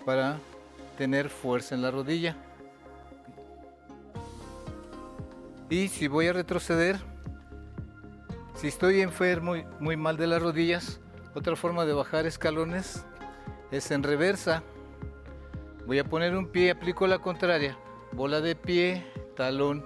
para 0.06 0.38
tener 0.96 1.28
fuerza 1.28 1.74
en 1.74 1.82
la 1.82 1.90
rodilla. 1.90 2.36
Y 5.68 5.88
si 5.88 6.06
voy 6.06 6.28
a 6.28 6.32
retroceder, 6.32 6.98
si 8.54 8.68
estoy 8.68 9.00
enfermo 9.00 9.56
y 9.56 9.66
muy 9.80 9.96
mal 9.96 10.16
de 10.16 10.28
las 10.28 10.40
rodillas, 10.40 11.00
otra 11.34 11.56
forma 11.56 11.84
de 11.84 11.92
bajar 11.92 12.26
escalones 12.26 13.04
es 13.76 13.90
en 13.90 14.02
reversa. 14.02 14.62
Voy 15.86 15.98
a 15.98 16.04
poner 16.04 16.36
un 16.36 16.46
pie, 16.46 16.70
aplico 16.70 17.06
la 17.06 17.18
contraria, 17.18 17.76
bola 18.12 18.40
de 18.40 18.54
pie, 18.54 19.04
talón 19.36 19.84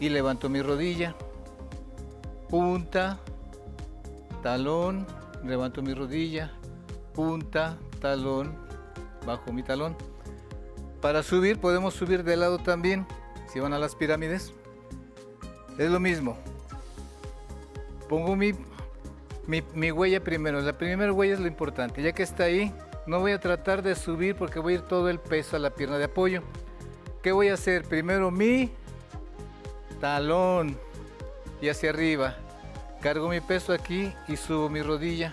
y 0.00 0.08
levanto 0.08 0.48
mi 0.48 0.62
rodilla. 0.62 1.14
Punta, 2.48 3.20
talón, 4.42 5.06
levanto 5.44 5.82
mi 5.82 5.94
rodilla, 5.94 6.50
punta, 7.14 7.78
talón, 8.00 8.56
bajo 9.26 9.52
mi 9.52 9.62
talón. 9.62 9.96
Para 11.00 11.22
subir 11.22 11.60
podemos 11.60 11.94
subir 11.94 12.24
de 12.24 12.36
lado 12.36 12.58
también, 12.58 13.06
si 13.52 13.60
van 13.60 13.72
a 13.72 13.78
las 13.78 13.94
pirámides. 13.94 14.52
Es 15.78 15.90
lo 15.90 16.00
mismo. 16.00 16.36
Pongo 18.08 18.34
mi, 18.34 18.52
mi, 19.46 19.62
mi 19.74 19.92
huella 19.92 20.22
primero. 20.22 20.60
La 20.60 20.76
primera 20.76 21.12
huella 21.12 21.34
es 21.34 21.40
lo 21.40 21.46
importante. 21.46 22.02
Ya 22.02 22.12
que 22.12 22.24
está 22.24 22.44
ahí, 22.44 22.74
no 23.06 23.20
voy 23.20 23.32
a 23.32 23.40
tratar 23.40 23.82
de 23.82 23.94
subir 23.94 24.36
porque 24.36 24.58
voy 24.58 24.74
a 24.74 24.76
ir 24.76 24.82
todo 24.82 25.08
el 25.08 25.18
peso 25.18 25.56
a 25.56 25.58
la 25.58 25.70
pierna 25.70 25.98
de 25.98 26.04
apoyo. 26.04 26.42
¿Qué 27.22 27.32
voy 27.32 27.48
a 27.48 27.54
hacer? 27.54 27.84
Primero 27.84 28.30
mi 28.30 28.72
talón 30.00 30.78
y 31.60 31.68
hacia 31.68 31.90
arriba. 31.90 32.36
Cargo 33.00 33.28
mi 33.28 33.40
peso 33.40 33.72
aquí 33.72 34.12
y 34.28 34.36
subo 34.36 34.68
mi 34.68 34.82
rodilla. 34.82 35.32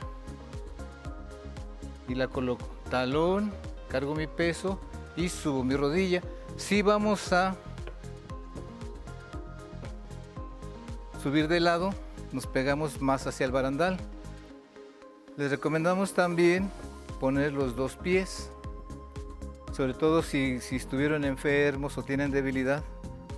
Y 2.08 2.16
la 2.16 2.28
coloco. 2.28 2.66
Talón, 2.90 3.52
cargo 3.90 4.16
mi 4.16 4.28
peso 4.28 4.80
y 5.16 5.30
subo 5.30 5.64
mi 5.64 5.76
rodilla. 5.76 6.22
Si 6.56 6.82
vamos 6.82 7.34
a 7.34 7.56
subir 11.22 11.48
de 11.48 11.60
lado, 11.60 11.94
nos 12.32 12.48
pegamos 12.48 13.02
más 13.02 13.28
hacia 13.28 13.46
el 13.46 13.52
barandal. 13.52 13.98
Les 15.36 15.52
recomendamos 15.52 16.14
también 16.14 16.72
poner 17.20 17.54
los 17.54 17.76
dos 17.76 17.96
pies, 17.98 18.52
sobre 19.74 19.94
todo 19.94 20.22
si, 20.22 20.60
si 20.60 20.76
estuvieron 20.76 21.24
enfermos 21.24 21.98
o 21.98 22.04
tienen 22.04 22.32
debilidad, 22.32 22.84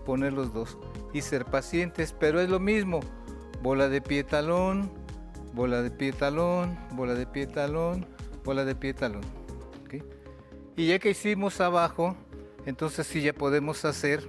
poner 0.06 0.34
los 0.34 0.53
dos 0.53 0.77
y 1.14 1.22
ser 1.22 1.45
pacientes, 1.45 2.15
pero 2.18 2.39
es 2.39 2.49
lo 2.49 2.60
mismo, 2.60 2.99
bola 3.61 3.89
de 3.89 4.01
pie 4.01 4.23
talón, 4.23 4.91
bola 5.53 5.81
de 5.81 5.91
pie 5.91 6.14
talón, 6.14 6.77
bola 6.93 7.14
de 7.15 7.26
pie 7.26 7.47
talón, 7.47 8.06
bola 8.43 8.65
de 8.65 8.76
pie 8.76 8.93
talón. 8.93 9.23
¿ok? 9.84 10.03
Y 10.76 10.88
ya 10.88 10.99
que 10.99 11.11
hicimos 11.11 11.60
abajo, 11.61 12.15
entonces 12.65 13.07
sí 13.07 13.22
ya 13.22 13.34
podemos 13.34 13.85
hacer 13.85 14.23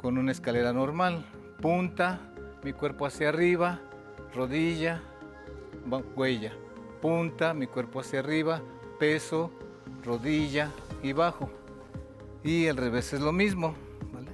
con 0.00 0.16
una 0.16 0.32
escalera 0.32 0.72
normal. 0.72 1.26
Punta, 1.60 2.32
mi 2.62 2.72
cuerpo 2.72 3.06
hacia 3.06 3.28
arriba, 3.28 3.80
rodilla, 4.34 5.02
huella. 6.14 6.52
Punta, 7.00 7.54
mi 7.54 7.66
cuerpo 7.66 8.00
hacia 8.00 8.20
arriba, 8.20 8.60
peso, 8.98 9.50
rodilla 10.04 10.72
y 11.02 11.12
bajo. 11.12 11.48
Y 12.42 12.66
al 12.66 12.76
revés 12.76 13.12
es 13.12 13.20
lo 13.20 13.32
mismo. 13.32 13.74
¿vale? 14.12 14.30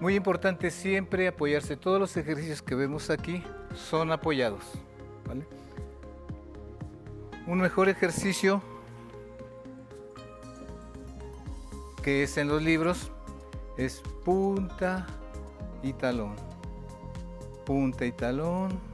Muy 0.00 0.14
importante 0.14 0.70
siempre 0.70 1.28
apoyarse. 1.28 1.76
Todos 1.76 1.98
los 1.98 2.16
ejercicios 2.16 2.62
que 2.62 2.74
vemos 2.74 3.10
aquí 3.10 3.42
son 3.74 4.12
apoyados. 4.12 4.64
¿vale? 5.26 5.46
Un 7.46 7.60
mejor 7.60 7.88
ejercicio 7.88 8.62
que 12.02 12.22
es 12.22 12.36
en 12.38 12.48
los 12.48 12.62
libros 12.62 13.10
es 13.76 14.02
punta 14.24 15.06
y 15.82 15.92
talón. 15.92 16.36
Punta 17.64 18.04
y 18.04 18.12
talón. 18.12 18.89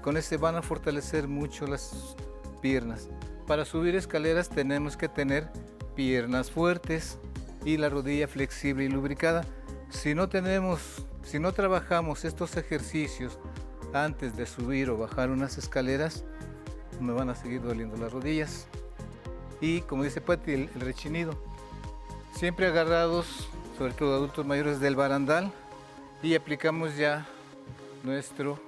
Con 0.00 0.16
este 0.16 0.36
van 0.36 0.54
a 0.54 0.62
fortalecer 0.62 1.26
mucho 1.26 1.66
las 1.66 2.14
piernas. 2.62 3.08
Para 3.48 3.64
subir 3.64 3.96
escaleras 3.96 4.48
tenemos 4.48 4.96
que 4.96 5.08
tener 5.08 5.48
piernas 5.96 6.52
fuertes 6.52 7.18
y 7.64 7.76
la 7.76 7.88
rodilla 7.88 8.28
flexible 8.28 8.84
y 8.84 8.88
lubricada. 8.88 9.44
Si 9.90 10.14
no 10.14 10.28
tenemos, 10.28 11.04
si 11.24 11.40
no 11.40 11.52
trabajamos 11.52 12.24
estos 12.24 12.56
ejercicios 12.56 13.40
antes 13.92 14.36
de 14.36 14.46
subir 14.46 14.88
o 14.88 14.96
bajar 14.96 15.30
unas 15.30 15.58
escaleras, 15.58 16.24
me 17.00 17.12
van 17.12 17.28
a 17.28 17.34
seguir 17.34 17.60
doliendo 17.60 17.96
las 17.96 18.12
rodillas. 18.12 18.68
Y 19.60 19.80
como 19.80 20.04
dice 20.04 20.20
Pati, 20.20 20.52
el, 20.52 20.70
el 20.76 20.80
rechinido. 20.80 21.34
Siempre 22.34 22.68
agarrados, 22.68 23.48
sobre 23.76 23.94
todo 23.94 24.14
adultos 24.14 24.46
mayores, 24.46 24.78
del 24.78 24.94
barandal 24.94 25.52
y 26.22 26.36
aplicamos 26.36 26.96
ya 26.96 27.26
nuestro. 28.04 28.65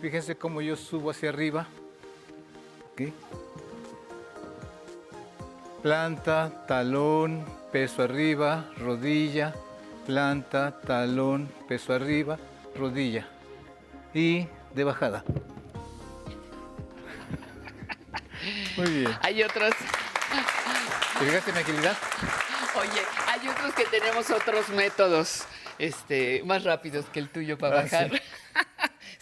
Fíjense 0.00 0.36
cómo 0.36 0.60
yo 0.60 0.76
subo 0.76 1.10
hacia 1.10 1.30
arriba. 1.30 1.66
Planta, 5.82 6.66
talón, 6.66 7.44
peso 7.72 8.02
arriba, 8.02 8.66
rodilla, 8.78 9.54
planta, 10.06 10.80
talón, 10.80 11.48
peso 11.68 11.92
arriba, 11.94 12.38
rodilla. 12.76 13.28
Y 14.14 14.46
de 14.74 14.84
bajada. 14.84 15.24
Muy 18.76 18.90
bien. 18.90 19.16
Hay 19.22 19.42
otros. 19.42 19.72
¿Te 21.18 21.24
fijaste 21.24 21.52
mi 21.52 21.58
agilidad? 21.58 21.96
Oye, 22.76 23.00
hay 23.26 23.48
otros 23.48 23.74
que 23.74 23.84
tenemos 23.84 24.30
otros 24.30 24.68
métodos 24.70 25.44
este, 25.78 26.42
más 26.44 26.64
rápidos 26.64 27.06
que 27.06 27.18
el 27.20 27.28
tuyo 27.28 27.58
para 27.58 27.80
Ah, 27.80 27.82
bajar. 27.82 28.10
sí. 28.10 28.18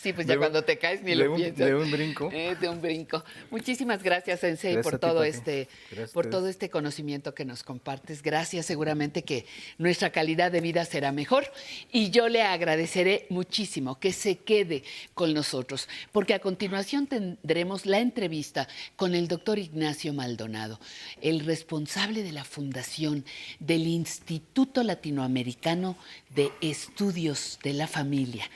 Sí, 0.06 0.12
pues 0.12 0.24
ya 0.28 0.34
De 0.34 0.38
un- 0.38 0.42
cuando 0.44 0.62
te 0.62 0.78
caes 0.78 1.02
ni 1.02 1.16
lo 1.16 1.32
un- 1.32 1.36
piensas. 1.36 1.66
de 1.66 1.74
un 1.74 1.90
brinco. 1.90 2.30
Eh, 2.32 2.54
de 2.60 2.68
un 2.68 2.80
brinco. 2.80 3.24
Muchísimas 3.50 4.04
gracias, 4.04 4.38
Sensei, 4.38 4.74
Gracias 4.74 4.84
por 4.92 5.00
ti, 5.00 5.06
todo 5.08 5.24
este, 5.24 5.68
Gracias 5.90 6.12
por 6.12 6.30
todo 6.30 6.46
este 6.46 6.70
conocimiento 6.70 7.34
que 7.34 7.44
nos 7.44 7.64
compartes. 7.64 8.22
Gracias, 8.22 8.66
seguramente 8.66 9.22
que 9.24 9.46
nuestra 9.78 10.10
calidad 10.10 10.52
de 10.52 10.60
vida 10.60 10.84
será 10.84 11.10
mejor. 11.10 11.50
Y 11.90 12.10
yo 12.10 12.28
le 12.28 12.42
agradeceré 12.42 13.26
muchísimo 13.30 13.98
que 13.98 14.12
se 14.12 14.36
quede 14.36 14.84
con 15.14 15.34
nosotros, 15.34 15.88
porque 16.12 16.34
a 16.34 16.38
continuación 16.38 17.08
tendremos 17.08 17.84
la 17.84 17.98
entrevista 17.98 18.68
con 18.94 19.16
el 19.16 19.26
doctor 19.26 19.58
Ignacio 19.58 20.12
Maldonado, 20.12 20.78
el 21.20 21.40
responsable 21.44 22.22
de 22.22 22.30
la 22.30 22.44
fundación 22.44 23.24
del 23.58 23.88
Instituto 23.88 24.84
Latinoamericano 24.84 25.96
de 26.32 26.52
Estudios 26.60 27.58
de 27.64 27.72
la 27.72 27.88
Familia. 27.88 28.48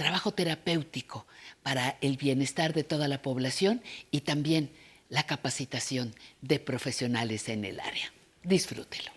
Trabajo 0.00 0.32
terapéutico 0.32 1.26
para 1.62 1.98
el 2.00 2.16
bienestar 2.16 2.72
de 2.72 2.84
toda 2.84 3.06
la 3.06 3.20
población 3.20 3.82
y 4.10 4.22
también 4.22 4.70
la 5.10 5.24
capacitación 5.24 6.14
de 6.40 6.58
profesionales 6.58 7.50
en 7.50 7.66
el 7.66 7.80
área. 7.80 8.10
Disfrútelo. 8.42 9.12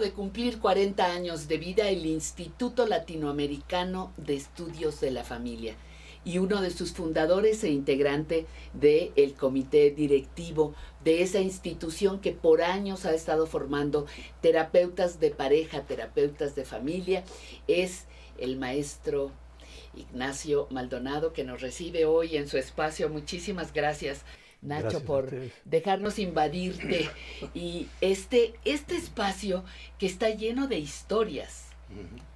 De 0.00 0.12
cumplir 0.12 0.58
40 0.58 1.06
años 1.06 1.48
de 1.48 1.56
vida 1.56 1.88
el 1.88 2.04
Instituto 2.04 2.86
Latinoamericano 2.86 4.12
de 4.18 4.36
Estudios 4.36 5.00
de 5.00 5.10
la 5.10 5.24
Familia 5.24 5.74
y 6.22 6.36
uno 6.36 6.60
de 6.60 6.70
sus 6.70 6.92
fundadores 6.92 7.64
e 7.64 7.70
integrante 7.70 8.46
del 8.74 9.32
comité 9.34 9.90
directivo 9.90 10.74
de 11.02 11.22
esa 11.22 11.40
institución 11.40 12.20
que 12.20 12.32
por 12.32 12.60
años 12.60 13.06
ha 13.06 13.14
estado 13.14 13.46
formando 13.46 14.04
terapeutas 14.42 15.18
de 15.18 15.30
pareja, 15.30 15.82
terapeutas 15.82 16.54
de 16.54 16.66
familia, 16.66 17.24
es 17.66 18.04
el 18.36 18.58
maestro 18.58 19.32
Ignacio 19.96 20.66
Maldonado 20.70 21.32
que 21.32 21.44
nos 21.44 21.62
recibe 21.62 22.04
hoy 22.04 22.36
en 22.36 22.48
su 22.48 22.58
espacio. 22.58 23.08
Muchísimas 23.08 23.72
gracias. 23.72 24.24
Nacho, 24.66 24.82
Gracias 24.82 25.02
por 25.02 25.30
dejarnos 25.64 26.18
invadirte 26.18 27.08
y 27.54 27.88
este, 28.00 28.54
este 28.64 28.96
espacio 28.96 29.64
que 29.98 30.06
está 30.06 30.28
lleno 30.30 30.66
de 30.66 30.78
historias. 30.78 31.68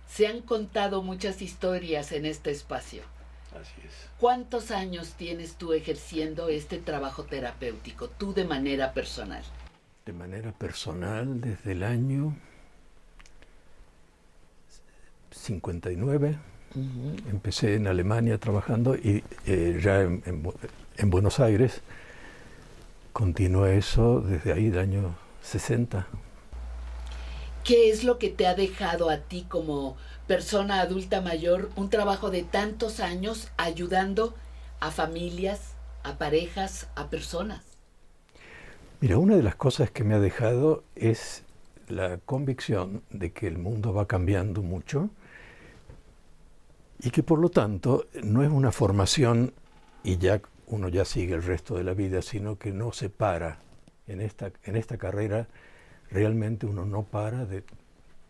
Se 0.08 0.26
han 0.28 0.40
contado 0.42 1.02
muchas 1.02 1.42
historias 1.42 2.12
en 2.12 2.24
este 2.26 2.50
espacio. 2.50 3.02
Así 3.50 3.72
es. 3.84 3.92
¿Cuántos 4.18 4.70
años 4.70 5.14
tienes 5.14 5.54
tú 5.56 5.72
ejerciendo 5.72 6.48
este 6.48 6.78
trabajo 6.78 7.24
terapéutico, 7.24 8.08
tú 8.08 8.32
de 8.32 8.44
manera 8.44 8.92
personal? 8.94 9.42
De 10.06 10.12
manera 10.12 10.52
personal, 10.52 11.40
desde 11.40 11.72
el 11.72 11.82
año 11.82 12.36
59, 15.32 16.36
empecé 17.30 17.74
en 17.74 17.86
Alemania 17.86 18.38
trabajando 18.38 18.94
y 18.96 19.22
eh, 19.46 19.80
ya 19.82 20.00
en, 20.02 20.22
en 20.26 20.42
Bu- 20.44 20.54
en 20.96 21.10
Buenos 21.10 21.40
Aires 21.40 21.82
continué 23.12 23.78
eso 23.78 24.20
desde 24.20 24.52
ahí, 24.52 24.70
del 24.70 24.80
año 24.80 25.14
60. 25.42 26.06
¿Qué 27.64 27.90
es 27.90 28.04
lo 28.04 28.18
que 28.18 28.30
te 28.30 28.46
ha 28.46 28.54
dejado 28.54 29.10
a 29.10 29.18
ti 29.18 29.46
como 29.48 29.96
persona 30.26 30.80
adulta 30.80 31.20
mayor 31.20 31.70
un 31.76 31.90
trabajo 31.90 32.30
de 32.30 32.42
tantos 32.42 33.00
años 33.00 33.48
ayudando 33.56 34.34
a 34.80 34.90
familias, 34.90 35.74
a 36.02 36.16
parejas, 36.16 36.88
a 36.94 37.08
personas? 37.08 37.64
Mira, 39.00 39.18
una 39.18 39.36
de 39.36 39.42
las 39.42 39.56
cosas 39.56 39.90
que 39.90 40.04
me 40.04 40.14
ha 40.14 40.18
dejado 40.18 40.84
es 40.94 41.44
la 41.88 42.18
convicción 42.18 43.02
de 43.10 43.32
que 43.32 43.46
el 43.46 43.58
mundo 43.58 43.92
va 43.92 44.06
cambiando 44.06 44.62
mucho 44.62 45.10
y 47.02 47.10
que 47.10 47.22
por 47.22 47.38
lo 47.38 47.48
tanto 47.48 48.06
no 48.22 48.42
es 48.42 48.50
una 48.50 48.72
formación 48.72 49.52
y 50.04 50.18
ya 50.18 50.40
uno 50.70 50.88
ya 50.88 51.04
sigue 51.04 51.34
el 51.34 51.42
resto 51.42 51.76
de 51.76 51.84
la 51.84 51.94
vida, 51.94 52.22
sino 52.22 52.58
que 52.58 52.72
no 52.72 52.92
se 52.92 53.10
para. 53.10 53.58
En 54.06 54.20
esta, 54.20 54.50
en 54.64 54.74
esta 54.76 54.98
carrera 54.98 55.46
realmente 56.10 56.66
uno 56.66 56.84
no 56.84 57.04
para 57.04 57.44
de 57.46 57.62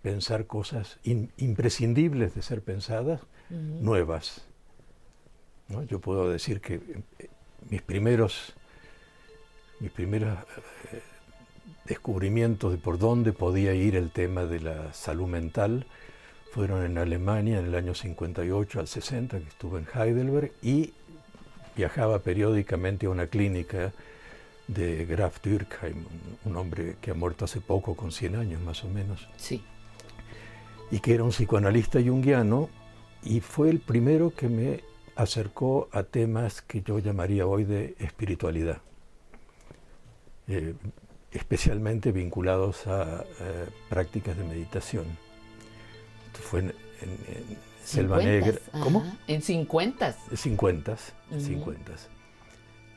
pensar 0.02 0.46
cosas 0.46 0.98
in- 1.04 1.30
imprescindibles 1.38 2.34
de 2.34 2.42
ser 2.42 2.60
pensadas, 2.62 3.20
nuevas. 3.50 4.42
¿no? 5.68 5.82
Yo 5.84 5.98
puedo 6.00 6.30
decir 6.30 6.60
que 6.60 6.74
eh, 7.18 7.28
mis 7.68 7.82
primeros 7.82 8.54
mis 9.80 9.90
primeros 9.90 10.38
eh, 10.92 11.00
descubrimientos 11.86 12.72
de 12.72 12.78
por 12.78 12.98
dónde 12.98 13.32
podía 13.32 13.72
ir 13.74 13.96
el 13.96 14.10
tema 14.10 14.44
de 14.44 14.60
la 14.60 14.92
salud 14.92 15.26
mental 15.26 15.86
fueron 16.52 16.84
en 16.84 16.98
Alemania 16.98 17.58
en 17.58 17.66
el 17.66 17.74
año 17.74 17.94
58 17.94 18.80
al 18.80 18.88
60, 18.88 19.38
que 19.38 19.48
estuve 19.48 19.78
en 19.80 19.86
Heidelberg, 19.94 20.52
y 20.62 20.92
viajaba 21.80 22.18
periódicamente 22.18 23.06
a 23.06 23.10
una 23.10 23.26
clínica 23.26 23.92
de 24.68 25.06
Graf 25.06 25.40
Dürkheim, 25.42 26.04
un, 26.44 26.56
hombre 26.56 26.96
que 27.00 27.10
ha 27.10 27.14
muerto 27.14 27.46
hace 27.46 27.60
poco, 27.62 27.96
con 27.96 28.12
100 28.12 28.36
años 28.36 28.60
más 28.60 28.84
o 28.84 28.88
menos. 28.88 29.28
Sí. 29.38 29.62
Y 30.90 30.98
que 31.00 31.14
era 31.14 31.24
un 31.24 31.30
psicoanalista 31.30 31.98
junguiano, 32.02 32.68
y 33.22 33.40
fue 33.40 33.70
el 33.70 33.80
primero 33.80 34.30
que 34.34 34.48
me 34.50 34.80
acercó 35.16 35.88
a 35.92 36.02
temas 36.02 36.60
que 36.60 36.82
yo 36.82 36.98
llamaría 36.98 37.46
hoy 37.46 37.64
de 37.64 37.94
espiritualidad 37.98 38.78
eh, 40.48 40.74
especialmente 41.32 42.10
vinculados 42.12 42.86
a 42.86 43.24
eh, 43.40 43.66
prácticas 43.88 44.36
de 44.36 44.44
meditación. 44.44 45.04
Esto 46.26 46.40
fue 46.42 46.60
en, 46.60 46.66
en- 47.02 47.36
en 47.36 47.69
Selva 47.90 48.18
Negra. 48.22 48.58
Ajá, 48.72 48.84
¿Cómo? 48.84 49.04
En 49.26 49.42
50. 49.42 50.12
50, 50.34 50.92
Ujú. 50.92 51.40
50. 51.40 51.92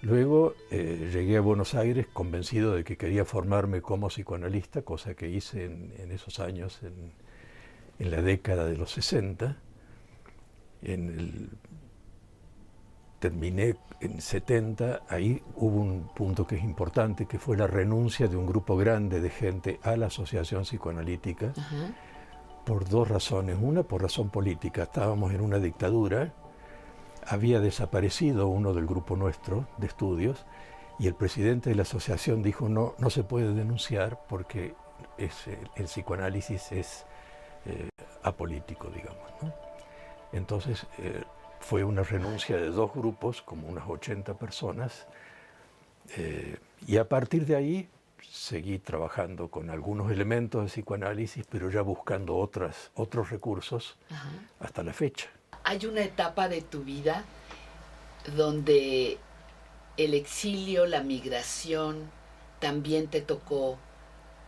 Luego 0.01 0.53
eh, 0.69 1.09
llegué 1.13 1.37
a 1.37 1.41
Buenos 1.41 1.75
Aires 1.75 2.07
convencido 2.11 2.73
de 2.73 2.83
que 2.83 2.97
quería 2.97 3.23
formarme 3.23 3.81
como 3.81 4.07
psicoanalista, 4.09 4.81
cosa 4.81 5.13
que 5.13 5.29
hice 5.29 5.65
en, 5.65 5.93
en 5.97 6.11
esos 6.11 6.39
años, 6.39 6.81
en, 6.83 7.13
en 7.99 8.11
la 8.11 8.21
década 8.21 8.65
de 8.65 8.77
los 8.77 8.91
60. 8.91 9.57
En 10.81 11.09
el, 11.09 11.49
terminé 13.19 13.77
en 14.01 14.19
70, 14.19 15.03
ahí 15.07 15.41
hubo 15.55 15.79
un 15.79 16.09
punto 16.13 16.45
que 16.45 16.57
es 16.57 16.63
importante, 16.65 17.25
que 17.25 17.39
fue 17.39 17.55
la 17.55 17.67
renuncia 17.67 18.27
de 18.27 18.35
un 18.35 18.45
grupo 18.45 18.75
grande 18.75 19.21
de 19.21 19.29
gente 19.29 19.79
a 19.83 19.95
la 19.95 20.07
Asociación 20.07 20.63
Psicoanalítica 20.63 21.53
por 22.65 22.88
dos 22.88 23.07
razones. 23.07 23.57
Una, 23.61 23.84
por 23.84 24.02
razón 24.02 24.30
política. 24.30 24.84
Estábamos 24.84 25.34
en 25.34 25.41
una 25.41 25.60
dictadura, 25.60 26.34
había 27.26 27.60
desaparecido 27.60 28.48
uno 28.48 28.73
del 28.73 28.85
grupo 28.85 29.15
nuestro 29.15 29.68
de 29.77 29.88
estudios 29.88 30.45
y 30.99 31.07
el 31.07 31.15
presidente 31.15 31.69
de 31.69 31.76
la 31.76 31.84
asociación 31.84 32.44
dijo 32.44 32.69
no, 32.69 32.95
no 32.98 33.10
se 33.10 33.23
puede 33.23 33.53
denunciar 33.53 34.19
porque 34.27 34.76
es, 35.18 35.48
el, 35.48 35.69
el 35.76 35.85
psicoanálisis 35.85 36.72
es 36.72 37.06
eh, 37.65 37.90
apolítico, 38.23 38.90
digamos. 38.90 39.30
¿no? 39.41 39.53
Entonces 40.34 40.85
eh, 40.98 41.23
fue 41.60 41.84
una 41.84 42.03
renuncia 42.03 42.57
de 42.57 42.69
dos 42.69 42.94
grupos, 42.94 43.41
como 43.41 43.68
unas 43.68 43.88
80 43.88 44.34
personas, 44.34 45.07
eh, 46.18 46.57
y 46.85 46.98
a 46.98 47.07
partir 47.07 47.45
de 47.45 47.56
ahí 47.56 47.90
seguí 48.29 48.79
trabajando 48.79 49.49
con 49.49 49.69
algunos 49.69 50.11
elementos 50.11 50.63
de 50.63 50.67
psicoanálisis, 50.69 51.45
pero 51.49 51.69
ya 51.69 51.81
buscando 51.81 52.37
otras, 52.37 52.91
otros 52.95 53.29
recursos 53.29 53.97
Ajá. 54.09 54.29
hasta 54.59 54.83
la 54.83 54.93
fecha. 54.93 55.27
Hay 55.63 55.85
una 55.85 56.01
etapa 56.01 56.49
de 56.49 56.61
tu 56.61 56.83
vida 56.83 57.23
donde 58.35 59.17
el 59.97 60.13
exilio, 60.13 60.85
la 60.85 61.03
migración, 61.03 62.09
también 62.59 63.07
te 63.07 63.21
tocó 63.21 63.77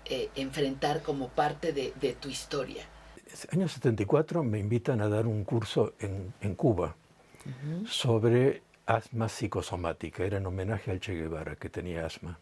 eh, 0.05 0.29
enfrentar 0.35 1.01
como 1.01 1.29
parte 1.29 1.73
de, 1.73 1.93
de 1.99 2.13
tu 2.13 2.29
historia. 2.29 2.85
Año 3.51 3.67
74 3.67 4.43
me 4.43 4.59
invitan 4.59 5.01
a 5.01 5.09
dar 5.09 5.27
un 5.27 5.43
curso 5.43 5.93
en, 5.99 6.33
en 6.41 6.55
Cuba 6.55 6.95
sobre 7.87 8.63
asma 8.85 9.29
psicosomática. 9.29 10.23
Era 10.23 10.37
en 10.37 10.45
homenaje 10.45 10.91
al 10.91 10.99
Che 10.99 11.13
Guevara, 11.13 11.55
que 11.55 11.69
tenía 11.69 12.05
asma. 12.05 12.39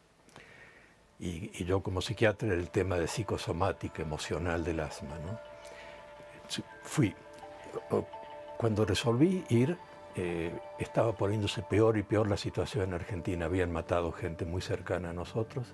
Y, 1.19 1.51
y 1.53 1.65
yo 1.65 1.81
como 1.81 2.01
psiquiatra 2.01 2.53
el 2.53 2.69
tema 2.69 2.97
de 2.97 3.07
psicosomática, 3.07 4.01
emocional 4.01 4.63
del 4.63 4.79
asma. 4.79 5.17
¿no? 5.19 5.39
Fui. 6.83 7.15
Cuando 8.57 8.85
resolví 8.85 9.43
ir, 9.49 9.77
eh, 10.15 10.51
estaba 10.77 11.13
poniéndose 11.13 11.63
peor 11.63 11.97
y 11.97 12.03
peor 12.03 12.29
la 12.29 12.37
situación 12.37 12.89
en 12.89 12.93
Argentina. 12.93 13.45
Habían 13.45 13.71
matado 13.71 14.11
gente 14.11 14.45
muy 14.45 14.61
cercana 14.61 15.09
a 15.09 15.13
nosotros. 15.13 15.73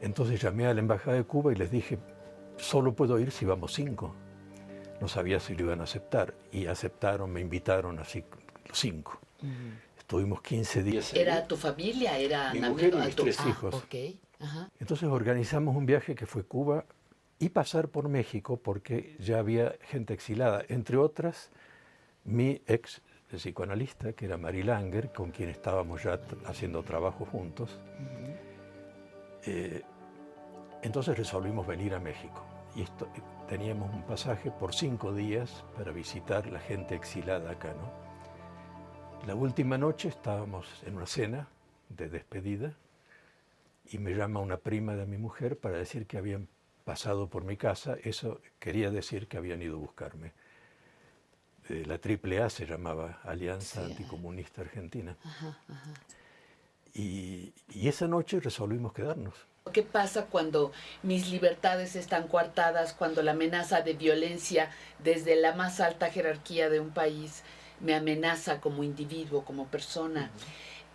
Entonces 0.00 0.40
llamé 0.40 0.66
a 0.66 0.74
la 0.74 0.80
Embajada 0.80 1.16
de 1.16 1.24
Cuba 1.24 1.52
y 1.52 1.56
les 1.56 1.70
dije, 1.70 1.98
solo 2.56 2.94
puedo 2.94 3.18
ir 3.18 3.30
si 3.30 3.44
vamos 3.44 3.74
cinco. 3.74 4.14
No 5.00 5.08
sabía 5.08 5.40
si 5.40 5.54
lo 5.54 5.64
iban 5.64 5.80
a 5.80 5.84
aceptar. 5.84 6.34
Y 6.52 6.66
aceptaron, 6.66 7.30
me 7.30 7.40
invitaron 7.40 7.98
así 7.98 8.24
cinco. 8.72 9.18
Estuvimos 10.10 10.42
15 10.42 10.82
días. 10.82 11.12
ahí. 11.12 11.20
¿Era 11.20 11.46
tu 11.46 11.56
familia? 11.56 12.18
¿Era 12.18 12.52
Mi 12.52 12.58
mujer 12.58 12.92
y 12.94 12.96
mis 12.96 13.14
tres 13.14 13.38
ah, 13.38 13.48
hijos. 13.48 13.74
ok. 13.76 13.94
Ajá. 14.40 14.68
Entonces 14.80 15.08
organizamos 15.08 15.76
un 15.76 15.86
viaje 15.86 16.16
que 16.16 16.26
fue 16.26 16.42
Cuba 16.42 16.84
y 17.38 17.50
pasar 17.50 17.90
por 17.90 18.08
México 18.08 18.56
porque 18.56 19.14
ya 19.20 19.38
había 19.38 19.76
gente 19.82 20.12
exilada, 20.12 20.64
entre 20.66 20.96
otras 20.96 21.52
mi 22.24 22.60
ex 22.66 23.02
psicoanalista, 23.30 24.12
que 24.14 24.24
era 24.24 24.36
Mary 24.36 24.64
Langer, 24.64 25.12
con 25.12 25.30
quien 25.30 25.48
estábamos 25.48 26.02
ya 26.02 26.18
haciendo 26.44 26.82
trabajo 26.82 27.24
juntos. 27.24 27.78
Eh, 29.46 29.82
entonces 30.82 31.16
resolvimos 31.16 31.68
venir 31.68 31.94
a 31.94 32.00
México. 32.00 32.44
Y 32.74 32.82
esto, 32.82 33.06
eh, 33.14 33.20
teníamos 33.48 33.94
un 33.94 34.02
pasaje 34.02 34.50
por 34.50 34.74
cinco 34.74 35.14
días 35.14 35.64
para 35.76 35.92
visitar 35.92 36.48
la 36.48 36.58
gente 36.58 36.96
exilada 36.96 37.52
acá, 37.52 37.72
¿no? 37.74 38.09
La 39.26 39.34
última 39.34 39.76
noche 39.76 40.08
estábamos 40.08 40.66
en 40.86 40.96
una 40.96 41.06
cena 41.06 41.46
de 41.90 42.08
despedida 42.08 42.72
y 43.90 43.98
me 43.98 44.14
llama 44.14 44.40
una 44.40 44.56
prima 44.56 44.96
de 44.96 45.04
mi 45.04 45.18
mujer 45.18 45.58
para 45.58 45.76
decir 45.76 46.06
que 46.06 46.16
habían 46.16 46.48
pasado 46.84 47.28
por 47.28 47.44
mi 47.44 47.58
casa. 47.58 47.96
Eso 48.02 48.40
quería 48.58 48.90
decir 48.90 49.28
que 49.28 49.36
habían 49.36 49.60
ido 49.60 49.76
a 49.76 49.80
buscarme. 49.80 50.32
Eh, 51.68 51.84
la 51.86 52.00
AAA 52.02 52.48
se 52.48 52.66
llamaba 52.66 53.20
Alianza 53.22 53.84
Anticomunista 53.84 54.62
Argentina. 54.62 55.14
Y, 56.94 57.52
y 57.68 57.88
esa 57.88 58.08
noche 58.08 58.40
resolvimos 58.40 58.94
quedarnos. 58.94 59.34
¿Qué 59.72 59.82
pasa 59.82 60.26
cuando 60.26 60.72
mis 61.02 61.30
libertades 61.30 61.94
están 61.94 62.26
coartadas, 62.26 62.94
cuando 62.94 63.22
la 63.22 63.32
amenaza 63.32 63.82
de 63.82 63.92
violencia 63.92 64.70
desde 64.98 65.36
la 65.36 65.54
más 65.54 65.78
alta 65.78 66.10
jerarquía 66.10 66.70
de 66.70 66.80
un 66.80 66.90
país 66.90 67.44
me 67.80 67.94
amenaza 67.94 68.60
como 68.60 68.82
individuo, 68.84 69.44
como 69.44 69.66
persona? 69.66 70.30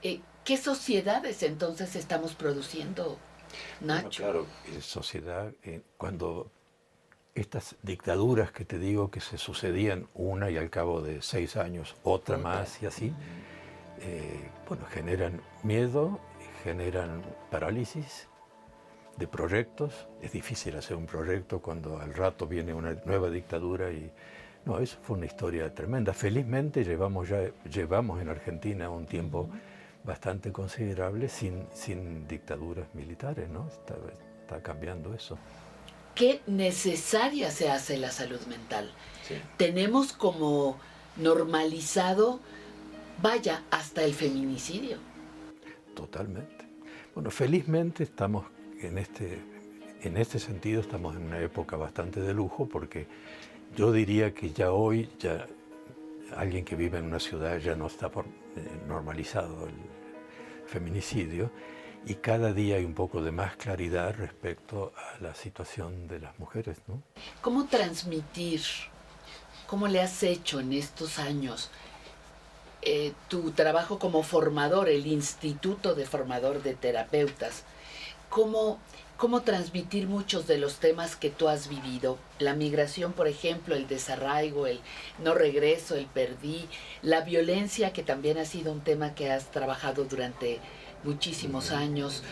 Eh, 0.04 0.22
¿Qué 0.44 0.58
sociedades 0.58 1.42
entonces 1.44 1.96
estamos 1.96 2.36
produciendo, 2.36 3.18
Bueno, 3.80 4.04
Nacho? 4.04 4.24
claro, 4.24 4.48
en 4.74 4.82
sociedad, 4.82 5.52
eh, 5.64 5.82
cuando 5.98 6.52
estas 7.34 7.76
dictaduras 7.84 8.52
que 8.52 8.64
te 8.66 8.80
digo 8.80 9.12
que 9.12 9.20
se 9.20 9.38
sucedían 9.38 10.08
una 10.14 10.50
y 10.50 10.58
al 10.58 10.70
cabo 10.70 11.02
de 11.02 11.22
seis 11.22 11.58
años 11.58 11.96
otra 12.04 12.38
más 12.38 12.82
y 12.82 12.86
así, 12.86 13.14
eh, 14.00 14.50
bueno, 14.68 14.86
generan 14.86 15.42
miedo, 15.64 16.20
generan 16.64 17.24
parálisis 17.52 18.28
de 19.18 19.28
proyectos. 19.28 20.08
Es 20.22 20.32
difícil 20.32 20.76
hacer 20.78 20.96
un 20.98 21.06
proyecto 21.08 21.62
cuando 21.62 22.00
al 22.00 22.14
rato 22.14 22.48
viene 22.48 22.74
una 22.74 22.94
nueva 23.06 23.30
dictadura 23.30 23.92
y 23.92 24.12
no, 24.66 24.80
eso 24.80 24.98
fue 25.02 25.18
una 25.18 25.28
historia 25.28 25.74
tremenda. 25.74 26.14
Felizmente 26.14 26.84
llevamos 26.84 27.30
ya 27.30 27.52
llevamos 27.72 28.22
en 28.22 28.30
Argentina 28.30 28.90
un 28.90 29.06
tiempo 29.06 29.50
bastante 30.04 30.52
considerable 30.52 31.30
sin, 31.30 31.68
sin 31.74 32.28
dictaduras 32.28 32.88
militares, 32.94 33.50
¿no? 33.50 33.68
Está, 33.68 33.96
está 34.42 34.62
cambiando 34.62 35.14
eso. 35.14 35.38
¿Qué 36.16 36.42
necesaria 36.48 37.52
se 37.52 37.70
hace 37.70 37.98
la 37.98 38.10
salud 38.10 38.40
mental? 38.48 38.90
Tenemos 39.58 40.14
como 40.14 40.78
normalizado, 41.18 42.40
vaya, 43.22 43.64
hasta 43.70 44.04
el 44.04 44.14
feminicidio. 44.14 44.98
Totalmente. 45.94 46.66
Bueno, 47.14 47.32
felizmente 47.32 48.04
estamos 48.04 48.46
en 48.82 48.98
este, 48.98 49.40
en 50.02 50.18
este 50.18 50.40
sentido, 50.40 50.82
estamos 50.82 51.16
en 51.16 51.24
una 51.24 51.40
época 51.40 51.76
bastante 51.76 52.22
de 52.22 52.34
lujo 52.34 52.68
porque 52.68 53.08
yo 53.76 53.92
diría 53.92 54.34
que 54.34 54.52
ya 54.52 54.72
hoy, 54.72 55.10
ya 55.20 55.48
alguien 56.36 56.66
que 56.66 56.76
vive 56.76 56.98
en 56.98 57.06
una 57.06 57.20
ciudad 57.20 57.58
ya 57.60 57.76
no 57.76 57.88
está 57.88 58.10
por- 58.10 58.26
eh, 58.26 58.82
normalizado 58.88 59.68
el 59.68 59.76
feminicidio 60.68 61.52
y 62.06 62.16
cada 62.16 62.54
día 62.54 62.76
hay 62.78 62.86
un 62.86 62.94
poco 62.94 63.22
de 63.22 63.32
más 63.32 63.56
claridad 63.58 64.16
respecto 64.18 64.94
a 64.96 65.20
la 65.22 65.34
situación 65.36 66.08
de 66.08 66.20
las 66.20 66.38
mujeres, 66.40 66.78
¿no? 66.88 67.02
¿Cómo 67.42 67.66
transmitir? 67.66 68.62
¿Cómo 69.68 69.88
le 69.88 70.02
has 70.02 70.22
hecho 70.24 70.60
en 70.60 70.74
estos 70.74 71.18
años 71.20 71.72
eh, 72.84 73.14
tu 73.28 73.52
trabajo 73.52 73.98
como 73.98 74.22
formador, 74.22 74.90
el 74.90 75.08
Instituto 75.08 75.96
de 75.96 76.06
Formador 76.06 76.62
de 76.62 76.76
Terapeutas? 76.76 77.64
¿Cómo, 78.30 78.80
¿Cómo 79.18 79.42
transmitir 79.44 80.08
muchos 80.08 80.46
de 80.46 80.58
los 80.58 80.76
temas 80.80 81.16
que 81.16 81.30
tú 81.30 81.48
has 81.48 81.70
vivido? 81.70 82.18
La 82.38 82.54
migración, 82.54 83.14
por 83.14 83.28
ejemplo, 83.30 83.74
el 83.76 83.88
desarraigo, 83.88 84.68
el 84.68 84.82
no 85.24 85.34
regreso, 85.34 85.96
el 85.96 86.06
perdí, 86.06 86.68
la 87.02 87.22
violencia, 87.22 87.94
que 87.94 88.04
también 88.04 88.38
ha 88.38 88.46
sido 88.46 88.74
un 88.74 88.82
tema 88.82 89.16
que 89.16 89.32
has 89.32 89.52
trabajado 89.52 90.04
durante 90.04 90.60
muchísimos 91.06 91.72
años. 91.72 92.24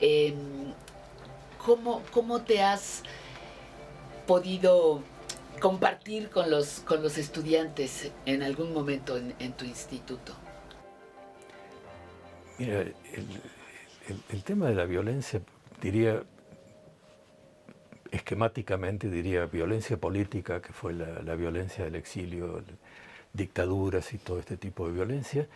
Em, 0.00 0.72
¿cómo, 1.58 2.02
¿Cómo 2.10 2.40
te 2.40 2.62
has 2.62 3.02
podido 4.26 5.02
compartir 5.60 6.30
con 6.30 6.50
los, 6.50 6.80
con 6.86 7.02
los 7.02 7.18
estudiantes 7.18 8.10
en 8.24 8.42
algún 8.42 8.72
momento 8.72 9.18
en, 9.18 9.34
en 9.40 9.52
tu 9.52 9.66
instituto? 9.66 10.34
Mira, 12.58 12.80
el, 12.80 12.94
el- 14.08 14.22
el 14.30 14.42
tema 14.42 14.68
de 14.68 14.74
la 14.74 14.86
violencia, 14.86 15.40
diría, 15.80 16.22
esquemáticamente 18.10 19.08
diría 19.08 19.46
violencia 19.46 19.96
política, 19.96 20.60
que 20.60 20.72
fue 20.72 20.92
la, 20.92 21.34
violencia 21.34 21.84
del 21.84 21.94
exilio, 21.94 22.62
dictaduras 23.32 24.12
y 24.12 24.18
todo 24.18 24.38
este 24.38 24.56
tipo 24.56 24.86
de 24.86 24.92
violencia, 24.92 25.48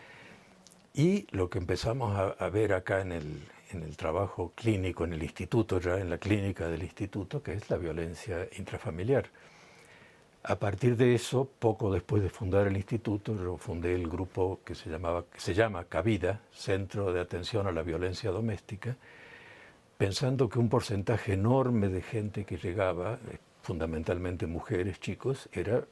y 0.95 1.27
lo 1.31 1.51
que 1.51 1.59
empezamos 1.59 2.17
a, 2.17 2.29
a 2.45 2.49
ver 2.51 2.73
acá 2.73 3.01
en 3.01 3.13
el, 3.13 3.43
en 3.73 3.83
el 3.83 3.97
trabajo 3.97 4.53
clínico, 4.55 5.05
en 5.05 5.15
el 5.15 5.23
instituto 5.23 5.81
ya, 5.81 5.99
en 5.99 6.11
la 6.11 6.19
clínica 6.19 6.69
del 6.69 6.83
instituto, 6.83 7.43
que 7.43 7.55
es 7.55 7.69
la 7.71 7.77
violencia 7.77 8.49
intrafamiliar. 8.57 9.29
A 10.47 10.57
partir 10.57 10.97
de 10.97 11.15
eso, 11.15 11.49
poco 11.59 11.91
después 11.91 12.23
de 12.23 12.29
fundar 12.29 12.67
el 12.67 12.77
instituto, 12.77 13.35
yo 13.35 13.57
fundé 13.57 13.95
el 13.95 14.09
grupo 14.09 14.61
que 14.65 14.75
se, 14.75 14.91
llamaba, 14.91 15.25
que 15.33 15.41
se 15.41 15.55
llama 15.55 15.85
Cabida, 15.85 16.43
Centro 16.53 17.13
de 17.13 17.21
Atención 17.21 17.67
a 17.67 17.73
la 17.73 17.83
Violencia 17.83 18.31
Doméstica, 18.31 18.97
pensando 19.99 20.49
que 20.49 20.59
un 20.59 20.69
porcentaje 20.69 21.35
enorme 21.35 21.89
de 21.89 22.03
gente 22.03 22.45
que 22.45 22.57
llegaba, 22.57 23.19
eh, 23.31 23.39
fundamentalmente 23.63 24.47
mujeres, 24.47 25.01
chicos, 25.01 25.49
era 25.53 25.85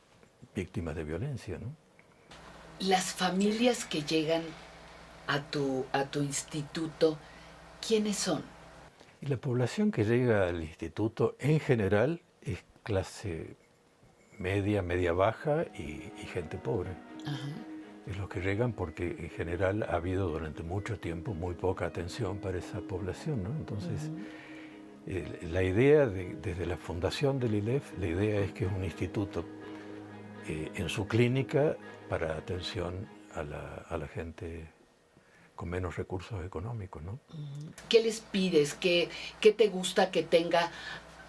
víctimas 0.54 0.96
de 0.96 1.04
violencia. 1.04 1.58
¿no? 1.58 1.74
Las 2.80 3.12
familias 3.12 3.84
que 3.84 4.02
llegan 4.02 4.42
a 5.26 5.40
tu, 5.40 5.86
a 5.92 6.04
tu 6.04 6.20
instituto, 6.20 7.18
¿quiénes 7.86 8.16
son? 8.16 8.42
Y 9.20 9.26
la 9.26 9.36
población 9.36 9.92
que 9.92 10.04
llega 10.04 10.48
al 10.48 10.62
instituto 10.62 11.36
en 11.38 11.60
general 11.60 12.20
es 12.42 12.64
clase 12.82 13.56
media, 14.36 14.82
media 14.82 15.12
baja 15.12 15.64
y, 15.74 16.12
y 16.20 16.26
gente 16.32 16.58
pobre. 16.58 16.90
Es 18.06 18.16
los 18.18 18.28
que 18.28 18.40
llegan 18.40 18.72
porque 18.72 19.16
en 19.18 19.30
general 19.30 19.84
ha 19.84 19.94
habido 19.96 20.28
durante 20.28 20.62
mucho 20.62 20.98
tiempo 20.98 21.34
muy 21.34 21.54
poca 21.54 21.86
atención 21.86 22.38
para 22.38 22.58
esa 22.58 22.80
población. 22.80 23.44
¿no? 23.44 23.50
Entonces, 23.50 24.10
eh, 25.06 25.38
la 25.50 25.62
idea 25.62 26.06
de- 26.06 26.34
desde 26.42 26.66
la 26.66 26.76
fundación 26.76 27.38
del 27.38 27.54
ILEF, 27.54 27.96
la 27.98 28.06
idea 28.08 28.40
es 28.40 28.52
que 28.52 28.66
es 28.66 28.72
un 28.72 28.84
instituto 28.84 29.44
eh, 30.48 30.72
en 30.74 30.88
su 30.88 31.06
clínica 31.06 31.76
para 32.08 32.36
atención 32.36 33.06
a 33.34 33.44
la, 33.44 33.86
a 33.88 33.96
la 33.96 34.08
gente 34.08 34.66
con 35.54 35.68
menos 35.70 35.96
recursos 35.96 36.44
económicos. 36.44 37.00
¿no? 37.04 37.20
¿Qué 37.88 38.02
les 38.02 38.18
pides? 38.20 38.74
¿Qué, 38.74 39.08
¿Qué 39.40 39.52
te 39.52 39.68
gusta 39.68 40.10
que 40.10 40.24
tenga 40.24 40.72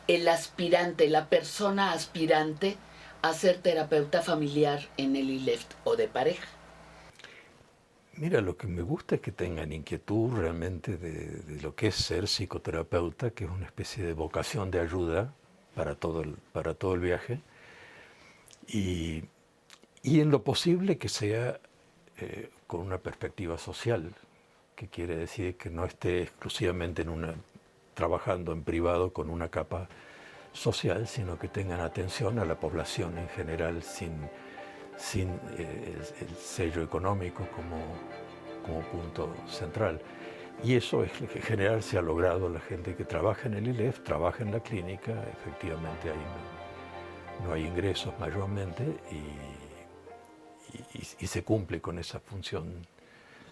el 0.08 0.28
aspirante, 0.28 1.08
la 1.10 1.30
persona 1.30 1.92
aspirante 1.92 2.76
a 3.22 3.34
ser 3.34 3.58
terapeuta 3.60 4.22
familiar 4.24 4.82
en 4.98 5.16
el 5.16 5.30
ILEFT 5.30 5.72
o 5.84 5.96
de 5.96 6.08
pareja? 6.08 6.48
Mira, 8.16 8.42
lo 8.42 8.56
que 8.58 8.68
me 8.68 8.84
gusta 8.84 9.16
es 9.16 9.22
que 9.22 9.32
tengan 9.32 9.72
inquietud 9.72 10.38
realmente 10.38 10.98
de, 10.98 11.30
de 11.42 11.62
lo 11.62 11.74
que 11.76 11.88
es 11.88 11.96
ser 11.96 12.28
psicoterapeuta, 12.28 13.32
que 13.32 13.46
es 13.46 13.50
una 13.50 13.66
especie 13.66 14.04
de 14.04 14.14
vocación 14.14 14.70
de 14.70 14.80
ayuda 14.82 15.34
para 15.74 15.96
todo 15.96 16.22
el, 16.22 16.36
para 16.52 16.76
todo 16.76 16.94
el 16.94 17.00
viaje. 17.00 17.40
Y, 18.68 19.24
y 20.04 20.20
en 20.20 20.30
lo 20.30 20.44
posible 20.44 20.98
que 21.00 21.10
sea 21.10 21.60
eh, 22.18 22.52
con 22.68 22.82
una 22.82 23.00
perspectiva 23.00 23.58
social, 23.58 24.14
que 24.76 24.88
quiere 24.88 25.16
decir 25.16 25.58
que 25.58 25.72
no 25.72 25.86
esté 25.86 26.22
exclusivamente 26.22 27.02
en 27.02 27.10
una, 27.10 27.34
trabajando 27.96 28.52
en 28.52 28.64
privado 28.64 29.12
con 29.12 29.30
una 29.32 29.50
capa 29.50 29.90
social, 30.52 31.08
sino 31.08 31.40
que 31.40 31.48
tengan 31.48 31.80
atención 31.80 32.38
a 32.38 32.46
la 32.46 32.60
población 32.60 33.18
en 33.18 33.28
general 33.30 33.82
sin, 33.82 34.30
sin 34.98 35.30
eh, 35.58 35.96
el, 36.20 36.28
el 36.28 36.36
sello 36.36 36.82
económico 36.84 37.48
como, 37.56 37.78
como 38.66 38.82
punto 38.90 39.34
central. 39.48 40.02
Y 40.64 40.76
eso 40.76 41.04
es 41.04 41.20
lo 41.20 41.28
que 41.28 41.40
en 41.40 41.44
general 41.46 41.84
se 41.84 41.98
ha 41.98 42.02
logrado. 42.02 42.48
La 42.50 42.60
gente 42.62 42.96
que 42.96 43.04
trabaja 43.06 43.48
en 43.48 43.56
el 43.56 43.68
ILEF 43.68 44.02
trabaja 44.04 44.44
en 44.44 44.52
la 44.52 44.60
clínica, 44.60 45.12
efectivamente 45.34 46.10
ahí 46.10 46.18
no, 47.42 47.48
no 47.48 47.54
hay 47.54 47.66
ingresos 47.66 48.14
mayormente 48.20 48.84
y, 49.12 49.16
y- 50.98 51.08
y- 51.20 51.28
se 51.28 51.44
cumple 51.44 51.82
con 51.82 52.00
esa 52.00 52.20
función 52.20 52.86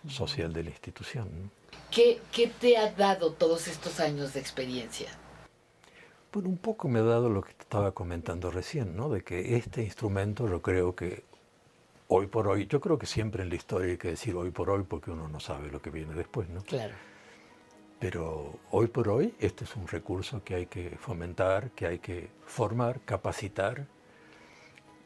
social 0.07 0.53
de 0.53 0.63
la 0.63 0.69
institución. 0.69 1.27
¿no? 1.43 1.49
¿Qué, 1.91 2.22
¿Qué 2.31 2.47
te 2.47 2.77
ha 2.77 2.91
dado 2.91 3.34
todos 3.34 3.68
estos 3.68 3.99
años 3.99 4.34
de 4.34 4.39
experiencia? 4.39 5.09
Bueno, 6.31 6.49
un 6.49 6.57
poco 6.57 6.88
me 6.88 6.99
ha 6.99 7.03
dado 7.03 7.30
lo 7.30 7.41
que 7.41 7.53
te 7.53 7.63
estaba 7.63 7.91
comentando 7.91 8.51
recién, 8.51 8.95
¿no? 8.95 9.09
De 9.09 9.22
que 9.23 9.57
este 9.57 9.84
instrumento 9.84 10.47
yo 10.47 10.61
creo 10.61 10.95
que 10.95 11.23
hoy 12.13 12.27
por 12.27 12.49
hoy, 12.49 12.67
yo 12.67 12.81
creo 12.81 12.99
que 12.99 13.05
siempre 13.05 13.41
en 13.41 13.47
la 13.49 13.55
historia 13.55 13.91
hay 13.91 13.97
que 13.97 14.09
decir 14.09 14.35
hoy 14.35 14.51
por 14.51 14.69
hoy 14.69 14.83
porque 14.83 15.11
uno 15.11 15.29
no 15.29 15.39
sabe 15.39 15.71
lo 15.71 15.81
que 15.81 15.89
viene 15.89 16.13
después, 16.13 16.49
¿no? 16.49 16.61
Claro. 16.61 16.93
Pero 17.99 18.59
hoy 18.71 18.88
por 18.88 19.07
hoy 19.07 19.33
este 19.39 19.63
es 19.63 19.75
un 19.77 19.88
recurso 19.88 20.43
que 20.43 20.55
hay 20.55 20.65
que 20.65 20.97
fomentar, 20.99 21.71
que 21.71 21.88
hay 21.88 21.99
que 21.99 22.29
formar, 22.45 22.99
capacitar 23.05 23.88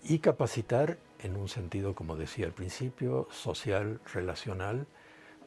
y 0.03 0.17
capacitar 0.19 0.97
en 1.19 1.35
un 1.35 1.47
sentido, 1.47 1.93
como 1.93 2.15
decía 2.15 2.47
al 2.47 2.53
principio, 2.53 3.27
social, 3.31 3.99
relacional, 4.11 4.87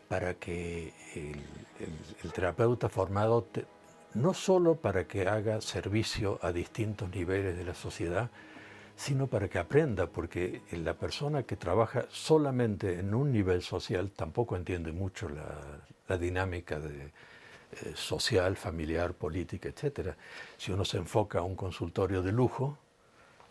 para 0.08 0.34
que 0.34 0.92
el, 1.16 1.34
el- 1.80 2.16
el 2.22 2.32
terapeuta 2.32 2.88
formado, 2.88 3.42
te- 3.42 3.66
no 4.14 4.32
solo 4.32 4.76
para 4.76 5.08
que 5.08 5.26
haga 5.28 5.60
servicio 5.60 6.38
a 6.40 6.52
distintos 6.52 7.10
niveles 7.10 7.56
de 7.58 7.64
la 7.64 7.74
sociedad, 7.74 8.30
sino 8.98 9.28
para 9.28 9.48
que 9.48 9.60
aprenda, 9.60 10.08
porque 10.08 10.60
la 10.72 10.94
persona 10.94 11.44
que 11.44 11.56
trabaja 11.56 12.06
solamente 12.10 12.98
en 12.98 13.14
un 13.14 13.30
nivel 13.30 13.62
social 13.62 14.10
tampoco 14.10 14.56
entiende 14.56 14.90
mucho 14.90 15.28
la, 15.28 15.54
la 16.08 16.18
dinámica 16.18 16.80
de, 16.80 17.12
eh, 17.70 17.92
social, 17.94 18.56
familiar, 18.56 19.12
política, 19.12 19.68
etc. 19.68 20.14
Si 20.56 20.72
uno 20.72 20.84
se 20.84 20.96
enfoca 20.96 21.38
a 21.38 21.42
un 21.42 21.54
consultorio 21.54 22.22
de 22.22 22.32
lujo, 22.32 22.76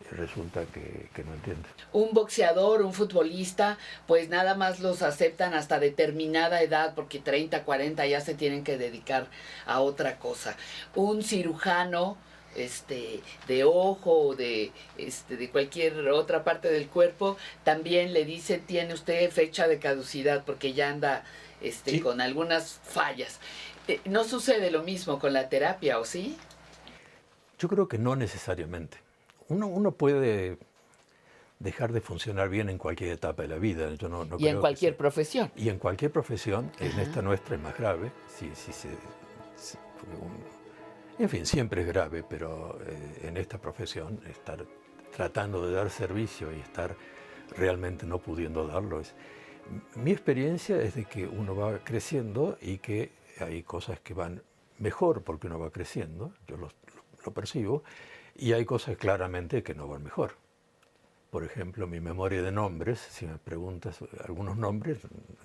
eh, 0.00 0.06
resulta 0.10 0.66
que, 0.66 1.08
que 1.14 1.24
no 1.24 1.32
entiende. 1.32 1.68
Un 1.94 2.12
boxeador, 2.12 2.82
un 2.82 2.92
futbolista, 2.92 3.78
pues 4.06 4.28
nada 4.28 4.54
más 4.54 4.80
los 4.80 5.02
aceptan 5.02 5.54
hasta 5.54 5.78
determinada 5.78 6.60
edad, 6.62 6.94
porque 6.94 7.20
30, 7.20 7.64
40 7.64 8.06
ya 8.06 8.20
se 8.20 8.34
tienen 8.34 8.64
que 8.64 8.76
dedicar 8.76 9.28
a 9.64 9.80
otra 9.80 10.18
cosa. 10.18 10.56
Un 10.94 11.22
cirujano, 11.22 12.18
este, 12.58 13.20
de 13.46 13.64
ojo 13.64 14.12
o 14.12 14.34
de, 14.36 14.72
este, 14.96 15.36
de 15.36 15.50
cualquier 15.50 16.08
otra 16.08 16.44
parte 16.44 16.68
del 16.70 16.88
cuerpo, 16.88 17.36
también 17.64 18.12
le 18.12 18.24
dicen, 18.24 18.60
tiene 18.66 18.94
usted 18.94 19.30
fecha 19.30 19.68
de 19.68 19.78
caducidad, 19.78 20.44
porque 20.44 20.72
ya 20.72 20.90
anda 20.90 21.24
este, 21.60 22.00
con 22.00 22.20
algunas 22.20 22.80
fallas. 22.84 23.40
Eh, 23.86 24.00
¿No 24.04 24.24
sucede 24.24 24.70
lo 24.70 24.82
mismo 24.82 25.18
con 25.18 25.32
la 25.32 25.48
terapia, 25.48 25.98
o 25.98 26.04
sí? 26.04 26.36
Yo 27.58 27.68
creo 27.68 27.88
que 27.88 27.98
no 27.98 28.14
necesariamente. 28.16 28.98
Uno, 29.48 29.66
uno 29.66 29.92
puede 29.92 30.58
dejar 31.58 31.92
de 31.92 32.00
funcionar 32.00 32.48
bien 32.50 32.68
en 32.68 32.78
cualquier 32.78 33.10
etapa 33.10 33.42
de 33.42 33.48
la 33.48 33.56
vida. 33.56 33.92
Yo 33.94 34.08
no, 34.08 34.24
no 34.24 34.36
y 34.38 34.44
en 34.44 34.50
creo 34.50 34.60
cualquier 34.60 34.96
profesión. 34.96 35.50
Y 35.56 35.68
en 35.70 35.78
cualquier 35.78 36.12
profesión, 36.12 36.70
en 36.78 36.98
esta 37.00 37.22
nuestra 37.22 37.56
es 37.56 37.62
más 37.62 37.76
grave. 37.76 38.12
Si, 38.28 38.48
si 38.54 38.72
se, 38.72 38.88
si- 39.56 39.78
porque 39.98 40.14
un- 40.16 40.57
en 41.18 41.28
fin, 41.28 41.46
siempre 41.46 41.82
es 41.82 41.88
grave, 41.88 42.24
pero 42.28 42.78
eh, 42.86 43.20
en 43.24 43.36
esta 43.36 43.58
profesión 43.58 44.20
estar 44.28 44.64
tratando 45.14 45.66
de 45.66 45.74
dar 45.74 45.90
servicio 45.90 46.52
y 46.52 46.60
estar 46.60 46.96
realmente 47.56 48.06
no 48.06 48.18
pudiendo 48.18 48.66
darlo 48.66 49.00
es... 49.00 49.14
Mi 49.96 50.12
experiencia 50.12 50.80
es 50.80 50.94
de 50.94 51.04
que 51.04 51.26
uno 51.26 51.54
va 51.54 51.78
creciendo 51.84 52.56
y 52.62 52.78
que 52.78 53.12
hay 53.38 53.62
cosas 53.62 54.00
que 54.00 54.14
van 54.14 54.42
mejor 54.78 55.22
porque 55.22 55.46
uno 55.46 55.58
va 55.58 55.70
creciendo, 55.70 56.32
yo 56.46 56.56
lo, 56.56 56.68
lo 57.26 57.32
percibo, 57.34 57.82
y 58.34 58.52
hay 58.52 58.64
cosas 58.64 58.96
claramente 58.96 59.62
que 59.62 59.74
no 59.74 59.86
van 59.86 60.02
mejor. 60.02 60.36
Por 61.30 61.44
ejemplo, 61.44 61.86
mi 61.86 62.00
memoria 62.00 62.40
de 62.40 62.50
nombres, 62.50 62.98
si 62.98 63.26
me 63.26 63.36
preguntas 63.36 63.98
algunos 64.26 64.56
nombres, 64.56 65.00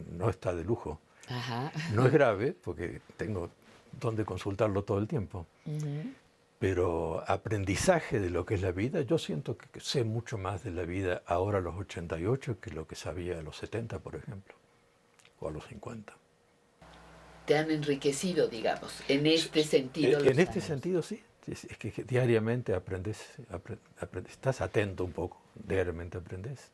no 0.10 0.30
está 0.30 0.54
de 0.54 0.64
lujo. 0.64 1.02
Ajá. 1.28 1.72
No 1.94 2.06
es 2.06 2.14
grave, 2.14 2.54
porque 2.54 3.02
tengo 3.18 3.50
donde 4.00 4.26
consultarlo 4.26 4.84
todo 4.84 5.00
el 5.00 5.08
tiempo. 5.08 5.46
Pero 6.60 7.24
aprendizaje 7.28 8.20
de 8.20 8.30
lo 8.30 8.46
que 8.46 8.56
es 8.56 8.62
la 8.62 8.72
vida, 8.72 9.02
yo 9.02 9.18
siento 9.18 9.58
que 9.58 9.80
sé 9.82 10.04
mucho 10.06 10.38
más 10.38 10.64
de 10.64 10.72
la 10.72 10.84
vida 10.84 11.22
ahora 11.26 11.58
a 11.58 11.62
los 11.62 11.76
88 11.76 12.60
que 12.62 12.72
lo 12.72 12.88
que 12.88 12.96
sabía 12.96 13.38
a 13.38 13.42
los 13.42 13.58
70, 13.58 14.00
por 14.00 14.16
ejemplo, 14.16 14.56
o 15.42 15.50
a 15.50 15.52
los 15.52 15.66
50. 15.68 16.14
Te 17.46 17.58
han 17.58 17.70
enriquecido, 17.70 18.48
digamos, 18.48 19.02
en 19.10 19.28
este 19.28 19.64
sentido. 19.66 20.20
En 20.20 20.26
los 20.26 20.38
este 20.38 20.52
años. 20.54 20.64
sentido, 20.64 21.02
sí. 21.02 21.22
Es, 21.46 21.66
es 21.66 21.78
que 21.78 21.92
diariamente 22.06 22.74
aprendes, 22.74 23.20
apre- 23.52 23.78
apre- 24.00 24.26
estás 24.30 24.62
atento 24.62 25.04
un 25.04 25.12
poco, 25.12 25.42
diariamente 25.56 26.18
aprendes. 26.18 26.70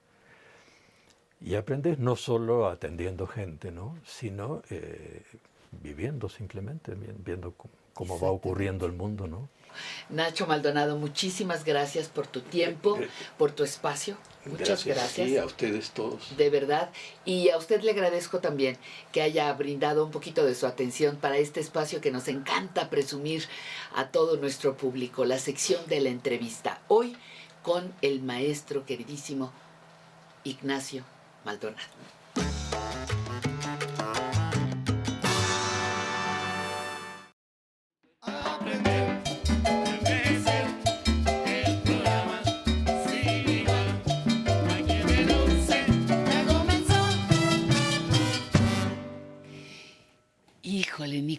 Y 1.42 1.56
aprendes 1.56 1.98
no 1.98 2.16
solo 2.16 2.68
atendiendo 2.68 3.26
gente, 3.26 3.72
¿no? 3.72 3.98
sino 4.06 4.62
eh, 4.70 5.24
viviendo 5.72 6.30
simplemente, 6.30 6.94
vi- 6.96 7.08
viendo 7.24 7.54
cómo, 7.54 7.74
cómo 7.94 8.20
va 8.20 8.32
ocurriendo 8.32 8.86
el 8.86 8.94
mundo. 8.94 9.28
¿no? 9.28 9.50
Nacho 10.10 10.48
Maldonado, 10.48 10.98
muchísimas 10.98 11.64
gracias 11.64 12.08
por 12.08 12.26
tu 12.28 12.42
tiempo, 12.42 13.00
por 13.38 13.52
tu 13.52 13.64
espacio. 13.64 14.18
Muchas 14.46 14.84
gracias. 14.84 15.28
Sí, 15.28 15.38
a 15.38 15.46
ustedes 15.46 15.92
todos. 15.92 16.36
De 16.38 16.50
verdad. 16.50 16.90
Y 17.24 17.50
a 17.50 17.58
usted 17.58 17.82
le 17.82 17.92
agradezco 17.92 18.40
también 18.40 18.78
que 19.12 19.22
haya 19.22 19.52
brindado 19.54 20.04
un 20.06 20.12
poquito 20.12 20.44
de 20.46 20.56
su 20.56 20.66
atención 20.66 21.18
para 21.18 21.38
este 21.38 21.60
espacio 21.60 22.02
que 22.02 22.10
nos 22.12 22.28
encanta 22.28 22.90
presumir 22.90 23.44
a 23.96 24.08
todo 24.08 24.38
nuestro 24.38 24.76
público, 24.76 25.24
la 25.26 25.38
sección 25.38 25.86
de 25.88 26.00
la 26.02 26.10
entrevista. 26.10 26.82
Hoy 26.88 27.16
con 27.62 27.94
el 28.02 28.22
maestro 28.24 28.86
queridísimo 28.86 29.52
Ignacio 30.46 31.04
Maldonado. 31.46 31.88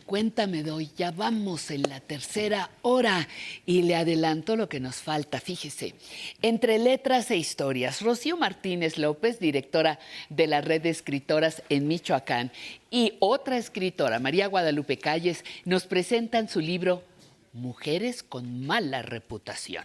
Cuenta 0.01 0.47
me 0.47 0.63
doy, 0.63 0.91
ya 0.97 1.11
vamos 1.11 1.71
en 1.71 1.83
la 1.83 2.01
tercera 2.01 2.71
hora 2.83 3.29
y 3.67 3.83
le 3.83 3.95
adelanto 3.95 4.57
lo 4.57 4.69
que 4.69 4.81
nos 4.81 4.97
falta, 4.97 5.41
fíjese. 5.41 5.95
Entre 6.43 6.79
letras 6.79 7.31
e 7.31 7.37
historias, 7.37 8.01
Rocío 8.01 8.37
Martínez 8.37 8.99
López, 8.99 9.39
directora 9.39 9.99
de 10.29 10.47
la 10.47 10.61
red 10.61 10.83
de 10.83 10.91
escritoras 10.91 11.63
en 11.69 11.87
Michoacán, 11.87 12.51
y 12.91 13.15
otra 13.21 13.57
escritora, 13.57 14.19
María 14.19 14.49
Guadalupe 14.49 14.99
Calles, 14.99 15.45
nos 15.65 15.85
presentan 15.85 16.49
su 16.49 16.61
libro 16.61 17.05
Mujeres 17.53 18.23
con 18.23 18.65
mala 18.65 19.03
reputación. 19.03 19.85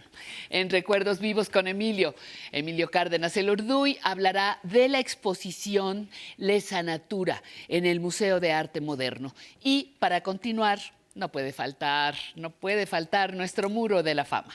En 0.50 0.70
Recuerdos 0.70 1.18
Vivos 1.18 1.50
con 1.50 1.66
Emilio, 1.66 2.14
Emilio 2.52 2.90
Cárdenas 2.90 3.36
El 3.36 3.50
Urduy 3.50 3.98
hablará 4.02 4.60
de 4.62 4.88
la 4.88 5.00
exposición 5.00 6.08
Lesa 6.36 6.84
Natura 6.84 7.42
en 7.66 7.84
el 7.84 7.98
Museo 7.98 8.38
de 8.38 8.52
Arte 8.52 8.80
Moderno. 8.80 9.34
Y 9.64 9.96
para 9.98 10.22
continuar, 10.22 10.78
no 11.16 11.32
puede 11.32 11.52
faltar, 11.52 12.14
no 12.36 12.50
puede 12.50 12.86
faltar 12.86 13.34
nuestro 13.34 13.68
muro 13.68 14.04
de 14.04 14.14
la 14.14 14.24
fama. 14.24 14.54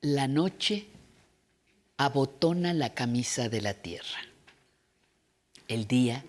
La 0.00 0.28
noche 0.28 0.86
abotona 1.96 2.72
la 2.72 2.94
camisa 2.94 3.48
de 3.48 3.60
la 3.60 3.74
tierra. 3.74 4.27
El 5.68 5.86
día 5.86 6.24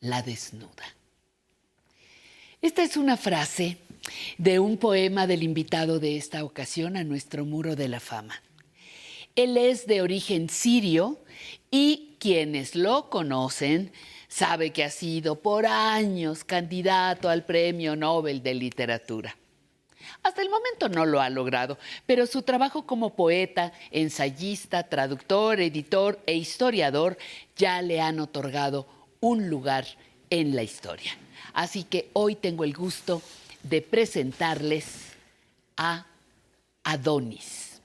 la 0.00 0.22
desnuda. 0.22 0.84
Esta 2.62 2.84
es 2.84 2.96
una 2.96 3.16
frase 3.16 3.78
de 4.38 4.60
un 4.60 4.76
poema 4.76 5.26
del 5.26 5.42
invitado 5.42 5.98
de 5.98 6.16
esta 6.16 6.44
ocasión 6.44 6.96
a 6.96 7.02
nuestro 7.02 7.44
muro 7.44 7.74
de 7.74 7.88
la 7.88 7.98
fama. 7.98 8.40
Él 9.34 9.56
es 9.56 9.86
de 9.86 10.00
origen 10.00 10.48
sirio 10.48 11.18
y 11.70 12.16
quienes 12.20 12.76
lo 12.76 13.10
conocen 13.10 13.92
sabe 14.28 14.70
que 14.70 14.84
ha 14.84 14.90
sido 14.90 15.40
por 15.40 15.66
años 15.66 16.44
candidato 16.44 17.28
al 17.28 17.44
Premio 17.44 17.96
Nobel 17.96 18.42
de 18.42 18.54
Literatura. 18.54 19.36
Hasta 20.22 20.42
el 20.42 20.50
momento 20.50 20.88
no 20.88 21.06
lo 21.06 21.20
ha 21.20 21.30
logrado, 21.30 21.78
pero 22.06 22.26
su 22.26 22.42
trabajo 22.42 22.86
como 22.86 23.14
poeta, 23.14 23.72
ensayista, 23.90 24.84
traductor, 24.84 25.60
editor 25.60 26.18
e 26.26 26.34
historiador 26.34 27.18
ya 27.56 27.82
le 27.82 28.00
han 28.00 28.20
otorgado 28.20 28.86
un 29.20 29.48
lugar 29.48 29.86
en 30.30 30.54
la 30.54 30.62
historia. 30.62 31.16
Así 31.52 31.84
que 31.84 32.10
hoy 32.12 32.34
tengo 32.34 32.64
el 32.64 32.74
gusto 32.74 33.22
de 33.62 33.82
presentarles 33.82 35.12
a 35.76 36.06
Adonis. 36.84 37.80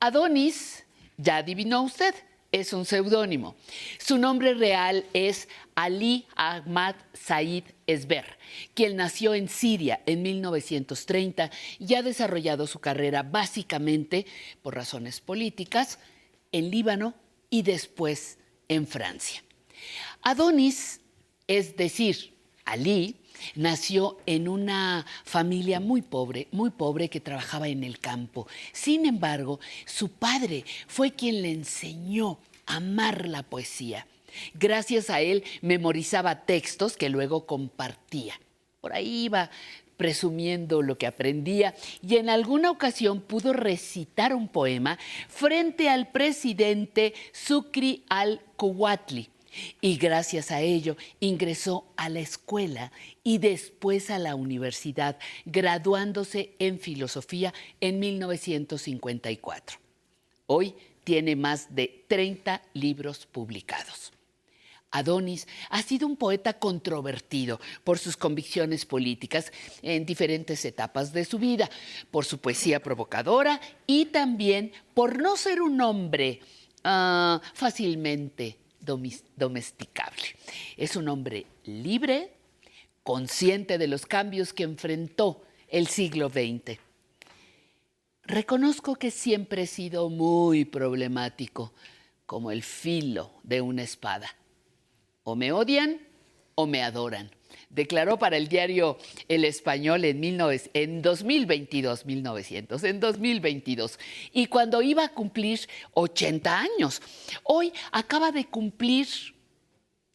Adonis, 0.00 0.84
ya 1.16 1.36
adivinó 1.36 1.82
usted, 1.82 2.14
es 2.52 2.72
un 2.72 2.84
seudónimo. 2.84 3.54
Su 3.98 4.18
nombre 4.18 4.54
real 4.54 5.04
es 5.12 5.48
Ali 5.74 6.26
Ahmad 6.34 6.96
Said 7.12 7.64
Esber, 7.86 8.38
quien 8.74 8.96
nació 8.96 9.34
en 9.34 9.48
Siria 9.48 10.00
en 10.06 10.22
1930 10.22 11.50
y 11.78 11.94
ha 11.94 12.02
desarrollado 12.02 12.66
su 12.66 12.80
carrera 12.80 13.22
básicamente 13.22 14.26
por 14.62 14.74
razones 14.74 15.20
políticas 15.20 15.98
en 16.52 16.70
Líbano 16.70 17.14
y 17.50 17.62
después 17.62 18.38
en 18.68 18.86
Francia. 18.86 19.42
Adonis, 20.22 21.00
es 21.46 21.76
decir, 21.76 22.34
Ali, 22.64 23.19
Nació 23.54 24.18
en 24.26 24.48
una 24.48 25.06
familia 25.24 25.80
muy 25.80 26.02
pobre, 26.02 26.48
muy 26.52 26.70
pobre 26.70 27.08
que 27.08 27.20
trabajaba 27.20 27.68
en 27.68 27.84
el 27.84 27.98
campo. 27.98 28.46
Sin 28.72 29.06
embargo, 29.06 29.60
su 29.86 30.10
padre 30.10 30.64
fue 30.86 31.12
quien 31.12 31.42
le 31.42 31.50
enseñó 31.50 32.38
a 32.66 32.76
amar 32.76 33.28
la 33.28 33.42
poesía. 33.42 34.06
Gracias 34.54 35.10
a 35.10 35.20
él 35.20 35.44
memorizaba 35.60 36.44
textos 36.44 36.96
que 36.96 37.08
luego 37.08 37.46
compartía. 37.46 38.40
Por 38.80 38.92
ahí 38.92 39.24
iba 39.24 39.50
presumiendo 39.96 40.80
lo 40.80 40.96
que 40.96 41.06
aprendía 41.06 41.74
y 42.00 42.16
en 42.16 42.30
alguna 42.30 42.70
ocasión 42.70 43.20
pudo 43.20 43.52
recitar 43.52 44.34
un 44.34 44.48
poema 44.48 44.98
frente 45.28 45.90
al 45.90 46.08
presidente 46.08 47.12
Sucri 47.32 48.04
al-Kuwatli. 48.08 49.28
Y 49.80 49.96
gracias 49.96 50.50
a 50.50 50.60
ello 50.60 50.96
ingresó 51.20 51.86
a 51.96 52.08
la 52.08 52.20
escuela 52.20 52.92
y 53.22 53.38
después 53.38 54.10
a 54.10 54.18
la 54.18 54.34
universidad, 54.34 55.18
graduándose 55.44 56.54
en 56.58 56.78
filosofía 56.78 57.52
en 57.80 57.98
1954. 57.98 59.78
Hoy 60.46 60.74
tiene 61.04 61.36
más 61.36 61.74
de 61.74 62.04
30 62.08 62.62
libros 62.74 63.26
publicados. 63.26 64.12
Adonis 64.90 65.46
ha 65.70 65.82
sido 65.82 66.06
un 66.06 66.16
poeta 66.16 66.54
controvertido 66.54 67.60
por 67.84 67.98
sus 67.98 68.16
convicciones 68.16 68.84
políticas 68.84 69.52
en 69.82 70.04
diferentes 70.04 70.64
etapas 70.64 71.12
de 71.12 71.24
su 71.24 71.38
vida, 71.38 71.70
por 72.10 72.24
su 72.24 72.38
poesía 72.38 72.82
provocadora 72.82 73.60
y 73.86 74.06
también 74.06 74.72
por 74.94 75.18
no 75.20 75.36
ser 75.36 75.62
un 75.62 75.80
hombre 75.80 76.40
ah, 76.82 77.40
fácilmente 77.54 78.56
domesticable. 78.80 80.36
Es 80.76 80.96
un 80.96 81.08
hombre 81.08 81.46
libre, 81.64 82.32
consciente 83.02 83.78
de 83.78 83.88
los 83.88 84.06
cambios 84.06 84.52
que 84.52 84.62
enfrentó 84.62 85.42
el 85.68 85.86
siglo 85.86 86.28
XX. 86.28 86.78
Reconozco 88.24 88.94
que 88.96 89.10
siempre 89.10 89.62
he 89.62 89.66
sido 89.66 90.08
muy 90.08 90.64
problemático, 90.64 91.72
como 92.26 92.52
el 92.52 92.62
filo 92.62 93.32
de 93.42 93.60
una 93.60 93.82
espada. 93.82 94.36
O 95.24 95.34
me 95.34 95.52
odian 95.52 96.00
o 96.54 96.66
me 96.66 96.82
adoran. 96.82 97.30
Declaró 97.70 98.18
para 98.18 98.36
el 98.36 98.48
diario 98.48 98.98
El 99.28 99.44
Español 99.44 100.04
en, 100.04 100.20
19 100.20 100.70
en 100.74 101.02
2022, 101.02 102.04
1900, 102.04 102.84
en 102.84 103.00
2022. 103.00 103.98
Y 104.32 104.46
cuando 104.46 104.82
iba 104.82 105.04
a 105.04 105.14
cumplir 105.14 105.60
80 105.94 106.60
años. 106.60 107.00
Hoy 107.44 107.72
acaba 107.92 108.32
de 108.32 108.46
cumplir 108.46 109.06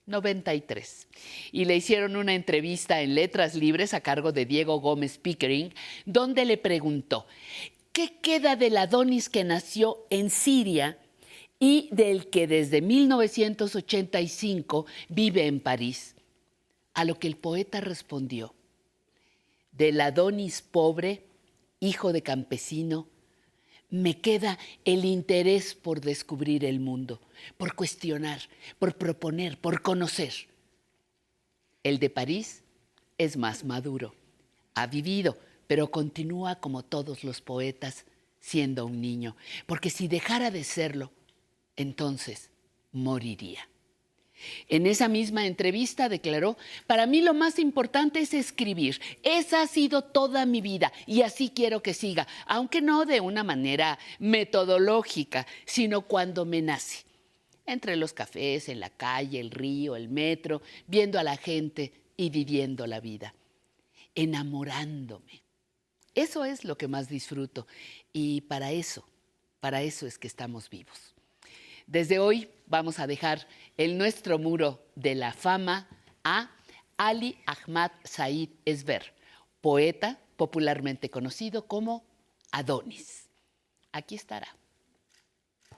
93. 0.06 1.08
Y 1.52 1.66
le 1.66 1.76
hicieron 1.76 2.16
una 2.16 2.36
entrevista 2.36 3.02
en 3.02 3.16
Letras 3.16 3.56
Libres 3.56 3.94
a 3.94 4.00
cargo 4.02 4.32
de 4.32 4.46
Diego 4.46 4.80
Gómez 4.80 5.18
Pickering, 5.18 5.74
donde 6.06 6.46
le 6.46 6.58
preguntó, 6.58 7.26
¿qué 7.92 8.14
queda 8.22 8.56
del 8.56 8.78
Adonis 8.78 9.28
que 9.30 9.44
nació 9.44 10.06
en 10.10 10.30
Siria 10.30 10.98
y 11.60 11.90
del 11.92 12.30
que 12.30 12.48
desde 12.48 12.82
1985 12.82 14.86
vive 15.10 15.48
en 15.48 15.60
París? 15.60 16.15
A 16.96 17.06
lo 17.06 17.20
que 17.20 17.28
el 17.28 17.38
poeta 17.38 17.82
respondió, 17.82 18.56
del 19.72 20.02
Adonis 20.02 20.62
pobre, 20.62 21.26
hijo 21.80 22.14
de 22.14 22.24
campesino, 22.24 23.08
me 23.90 24.20
queda 24.20 24.58
el 24.84 25.06
interés 25.06 25.76
por 25.76 26.02
descubrir 26.02 26.66
el 26.66 26.80
mundo, 26.80 27.22
por 27.58 27.76
cuestionar, 27.76 28.42
por 28.80 28.96
proponer, 28.96 29.60
por 29.60 29.82
conocer. 29.82 30.34
El 31.84 32.00
de 32.00 32.10
París 32.10 32.64
es 33.18 33.38
más 33.38 33.64
maduro, 33.64 34.16
ha 34.74 34.88
vivido, 34.88 35.38
pero 35.68 35.92
continúa 35.92 36.56
como 36.56 36.84
todos 36.84 37.24
los 37.24 37.42
poetas, 37.42 38.06
siendo 38.40 38.86
un 38.86 39.02
niño, 39.02 39.36
porque 39.66 39.90
si 39.90 40.08
dejara 40.08 40.52
de 40.52 40.64
serlo, 40.64 41.12
entonces 41.76 42.52
moriría. 42.92 43.68
En 44.68 44.86
esa 44.86 45.08
misma 45.08 45.46
entrevista 45.46 46.10
declaró, 46.10 46.58
para 46.88 47.06
mí 47.06 47.22
lo 47.22 47.34
más 47.34 47.60
importante 47.60 48.20
es 48.20 48.34
escribir. 48.34 49.02
Esa 49.24 49.62
ha 49.62 49.68
sido 49.68 50.02
toda 50.04 50.46
mi 50.46 50.62
vida 50.62 50.92
y 51.06 51.22
así 51.22 51.50
quiero 51.50 51.82
que 51.82 51.94
siga, 51.94 52.28
aunque 52.46 52.82
no 52.82 53.06
de 53.06 53.22
una 53.22 53.44
manera 53.44 53.98
metodológica, 54.20 55.48
sino 55.66 56.02
cuando 56.02 56.46
me 56.46 56.62
nace. 56.62 57.06
Entre 57.66 57.96
los 57.96 58.14
cafés, 58.14 58.70
en 58.70 58.80
la 58.80 58.90
calle, 58.90 59.40
el 59.40 59.52
río, 59.52 59.96
el 59.96 60.10
metro, 60.10 60.62
viendo 60.86 61.18
a 61.18 61.24
la 61.24 61.38
gente 61.38 61.92
y 62.16 62.30
viviendo 62.30 62.86
la 62.86 63.00
vida, 63.00 63.34
enamorándome. 64.14 65.42
Eso 66.14 66.46
es 66.46 66.64
lo 66.64 66.78
que 66.78 66.88
más 66.88 67.10
disfruto 67.10 67.68
y 68.14 68.42
para 68.42 68.72
eso, 68.72 69.06
para 69.60 69.82
eso 69.82 70.06
es 70.06 70.18
que 70.18 70.28
estamos 70.28 70.70
vivos. 70.70 71.16
Desde 71.88 72.20
hoy 72.20 72.50
vamos 72.68 73.00
a 73.00 73.06
dejar 73.06 73.48
el 73.78 73.98
nuestro 73.98 74.40
muro 74.40 74.80
de 74.96 75.16
la 75.16 75.34
fama 75.34 75.88
a 76.24 76.50
Ali 76.98 77.38
Ahmad 77.46 77.92
Said 78.04 78.50
Esber, 78.66 79.14
poeta 79.62 80.20
popularmente 80.38 81.10
conocido 81.10 81.68
como 81.68 82.04
Adonis. 82.52 83.28
Aquí 83.92 84.16
estará. 84.16 84.48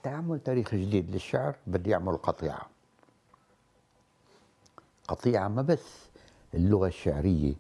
تعمل 0.04 0.40
تاريخ 0.40 0.76
جديد 0.76 1.12
للشعر 1.12 1.56
بدي 1.68 1.90
يعمل 1.90 2.18
قطيعة 2.18 2.70
قطيعة 5.08 5.48
ما 5.48 5.62
بس 5.62 6.08
اللغة 6.54 6.88
الشعرية 6.88 7.54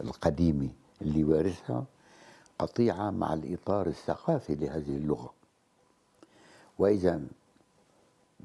القديمة 0.00 0.70
اللي 1.02 1.24
وارثها 1.24 1.84
قطيعة 2.58 3.10
مع 3.10 3.34
الإطار 3.34 3.86
الثقافي 3.86 4.54
لهذه 4.54 4.96
اللغة 4.96 5.34
وإذا 6.78 7.20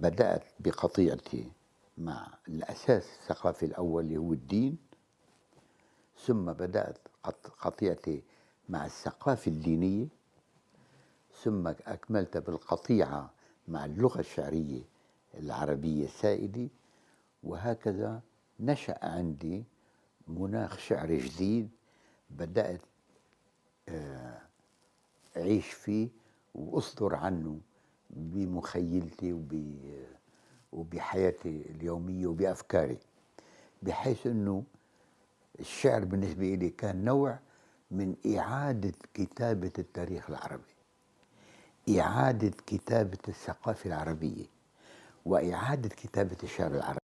بدأت 0.01 0.43
بقطيعتي 0.59 1.51
مع 1.97 2.27
الأساس 2.47 3.03
الثقافي 3.21 3.65
الأول 3.65 4.03
اللي 4.03 4.17
هو 4.17 4.33
الدين 4.33 4.77
ثم 6.25 6.45
بدأت 6.53 6.97
قط- 7.23 7.47
قطيعتي 7.59 8.23
مع 8.69 8.85
الثقافة 8.85 9.51
الدينية 9.51 10.07
ثم 11.43 11.67
أكملت 11.67 12.37
بالقطيعة 12.37 13.31
مع 13.67 13.85
اللغة 13.85 14.19
الشعرية 14.19 14.81
العربية 15.33 16.05
السائدة 16.05 16.67
وهكذا 17.43 18.21
نشأ 18.59 19.05
عندي 19.05 19.63
مناخ 20.27 20.77
شعري 20.79 21.17
جديد 21.17 21.69
بدأت 22.29 22.81
آه، 23.89 24.41
أعيش 25.37 25.65
فيه 25.71 26.09
وأصدر 26.55 27.15
عنه 27.15 27.59
بمخيلتي 28.09 29.33
وب 29.33 29.73
وبحياتي 30.71 31.65
اليومية 31.69 32.27
وبأفكاري 32.27 32.97
بحيث 33.83 34.27
أنه 34.27 34.63
الشعر 35.59 36.05
بالنسبة 36.05 36.55
لي 36.55 36.69
كان 36.69 37.03
نوع 37.05 37.39
من 37.91 38.15
إعادة 38.37 38.93
كتابة 39.13 39.71
التاريخ 39.79 40.29
العربي 40.29 40.73
إعادة 41.99 42.51
كتابة 42.67 43.17
الثقافة 43.27 43.87
العربية 43.87 44.45
وإعادة 45.25 45.89
كتابة 45.89 46.37
الشعر 46.43 46.71
العربي. 46.75 46.98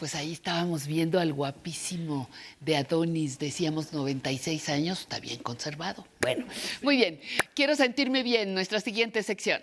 Pues 0.00 0.14
ahí 0.14 0.32
estábamos 0.32 0.86
viendo 0.86 1.20
al 1.20 1.34
guapísimo 1.34 2.30
de 2.58 2.74
Adonis, 2.78 3.38
decíamos 3.38 3.92
96 3.92 4.70
años, 4.70 5.00
está 5.00 5.20
bien 5.20 5.42
conservado. 5.42 6.06
Bueno, 6.22 6.46
muy 6.80 6.96
bien, 6.96 7.20
quiero 7.54 7.76
sentirme 7.76 8.22
bien, 8.22 8.54
nuestra 8.54 8.80
siguiente 8.80 9.22
sección. 9.22 9.60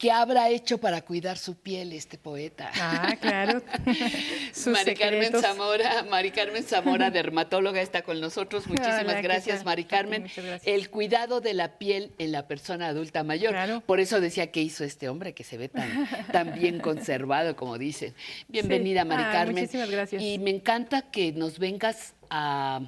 ¿Qué 0.00 0.10
habrá 0.10 0.48
hecho 0.48 0.78
para 0.78 1.02
cuidar 1.02 1.36
su 1.36 1.56
piel 1.56 1.92
este 1.92 2.16
poeta? 2.16 2.70
Ah, 2.80 3.16
claro. 3.20 3.62
Sus 4.54 4.68
Mari 4.72 4.94
Carmen. 4.94 5.30
Zamora, 5.38 6.04
Mari 6.04 6.30
Carmen 6.30 6.62
Zamora, 6.62 7.10
dermatóloga, 7.10 7.82
está 7.82 8.00
con 8.00 8.18
nosotros. 8.18 8.66
Muchísimas 8.66 9.02
Hola, 9.02 9.16
¿qué 9.16 9.22
gracias? 9.22 9.62
Mari 9.62 9.84
Carmen. 9.84 10.22
Muchas 10.22 10.42
gracias. 10.42 10.74
El 10.74 10.88
cuidado 10.88 11.42
de 11.42 11.52
la 11.52 11.76
piel 11.76 12.12
en 12.16 12.32
la 12.32 12.48
persona 12.48 12.86
adulta 12.88 13.24
mayor. 13.24 13.54
Por 13.84 14.00
eso 14.00 14.22
decía 14.22 14.50
que 14.50 14.62
hizo 14.62 14.84
este 14.84 15.10
hombre 15.10 15.34
que 15.34 15.44
se 15.44 15.58
ve 15.58 15.68
tan, 15.68 16.08
tan 16.32 16.54
bien 16.54 16.80
conservado, 16.80 17.54
como 17.54 17.76
dicen. 17.76 18.14
Bienvenida, 18.48 19.02
Sí. 19.02 19.08
Mari 19.08 19.22
Ah, 19.26 19.32
Carmen. 19.32 19.56
muchísimas 19.56 19.90
gracias. 19.90 20.22
Y 20.22 20.38
me 20.38 20.48
encanta 20.48 21.10
que 21.10 21.32
nos 21.32 21.58
vengas 21.58 22.14
a 22.30 22.80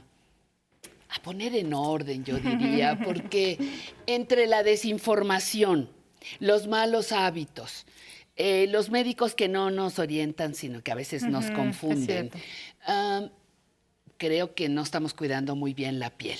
a 1.14 1.20
poner 1.22 1.54
en 1.56 1.74
orden, 1.74 2.24
yo 2.24 2.38
diría, 2.38 2.98
porque 3.04 3.58
entre 4.06 4.46
la 4.46 4.62
desinformación, 4.62 5.90
los 6.40 6.66
malos 6.68 7.12
hábitos, 7.12 7.86
eh, 8.36 8.66
los 8.68 8.90
médicos 8.90 9.34
que 9.34 9.48
no 9.48 9.70
nos 9.70 9.98
orientan, 9.98 10.54
sino 10.54 10.82
que 10.82 10.90
a 10.92 10.94
veces 10.94 11.22
nos 11.24 11.50
confunden, 11.50 12.30
creo 14.16 14.54
que 14.54 14.68
no 14.68 14.82
estamos 14.82 15.14
cuidando 15.14 15.56
muy 15.56 15.74
bien 15.74 15.98
la 15.98 16.10
piel. 16.10 16.38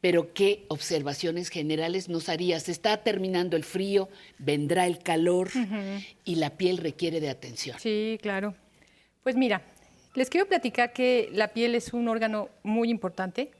Pero 0.00 0.34
¿qué 0.34 0.64
observaciones 0.68 1.48
generales 1.48 2.08
nos 2.08 2.28
harías? 2.28 2.68
Está 2.68 2.96
terminando 3.04 3.56
el 3.56 3.62
frío, 3.64 4.08
vendrá 4.38 4.86
el 4.86 4.98
calor 4.98 5.48
y 6.24 6.36
la 6.36 6.50
piel 6.50 6.78
requiere 6.78 7.20
de 7.20 7.28
atención. 7.30 7.78
Sí, 7.78 8.18
claro. 8.20 8.54
Pues 9.22 9.36
mira, 9.36 9.62
les 10.14 10.28
quiero 10.28 10.48
platicar 10.48 10.92
que 10.92 11.28
la 11.32 11.48
piel 11.48 11.74
es 11.76 11.92
un 11.92 12.08
órgano 12.08 12.48
muy 12.64 12.90
importante. 12.90 13.52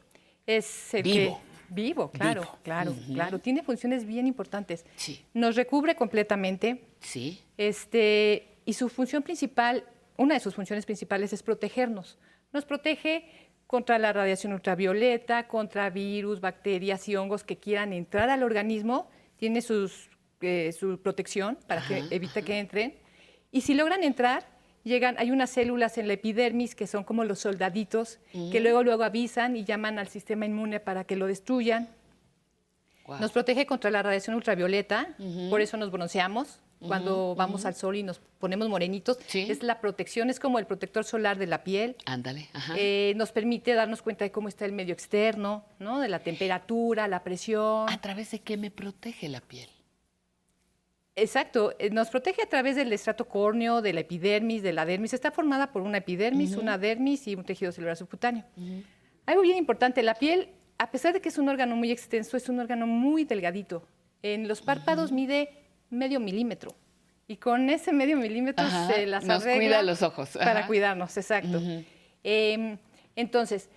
Es 0.46 0.92
el 0.94 1.02
que- 1.04 1.34
Vivo. 1.70 2.10
claro, 2.10 2.42
Vivo. 2.42 2.58
claro, 2.62 2.94
claro. 3.14 3.38
Tiene 3.38 3.62
funciones 3.62 4.04
bien 4.04 4.26
importantes. 4.26 4.84
Sí. 4.96 5.24
Nos 5.32 5.56
recubre 5.56 5.94
completamente. 5.94 6.84
Sí. 7.00 7.40
Este, 7.56 8.58
y 8.64 8.72
su 8.74 8.88
función 8.88 9.22
principal, 9.22 9.84
una 10.16 10.34
de 10.34 10.40
sus 10.40 10.54
funciones 10.54 10.84
principales 10.84 11.32
es 11.32 11.42
protegernos. 11.42 12.18
Nos 12.52 12.64
protege 12.64 13.24
contra 13.66 13.98
la 13.98 14.12
radiación 14.12 14.52
ultravioleta, 14.52 15.46
contra 15.46 15.88
virus, 15.90 16.40
bacterias 16.40 17.08
y 17.08 17.16
hongos 17.16 17.44
que 17.44 17.56
quieran 17.56 17.92
entrar 17.92 18.28
al 18.28 18.42
organismo. 18.42 19.08
Tiene 19.36 19.62
sus, 19.62 20.10
eh, 20.40 20.72
su 20.72 21.00
protección 21.00 21.56
para 21.66 21.86
que 21.86 21.96
Ajá, 21.96 22.06
evite 22.10 22.42
que 22.42 22.58
entren. 22.58 22.94
Y 23.52 23.60
si 23.60 23.74
logran 23.74 24.02
entrar, 24.02 24.46
llegan, 24.84 25.16
hay 25.18 25.30
unas 25.30 25.50
células 25.50 25.98
en 25.98 26.06
la 26.08 26.14
epidermis 26.14 26.74
que 26.74 26.86
son 26.86 27.04
como 27.04 27.24
los 27.24 27.40
soldaditos, 27.40 28.18
que 28.32 28.60
Mm. 28.60 28.62
luego 28.62 28.82
luego 28.82 29.02
avisan 29.04 29.56
y 29.56 29.64
llaman 29.64 29.98
al 29.98 30.08
sistema 30.08 30.46
inmune 30.46 30.80
para 30.80 31.04
que 31.04 31.16
lo 31.16 31.26
destruyan. 31.26 31.88
Nos 33.20 33.32
protege 33.32 33.66
contra 33.66 33.90
la 33.90 34.02
radiación 34.02 34.36
ultravioleta, 34.36 35.08
por 35.50 35.60
eso 35.60 35.76
nos 35.76 35.90
bronceamos 35.90 36.60
cuando 36.78 37.34
vamos 37.34 37.66
al 37.66 37.74
sol 37.74 37.96
y 37.96 38.02
nos 38.04 38.20
ponemos 38.38 38.68
morenitos. 38.68 39.18
Es 39.34 39.62
la 39.64 39.80
protección, 39.80 40.30
es 40.30 40.38
como 40.38 40.58
el 40.60 40.66
protector 40.66 41.04
solar 41.04 41.36
de 41.36 41.46
la 41.48 41.64
piel. 41.64 41.96
Ándale, 42.06 42.48
ajá. 42.52 42.74
Eh, 42.78 43.12
nos 43.16 43.32
permite 43.32 43.74
darnos 43.74 44.00
cuenta 44.00 44.24
de 44.24 44.30
cómo 44.30 44.46
está 44.48 44.64
el 44.64 44.72
medio 44.72 44.94
externo, 44.94 45.64
¿no? 45.80 45.98
de 46.00 46.08
la 46.08 46.20
temperatura, 46.20 47.08
la 47.08 47.24
presión. 47.24 47.90
¿A 47.90 48.00
través 48.00 48.30
de 48.30 48.38
qué 48.40 48.56
me 48.56 48.70
protege 48.70 49.28
la 49.28 49.40
piel? 49.40 49.68
Exacto, 51.16 51.74
eh, 51.78 51.90
nos 51.90 52.08
protege 52.08 52.42
a 52.42 52.46
través 52.46 52.76
del 52.76 52.92
estrato 52.92 53.26
córneo, 53.26 53.82
de 53.82 53.92
la 53.92 54.00
epidermis, 54.00 54.62
de 54.62 54.72
la 54.72 54.84
dermis. 54.84 55.12
Está 55.12 55.30
formada 55.30 55.72
por 55.72 55.82
una 55.82 55.98
epidermis, 55.98 56.56
una 56.56 56.78
dermis 56.78 57.26
y 57.26 57.34
un 57.34 57.44
tejido 57.44 57.72
celular 57.72 57.96
subcutáneo. 57.96 58.44
Algo 59.26 59.42
bien 59.42 59.58
importante, 59.58 60.02
la 60.02 60.14
piel, 60.14 60.48
a 60.78 60.90
pesar 60.90 61.12
de 61.12 61.20
que 61.20 61.28
es 61.28 61.38
un 61.38 61.48
órgano 61.48 61.76
muy 61.76 61.90
extenso, 61.90 62.36
es 62.36 62.48
un 62.48 62.60
órgano 62.60 62.86
muy 62.86 63.24
delgadito. 63.24 63.86
En 64.22 64.48
los 64.48 64.62
párpados 64.62 65.12
mide 65.12 65.50
medio 65.90 66.20
milímetro. 66.20 66.74
Y 67.26 67.36
con 67.36 67.70
ese 67.70 67.92
medio 67.92 68.16
milímetro 68.16 68.66
Ajá, 68.66 68.88
se 68.92 69.06
las 69.06 69.24
nos 69.24 69.42
arregla 69.42 69.60
cuida 69.60 69.82
los 69.82 70.02
ojos, 70.02 70.30
Para 70.36 70.66
cuidarnos, 70.66 71.16
exacto. 71.16 71.60
Em, 72.24 72.76
entonces, 73.14 73.68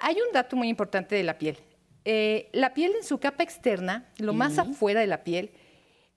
hay 0.00 0.16
un 0.16 0.32
dato 0.32 0.56
muy 0.56 0.68
importante 0.68 1.14
de 1.14 1.22
la 1.22 1.38
piel. 1.38 1.56
Eh, 2.04 2.48
la 2.52 2.74
piel 2.74 2.92
en 2.96 3.04
su 3.04 3.18
capa 3.18 3.42
externa, 3.42 4.06
lo 4.18 4.32
más 4.32 4.58
afuera 4.58 5.00
de 5.00 5.06
la 5.06 5.24
piel, 5.24 5.50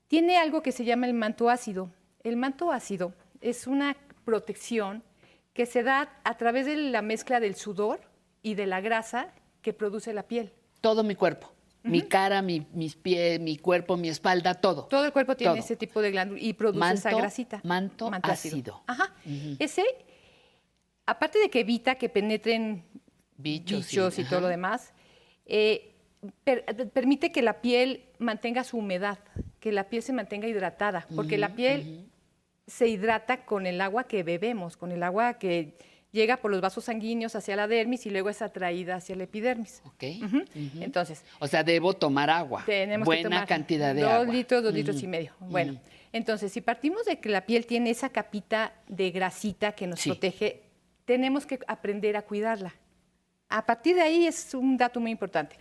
tiene 0.10 0.38
algo 0.38 0.62
que 0.62 0.74
se 0.74 0.84
llama 0.84 1.06
el 1.06 1.14
manto 1.14 1.50
ácido. 1.50 1.92
El 2.24 2.36
manto 2.36 2.74
ácido 2.74 3.14
es 3.40 3.68
una 3.68 3.96
protección 4.26 5.04
que 5.54 5.66
se 5.66 5.84
da 5.84 6.20
a 6.24 6.36
través 6.36 6.66
de 6.66 6.76
la 6.76 7.02
mezcla 7.02 7.40
del 7.40 7.56
sudor 7.56 8.02
y 8.42 8.56
de 8.56 8.66
la 8.66 8.82
grasa 8.82 9.32
que 9.62 9.72
produce 9.72 10.12
la 10.14 10.24
piel. 10.24 10.52
Todo 10.82 11.04
mi 11.04 11.16
cuerpo. 11.16 11.54
Mi 11.84 12.02
cara, 12.02 12.42
mi, 12.42 12.66
mis 12.74 12.96
pies, 12.96 13.40
mi 13.40 13.58
cuerpo, 13.58 13.96
mi 13.98 14.10
espalda, 14.10 14.56
todo. 14.56 14.86
Todo 14.86 15.06
el 15.06 15.14
cuerpo 15.14 15.36
tiene 15.38 15.54
Todo. 15.54 15.64
ese 15.64 15.76
tipo 15.76 16.02
de 16.02 16.12
glándula 16.12 16.42
y 16.42 16.54
produce 16.54 16.94
esa 16.94 17.12
grasita. 17.12 17.62
manto 17.64 18.12
ácido. 18.24 18.84
Ajá. 18.88 19.14
Ese, 19.60 19.86
aparte 21.06 21.40
de 21.40 21.50
que 21.50 21.62
evita 21.62 21.96
que 21.96 22.10
penetren 22.10 22.84
Bichos, 23.38 23.88
bichos, 23.88 24.20
y, 24.20 24.26
todo 24.26 24.42
lo 24.42 24.48
demás, 24.48 24.92
eh, 25.46 25.89
per- 26.44 26.66
permite 26.92 27.32
que 27.32 27.42
la 27.42 27.62
piel 27.62 28.04
mantenga 28.20 28.64
su 28.64 28.78
humedad, 28.78 29.20
que 29.60 29.72
la 29.72 29.86
piel 29.90 30.04
se 30.04 30.14
mantenga 30.14 30.48
hidratada, 30.48 31.08
porque 31.16 31.38
la 31.38 31.56
piel 31.56 32.06
se 32.68 32.88
hidrata 32.88 33.46
con 33.46 33.66
el 33.66 33.82
agua 33.82 34.06
que 34.06 34.24
bebemos, 34.24 34.78
con 34.78 34.92
el 34.92 35.02
agua 35.04 35.36
que 35.40 35.78
llega 36.12 36.38
por 36.38 36.50
los 36.52 36.60
vasos 36.62 36.86
sanguíneos 36.86 37.36
hacia 37.36 37.56
la 37.56 37.68
dermis 37.68 38.06
y 38.06 38.10
luego 38.10 38.30
es 38.30 38.42
atraída 38.42 38.96
hacia 38.96 39.16
la 39.16 39.24
epidermis. 39.24 39.82
Ok. 39.86 40.04
Entonces, 40.80 41.24
O 41.40 41.48
sea, 41.48 41.64
debo 41.64 41.94
tomar 41.94 42.30
agua. 42.30 42.64
tenemos 42.66 43.06
que 43.06 43.10
Buena 43.10 43.30
tomar 43.30 43.48
cantidad 43.48 43.94
de 43.94 44.02
dos 44.02 44.12
agua. 44.12 44.34
litros, 44.34 44.64
dos 44.64 44.74
litros 44.74 45.02
y 45.04 45.08
medio. 45.08 45.34
Bueno, 45.40 45.80
entonces, 46.12 46.52
si 46.52 46.62
partimos 46.62 47.06
de 47.06 47.20
que 47.20 47.30
la 47.30 47.46
piel 47.46 47.66
tiene 47.66 47.92
esa 47.92 48.10
capita 48.10 48.74
de 48.88 49.12
grasita 49.12 49.72
que 49.74 49.86
nos 49.88 50.00
Sí. 50.00 50.10
protege, 50.10 50.62
tenemos 51.06 51.46
que 51.46 51.60
aprender 51.68 52.18
a 52.18 52.24
cuidarla. 52.24 52.74
A 53.48 53.66
partir 53.66 53.96
de 53.96 54.02
ahí 54.02 54.26
es 54.28 54.54
un 54.54 54.78
dato 54.78 55.00
muy 55.00 55.10
importante. 55.12 55.56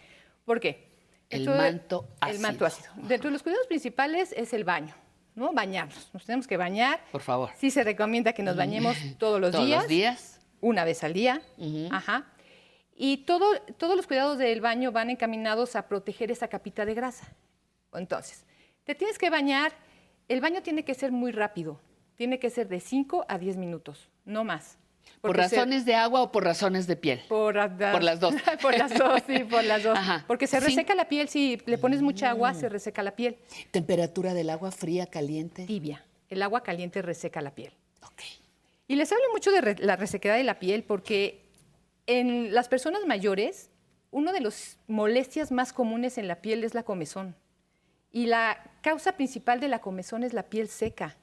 ¿Por 0.48 0.60
qué? 0.60 0.88
El 1.28 1.42
Esto 1.42 1.54
manto 1.54 2.08
El 2.26 2.38
manto 2.38 2.64
ácido. 2.64 2.88
Dentro 2.96 3.28
de 3.28 3.32
los 3.34 3.42
cuidados 3.42 3.66
principales 3.66 4.32
es 4.34 4.54
el 4.54 4.64
baño, 4.64 4.94
¿no? 5.34 5.52
Bañarnos. 5.52 6.08
Nos 6.14 6.24
tenemos 6.24 6.46
que 6.46 6.56
bañar. 6.56 7.04
Por 7.12 7.20
favor. 7.20 7.50
Sí 7.58 7.70
se 7.70 7.84
recomienda 7.84 8.32
que 8.32 8.42
nos 8.42 8.56
bañemos 8.56 8.96
todos 9.18 9.38
los 9.42 9.52
Todos 9.52 9.66
días. 9.66 9.80
los 9.82 9.88
días. 9.88 10.40
Una 10.62 10.84
vez 10.84 11.04
al 11.04 11.12
día. 11.12 11.42
Ajá. 11.90 12.32
Y 12.96 13.18
todo, 13.18 13.60
todos 13.76 13.94
los 13.94 14.06
cuidados 14.06 14.38
del 14.38 14.62
baño 14.62 14.90
van 14.90 15.10
encaminados 15.10 15.76
a 15.76 15.86
proteger 15.86 16.30
esa 16.30 16.48
capita 16.48 16.86
de 16.86 16.94
grasa. 16.94 17.28
Entonces, 17.92 18.46
te 18.84 18.94
tienes 18.94 19.18
que 19.18 19.28
bañar. 19.28 19.72
El 20.28 20.40
baño 20.40 20.62
tiene 20.62 20.82
que 20.82 20.94
ser 20.94 21.12
muy 21.12 21.30
rápido. 21.30 21.78
Tiene 22.14 22.38
que 22.38 22.48
ser 22.48 22.68
de 22.68 22.80
5 22.80 23.26
a 23.28 23.36
10 23.36 23.58
minutos, 23.58 24.08
no 24.24 24.44
más. 24.44 24.78
¿Por 25.20 25.36
se- 25.36 25.42
razones 25.42 25.84
de 25.84 25.94
agua 25.94 26.22
o 26.22 26.32
por 26.32 26.44
razones 26.44 26.86
de 26.86 26.96
piel? 26.96 27.20
por, 27.28 27.56
las- 27.56 27.92
Por 27.92 28.02
las 28.02 28.20
dos. 28.20 28.34
por 28.62 28.76
las 28.76 28.96
dos, 28.96 29.22
sí, 29.26 29.40
por 29.44 29.64
las 29.64 29.82
dos. 29.82 29.96
Ajá. 29.98 30.24
Porque 30.26 30.46
se 30.46 30.58
Sí. 30.60 30.66
reseca 30.66 30.94
la 30.94 31.08
piel, 31.08 31.28
si 31.28 31.60
le 31.66 31.78
pones 31.78 32.02
mucha 32.02 32.30
agua, 32.30 32.54
se 32.54 32.68
reseca 32.68 33.02
la 33.02 33.12
piel. 33.16 33.36
¿Temperatura 33.70 34.34
del 34.34 34.50
agua 34.50 34.70
fría, 34.70 35.06
caliente? 35.06 35.64
Tibia. 35.66 36.04
El 36.30 36.42
agua 36.42 36.62
caliente 36.62 37.02
reseca 37.02 37.40
la 37.42 37.50
piel. 37.54 37.72
Y 38.90 38.96
les 38.96 39.12
hablo 39.12 39.24
mucho 39.32 39.50
de 39.52 39.60
re- 39.60 39.76
la 39.80 39.96
resequedad 39.96 40.36
de 40.36 40.44
la 40.44 40.58
piel 40.58 40.82
porque 40.82 41.42
en 42.06 42.54
las 42.54 42.68
personas 42.68 43.04
mayores, 43.06 43.68
una 44.10 44.32
de 44.32 44.40
las 44.40 44.78
molestias 44.86 45.52
más 45.52 45.74
comunes 45.74 46.16
en 46.16 46.26
la 46.26 46.36
piel 46.36 46.64
es 46.64 46.72
la 46.72 46.84
comezón. 46.84 47.36
Y 48.12 48.24
la 48.28 48.58
causa 48.80 49.12
principal 49.12 49.60
de 49.60 49.68
la 49.68 49.80
comezón 49.80 50.24
es 50.24 50.32
la 50.32 50.44
piel 50.44 50.68
seca. 50.68 51.16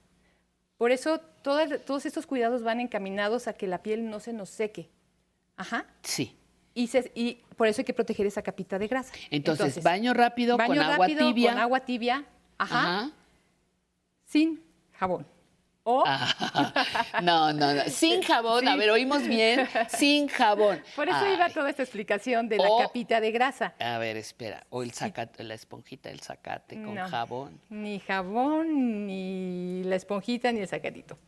Por 0.78 0.92
eso 0.92 1.20
todos 1.42 2.06
estos 2.06 2.26
cuidados 2.26 2.64
van 2.64 2.80
encaminados 2.80 3.48
a 3.48 3.54
que 3.54 3.68
la 3.68 3.82
piel 3.82 4.10
no 4.10 4.20
se 4.20 4.34
nos 4.34 4.50
seque. 4.50 4.90
Ajá. 5.58 5.86
Sí. 6.04 6.36
Y, 6.74 6.88
se- 6.88 7.12
y 7.16 7.36
por 7.56 7.68
eso 7.68 7.82
hay 7.82 7.86
que 7.86 7.94
proteger 7.94 8.26
esa 8.28 8.42
capita 8.42 8.78
de 8.78 8.88
grasa. 8.88 9.14
Entonces, 9.32 9.82
baño 9.82 10.14
rápido 10.14 10.58
con 10.58 10.68
baño 10.68 10.82
agua 10.82 10.98
rápido 10.98 11.28
tibia. 11.28 11.52
Con 11.52 11.62
agua 11.62 11.80
tibia. 11.82 12.26
Ajá. 12.58 12.80
Ajá. 12.80 13.12
Sin 14.26 14.62
jabón. 14.94 15.26
O 15.88 16.04
No, 17.22 17.54
no, 17.54 17.74
no. 17.74 17.84
Sin 17.90 18.24
jabón. 18.24 18.68
A 18.68 18.76
ver, 18.76 18.90
oímos 18.90 19.28
bien. 19.28 19.68
Sin 19.90 20.28
jabón. 20.28 20.82
Por 20.96 21.08
eso 21.08 21.18
Ay, 21.22 21.36
iba 21.36 21.48
toda 21.50 21.70
esta 21.70 21.84
explicación 21.84 22.50
de 22.50 22.58
la 22.58 22.68
O- 22.68 22.80
capita 22.80 23.22
de 23.22 23.32
grasa. 23.32 23.76
A 23.80 24.00
ver, 24.00 24.18
espera. 24.18 24.66
O 24.72 24.82
el 24.82 24.92
zacate, 24.94 25.44
la 25.44 25.54
esponjita 25.54 26.10
del 26.10 26.22
zacate 26.22 26.82
con 26.82 26.96
No. 26.96 27.08
jabón. 27.08 27.62
Ni 27.70 28.00
jabón, 28.00 29.06
ni 29.06 29.84
la 29.84 29.96
esponjita, 29.96 30.52
ni 30.52 30.60
el 30.62 30.68
sacatito. 30.68 31.20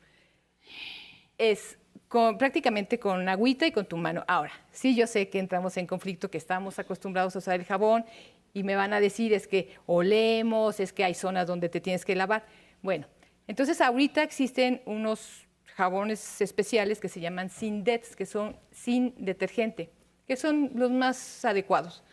Es 1.38 1.78
con, 2.08 2.38
prácticamente 2.38 3.00
con 3.00 3.30
agüita 3.30 3.68
y 3.68 3.72
con 3.72 3.86
tu 3.86 3.96
mano. 3.98 4.24
Ahora, 4.28 4.54
sí 4.72 4.96
yo 4.96 5.06
sé 5.08 5.30
que 5.30 5.40
entramos 5.40 5.78
en 5.78 5.86
conflicto, 5.86 6.32
que 6.32 6.38
estamos 6.40 6.80
acostumbrados 6.80 7.36
a 7.36 7.40
usar 7.40 7.60
el 7.60 7.66
jabón 7.66 8.06
y 8.54 8.64
me 8.64 8.76
van 8.76 8.94
a 8.94 9.00
decir 9.00 9.34
es 9.34 9.48
que 9.48 9.76
olemos, 9.86 10.80
es 10.80 10.94
que 10.94 11.04
hay 11.04 11.14
zonas 11.14 11.46
donde 11.46 11.70
te 11.70 11.80
tienes 11.80 12.06
que 12.06 12.16
lavar. 12.16 12.46
Bueno, 12.82 13.06
entonces 13.48 13.82
ahorita 13.82 14.24
existen 14.24 14.82
unos 14.86 15.48
jabones 15.76 16.42
especiales 16.42 17.00
que 17.00 17.08
se 17.08 17.20
llaman 17.20 17.50
sin 17.50 17.84
dets, 17.84 18.16
que 18.16 18.26
son 18.26 18.56
sin 18.72 19.14
detergente, 19.18 19.90
que 20.28 20.36
son 20.36 20.72
los 20.76 20.92
más 20.92 21.46
adecuados. 21.46 22.04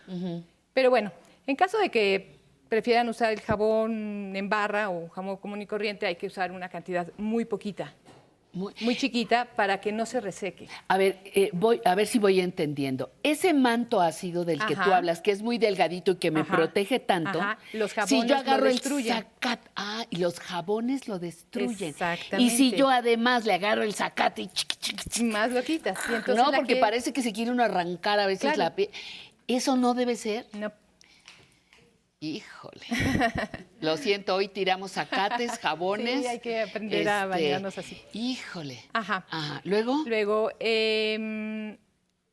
Pero 0.72 0.90
bueno, 0.90 1.12
en 1.46 1.56
caso 1.56 1.78
de 1.78 1.90
que 1.90 2.38
prefieran 2.68 3.08
usar 3.08 3.32
el 3.32 3.40
jabón 3.40 4.34
en 4.34 4.48
barra 4.48 4.90
o 4.90 5.08
jabón 5.08 5.36
común 5.38 5.62
y 5.62 5.66
corriente, 5.66 6.06
hay 6.06 6.16
que 6.16 6.26
usar 6.26 6.52
una 6.52 6.68
cantidad 6.68 7.10
muy 7.16 7.44
poquita, 7.44 7.94
muy, 8.54 8.96
chiquita, 8.96 9.46
para 9.56 9.80
que 9.80 9.92
no 9.92 10.06
se 10.06 10.20
reseque. 10.20 10.68
A 10.88 10.96
ver, 10.96 11.20
eh, 11.24 11.50
voy, 11.52 11.80
a 11.84 11.94
ver 11.94 12.06
si 12.06 12.18
voy 12.18 12.40
entendiendo. 12.40 13.12
Ese 13.22 13.52
manto 13.54 14.00
ácido 14.00 14.44
del 14.44 14.64
que 14.64 14.76
tú 14.76 14.92
hablas, 14.92 15.20
que 15.20 15.30
es 15.30 15.42
muy 15.42 15.58
delgadito 15.58 16.12
y 16.12 16.16
que 16.16 16.30
me 16.30 16.40
Ajá. 16.40 16.56
protege 16.56 17.00
tanto, 17.00 17.40
Ajá. 17.40 17.58
Los 17.72 17.90
si 17.90 17.96
jabones 17.96 18.28
yo 18.28 18.34
lo 18.34 18.40
agarro 18.40 18.66
el 18.66 18.72
destruyen. 18.72 19.14
zacate, 19.14 19.70
ah, 19.76 20.04
y 20.10 20.16
los 20.16 20.38
jabones 20.40 21.08
lo 21.08 21.18
destruyen. 21.18 21.90
Exactamente. 21.90 22.42
Y 22.42 22.56
si 22.56 22.72
yo 22.72 22.88
además 22.88 23.44
le 23.44 23.54
agarro 23.54 23.82
el 23.82 23.94
zacate 23.94 24.42
y 24.42 24.48
chiqui, 24.48 24.76
chiqui, 24.76 25.10
chiqui. 25.10 25.24
Más 25.24 25.50
lo 25.50 25.62
quitas. 25.62 25.98
Y 26.08 26.32
no, 26.32 26.52
porque 26.52 26.76
parece 26.76 27.12
que 27.12 27.22
se 27.22 27.32
quiere 27.32 27.50
uno 27.50 27.62
arrancar 27.64 28.20
a 28.20 28.26
veces 28.26 28.42
Claro. 28.52 28.58
la 28.58 28.74
piel. 28.76 28.90
Eso 29.46 29.76
no 29.76 29.94
debe 29.94 30.16
ser. 30.16 30.46
No. 30.54 30.72
Híjole. 32.24 32.86
Lo 33.80 33.96
siento, 33.98 34.34
hoy 34.36 34.48
tiramos 34.48 34.92
zacates, 34.92 35.52
jabones. 35.62 36.20
Sí, 36.22 36.26
hay 36.26 36.40
que 36.40 36.62
aprender 36.62 37.06
a 37.08 37.18
Este, 37.24 37.28
bañarnos 37.28 37.76
así. 37.76 38.00
Híjole. 38.14 38.78
Ajá. 38.94 39.26
Ajá. 39.30 39.60
Luego. 39.64 40.02
Luego, 40.06 40.50
em, 40.58 41.76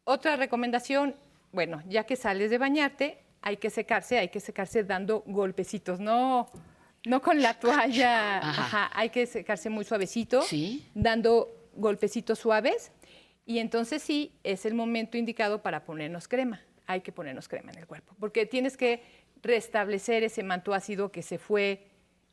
Otra 0.03 0.35
recomendación, 0.35 1.15
bueno, 1.51 1.83
ya 1.87 2.05
que 2.05 2.15
sales 2.15 2.49
de 2.49 2.57
bañarte, 2.57 3.19
hay 3.41 3.57
que 3.57 3.69
secarse, 3.69 4.17
hay 4.17 4.29
que 4.29 4.39
secarse 4.39 4.83
dando 4.83 5.23
golpecitos, 5.27 5.99
no, 5.99 6.49
no 7.05 7.21
con 7.21 7.41
la 7.41 7.59
toalla, 7.59 8.37
Ajá. 8.39 8.49
ajá, 8.63 8.91
hay 8.93 9.09
que 9.09 9.25
secarse 9.27 9.69
muy 9.69 9.85
suavecito, 9.85 10.41
Sí. 10.41 10.83
dando 10.95 11.49
golpecitos 11.75 12.39
suaves 12.39 12.91
y 13.45 13.59
entonces 13.59 14.01
sí 14.01 14.31
es 14.43 14.65
el 14.65 14.73
momento 14.73 15.17
indicado 15.17 15.61
para 15.61 15.83
ponernos 15.85 16.27
crema. 16.27 16.61
Hay 16.87 17.01
que 17.01 17.11
ponernos 17.11 17.47
crema 17.47 17.71
en 17.71 17.77
el 17.77 17.87
cuerpo, 17.87 18.15
porque 18.19 18.45
tienes 18.47 18.75
que 18.75 19.01
restablecer 19.43 20.23
ese 20.23 20.43
manto 20.43 20.73
ácido 20.73 21.11
que 21.11 21.21
se 21.21 21.37
fue 21.37 21.87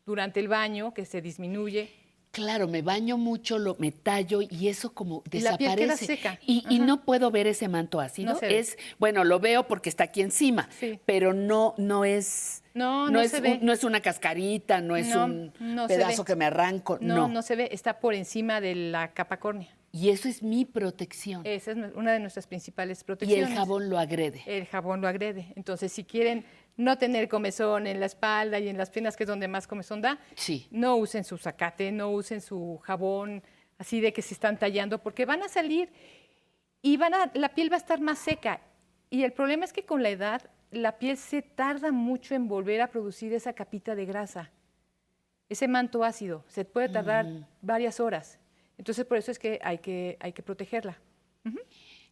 durante 0.06 0.40
el 0.40 0.48
baño, 0.48 0.94
que 0.94 1.04
se 1.04 1.20
disminuye. 1.20 1.90
Claro, 2.30 2.68
me 2.68 2.82
baño 2.82 3.16
mucho, 3.16 3.58
lo, 3.58 3.74
me 3.78 3.90
tallo 3.90 4.40
y 4.42 4.68
eso 4.68 4.92
como 4.92 5.22
Y 5.32 5.40
la 5.40 5.56
piel 5.56 5.70
queda 5.74 5.86
desaparece. 5.94 6.06
seca. 6.06 6.38
Y, 6.46 6.62
y 6.68 6.78
no 6.78 7.02
puedo 7.04 7.30
ver 7.30 7.46
ese 7.46 7.68
manto 7.68 8.00
ácido. 8.00 8.34
No 8.34 8.38
se 8.38 8.46
ve. 8.46 8.58
es, 8.58 8.76
bueno, 8.98 9.24
lo 9.24 9.40
veo 9.40 9.66
porque 9.66 9.88
está 9.88 10.04
aquí 10.04 10.20
encima, 10.20 10.68
Sí. 10.78 11.00
pero 11.06 11.32
no, 11.32 11.74
no 11.78 12.04
es. 12.04 12.62
No, 12.74 13.08
no 13.10 13.20
es 13.20 13.30
se 13.30 13.38
un- 13.38 13.42
ve. 13.42 13.58
no 13.62 13.72
es 13.72 13.82
una 13.82 14.00
cascarita, 14.02 14.80
no 14.82 14.94
es 14.94 15.08
No, 15.08 15.24
un 15.24 15.52
pedazo 15.88 16.24
que 16.24 16.36
me 16.36 16.44
arranco. 16.44 16.98
No, 17.00 17.28
No, 17.28 17.40
se 17.42 17.56
ve, 17.56 17.70
está 17.72 17.98
por 17.98 18.14
encima 18.14 18.60
de 18.60 18.74
la 18.74 19.12
capa 19.14 19.38
córnea. 19.40 19.74
Y 19.90 20.10
eso 20.10 20.28
es 20.28 20.42
mi 20.42 20.66
protección. 20.66 21.40
Esa 21.46 21.70
es 21.72 21.78
una 21.96 22.12
de 22.12 22.20
nuestras 22.20 22.46
principales 22.46 23.00
Y 23.00 23.04
protecciones. 23.04 23.48
el 23.48 23.56
jabón 23.56 23.88
lo 23.88 23.98
agrede. 23.98 24.42
El 24.46 24.66
jabón 24.66 25.00
lo 25.00 25.08
agrede. 25.08 25.46
Entonces, 25.56 25.90
si 25.92 26.04
quieren 26.04 26.44
no 26.78 26.96
tener 26.96 27.28
comezón 27.28 27.86
en 27.86 28.00
la 28.00 28.06
espalda 28.06 28.58
y 28.58 28.68
en 28.68 28.78
las 28.78 28.88
piernas, 28.88 29.16
que 29.16 29.24
es 29.24 29.28
donde 29.28 29.46
más 29.48 29.66
comezón 29.66 30.00
da, 30.00 30.18
Sí. 30.34 30.66
no 30.70 30.96
usen 30.96 31.24
su 31.24 31.36
zacate, 31.36 31.92
no 31.92 32.10
usen 32.10 32.40
su 32.40 32.78
jabón 32.82 33.42
así 33.78 34.00
de 34.00 34.12
que 34.14 34.22
se 34.22 34.32
están 34.32 34.58
tallando, 34.58 35.02
porque 35.02 35.26
van 35.26 35.42
a 35.42 35.48
salir 35.48 35.90
y 36.80 36.96
van 36.96 37.12
a, 37.14 37.30
la 37.34 37.50
piel 37.50 37.70
va 37.70 37.76
a 37.76 37.78
estar 37.80 38.00
más 38.00 38.18
seca. 38.18 38.60
Y 39.10 39.22
el 39.24 39.32
problema 39.32 39.64
es 39.66 39.72
que 39.72 39.84
con 39.84 40.02
la 40.02 40.08
edad 40.08 40.50
la 40.70 40.98
piel 40.98 41.16
se 41.16 41.42
tarda 41.42 41.92
mucho 41.92 42.34
en 42.34 42.48
volver 42.48 42.80
a 42.80 42.88
producir 42.90 43.32
esa 43.32 43.52
capita 43.52 43.94
de 43.94 44.04
grasa, 44.06 44.50
ese 45.48 45.66
manto 45.68 46.04
ácido. 46.04 46.44
Se 46.48 46.64
puede 46.64 46.88
tardar 46.88 47.24
Mm. 47.26 47.44
varias 47.62 48.00
horas. 48.00 48.38
Entonces, 48.76 49.04
por 49.04 49.16
eso 49.18 49.30
es 49.32 49.38
que 49.38 49.58
hay 49.62 49.78
que, 49.78 50.16
hay 50.20 50.32
que 50.32 50.42
protegerla. 50.42 50.96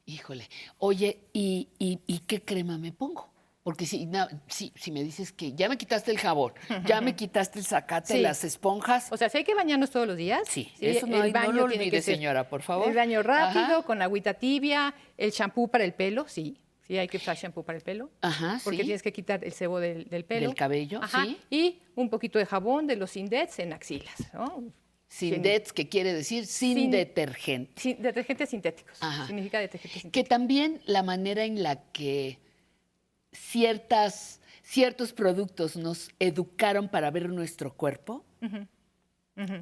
Híjole. 0.07 0.49
Oye, 0.79 1.19
¿y, 1.33 1.69
y, 1.79 2.01
y 2.07 2.21
qué 2.21 2.41
crema 2.43 2.79
me 2.79 2.93
pongo? 2.93 3.29
Porque 3.67 3.85
si, 3.85 4.09
si, 4.47 4.73
si 4.77 4.93
me 4.93 5.03
dices 5.03 5.33
que 5.33 5.53
ya 5.53 5.69
me 5.69 5.77
quitaste 5.77 6.13
el 6.13 6.19
jabón, 6.19 6.53
ya 6.87 7.01
me 7.01 7.17
quitaste 7.17 7.59
el 7.59 7.65
zacate, 7.65 8.13
Sí. 8.15 8.21
las 8.21 8.45
esponjas. 8.45 9.09
O 9.11 9.17
sea, 9.17 9.29
si 9.29 9.39
hay 9.39 9.43
que 9.45 9.57
bañarnos 9.57 9.91
todos 9.91 10.07
los 10.07 10.17
días. 10.17 10.43
Sí, 10.49 10.71
eso 10.81 11.09
no 11.09 11.21
hay- 11.21 11.33
no 11.33 11.51
lo 11.51 11.65
olvide, 11.65 12.01
señora, 12.01 12.49
por 12.49 12.63
favor. 12.63 12.87
El 12.89 12.95
baño 12.95 13.25
rápido, 13.25 13.65
Ajá. 13.79 13.83
con 13.83 14.03
agüita 14.03 14.35
tibia, 14.35 14.95
el 15.17 15.33
champú 15.33 15.69
para 15.69 15.83
el 15.83 15.95
pelo, 15.95 16.29
sí. 16.29 16.61
Sí, 16.87 16.97
hay 16.97 17.09
que 17.09 17.17
usar 17.17 17.37
champú 17.37 17.65
para 17.65 17.77
el 17.79 17.83
pelo. 17.83 18.13
Ajá, 18.21 18.61
Porque 18.63 18.77
sí. 18.79 18.85
tienes 18.85 19.03
que 19.03 19.13
quitar 19.13 19.45
el 19.45 19.51
sebo 19.53 19.81
del, 19.81 20.05
del 20.05 20.25
pelo. 20.25 20.47
Del 20.47 20.55
cabello, 20.55 21.01
Ajá. 21.03 21.25
sí. 21.25 21.37
Y 21.51 21.81
un 21.97 22.09
poquito 22.09 22.39
de 22.39 22.47
jabón 22.47 22.87
de 22.87 22.95
los 22.95 23.17
Indets 23.17 23.59
en 23.59 23.73
axilas, 23.73 24.15
¿no? 24.33 24.63
Sin 25.09 25.43
dets, 25.43 25.73
que 25.73 25.89
quiere 25.89 26.13
decir 26.13 26.47
sin, 26.47 26.77
Sin- 26.77 26.91
detergente. 26.93 27.73
Sin- 27.81 28.01
detergentes 28.01 28.51
sintéticos. 28.51 28.97
Ajá. 29.03 29.27
Significa 29.27 29.59
detergentes 29.59 30.03
sintéticos. 30.03 30.23
Que 30.23 30.29
también 30.29 30.81
la 30.87 31.03
manera 31.03 31.45
en 31.45 31.63
la 31.65 31.83
que 31.93 32.39
ciertas, 33.37 34.41
ciertos 34.63 35.13
productos 35.13 35.77
nos 35.77 36.11
educaron 36.19 36.89
para 36.89 37.11
ver 37.11 37.29
nuestro 37.29 37.73
cuerpo, 37.75 38.25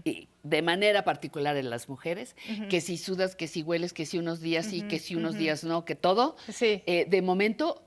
y 0.04 0.28
de 0.44 0.62
manera 0.62 1.02
particular 1.02 1.56
en 1.56 1.68
las 1.68 1.88
mujeres, 1.88 2.36
que 2.70 2.80
si 2.80 2.96
sudas, 2.96 3.34
que 3.34 3.48
si 3.48 3.62
hueles, 3.62 3.92
que 3.92 4.06
si 4.06 4.18
unos 4.18 4.40
días 4.40 4.66
sí, 4.66 4.82
que 4.82 5.00
si 5.00 5.16
unos 5.16 5.36
días 5.36 5.64
no, 5.64 5.84
que 5.84 5.96
todo, 5.96 6.36
Sí. 6.48 6.82
eh, 6.86 7.06
de 7.08 7.22
momento 7.22 7.82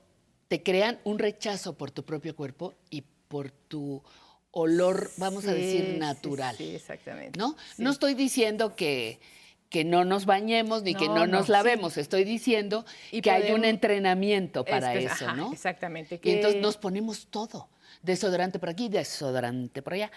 te 0.48 0.62
crean 0.62 0.98
un 1.04 1.18
rechazo 1.18 1.78
por 1.78 1.90
tu 1.90 2.04
propio 2.04 2.36
cuerpo 2.36 2.74
y 2.90 3.04
por 3.28 3.50
tu 3.50 4.02
olor, 4.50 5.10
vamos 5.16 5.46
a 5.46 5.54
decir, 5.54 5.96
natural. 5.98 6.56
Sí, 6.56 6.74
exactamente. 6.74 7.38
¿no? 7.38 7.56
No 7.78 7.90
estoy 7.90 8.14
diciendo 8.14 8.76
que, 8.76 9.20
que 9.68 9.84
no 9.84 10.04
nos 10.04 10.24
bañemos 10.24 10.82
ni 10.82 10.94
que 10.94 11.08
No, 11.08 11.14
no 11.14 11.26
no, 11.26 11.38
nos 11.38 11.46
sí. 11.46 11.52
lavemos, 11.52 11.96
estoy 11.98 12.24
diciendo 12.24 12.84
Y 13.10 13.20
que 13.20 13.30
hay 13.30 13.52
un 13.52 13.64
entrenamiento 13.64 14.64
para 14.64 14.94
eso, 14.94 15.26
ajá, 15.26 15.34
¿no? 15.36 15.52
Exactamente. 15.52 16.14
Y 16.16 16.18
que- 16.18 16.32
entonces 16.34 16.60
nos 16.60 16.76
ponemos 16.76 17.26
todo. 17.28 17.68
Desodorante 18.02 18.58
por 18.58 18.68
aquí, 18.68 18.88
desodorante 18.88 19.82
por 19.82 19.94
allá, 19.94 20.10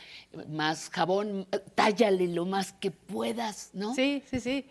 más 0.50 0.90
jabón, 0.90 1.48
tállale 1.76 2.28
lo 2.28 2.46
más 2.46 2.74
que 2.74 2.92
puedas, 2.92 3.72
¿no? 3.74 3.94
Sí, 3.96 4.24
sí, 4.30 4.40
sí. 4.40 4.66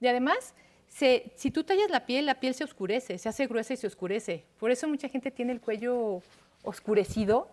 Y 0.00 0.06
además, 0.08 0.52
se- 0.88 1.32
si 1.36 1.50
tú 1.50 1.64
tallas 1.64 1.90
la 1.90 2.06
piel, 2.06 2.26
la 2.26 2.40
piel 2.40 2.54
se 2.54 2.64
oscurece, 2.64 3.18
se 3.18 3.28
hace 3.28 3.46
gruesa 3.46 3.74
y 3.74 3.76
se 3.76 3.86
oscurece. 3.86 4.44
Por 4.58 4.70
eso 4.70 4.88
mucha 4.88 5.08
gente 5.08 5.30
tiene 5.30 5.52
el 5.52 5.60
cuello 5.60 6.22
oscurecido. 6.62 7.48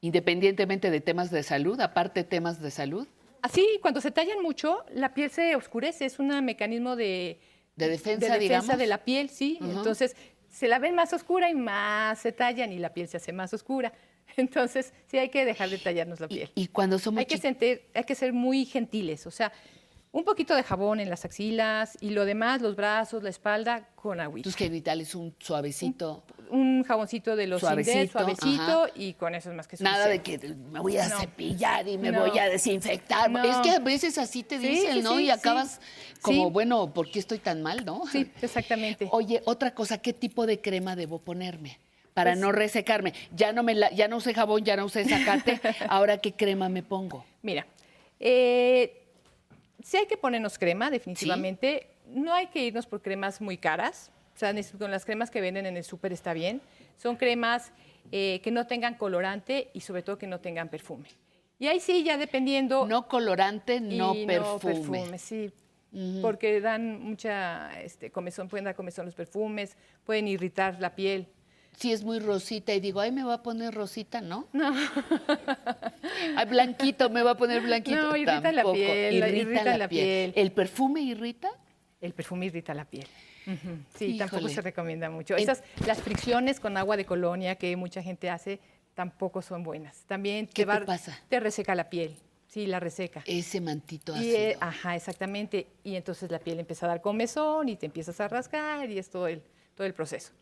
Independientemente 0.00 0.90
de 0.90 1.00
temas 1.00 1.30
de 1.30 1.42
salud, 1.42 1.80
aparte 1.80 2.24
temas 2.24 2.60
de 2.60 2.70
salud, 2.70 3.06
Así, 3.42 3.66
cuando 3.82 4.00
se 4.00 4.10
tallan 4.10 4.40
mucho, 4.40 4.84
la 4.94 5.12
piel 5.14 5.30
se 5.30 5.56
oscurece, 5.56 6.04
es 6.04 6.18
un 6.18 6.28
mecanismo 6.44 6.96
de, 6.96 7.40
de 7.76 7.88
defensa, 7.88 8.26
de 8.26 8.32
defensa 8.34 8.38
digamos. 8.38 8.78
de 8.78 8.86
la 8.86 9.04
piel, 9.04 9.28
sí. 9.30 9.58
Entonces, 9.60 10.16
se 10.48 10.68
la 10.68 10.78
ven 10.78 10.94
más 10.94 11.12
oscura 11.12 11.50
y 11.50 11.54
más 11.54 12.20
se 12.20 12.32
tallan 12.32 12.72
y 12.72 12.78
la 12.78 12.94
piel 12.94 13.08
se 13.08 13.16
hace 13.16 13.32
más 13.32 13.52
oscura. 13.52 13.92
Entonces, 14.36 14.92
sí 15.06 15.18
hay 15.18 15.28
que 15.28 15.44
dejar 15.44 15.70
de 15.70 15.78
tallarnos 15.78 16.20
la 16.20 16.28
piel. 16.28 16.50
Y 16.54 16.68
cuando 16.68 16.98
somos 16.98 17.18
hay 17.18 17.26
que, 17.26 17.38
sentir, 17.38 17.82
hay 17.94 18.04
que 18.04 18.14
ser 18.14 18.32
muy 18.32 18.64
gentiles, 18.64 19.26
o 19.26 19.30
sea, 19.30 19.52
un 20.12 20.24
poquito 20.24 20.54
de 20.54 20.62
jabón 20.62 21.00
en 21.00 21.08
las 21.08 21.24
axilas 21.24 21.96
y 22.00 22.10
lo 22.10 22.24
demás, 22.26 22.60
los 22.60 22.76
brazos, 22.76 23.22
la 23.22 23.30
espalda, 23.30 23.88
con 23.94 24.20
agüita. 24.20 24.44
tus 24.44 24.56
genitales 24.56 25.14
un 25.14 25.34
suavecito, 25.38 26.22
Un 26.52 26.84
jaboncito 26.84 27.34
de 27.34 27.46
los 27.46 27.62
Indes, 27.62 27.86
Suavecito, 27.86 28.18
suavecito, 28.18 28.82
ajá. 28.84 28.92
y 28.94 29.14
con 29.14 29.34
eso 29.34 29.48
es 29.48 29.56
más 29.56 29.66
que 29.66 29.76
nada 29.80 30.06
de 30.06 30.16
suficiente. 30.16 30.48
que 30.48 30.54
me 30.54 30.80
voy 30.80 30.98
a 30.98 31.08
No. 31.08 31.18
cepillar 31.20 31.88
y 31.88 31.96
me 31.96 32.12
No. 32.12 32.26
voy 32.26 32.38
a 32.38 32.48
desinfectar. 32.50 33.30
No. 33.30 33.42
Es 33.42 33.56
que 33.58 33.70
a 33.70 33.78
veces 33.78 34.18
así 34.18 34.42
te 34.42 34.58
dicen, 34.58 34.92
sí, 34.96 35.02
¿no? 35.02 35.16
sí, 35.16 35.22
y 35.22 35.24
sí. 35.26 35.30
acabas 35.30 35.80
como, 36.20 36.50
bueno, 36.50 36.92
¿por 36.92 37.10
qué 37.10 37.20
estoy 37.20 37.38
tan 37.38 37.62
mal, 37.62 37.86
no? 37.86 38.02
Sí, 38.06 38.30
exactamente. 38.42 39.08
Oye, 39.12 39.40
otra 39.46 39.72
cosa, 39.74 39.96
¿qué 39.98 40.12
tipo 40.12 40.44
de 40.44 40.60
crema 40.60 40.94
debo 40.94 41.20
ponerme? 41.20 41.78
Para 42.12 42.32
Pues- 42.32 42.40
no 42.40 42.52
resecarme. 42.52 43.14
Ya 43.34 43.54
no, 43.54 43.62
me 43.62 43.74
la- 43.74 43.90
ya 43.90 44.06
no 44.06 44.18
usé 44.18 44.34
jabón, 44.34 44.62
ya 44.62 44.76
no 44.76 44.84
usé 44.84 45.06
zacate. 45.06 45.58
Ahora, 45.88 46.18
¿qué 46.18 46.32
crema 46.32 46.68
me 46.68 46.82
pongo? 46.82 47.24
Mira, 47.40 47.66
eh, 48.20 49.02
sí 49.82 49.96
hay 49.96 50.06
que 50.06 50.18
ponernos 50.18 50.58
crema, 50.58 50.90
definitivamente. 50.90 51.86
No 52.08 52.34
hay 52.34 52.48
que 52.48 52.62
irnos 52.62 52.84
por 52.84 53.00
cremas 53.00 53.40
muy 53.40 53.56
caras. 53.56 54.10
O 54.34 54.38
sea, 54.38 54.54
con 54.78 54.90
las 54.90 55.04
cremas 55.04 55.30
que 55.30 55.40
venden 55.40 55.66
en 55.66 55.76
el 55.76 55.84
súper 55.84 56.12
está 56.12 56.32
bien. 56.32 56.60
Son 56.96 57.16
cremas 57.16 57.72
eh, 58.10 58.40
que 58.42 58.50
no 58.50 58.66
tengan 58.66 58.94
colorante 58.94 59.70
y 59.74 59.80
sobre 59.80 60.02
todo 60.02 60.18
que 60.18 60.26
no 60.26 60.40
tengan 60.40 60.68
perfume. 60.68 61.08
Y 61.58 61.68
ahí 61.68 61.80
sí, 61.80 62.02
ya 62.02 62.16
dependiendo... 62.16 62.86
No 62.86 63.06
colorante, 63.06 63.80
no 63.80 64.14
y 64.14 64.26
perfume. 64.26 65.18
sí. 65.18 65.52
Ujú. 65.92 66.22
Porque 66.22 66.60
dan 66.60 67.02
mucha 67.02 67.80
este, 67.82 68.10
comezón, 68.10 68.48
pueden 68.48 68.64
dar 68.64 68.74
comezón 68.74 69.04
los 69.04 69.14
perfumes, 69.14 69.76
pueden 70.04 70.26
irritar 70.26 70.80
la 70.80 70.94
piel. 70.94 71.28
Si 71.76 71.92
es 71.92 72.02
muy 72.02 72.18
rosita 72.18 72.74
y 72.74 72.80
digo, 72.80 73.00
ay, 73.00 73.12
me 73.12 73.24
va 73.24 73.34
a 73.34 73.42
poner 73.42 73.74
rosita, 73.74 74.20
¿no? 74.20 74.48
No. 74.52 74.74
Ay, 76.36 76.46
blanquito, 76.46 77.08
me 77.10 77.22
va 77.22 77.32
a 77.32 77.36
poner 77.36 77.62
blanquito. 77.62 77.96
No, 77.96 78.16
irrita 78.16 78.52
la 78.52 78.62
Tampoco. 78.62 78.74
piel, 78.74 79.20
la- 79.20 79.28
irrita 79.28 79.76
la 79.78 79.88
piel. 79.88 80.32
¿El 80.36 80.52
perfume 80.52 81.00
irrita? 81.02 81.48
El 82.00 82.12
perfume 82.12 82.46
irrita 82.46 82.74
la 82.74 82.84
piel. 82.84 83.06
Sí, 83.96 84.18
tampoco 84.18 84.48
se 84.48 84.60
recomienda 84.60 85.10
mucho. 85.10 85.36
Esas, 85.36 85.62
las 85.86 86.00
fricciones 86.00 86.60
con 86.60 86.76
agua 86.76 86.96
de 86.96 87.04
colonia 87.04 87.56
que 87.56 87.76
mucha 87.76 88.02
gente 88.02 88.30
hace 88.30 88.60
tampoco 88.94 89.42
son 89.42 89.62
buenas. 89.62 90.04
También 90.06 90.46
¿Qué 90.46 90.62
te 90.62 90.64
va- 90.66 90.84
pasa? 90.84 91.18
Te 91.28 91.40
reseca 91.40 91.74
la 91.74 91.88
piel. 91.90 92.16
Sí, 92.46 92.66
la 92.66 92.78
reseca. 92.80 93.22
Ese 93.26 93.60
mantito 93.62 94.12
Y, 94.14 94.18
ácido. 94.18 94.36
eh, 94.36 94.56
ajá, 94.60 94.94
exactamente. 94.94 95.66
Y 95.84 95.96
entonces 95.96 96.30
la 96.30 96.38
piel 96.38 96.60
empieza 96.60 96.84
a 96.84 96.90
dar 96.90 97.00
comezón 97.00 97.68
y 97.70 97.76
te 97.76 97.86
empiezas 97.86 98.20
a 98.20 98.28
rascar 98.28 98.90
y 98.90 98.98
es 98.98 99.08
todo 99.08 99.26
el, 99.26 99.42
todo 99.74 99.86
el 99.86 99.94
proceso. 99.94 100.32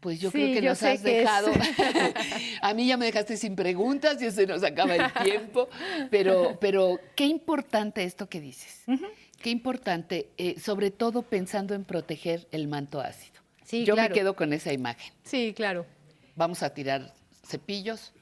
Pues 0.00 0.20
yo 0.20 0.30
Sí, 0.30 0.36
creo 0.38 0.48
que 0.54 0.60
yo 0.62 0.68
nos 0.70 0.82
has 0.82 1.02
dejado. 1.02 1.50
a 2.60 2.74
mí 2.74 2.86
ya 2.86 2.98
me 2.98 3.06
dejaste 3.06 3.38
sin 3.38 3.56
preguntas 3.56 4.20
y 4.20 4.30
se 4.30 4.46
nos 4.46 4.62
acaba 4.62 4.94
el 4.96 5.10
tiempo. 5.24 5.68
Pero, 6.10 6.58
pero 6.60 7.00
qué 7.16 7.24
importante 7.24 8.04
esto 8.04 8.28
que 8.28 8.40
dices. 8.42 8.82
Qué 9.44 9.50
importante, 9.50 10.30
eh, 10.38 10.58
sobre 10.58 10.90
todo 10.90 11.20
pensando 11.20 11.74
en 11.74 11.84
proteger 11.84 12.48
el 12.50 12.66
manto 12.66 13.02
ácido. 13.02 13.42
Sí, 13.62 13.84
yo 13.84 13.92
claro. 13.92 14.08
me 14.08 14.14
quedo 14.14 14.34
con 14.36 14.54
esa 14.54 14.72
imagen. 14.72 15.12
Sí, 15.22 15.52
claro. 15.54 15.84
Vamos 16.34 16.62
a 16.62 16.72
tirar 16.72 17.12
cepillos, 17.46 18.14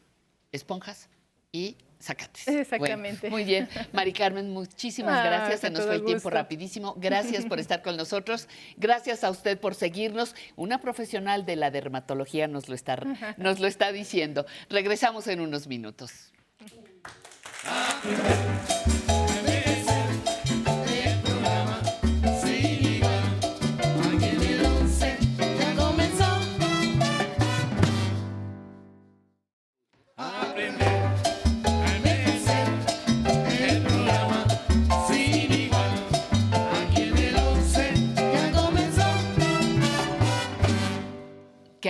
esponjas 0.50 1.08
y 1.52 1.76
zacates. 2.00 2.48
Exactamente. 2.48 3.20
Bueno, 3.20 3.36
muy 3.36 3.44
bien. 3.44 3.68
Mari 3.92 4.12
Carmen, 4.12 4.50
muchísimas 4.50 5.14
Ah, 5.16 5.24
gracias. 5.24 5.60
Se 5.60 5.70
nos 5.70 5.84
fue 5.84 5.94
el 5.94 6.04
tiempo 6.04 6.28
rapidísimo. 6.28 6.96
Gracias 6.98 7.46
por 7.46 7.60
estar 7.60 7.82
con 7.82 7.96
nosotros. 7.96 8.48
Gracias 8.76 9.22
a 9.22 9.30
usted 9.30 9.60
por 9.60 9.76
seguirnos. 9.76 10.34
Una 10.56 10.80
profesional 10.80 11.46
de 11.46 11.54
la 11.54 11.70
dermatología 11.70 12.48
nos 12.48 12.68
lo 12.68 12.74
está, 12.74 12.96
nos 13.36 13.60
lo 13.60 13.68
está 13.68 13.92
diciendo. 13.92 14.44
Regresamos 14.68 15.28
en 15.28 15.40
unos 15.40 15.68
minutos. 15.68 16.32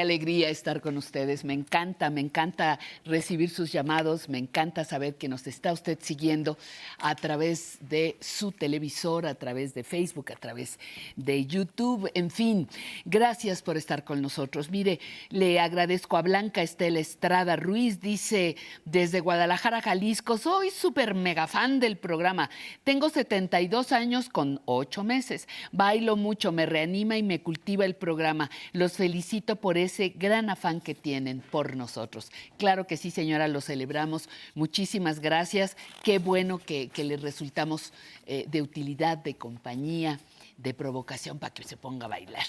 Alegría 0.03 0.51
estar 0.51 0.81
con 0.81 0.97
ustedes. 0.97 1.45
Me 1.45 1.55
encanta, 1.55 2.11
me 2.11 2.21
encanta 2.21 2.79
recibir 3.05 3.51
sus 3.51 3.73
llamados, 3.73 4.29
me 4.29 4.39
encanta 4.39 4.85
saber 4.85 5.17
que 5.17 5.29
nos 5.29 5.47
está 5.47 5.73
usted 5.73 5.99
siguiendo 6.01 6.59
a 6.99 7.15
través 7.15 7.79
de 7.81 8.17
su 8.21 8.53
televisor, 8.53 9.27
a 9.27 9.35
través 9.35 9.75
de 9.75 9.83
Facebook, 9.83 10.33
a 10.33 10.37
través 10.37 10.79
de 11.17 11.47
YouTube, 11.47 12.11
en 12.15 12.31
fin. 12.31 12.69
Gracias 13.05 13.63
por 13.63 13.77
estar 13.77 14.05
con 14.05 14.21
nosotros. 14.21 14.71
Mire, 14.71 15.01
le 15.31 15.59
agradezco 15.61 16.17
a 16.17 16.23
Blanca 16.23 16.63
Estela 16.63 17.01
Estrada 17.01 17.57
Ruiz, 17.57 18.01
dice 18.01 18.57
desde 18.85 19.21
Guadalajara, 19.21 19.81
Jalisco, 19.81 20.39
soy 20.39 20.71
súper 20.71 21.15
mega 21.15 21.47
fan 21.47 21.81
del 21.81 21.97
programa. 21.97 22.51
Tengo 22.85 23.09
72 23.09 23.93
años 23.93 24.29
con 24.29 24.61
8 24.67 25.05
meses. 25.05 25.49
Bailo 25.71 26.17
mucho, 26.17 26.53
me 26.53 26.67
reanima 26.67 27.17
y 27.17 27.23
me 27.23 27.43
cultiva 27.43 27.85
el 27.85 27.95
programa. 27.95 28.51
Los 28.73 28.95
felicito 28.95 29.57
por 29.57 29.79
ese 29.93 30.09
gran 30.09 30.49
afán 30.49 30.81
que 30.81 30.95
tienen 30.95 31.41
por 31.41 31.77
nosotros. 31.77 32.33
Claro 32.57 32.87
que 32.87 32.97
sí, 32.97 33.11
señora, 33.11 33.47
lo 33.47 33.61
celebramos. 33.61 34.29
Muchísimas 34.55 35.21
gracias. 35.21 35.77
Qué 36.03 36.19
bueno 36.19 36.59
que, 36.59 36.89
que 36.89 37.05
les 37.05 37.21
resultamos 37.21 37.93
eh, 38.27 38.47
de 38.49 38.63
utilidad, 38.63 39.19
de 39.19 39.35
compañía 39.35 40.19
de 40.57 40.75
provocación 40.75 41.39
para 41.39 41.53
que 41.53 41.65
se 41.65 41.77
ponga 41.77 42.07
a 42.07 42.09
bailar. 42.09 42.45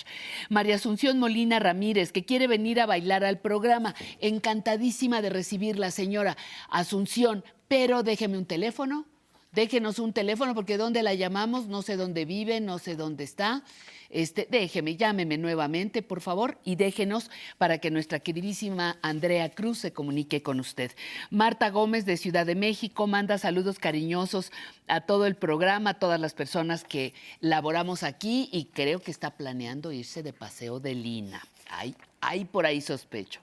María 0.50 0.76
Asunción 0.76 1.20
Molina 1.20 1.60
Ramírez, 1.60 2.12
que 2.12 2.26
quiere 2.26 2.48
venir 2.48 2.80
a 2.80 2.86
bailar 2.86 3.24
al 3.24 3.40
programa. 3.40 3.96
Encantadísima 4.20 5.22
de 5.22 5.30
recibirla, 5.30 5.90
señora 5.90 6.38
Asunción, 6.70 7.44
pero 7.68 8.04
déjeme 8.04 8.38
un 8.38 8.46
teléfono. 8.46 9.06
Déjenos 9.54 10.00
un 10.00 10.14
teléfono 10.14 10.56
porque 10.56 10.78
dónde 10.78 11.04
la 11.04 11.14
llamamos, 11.14 11.68
no 11.68 11.82
sé 11.82 11.96
dónde 11.96 12.26
vive, 12.26 12.60
no 12.60 12.80
sé 12.80 12.96
dónde 12.96 13.24
está. 13.24 13.64
Este, 14.10 14.48
déjeme, 14.50 14.96
llámeme 14.96 15.38
nuevamente, 15.38 16.04
por 16.04 16.22
favor, 16.22 16.60
y 16.64 16.76
déjenos 16.76 17.32
para 17.58 17.80
que 17.80 17.90
nuestra 17.90 18.20
queridísima 18.20 18.98
Andrea 19.02 19.50
Cruz 19.50 19.80
se 19.80 19.92
comunique 19.92 20.44
con 20.44 20.60
usted. 20.60 20.92
Marta 21.32 21.72
Gómez 21.72 22.06
de 22.06 22.18
Ciudad 22.18 22.46
de 22.46 22.54
México 22.54 23.08
manda 23.08 23.40
saludos 23.40 23.80
cariñosos 23.80 24.52
a 24.88 25.02
todo 25.02 25.26
el 25.26 25.36
programa, 25.36 25.92
a 25.92 26.00
todas 26.00 26.20
las 26.20 26.36
personas 26.36 26.84
que 26.84 27.14
laboramos 27.40 28.04
aquí 28.04 28.50
y 28.52 28.66
creo 28.66 29.00
que 29.00 29.10
está 29.10 29.32
planeando 29.32 29.92
irse 29.92 30.22
de 30.22 30.34
paseo 30.34 30.80
de 30.80 30.94
Lina. 30.94 31.42
Ay, 31.70 31.96
hay 32.22 32.46
por 32.46 32.68
ahí 32.68 32.82
sospecho. 32.82 33.40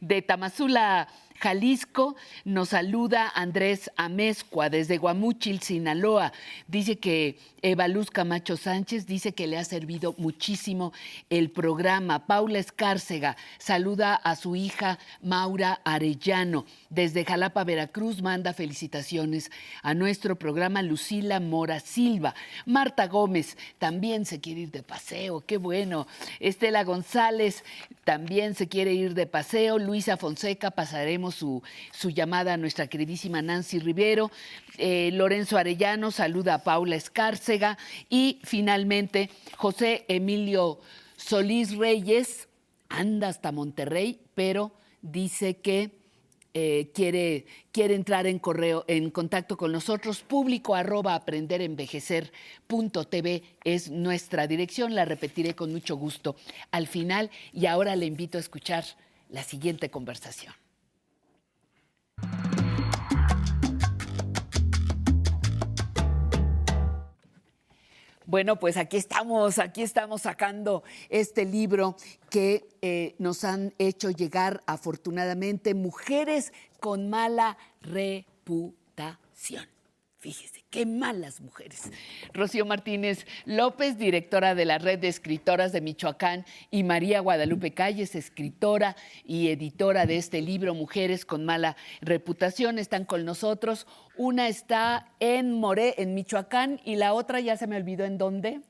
De 0.00 0.22
Tamazula, 0.22 1.08
Jalisco, 1.44 2.16
nos 2.46 2.70
saluda 2.70 3.30
Andrés 3.34 3.90
Amezcua 3.98 4.70
desde 4.70 4.96
Guamúchil, 4.96 5.60
Sinaloa. 5.60 6.32
Dice 6.68 6.96
que 6.96 7.36
Eva 7.60 7.86
Luz 7.86 8.10
Camacho 8.10 8.56
Sánchez 8.56 9.06
dice 9.06 9.32
que 9.32 9.46
le 9.46 9.58
ha 9.58 9.64
servido 9.64 10.14
muchísimo 10.16 10.94
el 11.28 11.50
programa. 11.50 12.26
Paula 12.26 12.58
Escárcega 12.58 13.36
saluda 13.58 14.14
a 14.14 14.36
su 14.36 14.56
hija 14.56 14.98
Maura 15.20 15.82
Arellano. 15.84 16.64
Desde 16.88 17.26
Jalapa, 17.26 17.62
Veracruz, 17.64 18.22
manda 18.22 18.54
felicitaciones 18.54 19.50
a 19.82 19.92
nuestro 19.92 20.36
programa 20.36 20.80
Lucila 20.80 21.40
Mora 21.40 21.80
Silva. 21.80 22.34
Marta 22.64 23.06
Gómez 23.06 23.58
también 23.78 24.24
se 24.24 24.40
quiere 24.40 24.62
ir 24.62 24.70
de 24.70 24.82
paseo, 24.82 25.42
qué 25.46 25.58
bueno. 25.58 26.06
Estela 26.40 26.84
González 26.84 27.64
también 28.04 28.54
se 28.54 28.66
quiere 28.68 28.94
ir 28.94 29.12
de 29.12 29.26
paseo. 29.26 29.78
Luisa 29.78 30.16
Fonseca, 30.16 30.70
pasaremos 30.70 31.33
su, 31.34 31.62
llamada 32.10 32.54
a 32.54 32.56
nuestra 32.56 32.86
queridísima 32.86 33.42
Nancy 33.42 33.78
Rivero. 33.78 34.30
Eh, 34.78 35.10
Lorenzo 35.12 35.58
Arellano 35.58 36.10
saluda 36.10 36.54
a 36.54 36.64
Paula 36.64 36.96
Escárcega. 36.96 37.76
Y 38.08 38.40
finalmente, 38.44 39.28
José 39.56 40.06
Emilio 40.08 40.80
Solís 41.16 41.76
Reyes 41.76 42.48
anda 42.88 43.28
hasta 43.28 43.52
Monterrey, 43.52 44.20
pero 44.34 44.72
dice 45.02 45.58
que 45.58 45.90
eh, 46.56 46.92
quiere, 46.94 47.46
quiere 47.72 47.96
entrar 47.96 48.28
en 48.28 48.38
correo, 48.38 48.84
en 48.86 49.10
contacto 49.10 49.56
con 49.56 49.72
nosotros, 49.72 50.22
público 50.22 50.76
arroba 50.76 51.16
aprenderenvejecer.tv 51.16 53.42
es 53.64 53.90
nuestra 53.90 54.46
dirección, 54.46 54.94
la 54.94 55.04
repetiré 55.04 55.56
con 55.56 55.72
mucho 55.72 55.96
gusto 55.96 56.36
al 56.70 56.86
final 56.86 57.32
y 57.52 57.66
ahora 57.66 57.96
le 57.96 58.06
invito 58.06 58.38
a 58.38 58.40
escuchar 58.40 58.84
la 59.30 59.42
siguiente 59.42 59.90
conversación. 59.90 60.54
Bueno, 68.34 68.58
pues 68.58 68.76
aquí 68.76 68.96
estamos, 68.96 69.60
aquí 69.60 69.82
estamos 69.82 70.22
sacando 70.22 70.82
este 71.08 71.44
libro 71.44 71.94
que 72.30 72.66
eh, 72.82 73.14
nos 73.18 73.44
han 73.44 73.72
hecho 73.78 74.10
llegar 74.10 74.62
afortunadamente 74.66 75.72
mujeres 75.74 76.52
con 76.80 77.08
mala 77.08 77.56
reputación. 77.80 79.73
Fíjese, 80.24 80.64
qué 80.70 80.86
malas 80.86 81.42
mujeres. 81.42 81.90
Rocío 82.32 82.64
Martínez 82.64 83.26
López, 83.44 83.98
directora 83.98 84.54
de 84.54 84.64
la 84.64 84.78
Red 84.78 85.00
de 85.00 85.08
Escritoras 85.08 85.70
de 85.70 85.82
Michoacán, 85.82 86.46
y 86.70 86.82
María 86.82 87.20
Guadalupe 87.20 87.74
Calles, 87.74 88.14
escritora 88.14 88.96
y 89.22 89.48
editora 89.48 90.06
de 90.06 90.16
este 90.16 90.40
libro, 90.40 90.72
Mujeres 90.72 91.26
con 91.26 91.44
mala 91.44 91.76
reputación, 92.00 92.78
están 92.78 93.04
con 93.04 93.26
nosotros. 93.26 93.86
Una 94.16 94.48
está 94.48 95.12
en 95.20 95.52
Moré, 95.52 95.96
en 95.98 96.14
Michoacán, 96.14 96.80
y 96.86 96.96
la 96.96 97.12
otra 97.12 97.40
ya 97.40 97.58
se 97.58 97.66
me 97.66 97.76
olvidó 97.76 98.06
en 98.06 98.16
dónde. 98.16 98.62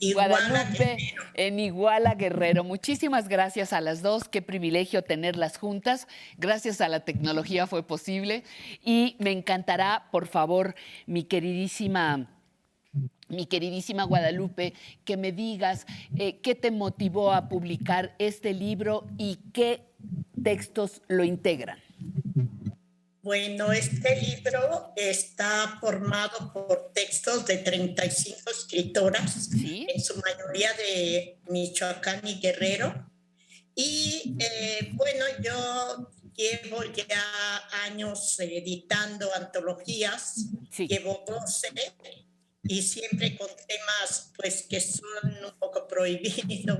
Guadalupe, 0.00 0.96
en 1.34 1.60
Iguala 1.60 2.14
Guerrero. 2.14 2.64
Muchísimas 2.64 3.28
gracias 3.28 3.72
a 3.72 3.80
las 3.80 4.02
dos. 4.02 4.28
Qué 4.28 4.42
privilegio 4.42 5.02
tenerlas 5.02 5.58
juntas. 5.58 6.08
Gracias 6.38 6.80
a 6.80 6.88
la 6.88 7.00
tecnología 7.00 7.66
fue 7.66 7.86
posible. 7.86 8.42
Y 8.82 9.16
me 9.18 9.30
encantará, 9.30 10.08
por 10.10 10.26
favor, 10.26 10.74
mi 11.06 11.24
queridísima 11.24 12.28
mi 13.28 13.46
queridísima 13.46 14.04
Guadalupe, 14.04 14.74
que 15.06 15.16
me 15.16 15.32
digas 15.32 15.86
eh, 16.18 16.40
qué 16.42 16.54
te 16.54 16.70
motivó 16.70 17.32
a 17.32 17.48
publicar 17.48 18.14
este 18.18 18.52
libro 18.52 19.06
y 19.16 19.36
qué 19.54 19.86
textos 20.42 21.00
lo 21.08 21.24
integran. 21.24 21.78
Bueno, 23.22 23.70
este 23.70 24.20
libro 24.20 24.92
está 24.96 25.78
formado 25.80 26.52
por 26.52 26.90
textos 26.92 27.46
de 27.46 27.58
35 27.58 28.50
escritoras, 28.50 29.48
en 29.52 30.00
su 30.02 30.20
mayoría 30.20 30.72
de 30.72 31.38
Michoacán 31.48 32.26
y 32.26 32.40
Guerrero. 32.40 33.08
Y 33.76 34.36
eh, 34.40 34.90
bueno, 34.94 35.24
yo 35.40 36.10
llevo 36.34 36.82
ya 36.92 37.22
años 37.84 38.40
editando 38.40 39.32
antologías, 39.36 40.46
llevo 40.76 41.22
12 41.24 41.70
y 42.64 42.82
siempre 42.82 43.36
con 43.36 43.48
temas 43.66 44.30
pues 44.36 44.66
que 44.68 44.80
son 44.80 45.44
un 45.44 45.58
poco 45.58 45.86
prohibidos 45.88 46.78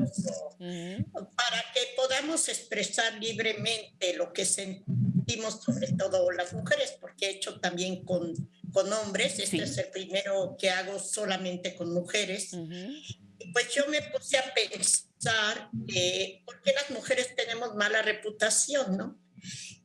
o- 1.12 1.30
para 1.36 1.64
que 1.74 1.80
podamos 1.96 2.48
expresar 2.48 3.14
libremente 3.18 4.14
lo 4.16 4.32
que 4.32 4.44
sentimos 4.44 5.60
sobre 5.62 5.88
todo 5.92 6.30
las 6.30 6.52
mujeres 6.52 6.94
porque 7.00 7.26
he 7.26 7.30
hecho 7.30 7.58
también 7.60 8.04
con, 8.04 8.32
con 8.72 8.92
hombres. 8.92 9.38
Este 9.38 9.62
es 9.62 9.76
el 9.78 9.88
primero 9.90 10.56
que 10.58 10.70
hago 10.70 10.98
solamente 10.98 11.74
con 11.74 11.92
mujeres. 11.92 12.52
Y 12.52 13.52
pues 13.52 13.72
yo 13.74 13.86
me 13.88 14.00
puse 14.02 14.38
a 14.38 14.54
pensar 14.54 15.68
eh, 15.88 16.42
por 16.44 16.60
qué 16.62 16.72
las 16.72 16.90
mujeres 16.90 17.34
tenemos 17.34 17.74
mala 17.74 18.02
reputación 18.02 18.96
no 18.96 19.18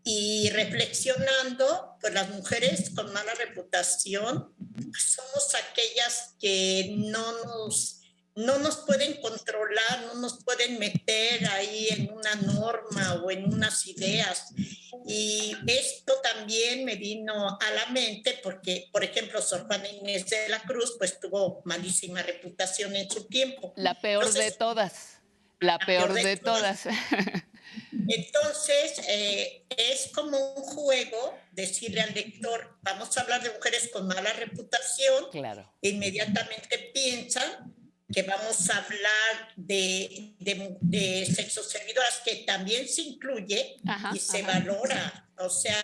y 0.09 0.49
reflexionando, 0.51 1.97
pues 1.99 2.13
las 2.13 2.29
mujeres 2.29 2.91
con 2.95 3.11
mala 3.11 3.33
reputación 3.33 4.55
somos 4.97 5.53
aquellas 5.69 6.35
que 6.39 6.95
no 6.95 7.43
nos, 7.43 7.99
no 8.33 8.57
nos 8.59 8.77
pueden 8.77 9.19
controlar, 9.19 10.05
no 10.05 10.21
nos 10.21 10.45
pueden 10.45 10.79
meter 10.79 11.45
ahí 11.47 11.89
en 11.89 12.13
una 12.13 12.35
norma 12.35 13.21
o 13.21 13.31
en 13.31 13.53
unas 13.53 13.85
ideas. 13.85 14.53
Y 15.05 15.53
esto 15.67 16.13
también 16.23 16.85
me 16.85 16.95
vino 16.95 17.59
a 17.59 17.71
la 17.71 17.87
mente 17.87 18.39
porque, 18.41 18.87
por 18.93 19.03
ejemplo, 19.03 19.41
Sor 19.41 19.67
Juana 19.67 19.89
Inés 19.89 20.29
de 20.29 20.47
la 20.47 20.61
Cruz 20.61 20.95
pues 20.97 21.19
tuvo 21.19 21.61
malísima 21.65 22.23
reputación 22.23 22.95
en 22.95 23.11
su 23.11 23.27
tiempo. 23.27 23.73
La 23.75 23.99
peor 23.99 24.31
de 24.31 24.51
todas. 24.51 25.19
La 25.59 25.79
peor 25.79 26.13
de 26.13 26.37
todas. 26.37 26.83
Entonces, 28.07 28.99
eh, 29.07 29.65
es 29.75 30.09
como 30.13 30.37
un 30.53 30.63
juego 30.63 31.37
decirle 31.51 32.01
al 32.01 32.13
lector, 32.13 32.77
vamos 32.81 33.17
a 33.17 33.21
hablar 33.21 33.41
de 33.43 33.51
mujeres 33.51 33.89
con 33.91 34.07
mala 34.07 34.31
reputación, 34.33 35.29
Claro. 35.31 35.73
inmediatamente 35.81 36.91
piensan 36.93 37.73
que 38.13 38.23
vamos 38.23 38.69
a 38.69 38.77
hablar 38.77 39.53
de, 39.57 40.33
de, 40.39 40.77
de 40.79 41.25
sexoservidoras, 41.25 42.21
que 42.23 42.35
también 42.45 42.87
se 42.87 43.01
incluye 43.01 43.75
Ajá, 43.85 44.11
y 44.15 44.19
se 44.19 44.39
ajá. 44.41 44.59
valora. 44.59 45.29
O 45.39 45.49
sea, 45.49 45.83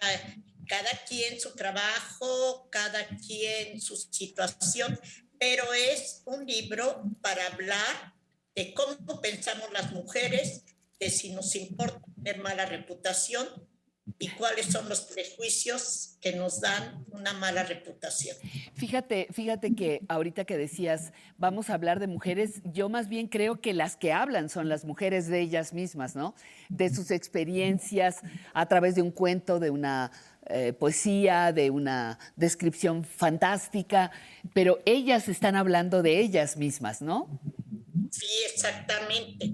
cada 0.68 0.90
quien 1.07 1.40
su 1.40 1.53
trabajo, 1.53 2.70
cada 2.72 3.06
quien 3.18 3.82
su 3.82 3.98
situación, 3.98 4.98
pero 5.38 5.74
es 5.74 6.22
un 6.26 6.45
libro 6.45 7.03
para 7.22 7.45
hablar 7.48 8.14
de 8.56 8.74
cómo 8.74 9.20
pensamos 9.20 9.70
las 9.74 9.91
mujeres, 9.91 10.64
si 11.09 11.31
nos 11.31 11.55
importa 11.55 12.01
tener 12.23 12.41
mala 12.41 12.65
reputación 12.65 13.47
y 14.19 14.27
cuáles 14.30 14.65
son 14.65 14.89
los 14.89 15.01
prejuicios 15.01 16.17
que 16.19 16.34
nos 16.34 16.59
dan 16.59 17.05
una 17.11 17.34
mala 17.34 17.63
reputación. 17.63 18.35
Fíjate, 18.75 19.27
fíjate 19.31 19.75
que 19.75 20.01
ahorita 20.09 20.43
que 20.43 20.57
decías, 20.57 21.13
vamos 21.38 21.69
a 21.69 21.75
hablar 21.75 21.99
de 21.99 22.07
mujeres, 22.07 22.61
yo 22.65 22.89
más 22.89 23.07
bien 23.07 23.27
creo 23.27 23.61
que 23.61 23.73
las 23.73 23.95
que 23.95 24.11
hablan 24.11 24.49
son 24.49 24.67
las 24.67 24.84
mujeres 24.84 25.27
de 25.27 25.39
ellas 25.39 25.73
mismas, 25.73 26.15
¿no? 26.15 26.35
De 26.69 26.93
sus 26.93 27.11
experiencias 27.11 28.19
a 28.53 28.65
través 28.65 28.95
de 28.95 29.01
un 29.01 29.11
cuento, 29.11 29.59
de 29.59 29.69
una 29.69 30.11
eh, 30.47 30.73
poesía, 30.73 31.53
de 31.53 31.69
una 31.69 32.19
descripción 32.35 33.05
fantástica, 33.05 34.11
pero 34.53 34.80
ellas 34.85 35.30
están 35.30 35.55
hablando 35.55 36.03
de 36.03 36.19
ellas 36.19 36.57
mismas, 36.57 37.01
¿no? 37.01 37.39
Sí, 38.11 38.28
exactamente. 38.52 39.45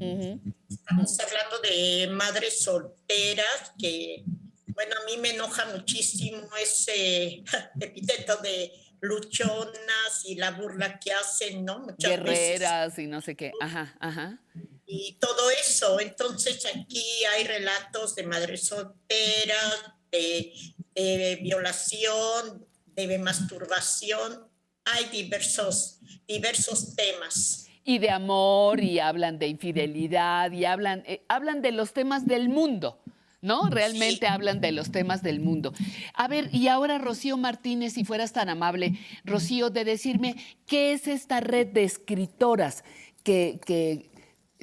Estamos 0.69 1.19
hablando 1.19 1.59
de 1.61 2.07
madres 2.11 2.61
solteras 2.61 3.73
que, 3.77 4.23
bueno, 4.67 4.95
a 5.01 5.05
mí 5.05 5.17
me 5.17 5.31
enoja 5.31 5.65
muchísimo 5.65 6.47
ese 6.61 7.43
epíteto 7.79 8.37
de 8.37 8.71
luchonas 9.01 10.25
y 10.25 10.35
la 10.35 10.51
burla 10.51 10.99
que 10.99 11.11
hacen, 11.13 11.65
¿no? 11.65 11.79
Muchas 11.79 12.11
Guerreras 12.11 12.97
y 12.99 13.07
no 13.07 13.21
sé 13.21 13.35
qué. 13.35 13.51
Ajá, 13.61 13.95
ajá. 13.99 14.39
y 14.85 15.13
todo 15.19 15.49
eso. 15.51 15.99
Entonces 15.99 16.65
aquí 16.65 17.03
hay 17.35 17.45
relatos 17.45 18.15
de 18.15 18.23
madres 18.23 18.65
solteras, 18.65 19.75
de, 20.11 20.53
de 20.95 21.39
violación, 21.41 22.65
de 22.87 23.17
masturbación. 23.17 24.47
Hay 24.85 25.05
diversos, 25.05 25.99
diversos 26.27 26.95
temas. 26.95 27.68
Y 27.83 27.99
de 27.99 28.09
amor, 28.09 28.81
y 28.81 28.99
hablan 28.99 29.39
de 29.39 29.47
infidelidad, 29.47 30.51
y 30.51 30.65
hablan, 30.65 31.03
eh, 31.05 31.23
hablan 31.27 31.61
de 31.61 31.71
los 31.71 31.93
temas 31.93 32.27
del 32.27 32.49
mundo. 32.49 32.99
¿No? 33.41 33.69
Realmente 33.69 34.27
hablan 34.27 34.59
de 34.59 34.73
los 34.73 34.91
temas 34.91 35.23
del 35.23 35.39
mundo. 35.39 35.71
A 36.13 36.27
ver, 36.27 36.49
y 36.51 36.67
ahora 36.67 36.97
Rocío 36.97 37.37
Martínez, 37.37 37.93
si 37.93 38.03
fueras 38.03 38.33
tan 38.33 38.49
amable, 38.49 38.99
Rocío, 39.23 39.69
de 39.69 39.85
decirme 39.85 40.35
qué 40.67 40.91
es 40.91 41.07
esta 41.07 41.39
red 41.39 41.67
de 41.67 41.85
escritoras 41.85 42.83
que, 43.23 43.61
que 43.65 44.09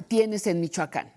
tienes 0.07 0.45
en 0.45 0.61
Michoacán. 0.61 1.11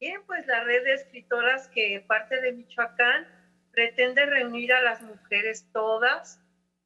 Bien, 0.00 0.20
pues 0.26 0.46
la 0.46 0.62
red 0.64 0.84
de 0.84 0.94
escritoras 0.94 1.68
que 1.68 2.04
parte 2.06 2.40
de 2.40 2.52
Michoacán 2.52 3.26
pretende 3.72 4.26
reunir 4.26 4.72
a 4.72 4.82
las 4.82 5.02
mujeres 5.02 5.66
todas 5.72 6.40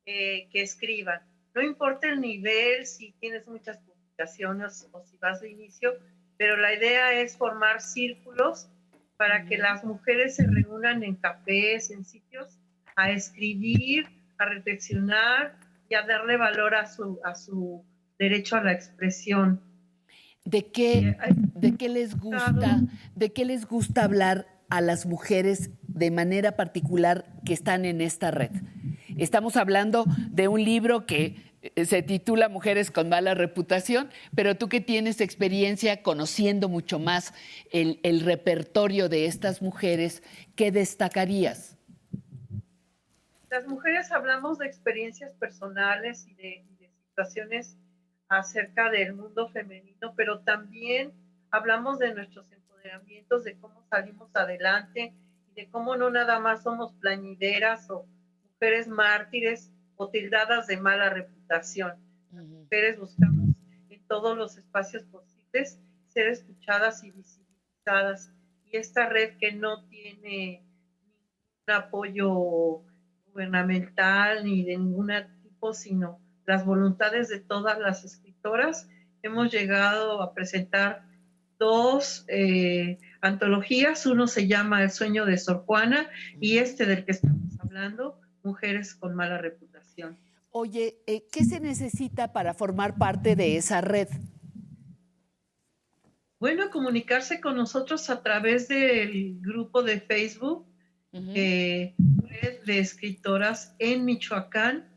eh, 0.07 0.49
que 0.51 0.63
escriban. 0.63 1.21
No 1.55 1.63
importa 1.63 2.09
el 2.09 2.21
nivel, 2.21 2.87
si 2.87 3.13
tienes 3.21 3.47
muchas 3.47 3.79
publicaciones 3.79 4.89
o 4.93 5.03
si 5.05 5.17
vas 5.19 5.41
de 5.41 5.51
inicio, 5.51 5.93
pero 6.37 6.57
la 6.57 6.75
idea 6.75 7.13
es 7.13 7.37
formar 7.37 7.81
círculos 7.81 8.69
para 9.17 9.45
que 9.45 9.59
las 9.59 9.85
mujeres 9.85 10.37
se 10.37 10.47
reúnan 10.47 11.03
en 11.03 11.17
cafés, 11.17 11.91
en 11.91 12.05
sitios, 12.05 12.59
a 12.97 13.11
escribir, 13.11 14.07
a 14.39 14.47
reflexionar 14.47 15.57
y 15.89 15.95
a 15.95 16.03
darle 16.07 16.37
valor 16.37 16.75
a 16.75 16.87
su, 16.87 17.21
a 17.25 17.35
su 17.35 17.85
derecho 18.19 18.57
a 18.57 18.65
la 18.65 18.73
expresión. 18.73 19.61
¿De 20.45 20.67
qué, 20.67 21.17
¿De 21.55 21.77
qué 21.77 21.89
les 21.89 22.19
gusta? 22.19 22.81
¿De 23.15 23.33
qué 23.33 23.45
les 23.45 23.67
gusta 23.67 24.03
hablar 24.05 24.47
a 24.71 24.81
las 24.81 25.07
mujeres 25.07 25.71
de 25.83 26.11
manera 26.11 26.57
particular 26.57 27.27
que 27.45 27.53
están 27.53 27.85
en 27.85 28.01
esta 28.01 28.31
red? 28.31 28.51
Estamos 29.19 29.57
hablando 29.57 30.05
de 30.31 30.49
un 30.49 30.65
libro 30.65 31.07
que 31.07 31.53
eh, 31.63 31.85
se 31.85 32.03
titula 32.03 32.49
Mujeres 32.49 32.91
con 32.91 33.09
mala 33.09 33.35
reputación, 33.35 34.11
pero 34.35 34.57
tú 34.57 34.69
que 34.69 34.81
tienes 34.81 35.21
experiencia 35.21 36.03
conociendo 36.03 36.69
mucho 36.69 36.99
más 36.99 37.35
el, 37.71 38.21
repertorio 38.21 39.09
de 39.09 39.27
estas 39.27 39.63
mujeres, 39.63 40.23
¿qué 40.57 40.73
destacarías? 40.73 41.77
Las 43.51 43.67
mujeres 43.67 44.11
hablamos 44.11 44.59
de 44.59 44.67
experiencias 44.67 45.35
personales 45.35 46.27
y 46.27 46.35
de, 46.35 46.65
y 46.69 46.77
de 46.77 46.91
situaciones 47.09 47.77
acerca 48.29 48.91
del 48.91 49.15
mundo 49.15 49.49
femenino, 49.51 50.15
pero 50.17 50.41
también 50.41 51.13
hablamos 51.51 51.99
de 51.99 52.15
nuestros 52.15 52.51
empoderamientos, 52.51 53.45
de 53.45 53.59
cómo 53.59 53.85
salimos 53.91 54.35
adelante 54.35 55.15
y 55.51 55.53
de 55.53 55.71
cómo 55.71 55.97
no 55.97 56.11
nada 56.11 56.41
más 56.41 56.63
somos 56.63 56.95
plañideras 56.95 57.91
o 57.91 58.07
mujeres 58.63 58.87
mártires 58.87 59.73
o 59.97 60.09
tildadas 60.09 60.69
de 60.69 60.77
mala 60.77 61.11
reputación. 61.11 61.95
Las 62.31 62.47
mujeres 62.47 62.97
buscamos 62.97 63.57
en 63.91 64.07
todos 64.07 64.39
los 64.39 64.57
espacios 64.57 65.03
posibles 65.07 65.81
ser 66.07 66.29
escuchadas 66.29 67.03
y 67.03 67.11
visibilizadas. 67.11 68.33
Y 68.67 68.77
esta 68.77 69.09
red 69.09 69.37
que 69.39 69.51
no 69.51 69.85
tiene 69.89 70.65
ningún 71.01 71.75
apoyo 71.75 72.85
gubernamental 73.27 74.45
ni 74.45 74.63
de 74.63 74.79
ningún 74.79 75.11
tipo, 75.43 75.75
sino 75.75 76.21
las 76.47 76.65
voluntades 76.65 77.29
de 77.31 77.41
todas 77.41 77.81
las 77.81 78.05
escritoras, 78.05 78.89
hemos 79.25 79.51
llegado 79.51 80.23
a 80.23 80.35
presentar 80.35 81.03
dos 81.59 82.25
eh, 82.29 83.01
antologías. 83.21 84.07
Uno 84.07 84.29
se 84.29 84.47
llama 84.47 84.85
El 84.85 84.93
sueño 84.93 85.27
de 85.27 85.37
Sor 85.37 85.65
Juana 85.67 86.09
y 86.41 86.59
este 86.59 86.87
del 86.87 87.05
que 87.05 87.11
estamos 87.11 87.59
hablando, 87.59 88.22
Mujeres 88.43 88.95
con 88.95 89.15
mala 89.15 89.39
reputación. 89.39 90.17
Oye, 90.51 90.99
eh, 91.07 91.25
¿qué 91.33 91.45
se 91.45 91.61
necesita 91.61 92.33
para 92.33 92.53
formar 92.55 92.97
parte 92.99 93.37
de 93.37 93.57
esa 93.57 93.81
red? 93.81 94.09
Bueno, 96.39 96.71
comunicarse 96.71 97.41
con 97.41 97.57
nosotros 97.57 98.11
a 98.11 98.23
través 98.23 98.69
del 98.69 99.41
grupo 99.41 99.83
de 99.83 100.01
Facebook, 100.01 100.67
eh, 101.13 101.95
Red 101.97 102.65
de 102.65 102.81
Escritoras 102.81 103.77
en 103.79 104.05
Michoacán, 104.05 104.89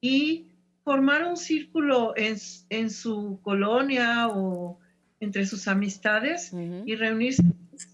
y 0.00 0.50
formar 0.84 1.24
un 1.24 1.36
círculo 1.36 2.14
en, 2.16 2.36
en 2.68 2.90
su 2.90 3.40
colonia 3.42 4.28
o 4.28 4.78
entre 5.20 5.46
sus 5.46 5.68
amistades 5.68 6.52
y 6.84 6.94
reunirse 6.94 7.44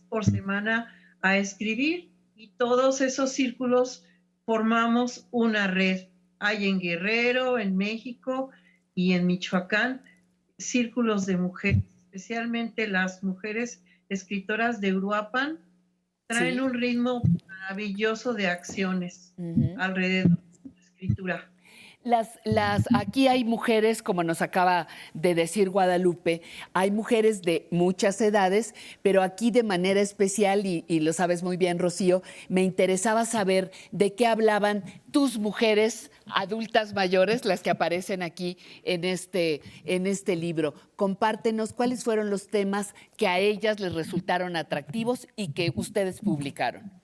por 0.09 0.25
semana 0.25 0.95
a 1.21 1.37
escribir. 1.37 2.11
Y 2.35 2.49
todos 2.59 3.01
esos 3.01 3.33
círculos 3.33 4.05
formamos 4.47 5.27
una 5.33 5.67
red. 5.67 6.07
Hay 6.39 6.67
en 6.69 6.79
Guerrero, 6.81 7.59
en 7.59 7.77
México 7.77 8.51
y 8.95 9.13
en 9.13 9.27
Michoacán 9.27 10.01
círculos 10.59 11.27
de 11.27 11.37
mujeres, 11.37 11.83
especialmente 12.05 12.87
las 12.87 13.23
mujeres 13.23 13.83
escritoras 14.09 14.81
de 14.81 14.95
Uruapan, 14.95 15.59
traen 16.29 16.55
Sí. 16.55 16.61
un 16.61 16.73
ritmo 16.75 17.23
maravilloso 17.47 18.33
de 18.33 18.47
acciones 18.47 19.35
alrededor 19.79 20.39
de 20.63 20.71
la 20.75 20.81
escritura. 20.81 21.51
Las, 22.07 22.39
las, 22.45 22.85
aquí 22.95 23.27
hay 23.27 23.43
mujeres, 23.43 24.01
como 24.01 24.23
nos 24.23 24.41
acaba 24.41 24.87
de 25.13 25.35
decir 25.35 25.71
Guadalupe, 25.71 26.41
hay 26.73 26.93
mujeres 26.93 27.43
de 27.43 27.67
muchas 27.73 28.21
edades, 28.21 28.77
pero 29.03 29.23
aquí 29.23 29.51
de 29.51 29.65
manera 29.65 30.01
especial, 30.01 30.67
y, 30.67 30.85
lo 31.01 31.13
sabes 31.13 31.43
muy 31.43 31.57
bien, 31.57 31.81
Rocío, 31.81 32.23
me 32.49 32.63
interesaba 32.63 33.25
saber 33.25 33.73
de 33.91 34.15
qué 34.15 34.29
hablaban 34.29 34.85
tus 35.11 35.41
mujeres 35.41 36.13
adultas 36.27 36.95
mayores, 36.95 37.45
las 37.45 37.61
que 37.61 37.71
aparecen 37.71 38.23
aquí 38.23 38.57
en 38.85 39.03
este, 39.03 39.63
en 39.85 40.07
este 40.07 40.37
libro. 40.37 40.75
Compártenos 40.95 41.73
cuáles 41.73 42.05
fueron 42.05 42.31
los 42.31 42.47
temas 42.47 42.95
que 43.17 43.27
a 43.27 43.41
ellas 43.41 43.81
les 43.81 43.93
resultaron 43.93 44.55
atractivos 44.55 45.27
y 45.35 45.55
que 45.55 45.73
ustedes 45.75 46.21
publicaron. 46.21 47.03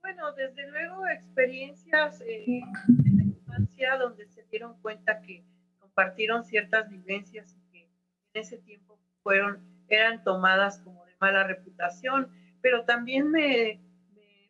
Bueno, 0.00 0.32
desde 0.36 0.70
luego 0.70 1.08
experiencias 1.08 2.20
eh, 2.20 2.60
donde 3.98 4.26
se 4.28 4.44
dieron 4.50 4.80
cuenta 4.80 5.20
que 5.22 5.44
compartieron 5.78 6.44
ciertas 6.44 6.88
vivencias 6.88 7.54
y 7.56 7.72
que 7.72 7.82
en 7.84 8.40
ese 8.42 8.58
tiempo 8.58 8.98
fueron, 9.22 9.60
eran 9.88 10.22
tomadas 10.24 10.78
como 10.80 11.04
de 11.06 11.12
mala 11.20 11.44
reputación, 11.44 12.28
pero 12.60 12.84
también 12.84 13.30
me, 13.30 13.80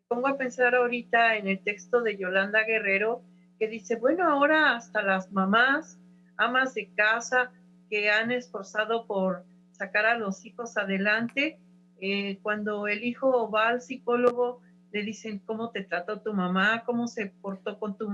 pongo 0.09 0.29
a 0.29 0.39
pensar 0.39 0.75
ahorita 0.75 1.37
en 1.37 1.47
el 1.47 1.63
texto 1.63 2.03
de 2.03 2.17
Yolanda 2.17 2.65
Guerrero 2.65 3.23
que 3.59 3.69
dice, 3.69 3.97
bueno, 3.97 4.29
ahora 4.29 4.77
hasta 4.77 5.03
las 5.03 5.31
mamás, 5.33 5.99
amas 6.37 6.75
de 6.75 6.93
casa 6.95 7.53
que 7.91 8.11
han 8.11 8.31
esforzado 8.31 9.07
por 9.07 9.45
sacar 9.73 10.07
a 10.07 10.17
los 10.19 10.45
hijos 10.45 10.77
adelante, 10.77 11.59
eh, 12.01 12.39
cuando 12.43 12.87
el 12.87 13.05
hijo 13.05 13.51
va 13.51 13.69
al 13.69 13.83
psicólogo, 13.83 14.61
le 14.93 15.03
dicen 15.03 15.41
cómo 15.41 15.71
te 15.71 15.83
trató 15.83 16.21
tu 16.21 16.33
mamá, 16.33 16.85
cómo 16.87 17.09
se 17.09 17.27
portó 17.27 17.79
con 17.79 17.99
tu, 17.99 18.09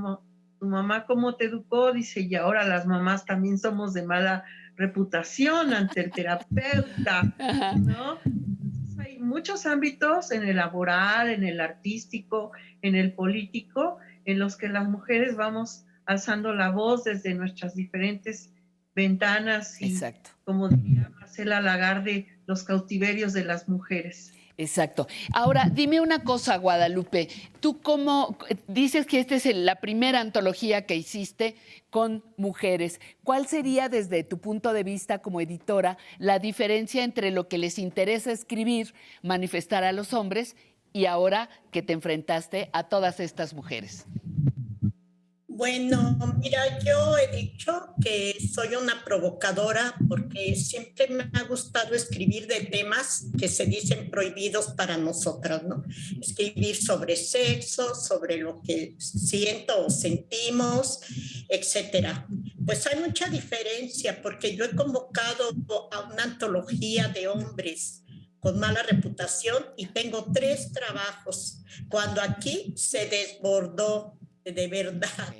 tu 0.65 0.71
mamá, 0.71 1.05
cómo 1.05 1.35
te 1.35 1.45
educó, 1.45 1.93
dice, 1.93 2.23
y 2.23 2.35
ahora 2.37 2.67
las 2.67 2.87
mamás 2.87 3.27
también 3.27 3.59
somos 3.59 3.93
de 3.93 4.03
mala 4.03 4.45
reputación 4.77 5.75
ante 5.75 6.01
el 6.01 6.11
terapeuta, 6.11 7.23
¿no? 7.79 8.19
Entonces, 8.25 8.99
hay 8.99 9.19
muchos 9.19 9.67
ámbitos 9.67 10.33
en 10.33 10.43
el 10.43 10.57
laboral, 10.57 11.29
en 11.29 11.45
el 11.45 11.61
artístico, 11.61 12.53
en 12.81 12.95
el 12.95 13.13
político, 13.13 13.99
en 14.25 14.39
los 14.39 14.57
que 14.57 14.69
las 14.69 14.89
mujeres 14.89 15.37
vamos 15.37 15.85
alzando 16.07 16.55
la 16.55 16.71
voz 16.71 17.05
desde 17.05 17.35
nuestras 17.35 17.75
diferentes 17.75 18.51
ventanas 18.95 19.83
y, 19.83 20.01
como 20.45 20.71
diría 20.71 21.11
Marcela 21.21 21.61
Lagarde, 21.61 22.27
los 22.47 22.65
cautiverios 22.65 23.35
de 23.35 23.45
las 23.45 23.69
mujeres. 23.69 24.33
Exacto. 24.57 25.09
Ahora, 25.33 25.69
dime 25.73 26.01
una 26.01 26.23
cosa, 26.23 26.57
Guadalupe. 26.59 27.29
Tú 27.61 27.81
cómo 27.81 28.39
dices 28.69 29.05
que 29.07 29.19
esta 29.19 29.35
es 29.35 29.47
la 29.47 29.77
primera 29.77 30.21
antología 30.21 30.87
que 30.87 30.95
hiciste 30.95 31.57
con 31.91 32.25
mujeres. 32.37 33.01
¿Cuál 33.25 33.47
sería, 33.47 33.89
desde 33.89 34.23
tu 34.23 34.39
punto 34.39 34.73
de 34.73 34.85
vista 34.85 35.19
como 35.19 35.41
editora, 35.41 35.99
la 36.19 36.39
diferencia 36.39 37.03
entre 37.03 37.33
lo 37.33 37.49
que 37.49 37.59
les 37.59 37.79
interesa 37.79 38.31
escribir, 38.31 38.95
manifestar 39.23 39.83
a 39.83 39.93
los 39.93 40.13
hombres, 40.13 40.57
y 40.93 41.07
ahora 41.07 41.49
que 41.73 41.83
te 41.83 41.93
enfrentaste 41.93 42.71
a 42.73 42.85
todas 42.85 43.19
estas 43.19 43.55
mujeres? 43.55 44.07
Bueno, 45.65 46.19
mira, 46.43 46.79
yo 46.81 47.17
he 47.17 47.35
dicho 47.35 47.95
que 47.99 48.37
soy 48.53 48.75
una 48.75 49.03
provocadora 49.03 49.95
porque 50.11 50.55
siempre 50.57 51.09
me 51.09 51.31
ha 51.33 51.45
gustado 51.45 51.95
escribir 51.95 52.47
de 52.47 52.67
temas 52.67 53.29
que 53.39 53.49
se 53.49 53.65
dicen 53.65 54.11
prohibidos 54.11 54.73
para 54.77 54.99
nosotras, 54.99 55.63
¿no? 55.63 55.83
Escribir 56.21 56.77
sobre 56.77 57.17
sexo, 57.17 57.95
sobre 57.95 58.37
lo 58.37 58.61
que 58.61 58.95
siento 58.99 59.87
o 59.87 59.89
sentimos, 59.89 61.01
etcétera. 61.49 62.29
Pues 62.67 62.87
hay 62.87 63.01
mucha 63.01 63.31
diferencia 63.31 64.21
porque 64.21 64.55
yo 64.55 64.67
he 64.67 64.77
convocado 64.77 65.49
a 65.93 66.13
una 66.13 66.25
antología 66.25 67.09
de 67.09 67.27
hombres 67.27 68.03
con 68.39 68.59
mala 68.59 68.83
reputación 68.83 69.65
y 69.79 69.87
tengo 69.87 70.31
tres 70.31 70.73
trabajos, 70.73 71.63
cuando 71.89 72.21
aquí 72.21 72.75
se 72.77 73.07
desbordó 73.07 74.19
de 74.45 74.69
verdad. 74.69 75.35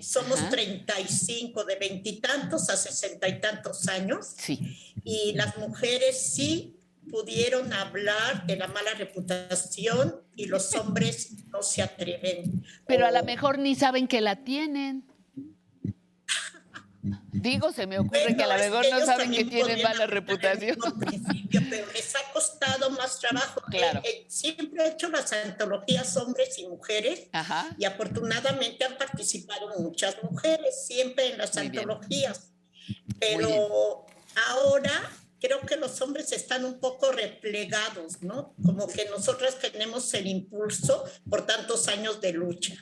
Somos 0.00 0.38
Ajá. 0.38 0.50
35, 0.50 1.64
de 1.64 1.76
veintitantos 1.76 2.70
a 2.70 2.76
sesenta 2.76 3.28
y 3.28 3.40
tantos 3.40 3.88
años. 3.88 4.34
Sí. 4.36 4.76
Y 5.04 5.32
las 5.34 5.56
mujeres 5.58 6.20
sí 6.20 6.76
pudieron 7.10 7.72
hablar 7.72 8.46
de 8.46 8.56
la 8.56 8.68
mala 8.68 8.94
reputación 8.94 10.16
y 10.36 10.46
los 10.46 10.74
hombres 10.74 11.32
no 11.50 11.62
se 11.62 11.82
atreven. 11.82 12.64
Pero 12.86 13.06
a 13.06 13.10
lo 13.10 13.22
mejor 13.24 13.58
ni 13.58 13.74
saben 13.74 14.06
que 14.06 14.20
la 14.20 14.36
tienen. 14.44 15.04
Digo, 17.32 17.72
se 17.72 17.86
me 17.86 17.98
ocurre 17.98 18.22
Bueno, 18.24 18.36
que 18.36 18.42
a 18.44 18.46
lo 18.56 18.62
mejor 18.62 18.86
no 18.90 19.06
saben 19.06 19.30
que 19.30 19.44
tienen 19.44 19.82
mala 19.82 20.06
reputación. 20.06 20.76
pero 21.70 21.86
les 21.92 22.14
ha 22.16 22.32
costado 22.32 22.90
más 22.90 23.18
trabajo. 23.18 23.62
Claro. 23.70 24.00
Eh, 24.04 24.08
eh, 24.08 24.26
siempre 24.28 24.84
he 24.84 24.88
hecho 24.90 25.08
las 25.08 25.32
antologías 25.32 26.16
hombres 26.18 26.58
y 26.58 26.66
mujeres 26.68 27.28
Ajá. 27.32 27.74
y 27.78 27.84
afortunadamente 27.84 28.84
han 28.84 28.98
participado 28.98 29.78
muchas 29.78 30.16
mujeres 30.22 30.84
siempre 30.86 31.32
en 31.32 31.38
las 31.38 31.54
Muy 31.54 31.66
antologías. 31.66 32.50
bien. 32.86 33.00
Pero 33.18 34.06
ahora 34.48 35.10
creo 35.40 35.60
que 35.62 35.76
los 35.76 36.00
hombres 36.02 36.32
están 36.32 36.64
un 36.66 36.80
poco 36.80 37.12
replegados, 37.12 38.20
¿no? 38.22 38.54
Como 38.64 38.86
que 38.88 39.06
nosotras 39.06 39.58
tenemos 39.58 40.12
el 40.14 40.26
impulso 40.26 41.04
por 41.30 41.46
tantos 41.46 41.88
años 41.88 42.20
de 42.20 42.32
lucha. 42.32 42.74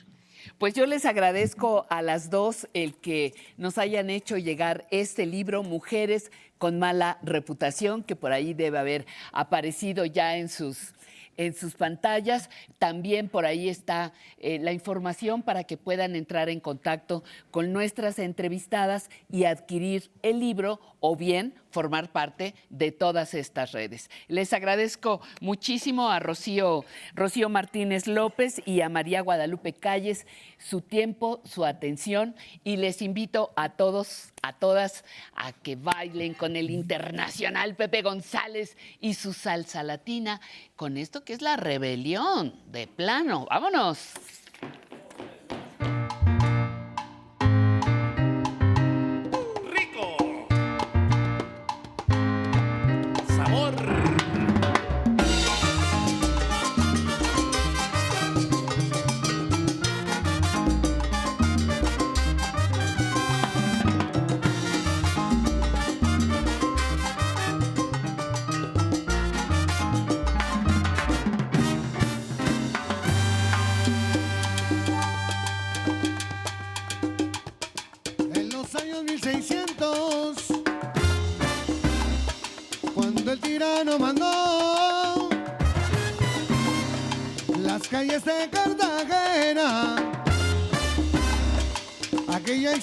Pues 0.59 0.73
yo 0.73 0.85
les 0.85 1.05
agradezco 1.05 1.85
a 1.89 2.01
las 2.01 2.29
dos 2.29 2.67
el 2.73 2.93
que 2.95 3.33
nos 3.55 3.77
hayan 3.77 4.09
hecho 4.09 4.37
llegar 4.37 4.85
este 4.91 5.25
libro, 5.25 5.63
Mujeres 5.63 6.33
con 6.57 6.79
mala 6.79 7.17
reputación, 7.23 8.03
que 8.03 8.17
por 8.17 8.33
ahí 8.33 8.53
debe 8.53 8.77
haber 8.77 9.05
aparecido 9.31 10.03
ya 10.03 10.35
en 10.35 10.49
sus, 10.49 10.93
en 11.37 11.53
sus 11.53 11.75
pantallas. 11.75 12.49
También 12.77 13.29
por 13.29 13.45
ahí 13.45 13.69
está 13.69 14.11
eh, 14.37 14.59
la 14.59 14.73
información 14.73 15.43
para 15.43 15.63
que 15.63 15.77
puedan 15.77 16.13
entrar 16.17 16.49
en 16.49 16.59
contacto 16.59 17.23
con 17.51 17.71
nuestras 17.71 18.19
entrevistadas 18.19 19.09
y 19.31 19.45
adquirir 19.45 20.11
el 20.23 20.41
libro 20.41 20.81
o 20.99 21.15
bien 21.15 21.53
formar 21.71 22.11
parte 22.11 22.55
de 22.69 22.91
todas 22.91 23.33
estas 23.33 23.71
redes. 23.71 24.09
Les 24.27 24.53
agradezco 24.53 25.21
muchísimo 25.41 26.09
a 26.09 26.19
Rocío, 26.19 26.85
Rocío 27.13 27.49
Martínez 27.49 28.07
López 28.07 28.61
y 28.65 28.81
a 28.81 28.89
María 28.89 29.21
Guadalupe 29.21 29.73
Calles 29.73 30.25
su 30.57 30.81
tiempo, 30.81 31.41
su 31.45 31.65
atención 31.65 32.35
y 32.63 32.77
les 32.77 33.01
invito 33.01 33.51
a 33.55 33.69
todos, 33.69 34.33
a 34.41 34.53
todas, 34.53 35.05
a 35.35 35.53
que 35.53 35.75
bailen 35.75 36.33
con 36.33 36.55
el 36.55 36.69
internacional 36.69 37.75
Pepe 37.75 38.01
González 38.01 38.77
y 38.99 39.13
su 39.13 39.33
salsa 39.33 39.83
latina 39.83 40.41
con 40.75 40.97
esto 40.97 41.23
que 41.23 41.33
es 41.33 41.41
la 41.41 41.55
rebelión 41.55 42.53
de 42.71 42.87
plano. 42.87 43.45
Vámonos. 43.49 44.13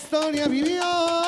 Historia 0.06 0.46
vivió. 0.46 1.25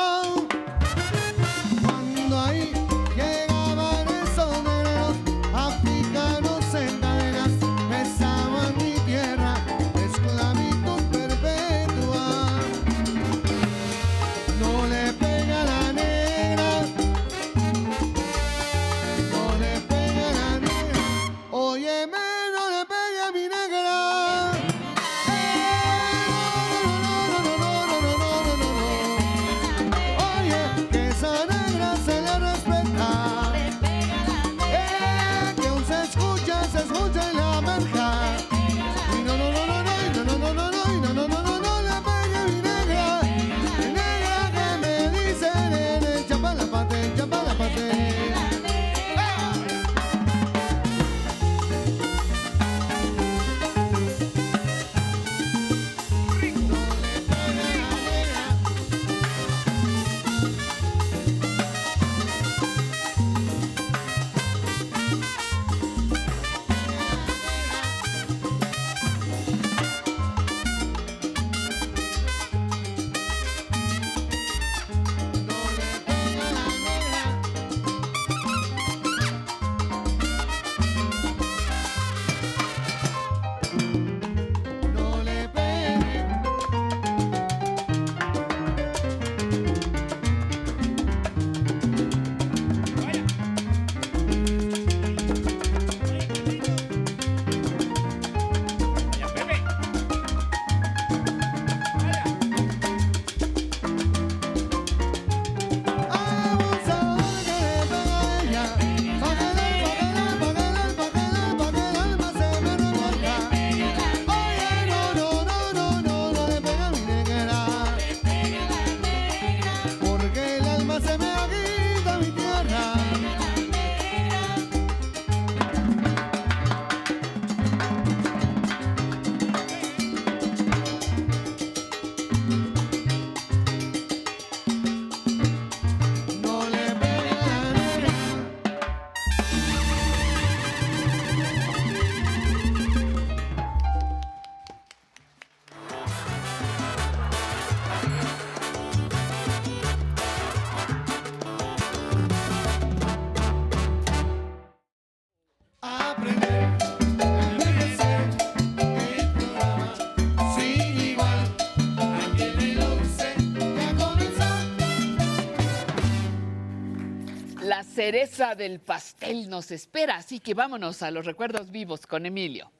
Cereza 167.98 168.54
del 168.54 168.78
pastel 168.78 169.50
nos 169.50 169.72
espera, 169.72 170.18
así 170.18 170.38
que 170.38 170.54
vámonos 170.54 171.02
a 171.02 171.10
los 171.10 171.26
recuerdos 171.26 171.72
vivos 171.72 172.06
con 172.06 172.26
Emilio. 172.26 172.70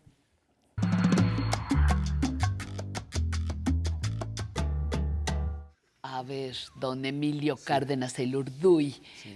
A 6.19 6.23
ver, 6.25 6.57
don 6.75 7.05
Emilio 7.05 7.57
Cárdenas 7.57 8.19
El 8.19 8.35
Urduy, 8.35 8.93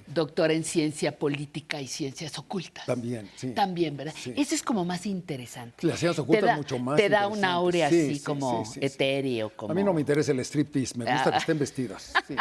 doctor 0.08 0.50
en 0.50 0.64
ciencia 0.64 1.16
política 1.16 1.80
y 1.80 1.86
ciencias 1.86 2.36
ocultas. 2.40 2.86
También, 2.86 3.30
sí. 3.36 3.52
También, 3.52 3.96
¿verdad? 3.96 4.12
Sí. 4.18 4.32
Ese 4.36 4.56
es 4.56 4.64
como 4.64 4.84
más 4.84 5.06
interesante. 5.06 5.86
Las 5.86 6.00
ciencias 6.00 6.18
ocultas 6.18 6.44
da- 6.44 6.56
mucho 6.56 6.80
más 6.80 6.96
Te 6.96 7.08
da 7.08 7.28
un 7.28 7.40
Sí, 7.70 7.82
así 7.82 8.14
sí, 8.16 8.24
como 8.24 8.64
sí, 8.64 8.72
sí, 8.74 8.80
sí. 8.80 8.86
etéreo. 8.86 9.50
Como... 9.54 9.70
A 9.70 9.74
mí 9.76 9.84
no 9.84 9.92
me 9.94 10.00
interesa 10.00 10.32
el 10.32 10.40
striptease, 10.40 10.98
me 10.98 11.04
gusta 11.04 11.28
Ah. 11.28 11.32
que 11.32 11.38
estén 11.38 11.58
vestidas. 11.60 12.12
Sí, 12.26 12.34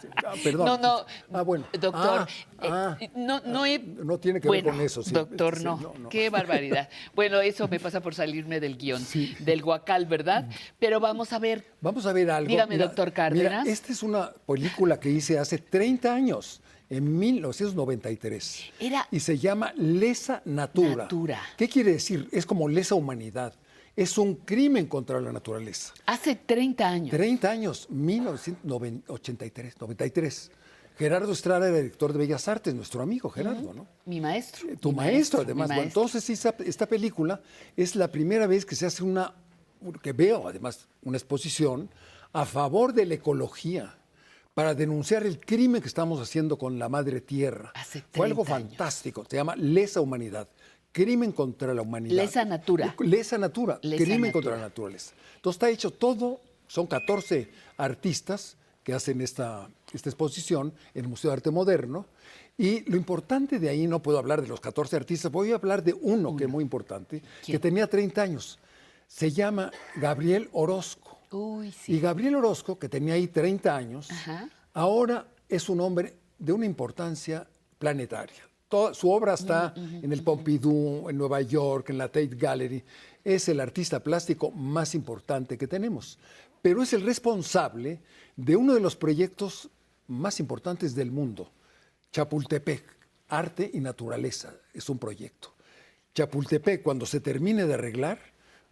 sí, 0.00 0.08
sí. 0.08 0.08
Ah, 0.26 0.34
perdón. 0.42 0.66
No, 0.66 0.78
no, 0.78 1.04
Ah, 1.32 1.42
bueno. 1.42 1.66
doctor, 1.78 2.26
Ah, 2.58 2.96
eh, 3.00 3.10
no, 3.14 3.40
no 3.40 3.64
he... 3.66 3.78
no 3.78 4.18
tiene 4.18 4.40
que 4.40 4.48
bueno, 4.48 4.64
ver 4.64 4.72
con 4.74 4.80
eso. 4.84 5.02
Sí. 5.02 5.12
doctor, 5.12 5.58
Sí, 5.58 5.64
no. 5.64 6.08
Qué 6.10 6.30
barbaridad. 6.30 6.88
Bueno, 7.14 7.40
eso 7.40 7.68
me 7.68 7.78
pasa 7.80 8.00
por 8.00 8.14
salirme 8.14 8.60
del 8.60 8.76
guion, 8.76 9.02
del 9.40 9.62
guacal, 9.62 10.06
¿verdad? 10.06 10.48
Pero 10.78 11.00
vamos 11.00 11.32
a 11.32 11.38
ver. 11.38 11.64
Vamos 11.80 12.04
a 12.06 12.12
ver 12.12 12.30
algo. 12.30 12.48
Dígame, 12.48 12.74
Mira, 12.76 12.86
doctor 12.86 13.08
Mira, 13.08 13.14
Cárdenas. 13.14 13.66
Esta 13.74 13.92
es 13.92 14.02
una 14.02 14.32
película 14.46 14.98
que 14.98 15.10
hice 15.10 15.38
hace 15.38 15.58
30 15.58 16.14
años, 16.14 16.60
en 16.90 17.18
1993. 17.18 18.64
Era- 18.80 19.06
Y 19.10 19.20
se 19.20 19.38
llama 19.38 19.72
Lesa 19.76 20.42
Natura. 20.44 20.96
Natura. 21.04 21.40
¿Qué 21.56 21.68
quiere 21.68 21.92
decir? 21.92 22.28
Es 22.32 22.46
como 22.46 22.68
lesa 22.68 22.94
humanidad. 22.94 23.54
Es 23.96 24.18
un 24.18 24.34
crimen 24.36 24.86
contra 24.86 25.20
la 25.20 25.32
naturaleza. 25.32 25.92
Hace 26.06 26.34
30 26.34 26.88
años. 26.88 27.10
30 27.10 27.50
años, 27.50 27.86
1983, 27.90 29.74
93. 29.80 30.50
Gerardo 30.96 31.32
Estrada 31.32 31.68
era 31.68 31.76
director 31.78 32.12
de 32.12 32.18
Bellas 32.18 32.46
Artes, 32.48 32.72
nuestro 32.74 33.02
amigo 33.02 33.28
Gerardo, 33.28 33.72
¿no? 33.74 33.86
Mi 34.06 34.20
maestro. 34.20 34.68
Tu 34.78 34.90
mi 34.90 34.96
maestro, 34.96 35.40
además. 35.42 35.68
Maestro. 35.68 35.86
entonces, 35.88 36.30
esa- 36.30 36.54
esta 36.64 36.86
película 36.86 37.40
es 37.76 37.96
la 37.96 38.08
primera 38.12 38.46
vez 38.46 38.64
que 38.64 38.76
se 38.76 38.86
hace 38.86 39.02
una, 39.02 39.34
que 40.02 40.12
veo 40.12 40.46
además, 40.48 40.86
una 41.02 41.16
exposición 41.16 41.90
a 42.34 42.44
favor 42.44 42.92
de 42.92 43.06
la 43.06 43.14
ecología 43.14 43.94
para 44.54 44.74
denunciar 44.74 45.24
el 45.24 45.40
crimen 45.40 45.80
que 45.80 45.88
estamos 45.88 46.20
haciendo 46.20 46.58
con 46.58 46.78
la 46.78 46.88
madre 46.88 47.20
tierra. 47.20 47.72
Fue 48.12 48.26
algo 48.26 48.42
30 48.42 48.56
años. 48.56 48.68
fantástico. 48.68 49.24
Se 49.28 49.36
llama 49.36 49.56
Lesa 49.56 50.00
Humanidad. 50.00 50.48
Crimen 50.92 51.32
contra 51.32 51.72
la 51.72 51.82
humanidad. 51.82 52.14
Lesa 52.16 52.44
natura. 52.44 52.94
Lesa 52.98 53.38
natura. 53.38 53.78
Lesa 53.82 54.04
crimen 54.04 54.22
natura. 54.22 54.32
contra 54.32 54.56
la 54.56 54.62
naturaleza. 54.62 55.14
Entonces 55.36 55.56
está 55.56 55.70
hecho 55.70 55.90
todo, 55.90 56.40
son 56.66 56.86
14 56.86 57.48
artistas 57.76 58.56
que 58.82 58.92
hacen 58.92 59.20
esta, 59.20 59.68
esta 59.92 60.10
exposición 60.10 60.72
en 60.92 61.04
el 61.04 61.08
Museo 61.08 61.30
de 61.30 61.36
Arte 61.36 61.50
Moderno. 61.50 62.06
Y 62.58 62.88
lo 62.90 62.96
importante 62.96 63.58
de 63.58 63.68
ahí, 63.68 63.86
no 63.86 64.02
puedo 64.02 64.18
hablar 64.18 64.42
de 64.42 64.48
los 64.48 64.60
14 64.60 64.96
artistas, 64.96 65.32
voy 65.32 65.52
a 65.52 65.56
hablar 65.56 65.82
de 65.82 65.94
uno, 65.94 66.36
que 66.36 66.44
es 66.44 66.50
muy 66.50 66.62
importante, 66.62 67.22
que 67.44 67.58
tenía 67.58 67.88
30 67.88 68.22
años. 68.22 68.58
Se 69.08 69.30
llama 69.30 69.72
Gabriel 69.96 70.48
Orozco. 70.52 71.13
Uy, 71.34 71.72
sí. 71.72 71.94
Y 71.94 72.00
Gabriel 72.00 72.36
Orozco, 72.36 72.78
que 72.78 72.88
tenía 72.88 73.14
ahí 73.14 73.26
30 73.26 73.76
años, 73.76 74.10
Ajá. 74.10 74.48
ahora 74.72 75.26
es 75.48 75.68
un 75.68 75.80
hombre 75.80 76.14
de 76.38 76.52
una 76.52 76.64
importancia 76.64 77.46
planetaria. 77.78 78.48
Toda, 78.68 78.94
su 78.94 79.10
obra 79.10 79.34
está 79.34 79.74
en 79.76 80.12
el 80.12 80.22
Pompidou, 80.22 81.08
en 81.08 81.18
Nueva 81.18 81.40
York, 81.42 81.90
en 81.90 81.98
la 81.98 82.06
Tate 82.06 82.36
Gallery. 82.36 82.82
Es 83.22 83.48
el 83.48 83.60
artista 83.60 84.00
plástico 84.00 84.50
más 84.52 84.94
importante 84.94 85.58
que 85.58 85.66
tenemos. 85.66 86.18
Pero 86.62 86.82
es 86.82 86.92
el 86.92 87.02
responsable 87.02 88.00
de 88.36 88.56
uno 88.56 88.74
de 88.74 88.80
los 88.80 88.96
proyectos 88.96 89.68
más 90.06 90.40
importantes 90.40 90.94
del 90.94 91.10
mundo, 91.10 91.50
Chapultepec, 92.12 92.84
Arte 93.28 93.70
y 93.74 93.80
Naturaleza. 93.80 94.54
Es 94.72 94.88
un 94.88 94.98
proyecto. 94.98 95.52
Chapultepec, 96.14 96.82
cuando 96.82 97.06
se 97.06 97.20
termine 97.20 97.66
de 97.66 97.74
arreglar, 97.74 98.18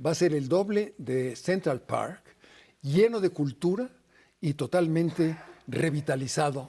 va 0.04 0.12
a 0.12 0.14
ser 0.14 0.32
el 0.32 0.48
doble 0.48 0.94
de 0.98 1.36
Central 1.36 1.80
Park, 1.80 2.31
lleno 2.82 3.20
de 3.20 3.30
cultura 3.30 3.88
y 4.40 4.54
totalmente 4.54 5.38
revitalizado 5.66 6.68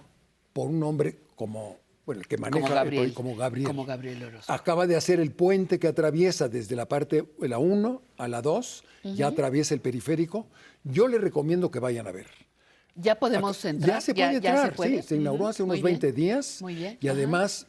por 0.54 0.68
un 0.68 0.84
hombre 0.84 1.18
como 1.36 1.78
bueno, 2.06 2.22
el 2.22 2.28
que 2.28 2.38
maneja 2.38 2.60
como 2.60 2.68
el 2.68 2.74
Gabriel. 2.74 3.00
proyecto, 3.00 3.16
como 3.16 3.36
Gabriel. 3.36 3.68
Como 3.68 3.86
Gabriel 3.86 4.24
Orozco. 4.24 4.52
Acaba 4.52 4.88
de 4.88 4.96
hacer 4.96 5.20
el 5.20 5.32
puente 5.32 5.80
que 5.80 5.88
atraviesa 5.88 6.50
desde 6.50 6.76
la 6.76 6.88
parte 6.88 7.24
de 7.40 7.48
la 7.48 7.60
1 7.60 8.02
a 8.18 8.28
la 8.28 8.42
2, 8.42 8.84
ya 9.16 9.28
atraviesa 9.28 9.74
el 9.74 9.80
periférico. 9.80 10.48
Yo 10.84 11.08
le 11.08 11.18
recomiendo 11.18 11.72
que 11.72 11.80
vayan 11.80 12.08
a 12.08 12.12
ver. 12.12 12.28
Ya 12.96 13.16
podemos 13.16 13.64
entrar. 13.64 13.96
Ya 13.96 14.02
se 14.02 14.14
puede 14.14 14.36
entrar, 14.36 14.76
puede. 14.76 15.02
sí, 15.02 15.08
se 15.08 15.16
inauguró 15.16 15.48
hace 15.48 15.64
unos 15.64 15.78
bien, 15.78 15.86
20 15.86 16.12
días. 16.12 16.62
Muy 16.62 16.76
bien. 16.76 16.98
Y 17.00 17.08
además, 17.08 17.68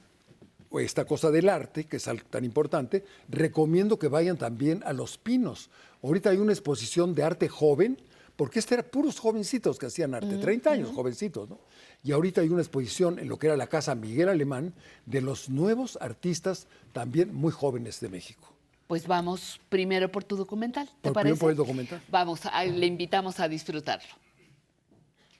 esta 0.80 1.04
cosa 1.04 1.30
del 1.30 1.48
arte, 1.48 1.84
que 1.84 1.96
es 1.96 2.10
tan 2.28 2.44
importante, 2.44 3.04
recomiendo 3.28 3.98
que 3.98 4.08
vayan 4.08 4.36
también 4.36 4.82
a 4.84 4.92
Los 4.92 5.16
Pinos. 5.16 5.70
Ahorita 6.02 6.30
hay 6.30 6.38
una 6.38 6.52
exposición 6.52 7.14
de 7.14 7.22
arte 7.22 7.48
joven, 7.48 7.98
porque 8.36 8.58
este 8.58 8.74
era 8.74 8.82
puros 8.82 9.18
jovencitos 9.20 9.78
que 9.78 9.86
hacían 9.86 10.14
arte, 10.14 10.26
Ujú, 10.34 10.40
30 10.40 10.70
años, 10.70 10.90
jovencitos, 10.94 11.48
¿no? 11.48 11.58
Y 12.02 12.12
ahorita 12.12 12.40
hay 12.40 12.48
una 12.48 12.60
exposición 12.62 13.18
en 13.18 13.28
lo 13.28 13.38
que 13.38 13.46
era 13.46 13.56
la 13.56 13.66
Casa 13.68 13.94
Miguel 13.94 14.28
Alemán 14.28 14.74
de 15.06 15.20
los 15.20 15.48
nuevos 15.48 15.96
artistas 16.00 16.66
también 16.92 17.34
muy 17.34 17.52
jóvenes 17.52 18.00
de 18.00 18.08
México. 18.08 18.48
Pues 18.86 19.06
vamos 19.06 19.60
primero 19.70 20.10
por 20.12 20.24
tu 20.24 20.36
documental, 20.36 20.86
¿te 21.00 21.08
Por, 21.08 21.12
parece? 21.14 21.30
primero 21.34 21.40
por 21.40 21.50
el 21.50 21.56
documental. 21.56 22.02
Vamos, 22.10 22.44
a- 22.44 22.64
le 22.64 22.86
invitamos 22.86 23.40
a 23.40 23.48
disfrutarlo. 23.48 24.08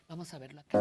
Vamos 0.09 0.33
a 0.33 0.39
verlo 0.39 0.61
acá. 0.61 0.79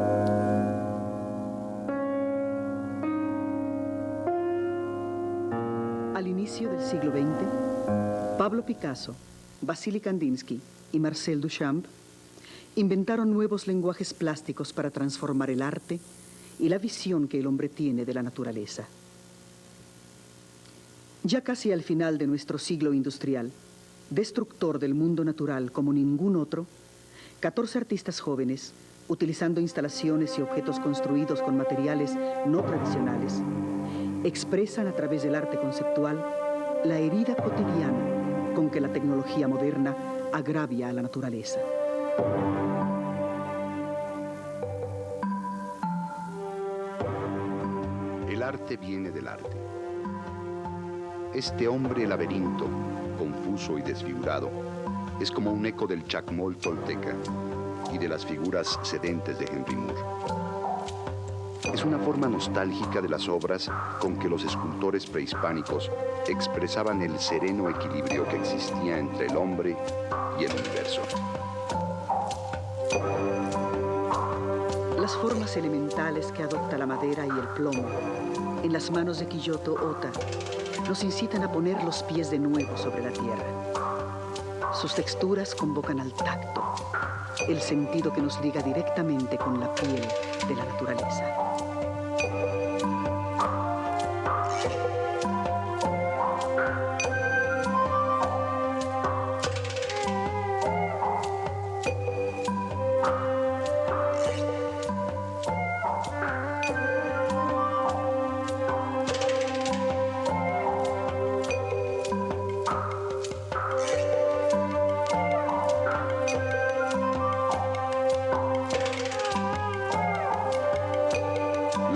Al 6.16 6.28
inicio 6.28 6.70
del 6.72 6.82
siglo 6.86 7.12
XX, 7.12 8.38
Pablo 8.38 8.64
Picasso, 8.66 9.16
Vasily 9.62 10.00
Kandinsky 10.00 10.62
y 10.92 11.00
Marcel 11.00 11.42
Duchamp 11.42 11.86
inventaron 12.76 13.32
nuevos 13.32 13.68
lenguajes 13.68 14.14
plásticos 14.14 14.74
para 14.74 14.90
transformar 14.90 15.50
el 15.50 15.62
arte 15.62 16.00
y 16.60 16.70
la 16.70 16.78
visión 16.78 17.28
que 17.28 17.40
el 17.40 17.48
hombre 17.48 17.70
tiene 17.70 18.06
de 18.06 18.14
la 18.14 18.24
naturaleza. 18.24 18.88
Ya 21.24 21.42
casi 21.42 21.72
al 21.72 21.84
final 21.84 22.18
de 22.18 22.28
nuestro 22.28 22.58
siglo 22.58 22.94
industrial, 22.94 23.52
destructor 24.10 24.80
del 24.80 24.94
mundo 24.94 25.24
natural 25.24 25.72
como 25.72 25.94
ningún 25.94 26.36
otro, 26.36 26.66
14 27.40 27.78
artistas 27.78 28.20
jóvenes, 28.20 28.74
utilizando 29.08 29.62
instalaciones 29.62 30.38
y 30.38 30.42
objetos 30.42 30.80
construidos 30.80 31.42
con 31.42 31.58
materiales 31.58 32.12
no 32.48 32.64
tradicionales, 32.64 33.42
expresan 34.24 34.88
a 34.88 34.94
través 34.94 35.24
del 35.24 35.36
arte 35.36 35.58
conceptual 35.58 36.18
la 36.86 36.98
herida 36.98 37.36
cotidiana 37.36 38.54
con 38.56 38.70
que 38.70 38.82
la 38.82 38.92
tecnología 38.92 39.48
moderna 39.48 39.96
agravia 40.32 40.90
a 40.90 40.94
la 40.94 41.02
naturaleza. 41.02 41.60
El 48.30 48.42
arte 48.42 48.78
viene 48.78 49.12
del 49.12 49.28
arte. 49.28 49.58
Este 51.34 51.68
hombre 51.68 52.06
laberinto, 52.06 52.68
confuso 53.18 53.78
y 53.78 53.82
desfigurado, 53.82 54.50
es 55.20 55.32
como 55.32 55.52
un 55.52 55.66
eco 55.66 55.88
del 55.88 56.06
chacmol 56.06 56.58
tolteca 56.58 57.14
y 57.92 57.98
de 57.98 58.08
las 58.08 58.26
figuras 58.26 58.80
sedentes 58.84 59.40
de 59.40 59.46
Henry 59.46 59.76
Moore. 59.76 60.02
Es 61.74 61.84
una 61.84 61.98
forma 61.98 62.28
nostálgica 62.28 63.02
de 63.02 63.10
las 63.10 63.28
obras 63.28 63.72
con 64.00 64.20
que 64.20 64.30
los 64.30 64.44
escultores 64.44 65.06
prehispánicos 65.06 65.90
expresaban 66.28 67.02
el 67.02 67.18
sereno 67.20 67.70
equilibrio 67.70 68.28
que 68.28 68.38
existía 68.38 69.00
entre 69.00 69.28
el 69.28 69.38
hombre 69.38 69.76
y 70.40 70.44
el 70.44 70.52
universo. 70.52 71.02
Las 75.14 75.22
formas 75.22 75.56
elementales 75.58 76.32
que 76.32 76.42
adopta 76.42 76.76
la 76.76 76.88
madera 76.88 77.24
y 77.24 77.30
el 77.30 77.48
plomo 77.50 77.88
en 78.64 78.74
las 78.74 78.90
manos 78.90 79.20
de 79.20 79.28
Kiyoto 79.28 79.74
Ota 79.74 80.12
nos 80.88 81.04
incitan 81.04 81.44
a 81.44 81.52
poner 81.52 81.82
los 81.84 82.02
pies 82.02 82.32
de 82.32 82.40
nuevo 82.40 82.76
sobre 82.76 83.04
la 83.04 83.12
tierra. 83.12 83.46
Sus 84.74 84.96
texturas 84.96 85.54
convocan 85.54 86.00
al 86.00 86.12
tacto, 86.14 86.64
el 87.48 87.62
sentido 87.62 88.12
que 88.12 88.22
nos 88.22 88.42
liga 88.42 88.64
directamente 88.64 89.38
con 89.38 89.60
la 89.60 89.74
piel 89.76 90.02
de 90.48 90.56
la 90.56 90.66
naturaleza. 90.66 91.43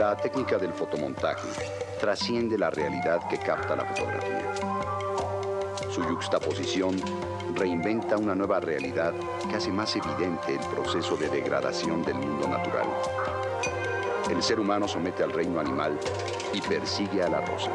La 0.07 0.15
técnica 0.15 0.57
del 0.57 0.71
fotomontaje 0.71 1.49
trasciende 1.99 2.57
la 2.57 2.69
realidad 2.69 3.27
que 3.27 3.37
capta 3.37 3.75
la 3.75 3.83
fotografía. 3.83 4.53
Su 5.89 6.01
yuxtaposición 6.01 6.95
reinventa 7.53 8.15
una 8.15 8.33
nueva 8.33 8.61
realidad 8.61 9.13
que 9.49 9.57
hace 9.57 9.69
más 9.69 9.93
evidente 9.97 10.53
el 10.53 10.65
proceso 10.69 11.17
de 11.17 11.27
degradación 11.27 12.05
del 12.05 12.15
mundo 12.15 12.47
natural. 12.47 12.87
El 14.31 14.41
ser 14.41 14.61
humano 14.61 14.87
somete 14.87 15.23
al 15.23 15.33
reino 15.33 15.59
animal 15.59 15.99
y 16.53 16.61
persigue 16.61 17.21
a 17.21 17.27
la 17.27 17.41
rosa. 17.41 17.71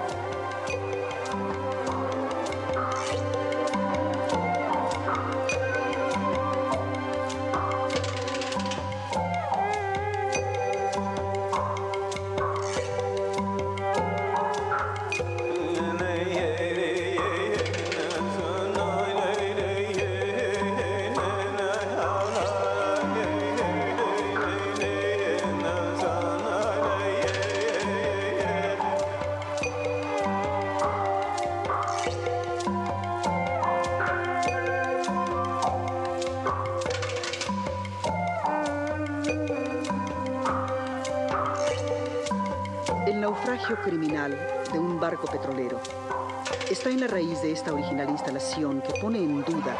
Instalación 48.42 48.82
que 48.82 49.00
pone 49.00 49.18
en 49.18 49.44
duda 49.44 49.76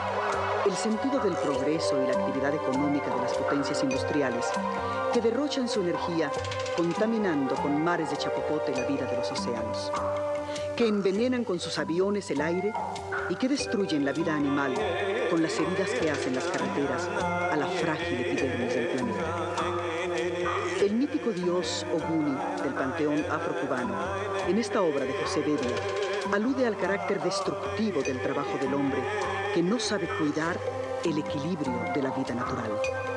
el 0.64 0.72
sentido 0.72 1.18
del 1.18 1.34
progreso 1.34 2.00
y 2.00 2.06
la 2.06 2.18
actividad 2.18 2.54
económica 2.54 3.12
de 3.14 3.22
las 3.22 3.34
potencias 3.34 3.82
industriales 3.82 4.46
que 5.12 5.20
derrochan 5.20 5.68
su 5.68 5.80
energía 5.80 6.30
contaminando 6.76 7.56
con 7.56 7.82
mares 7.82 8.10
de 8.10 8.16
chapopote 8.16 8.72
la 8.72 8.86
vida 8.86 9.04
de 9.06 9.16
los 9.16 9.30
océanos, 9.32 9.90
que 10.76 10.86
envenenan 10.86 11.44
con 11.44 11.58
sus 11.58 11.78
aviones 11.78 12.30
el 12.30 12.40
aire 12.40 12.72
y 13.28 13.34
que 13.34 13.48
destruyen 13.48 14.04
la 14.04 14.12
vida 14.12 14.34
animal 14.34 14.74
con 15.28 15.42
las 15.42 15.58
heridas 15.58 15.90
que 15.90 16.10
hacen 16.10 16.34
las 16.34 16.44
carreteras 16.44 17.08
a 17.08 17.56
la 17.56 17.66
frágil 17.66 18.20
epidermis 18.20 18.74
del 18.74 18.86
planeta. 18.88 19.46
El 20.80 20.94
mítico 20.94 21.30
dios 21.30 21.84
Oguni 21.92 22.36
del 22.62 22.74
panteón 22.74 23.24
afrocubano, 23.28 23.94
en 24.46 24.58
esta 24.58 24.82
obra 24.82 25.04
de 25.04 25.12
José 25.12 25.40
Bedia, 25.40 26.01
alude 26.30 26.66
al 26.66 26.76
carácter 26.76 27.20
destructivo 27.20 28.02
del 28.02 28.20
trabajo 28.20 28.56
del 28.58 28.74
hombre 28.74 29.02
que 29.54 29.62
no 29.62 29.78
sabe 29.78 30.08
cuidar 30.18 30.58
el 31.04 31.18
equilibrio 31.18 31.84
de 31.94 32.02
la 32.02 32.10
vida 32.10 32.34
natural. 32.34 33.11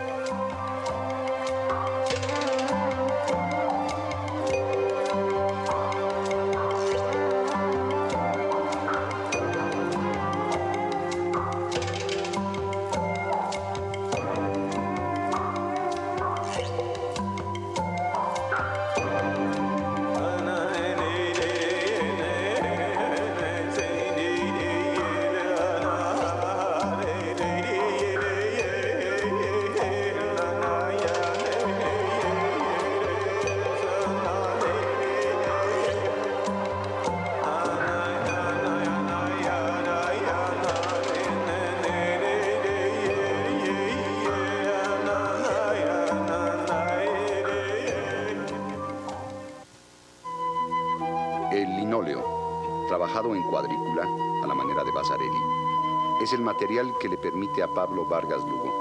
Material 56.56 56.94
que 57.02 57.10
le 57.10 57.18
permite 57.18 57.62
a 57.62 57.68
Pablo 57.68 58.06
Vargas 58.06 58.40
Lugo 58.40 58.72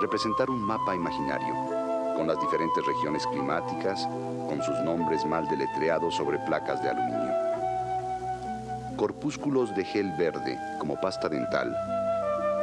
representar 0.00 0.48
un 0.48 0.62
mapa 0.62 0.94
imaginario 0.94 1.54
con 2.16 2.26
las 2.26 2.40
diferentes 2.40 2.82
regiones 2.86 3.26
climáticas, 3.26 4.08
con 4.48 4.62
sus 4.62 4.78
nombres 4.80 5.26
mal 5.26 5.46
deletreados 5.46 6.14
sobre 6.14 6.38
placas 6.38 6.82
de 6.82 6.88
aluminio. 6.88 7.34
Corpúsculos 8.96 9.76
de 9.76 9.84
gel 9.84 10.10
verde 10.18 10.58
como 10.78 10.98
pasta 10.98 11.28
dental 11.28 11.76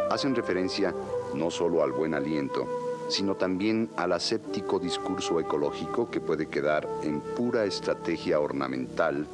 hacen 0.09 0.33
referencia 0.33 0.91
no 1.35 1.51
solo 1.51 1.83
al 1.83 1.91
buen 1.91 2.15
aliento, 2.15 2.65
sino 3.09 3.35
también 3.35 3.91
al 3.95 4.11
aséptico 4.11 4.79
discurso 4.79 5.39
ecológico 5.39 6.09
que 6.09 6.19
puede 6.19 6.47
quedar 6.47 6.87
en 7.03 7.21
pura 7.21 7.63
estrategia 7.65 8.39
ornamental 8.39 9.27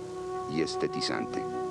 y 0.51 0.61
estetizante. 0.61 1.62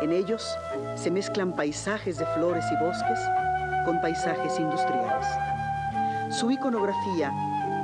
En 0.00 0.12
ellos 0.12 0.56
se 0.94 1.10
mezclan 1.10 1.56
paisajes 1.56 2.18
de 2.18 2.26
flores 2.26 2.64
y 2.70 2.84
bosques 2.84 3.18
con 3.84 4.00
paisajes 4.00 4.58
industriales. 4.60 5.26
Su 6.30 6.50
iconografía 6.50 7.32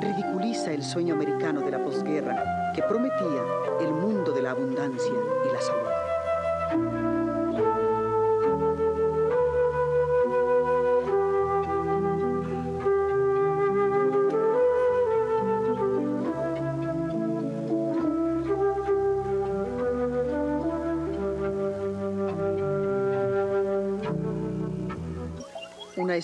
ridiculiza 0.01 0.73
el 0.73 0.84
sueño 0.84 1.15
americano 1.15 1.60
de 1.60 1.70
la 1.70 1.83
posguerra 1.83 2.73
que 2.75 2.83
prometía 2.83 3.43
el 3.81 3.93
mundo 3.93 4.33
de 4.33 4.43
la 4.43 4.52
abundancia 4.52 5.12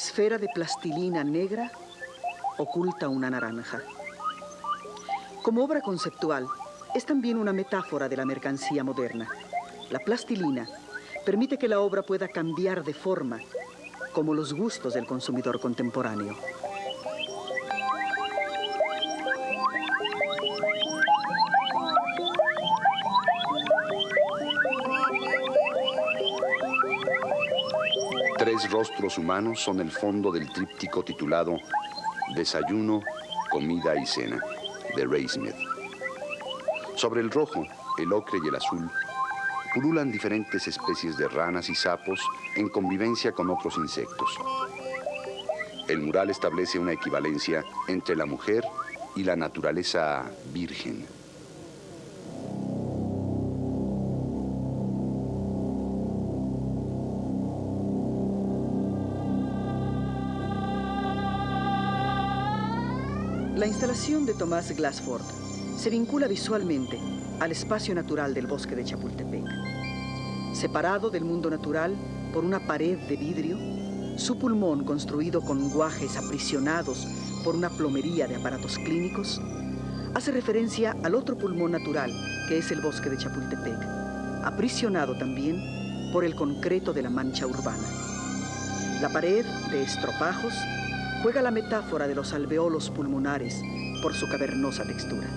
esfera 0.00 0.38
de 0.38 0.48
plastilina 0.48 1.22
negra 1.22 1.70
oculta 2.56 3.10
una 3.10 3.28
naranja. 3.28 3.82
Como 5.42 5.62
obra 5.62 5.82
conceptual, 5.82 6.46
es 6.94 7.04
también 7.04 7.36
una 7.36 7.52
metáfora 7.52 8.08
de 8.08 8.16
la 8.16 8.24
mercancía 8.24 8.82
moderna. 8.82 9.28
La 9.90 9.98
plastilina 9.98 10.66
permite 11.26 11.58
que 11.58 11.68
la 11.68 11.80
obra 11.80 12.00
pueda 12.00 12.28
cambiar 12.28 12.82
de 12.82 12.94
forma, 12.94 13.40
como 14.14 14.32
los 14.32 14.54
gustos 14.54 14.94
del 14.94 15.06
consumidor 15.06 15.60
contemporáneo. 15.60 16.34
Rostros 28.70 29.18
humanos 29.18 29.60
son 29.60 29.80
el 29.80 29.90
fondo 29.90 30.30
del 30.30 30.50
tríptico 30.52 31.02
titulado 31.02 31.56
Desayuno, 32.34 33.02
Comida 33.50 33.96
y 33.96 34.06
Cena, 34.06 34.40
de 34.96 35.06
Ray 35.06 35.28
Smith. 35.28 35.56
Sobre 36.94 37.20
el 37.20 37.30
rojo, 37.30 37.66
el 37.98 38.12
ocre 38.12 38.38
y 38.44 38.48
el 38.48 38.54
azul, 38.54 38.88
pululan 39.74 40.12
diferentes 40.12 40.68
especies 40.68 41.16
de 41.16 41.28
ranas 41.28 41.68
y 41.68 41.74
sapos 41.74 42.20
en 42.56 42.68
convivencia 42.68 43.32
con 43.32 43.50
otros 43.50 43.76
insectos. 43.76 44.30
El 45.88 46.00
mural 46.00 46.30
establece 46.30 46.78
una 46.78 46.92
equivalencia 46.92 47.64
entre 47.88 48.14
la 48.14 48.26
mujer 48.26 48.64
y 49.16 49.24
la 49.24 49.34
naturaleza 49.34 50.30
virgen. 50.52 51.19
La 63.60 63.66
instalación 63.66 64.24
de 64.24 64.32
Tomás 64.32 64.74
Glassford 64.74 65.20
se 65.76 65.90
vincula 65.90 66.26
visualmente 66.26 66.98
al 67.40 67.52
espacio 67.52 67.94
natural 67.94 68.32
del 68.32 68.46
bosque 68.46 68.74
de 68.74 68.86
Chapultepec. 68.86 69.44
Separado 70.54 71.10
del 71.10 71.26
mundo 71.26 71.50
natural 71.50 71.94
por 72.32 72.42
una 72.42 72.66
pared 72.66 72.96
de 73.00 73.16
vidrio, 73.16 73.58
su 74.16 74.38
pulmón 74.38 74.84
construido 74.84 75.42
con 75.42 75.68
guajes 75.68 76.16
aprisionados 76.16 77.06
por 77.44 77.54
una 77.54 77.68
plomería 77.68 78.26
de 78.26 78.36
aparatos 78.36 78.78
clínicos, 78.78 79.38
hace 80.14 80.32
referencia 80.32 80.96
al 81.02 81.14
otro 81.14 81.36
pulmón 81.36 81.72
natural 81.72 82.10
que 82.48 82.56
es 82.56 82.70
el 82.70 82.80
bosque 82.80 83.10
de 83.10 83.18
Chapultepec, 83.18 83.78
aprisionado 84.42 85.18
también 85.18 85.60
por 86.14 86.24
el 86.24 86.34
concreto 86.34 86.94
de 86.94 87.02
la 87.02 87.10
mancha 87.10 87.46
urbana. 87.46 87.86
La 89.02 89.10
pared 89.10 89.44
de 89.70 89.82
estropajos 89.82 90.54
juega 91.22 91.42
la 91.42 91.50
metáfora 91.50 92.08
de 92.08 92.14
los 92.14 92.32
alveolos 92.32 92.90
pulmonares 92.90 93.62
por 94.02 94.14
su 94.14 94.28
cavernosa 94.28 94.84
textura. 94.84 95.28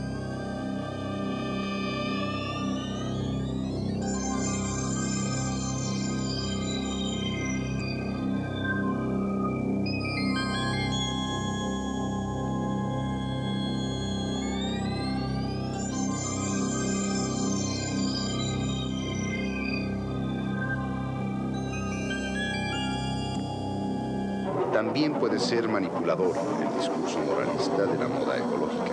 Puede 25.33 25.45
ser 25.47 25.67
manipulador 25.67 26.35
el 26.61 26.77
discurso 26.77 27.17
moralista 27.21 27.87
de 27.87 27.97
la 27.97 28.07
moda 28.07 28.37
ecológica. 28.37 28.91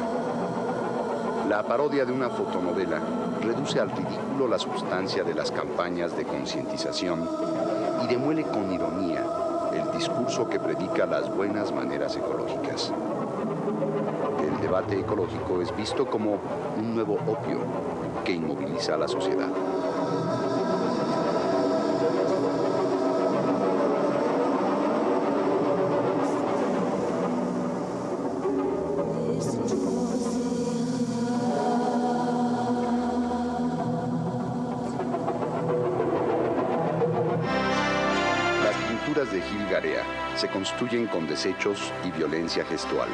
La 1.50 1.62
parodia 1.62 2.06
de 2.06 2.12
una 2.12 2.30
fotonovela 2.30 2.98
reduce 3.42 3.78
al 3.78 3.90
ridículo 3.90 4.48
la 4.48 4.58
sustancia 4.58 5.22
de 5.22 5.34
las 5.34 5.50
campañas 5.50 6.16
de 6.16 6.24
concientización 6.24 7.28
y 8.02 8.06
demuele 8.06 8.44
con 8.44 8.72
ironía 8.72 9.22
el 9.74 9.92
discurso 9.92 10.48
que 10.48 10.58
predica 10.58 11.04
las 11.04 11.28
buenas 11.28 11.74
maneras 11.74 12.16
ecológicas. 12.16 12.90
El 14.42 14.62
debate 14.62 14.98
ecológico 14.98 15.60
es 15.60 15.76
visto 15.76 16.06
como 16.06 16.38
un 16.78 16.94
nuevo 16.94 17.16
opio 17.26 17.58
que 18.24 18.32
inmoviliza 18.32 18.94
a 18.94 18.96
la 18.96 19.08
sociedad. 19.08 19.69
Garea 39.70 40.02
se 40.36 40.48
construyen 40.48 41.06
con 41.06 41.26
desechos 41.26 41.92
y 42.04 42.10
violencia 42.10 42.64
gestual. 42.64 43.08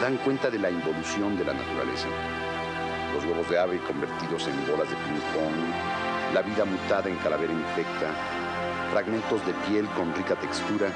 Dan 0.00 0.16
cuenta 0.18 0.50
de 0.50 0.58
la 0.58 0.70
involución 0.70 1.38
de 1.38 1.44
la 1.44 1.54
naturaleza. 1.54 2.08
Los 3.14 3.24
huevos 3.24 3.48
de 3.48 3.58
ave 3.58 3.78
convertidos 3.78 4.46
en 4.48 4.66
bolas 4.66 4.88
de 4.90 4.96
ping-pong, 4.96 6.34
la 6.34 6.42
vida 6.42 6.64
mutada 6.64 7.08
en 7.08 7.16
calavera 7.16 7.52
infecta, 7.52 8.10
fragmentos 8.92 9.46
de 9.46 9.54
piel 9.68 9.86
con 9.96 10.14
rica 10.14 10.34
textura, 10.36 10.88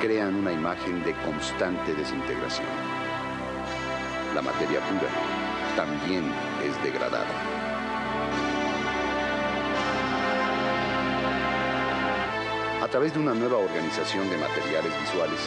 crean 0.00 0.34
una 0.34 0.52
imagen 0.52 1.02
de 1.04 1.12
constante 1.24 1.94
desintegración. 1.94 2.66
La 4.34 4.42
materia 4.42 4.80
pura 4.80 5.10
también 5.76 6.32
es 6.64 6.82
degradada. 6.82 7.57
A 12.88 12.90
través 12.90 13.12
de 13.12 13.20
una 13.20 13.34
nueva 13.34 13.58
organización 13.58 14.30
de 14.30 14.38
materiales 14.38 14.98
visuales, 15.02 15.40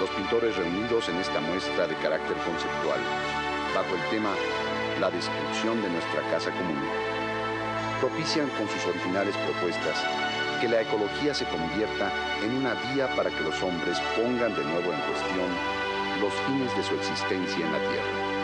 los 0.00 0.10
pintores 0.10 0.56
reunidos 0.56 1.08
en 1.08 1.14
esta 1.18 1.38
muestra 1.40 1.86
de 1.86 1.94
carácter 2.02 2.36
conceptual, 2.38 2.98
bajo 3.72 3.94
el 3.94 4.02
tema 4.10 4.34
La 4.98 5.12
descripción 5.12 5.80
de 5.80 5.90
nuestra 5.90 6.28
casa 6.28 6.50
común, 6.50 6.82
propician 8.00 8.48
con 8.58 8.68
sus 8.68 8.84
originales 8.84 9.36
propuestas 9.36 10.02
que 10.60 10.66
la 10.66 10.82
ecología 10.82 11.34
se 11.34 11.46
convierta 11.46 12.10
en 12.42 12.56
una 12.56 12.74
vía 12.90 13.06
para 13.14 13.30
que 13.30 13.44
los 13.44 13.62
hombres 13.62 14.00
pongan 14.16 14.52
de 14.52 14.64
nuevo 14.64 14.90
en 14.90 15.00
cuestión 15.06 15.50
los 16.20 16.34
fines 16.50 16.76
de 16.76 16.82
su 16.82 16.94
existencia 16.96 17.64
en 17.64 17.72
la 17.72 17.78
Tierra. 17.78 18.40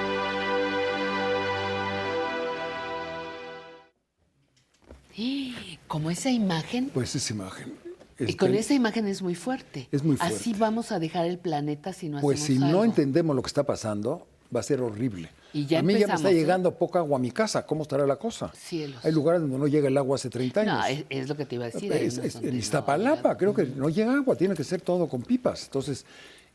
Como 5.88 6.10
esa 6.10 6.30
imagen, 6.30 6.90
Pues 6.92 7.14
esa 7.14 7.32
imagen. 7.32 7.85
Y 8.18 8.24
Este, 8.24 8.36
con 8.36 8.54
esa 8.54 8.74
imagen 8.74 9.06
es 9.06 9.22
muy 9.22 9.34
fuerte. 9.34 9.88
Es 9.92 10.02
muy 10.02 10.16
Así 10.20 10.54
vamos 10.54 10.92
a 10.92 10.98
dejar 10.98 11.26
el 11.26 11.38
planeta 11.38 11.92
si 11.92 12.08
no 12.08 12.20
Pues 12.20 12.40
si 12.40 12.58
no 12.58 12.84
entendemos 12.84 13.34
lo 13.36 13.42
que 13.42 13.48
está 13.48 13.64
pasando, 13.64 14.26
va 14.54 14.60
a 14.60 14.62
ser 14.62 14.80
horrible. 14.80 15.28
Y 15.52 15.64
ya 15.66 15.78
a 15.78 15.82
mí 15.82 15.94
ya 15.98 16.06
me 16.06 16.14
está 16.14 16.30
¿eh? 16.30 16.34
llegando 16.34 16.74
poca 16.74 16.98
agua 16.98 17.16
a 17.16 17.20
mi 17.20 17.30
casa. 17.30 17.64
¿Cómo 17.66 17.82
estará 17.82 18.06
la 18.06 18.16
cosa? 18.16 18.50
Cielos. 18.54 19.02
Hay 19.04 19.12
lugares 19.12 19.40
donde 19.40 19.56
no 19.58 19.66
llega 19.66 19.88
el 19.88 19.96
agua 19.96 20.16
hace 20.16 20.28
30 20.28 20.60
años. 20.60 20.74
No, 20.78 20.84
es, 20.86 21.04
es 21.08 21.28
lo 21.28 21.36
que 21.36 21.46
te 21.46 21.54
iba 21.54 21.64
a 21.64 21.70
decir. 21.70 21.90
Es- 21.92 22.18
es- 22.18 22.34
donde 22.34 22.48
en 22.48 22.54
no. 22.54 22.58
Iztapalapa 22.60 23.36
creo 23.36 23.54
que 23.54 23.64
no 23.64 23.88
llega 23.88 24.14
agua, 24.14 24.36
tiene 24.36 24.54
que 24.54 24.64
ser 24.64 24.80
todo 24.82 25.08
con 25.08 25.22
pipas. 25.22 25.64
Entonces, 25.64 26.04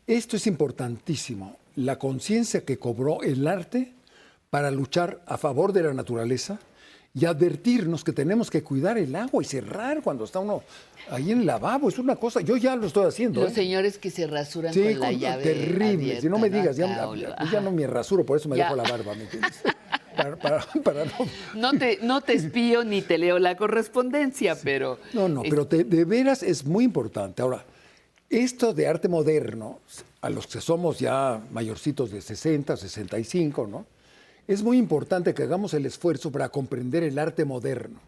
esto 0.06 0.36
es 0.36 0.46
importantísimo. 0.46 1.56
La 1.76 1.98
conciencia 1.98 2.64
que 2.64 2.78
cobró 2.78 3.22
el 3.22 3.46
arte 3.46 3.92
para 4.50 4.70
luchar 4.70 5.22
a 5.26 5.38
favor 5.38 5.72
de 5.72 5.82
la 5.84 5.94
naturaleza 5.94 6.60
y 7.14 7.26
advertirnos 7.26 8.04
que 8.04 8.12
tenemos 8.12 8.50
que 8.50 8.62
cuidar 8.62 8.96
el 8.96 9.14
agua 9.14 9.42
y 9.42 9.44
cerrar 9.46 10.00
cuando 10.02 10.24
está 10.24 10.38
uno 10.38 10.62
ahí 11.10 11.30
en 11.32 11.40
el 11.40 11.46
lavabo. 11.46 11.88
Es 11.90 11.98
una 11.98 12.16
cosa, 12.16 12.40
yo 12.40 12.56
ya 12.56 12.74
lo 12.74 12.86
estoy 12.86 13.06
haciendo. 13.06 13.42
Los 13.42 13.52
¿eh? 13.52 13.56
señores 13.56 13.98
que 13.98 14.10
se 14.10 14.26
rasuran 14.26 14.72
Sí, 14.72 14.80
con 14.92 15.00
la 15.00 15.06
con- 15.08 15.18
llave 15.18 15.42
terrible. 15.42 16.20
Si 16.22 16.28
no 16.30 16.38
me 16.38 16.46
abierta, 16.46 16.72
digas, 16.72 16.76
ya, 16.78 17.14
ya- 17.36 17.50
ya 17.52 17.60
no 17.60 17.70
me 17.70 17.86
rasuro, 17.86 18.24
por 18.24 18.38
eso 18.38 18.48
me 18.48 18.56
Ya. 18.56 18.64
dejo 18.64 18.76
la 18.76 18.84
barba, 18.84 19.14
¿me 19.14 19.24
entiendes? 19.24 19.52
Para, 20.16 20.36
para- 20.36 20.66
para 20.84 21.04
no 21.06 21.12
No 21.54 21.78
te, 21.78 21.98
no 22.02 22.20
te 22.20 22.34
espío 22.34 22.84
ni 22.84 23.00
te 23.00 23.16
leo 23.16 23.38
la 23.38 23.56
correspondencia, 23.56 24.54
pero... 24.62 24.98
No, 25.14 25.26
no, 25.26 25.42
pero 25.42 25.66
te- 25.66 25.84
de 25.84 26.04
veras 26.04 26.42
es 26.42 26.66
muy 26.66 26.84
importante. 26.84 27.40
Ahora, 27.40 27.64
esto 28.28 28.74
de 28.74 28.86
arte 28.86 29.08
moderno, 29.08 29.80
a 30.20 30.28
los 30.28 30.46
que 30.46 30.60
somos 30.60 30.98
ya 30.98 31.40
mayorcitos 31.50 32.10
de 32.10 32.20
60, 32.20 32.76
65, 32.76 33.66
¿no? 33.66 33.86
Es 34.48 34.62
muy 34.64 34.76
importante 34.76 35.34
que 35.34 35.44
hagamos 35.44 35.72
el 35.72 35.86
esfuerzo 35.86 36.32
para 36.32 36.48
comprender 36.48 37.04
el 37.04 37.18
arte 37.18 37.44
moderno. 37.44 38.00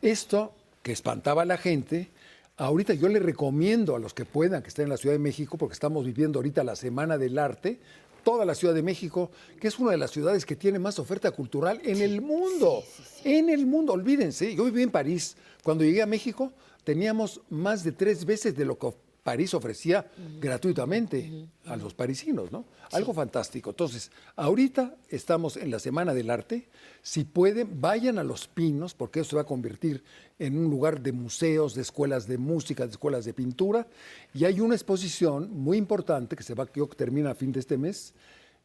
Esto 0.00 0.54
que 0.82 0.92
espantaba 0.92 1.42
a 1.42 1.44
la 1.44 1.56
gente, 1.56 2.10
ahorita 2.56 2.94
yo 2.94 3.08
le 3.08 3.18
recomiendo 3.18 3.96
a 3.96 3.98
los 3.98 4.14
que 4.14 4.24
puedan, 4.24 4.62
que 4.62 4.68
estén 4.68 4.84
en 4.84 4.90
la 4.90 4.96
Ciudad 4.96 5.14
de 5.14 5.18
México, 5.18 5.58
porque 5.58 5.72
estamos 5.72 6.06
viviendo 6.06 6.38
ahorita 6.38 6.62
la 6.62 6.76
Semana 6.76 7.18
del 7.18 7.36
Arte, 7.36 7.80
toda 8.22 8.44
la 8.44 8.54
Ciudad 8.54 8.74
de 8.74 8.82
México, 8.84 9.32
que 9.60 9.66
es 9.66 9.78
una 9.80 9.90
de 9.90 9.96
las 9.96 10.12
ciudades 10.12 10.46
que 10.46 10.54
tiene 10.54 10.78
más 10.78 11.00
oferta 11.00 11.32
cultural 11.32 11.80
en 11.84 12.00
el 12.00 12.20
mundo. 12.20 12.84
En 13.24 13.48
el 13.48 13.66
mundo, 13.66 13.92
olvídense. 13.92 14.54
Yo 14.54 14.64
viví 14.64 14.82
en 14.82 14.90
París. 14.90 15.36
Cuando 15.64 15.82
llegué 15.82 16.02
a 16.02 16.06
México, 16.06 16.52
teníamos 16.84 17.40
más 17.50 17.82
de 17.82 17.90
tres 17.90 18.24
veces 18.24 18.56
de 18.56 18.64
lo 18.64 18.78
que 18.78 18.86
París 19.22 19.54
ofrecía 19.54 20.10
gratuitamente 20.40 21.46
a 21.66 21.76
los 21.76 21.94
parisinos, 21.94 22.50
¿no? 22.50 22.64
Algo 22.90 23.14
fantástico. 23.14 23.70
Entonces, 23.70 24.10
ahorita 24.34 24.96
estamos 25.08 25.56
en 25.56 25.70
la 25.70 25.78
Semana 25.78 26.12
del 26.12 26.28
Arte. 26.28 26.68
Si 27.02 27.22
pueden, 27.24 27.80
vayan 27.80 28.18
a 28.18 28.24
Los 28.24 28.48
Pinos, 28.48 28.94
porque 28.94 29.20
eso 29.20 29.30
se 29.30 29.36
va 29.36 29.42
a 29.42 29.46
convertir 29.46 30.02
en 30.40 30.58
un 30.58 30.68
lugar 30.68 31.00
de 31.00 31.12
museos, 31.12 31.74
de 31.74 31.82
escuelas 31.82 32.26
de 32.26 32.36
música, 32.36 32.84
de 32.84 32.90
escuelas 32.90 33.24
de 33.24 33.32
pintura. 33.32 33.86
Y 34.34 34.44
hay 34.44 34.60
una 34.60 34.74
exposición 34.74 35.50
muy 35.52 35.78
importante 35.78 36.34
que 36.34 36.42
se 36.42 36.54
va, 36.54 36.66
creo 36.66 36.88
que 36.88 36.96
termina 36.96 37.30
a 37.30 37.34
fin 37.34 37.52
de 37.52 37.60
este 37.60 37.78
mes, 37.78 38.14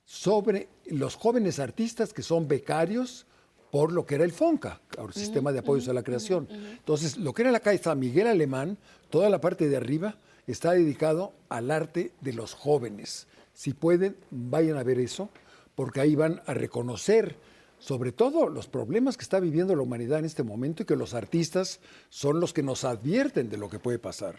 sobre 0.05 0.69
los 0.87 1.15
jóvenes 1.15 1.59
artistas 1.59 2.13
que 2.13 2.23
son 2.23 2.47
becarios 2.47 3.27
por 3.69 3.91
lo 3.91 4.05
que 4.05 4.15
era 4.15 4.23
el 4.23 4.31
FONCA, 4.31 4.81
el 4.97 5.13
Sistema 5.13 5.51
de 5.51 5.59
Apoyos 5.59 5.87
a 5.89 5.93
la 5.93 6.01
Creación. 6.01 6.47
Entonces, 6.49 7.17
lo 7.17 7.33
que 7.33 7.43
era 7.43 7.51
la 7.51 7.59
calle 7.59 7.77
San 7.77 7.99
Miguel 7.99 8.25
Alemán, 8.25 8.77
toda 9.09 9.29
la 9.29 9.39
parte 9.39 9.67
de 9.67 9.77
arriba 9.77 10.17
está 10.51 10.71
dedicado 10.71 11.33
al 11.49 11.71
arte 11.71 12.11
de 12.21 12.33
los 12.33 12.53
jóvenes. 12.53 13.27
Si 13.53 13.73
pueden, 13.73 14.15
vayan 14.31 14.77
a 14.77 14.83
ver 14.83 14.99
eso, 14.99 15.29
porque 15.75 16.01
ahí 16.01 16.15
van 16.15 16.41
a 16.45 16.53
reconocer 16.53 17.35
sobre 17.79 18.11
todo 18.11 18.49
los 18.49 18.67
problemas 18.67 19.17
que 19.17 19.23
está 19.23 19.39
viviendo 19.39 19.75
la 19.75 19.83
humanidad 19.83 20.19
en 20.19 20.25
este 20.25 20.43
momento 20.43 20.83
y 20.83 20.85
que 20.85 20.95
los 20.95 21.13
artistas 21.13 21.79
son 22.09 22.39
los 22.39 22.53
que 22.53 22.63
nos 22.63 22.83
advierten 22.83 23.49
de 23.49 23.57
lo 23.57 23.69
que 23.69 23.79
puede 23.79 23.99
pasar. 23.99 24.35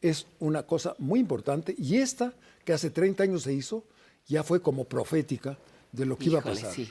Es 0.00 0.26
una 0.38 0.62
cosa 0.62 0.94
muy 0.98 1.20
importante 1.20 1.74
y 1.76 1.96
esta, 1.96 2.32
que 2.64 2.72
hace 2.72 2.90
30 2.90 3.22
años 3.24 3.42
se 3.42 3.52
hizo, 3.52 3.84
ya 4.26 4.42
fue 4.42 4.62
como 4.62 4.84
profética 4.84 5.58
de 5.92 6.06
lo 6.06 6.16
que 6.16 6.26
iba 6.26 6.38
a 6.38 6.42
pasar. 6.42 6.72
sí. 6.72 6.90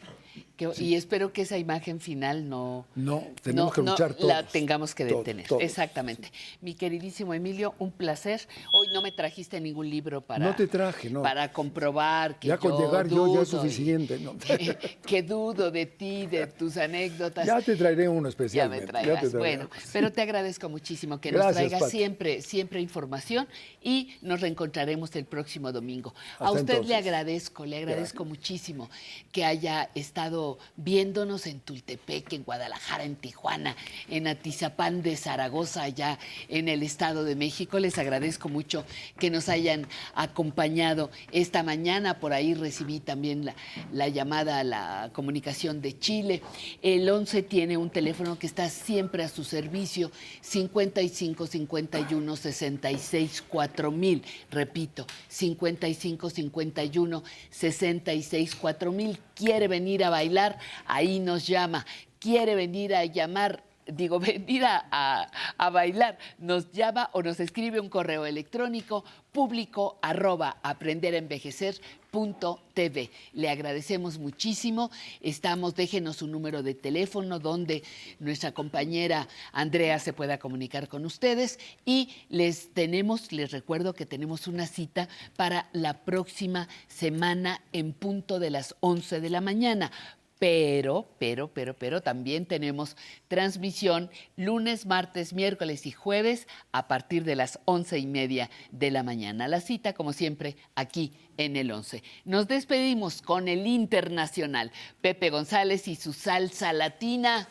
Que- 0.58 0.70
Y 0.80 0.96
espero 0.96 1.32
que 1.34 1.44
esa 1.44 1.58
imagen 1.58 2.00
final 2.00 2.48
no, 2.50 2.86
No, 2.96 3.24
tenemos 3.42 3.74
que 3.74 3.82
no 3.82 3.92
luchar 3.92 4.14
todos. 4.14 4.28
la 4.28 4.44
tengamos 4.44 4.94
que 4.94 5.06
detener. 5.06 5.48
todos. 5.48 5.62
Exactamente. 5.64 6.32
Mi 6.62 6.74
queridísimo 6.74 7.34
Emilio, 7.34 7.76
un 7.80 7.92
placer. 7.92 8.42
Hoy 8.74 8.88
no 8.94 9.02
me 9.02 9.12
trajiste 9.12 9.60
ningún 9.62 9.90
libro 9.90 10.22
para, 10.22 10.46
No 10.46 10.56
te 10.56 10.68
traje, 10.68 11.10
no. 11.10 11.22
para 11.22 11.52
comprobar 11.52 12.38
que 12.40 12.50
Ya 12.50 12.58
con 12.58 12.72
yo 12.72 12.80
llegar 12.86 13.08
yo 13.08 13.34
ya 13.34 13.42
es 13.42 13.48
y- 13.48 13.52
suficiente. 13.52 14.20
¿no? 14.20 14.36
que 15.06 15.24
dudo 15.24 15.72
de 15.72 15.86
ti, 15.86 16.26
de 16.28 16.48
tus 16.48 16.78
anécdotas. 16.78 17.46
Ya 17.48 17.62
te 17.62 17.76
traeré 17.76 18.08
uno 18.10 18.28
Ya 18.28 18.30
especialmente. 18.30 18.86
me 18.86 18.88
ya 18.88 18.92
traerás. 18.92 19.22
te 19.22 19.30
traeré 19.30 19.38
bueno, 19.58 19.70
uno. 19.72 19.84
pero 19.94 20.12
te 20.12 20.22
agradezco 20.22 20.70
muchísimo 20.70 21.20
que 21.22 21.32
nos 21.32 21.54
traigas 21.54 21.80
Pati. 21.82 21.92
siempre, 21.92 22.42
siempre 22.42 22.82
información 22.82 23.48
y 23.82 24.16
nos 24.22 24.42
reencontraremos 24.42 25.16
el 25.16 25.26
próximo 25.26 25.72
domingo. 25.72 26.14
a 26.38 26.52
usted 26.52 26.84
le 26.84 26.96
agradezco, 26.96 27.66
le 27.66 27.78
agradezco 27.78 28.26
muchísimo 28.26 28.90
que 29.32 29.46
haya 29.46 29.90
estado 29.96 30.29
viéndonos 30.76 31.48
en 31.48 31.60
Tultepec, 31.60 32.34
en 32.34 32.44
Guadalajara, 32.44 33.04
en 33.04 33.16
Tijuana, 33.16 33.76
en 34.10 34.28
Atizapán 34.28 35.02
de 35.02 35.16
Zaragoza, 35.16 35.84
allá 35.84 36.20
en 36.48 36.70
el 36.70 36.84
Estado 36.84 37.24
de 37.24 37.36
México. 37.36 37.80
Les 37.80 37.98
agradezco 37.98 38.50
mucho 38.50 38.86
que 39.18 39.30
nos 39.30 39.50
hayan 39.50 39.88
acompañado 40.16 41.10
esta 41.32 41.64
mañana. 41.64 42.20
Por 42.20 42.34
ahí 42.34 42.54
recibí 42.54 43.00
también 43.00 43.46
la, 43.46 43.56
la 43.92 44.08
llamada 44.08 44.60
a 44.60 44.64
la 44.64 45.10
comunicación 45.14 45.82
de 45.82 45.98
Chile. 45.98 46.42
El 46.82 47.10
11 47.10 47.44
tiene 47.44 47.78
un 47.78 47.90
teléfono 47.90 48.38
que 48.38 48.48
está 48.48 48.70
siempre 48.70 49.24
a 49.24 49.30
su 49.30 49.44
servicio, 49.44 50.12
55 50.42 51.48
51 51.48 52.36
66 52.36 53.44
4000. 53.48 54.24
Repito, 54.52 55.06
55 55.28 56.30
51 56.30 57.24
66 57.50 58.56
4000. 58.56 59.20
Quiere 59.36 59.68
venir 59.68 60.04
a 60.04 60.10
bailar, 60.20 60.60
ahí 60.86 61.20
nos 61.20 61.48
llama. 61.48 61.86
Quiere 62.20 62.54
venir 62.56 62.94
a 62.94 63.06
llamar 63.06 63.64
digo, 63.92 64.20
venir 64.30 64.66
a, 64.66 64.86
a- 64.92 65.32
a 65.58 65.70
bailar, 65.70 66.18
nos 66.38 66.72
llama 66.72 67.10
o 67.14 67.22
nos 67.22 67.40
escribe 67.40 67.80
un 67.80 67.90
correo 67.90 68.26
electrónico 68.26 69.04
público 69.32 70.00
arroba 70.02 70.58
aprenderenvejecer.tv. 70.64 73.12
Le 73.34 73.50
agradecemos 73.50 74.18
muchísimo. 74.18 74.90
Estamos, 75.22 75.76
déjenos 75.76 76.18
su 76.18 76.28
número 76.28 76.64
de 76.64 76.74
teléfono 76.74 77.38
donde 77.40 77.84
nuestra 78.20 78.52
compañera 78.52 79.28
Andrea 79.52 80.00
se 80.00 80.14
pueda 80.14 80.40
comunicar 80.40 80.88
con 80.88 81.06
ustedes 81.06 81.60
y 81.86 82.10
les 82.30 82.74
tenemos, 82.74 83.32
les 83.32 83.52
recuerdo 83.52 83.94
que 83.94 84.08
tenemos 84.08 84.48
una 84.48 84.66
cita 84.66 85.08
para 85.36 85.70
la 85.74 85.94
próxima 85.94 86.68
semana 86.88 87.62
en 87.72 87.94
punto 87.94 88.40
de 88.40 88.50
las 88.50 88.76
11 88.80 89.22
de 89.22 89.30
la 89.30 89.42
mañana. 89.42 89.92
Pero, 90.40 91.06
pero, 91.20 91.54
pero, 91.54 91.78
pero 91.78 92.02
también 92.02 92.46
tenemos 92.46 92.96
transmisión 93.28 94.10
lunes, 94.38 94.86
martes, 94.86 95.34
miércoles 95.34 95.86
y 95.86 95.92
jueves 95.92 96.48
a 96.72 96.88
partir 96.88 97.26
de 97.26 97.36
las 97.36 97.60
once 97.66 98.00
y 98.00 98.08
media 98.08 98.50
de 98.72 98.90
la 98.90 99.04
mañana. 99.04 99.50
La 99.50 99.60
cita, 99.60 99.92
como 99.94 100.14
siempre, 100.14 100.56
aquí 100.76 101.12
en 101.38 101.58
el 101.58 101.70
11. 101.70 102.04
Nos 102.24 102.48
despedimos 102.48 103.22
con 103.22 103.50
el 103.50 103.68
internacional. 103.68 104.72
Pepe 105.02 105.30
González 105.30 105.90
y 105.90 105.96
su 105.96 106.14
salsa 106.14 106.72
latina. 106.72 107.50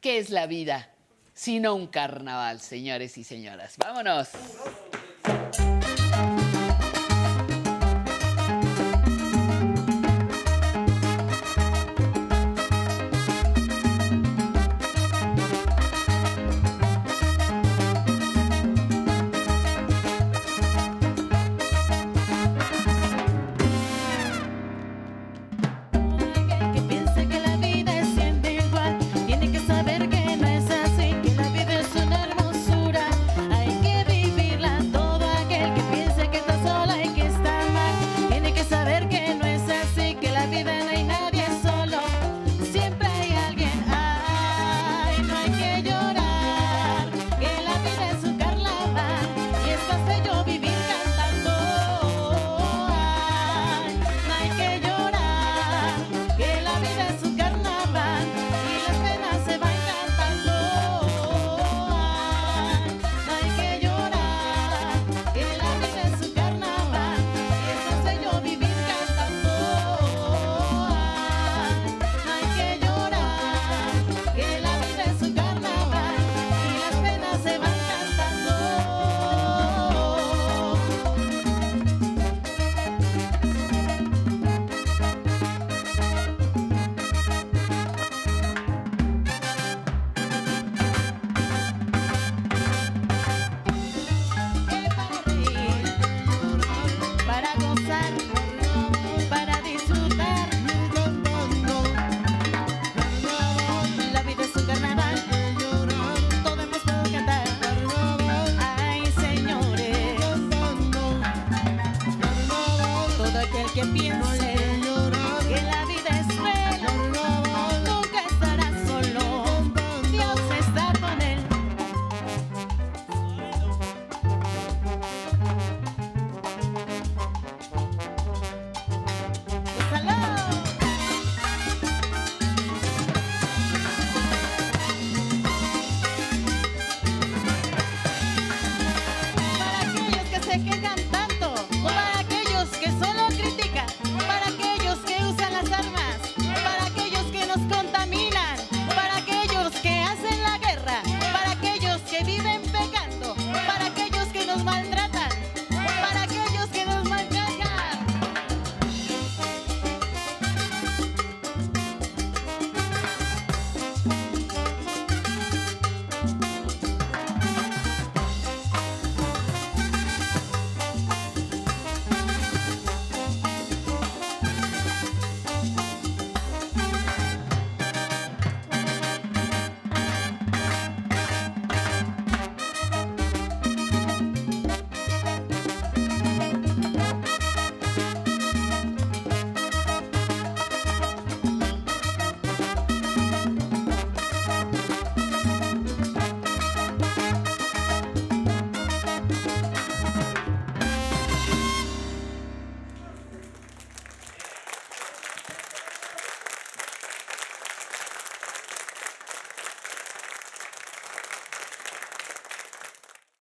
¿Qué 0.00 0.16
es 0.16 0.30
la 0.30 0.46
vida? 0.46 0.90
Sino 1.34 1.74
un 1.74 1.86
carnaval, 1.88 2.60
señores 2.60 3.18
y 3.18 3.24
señoras. 3.24 3.76
Vámonos. 3.76 4.30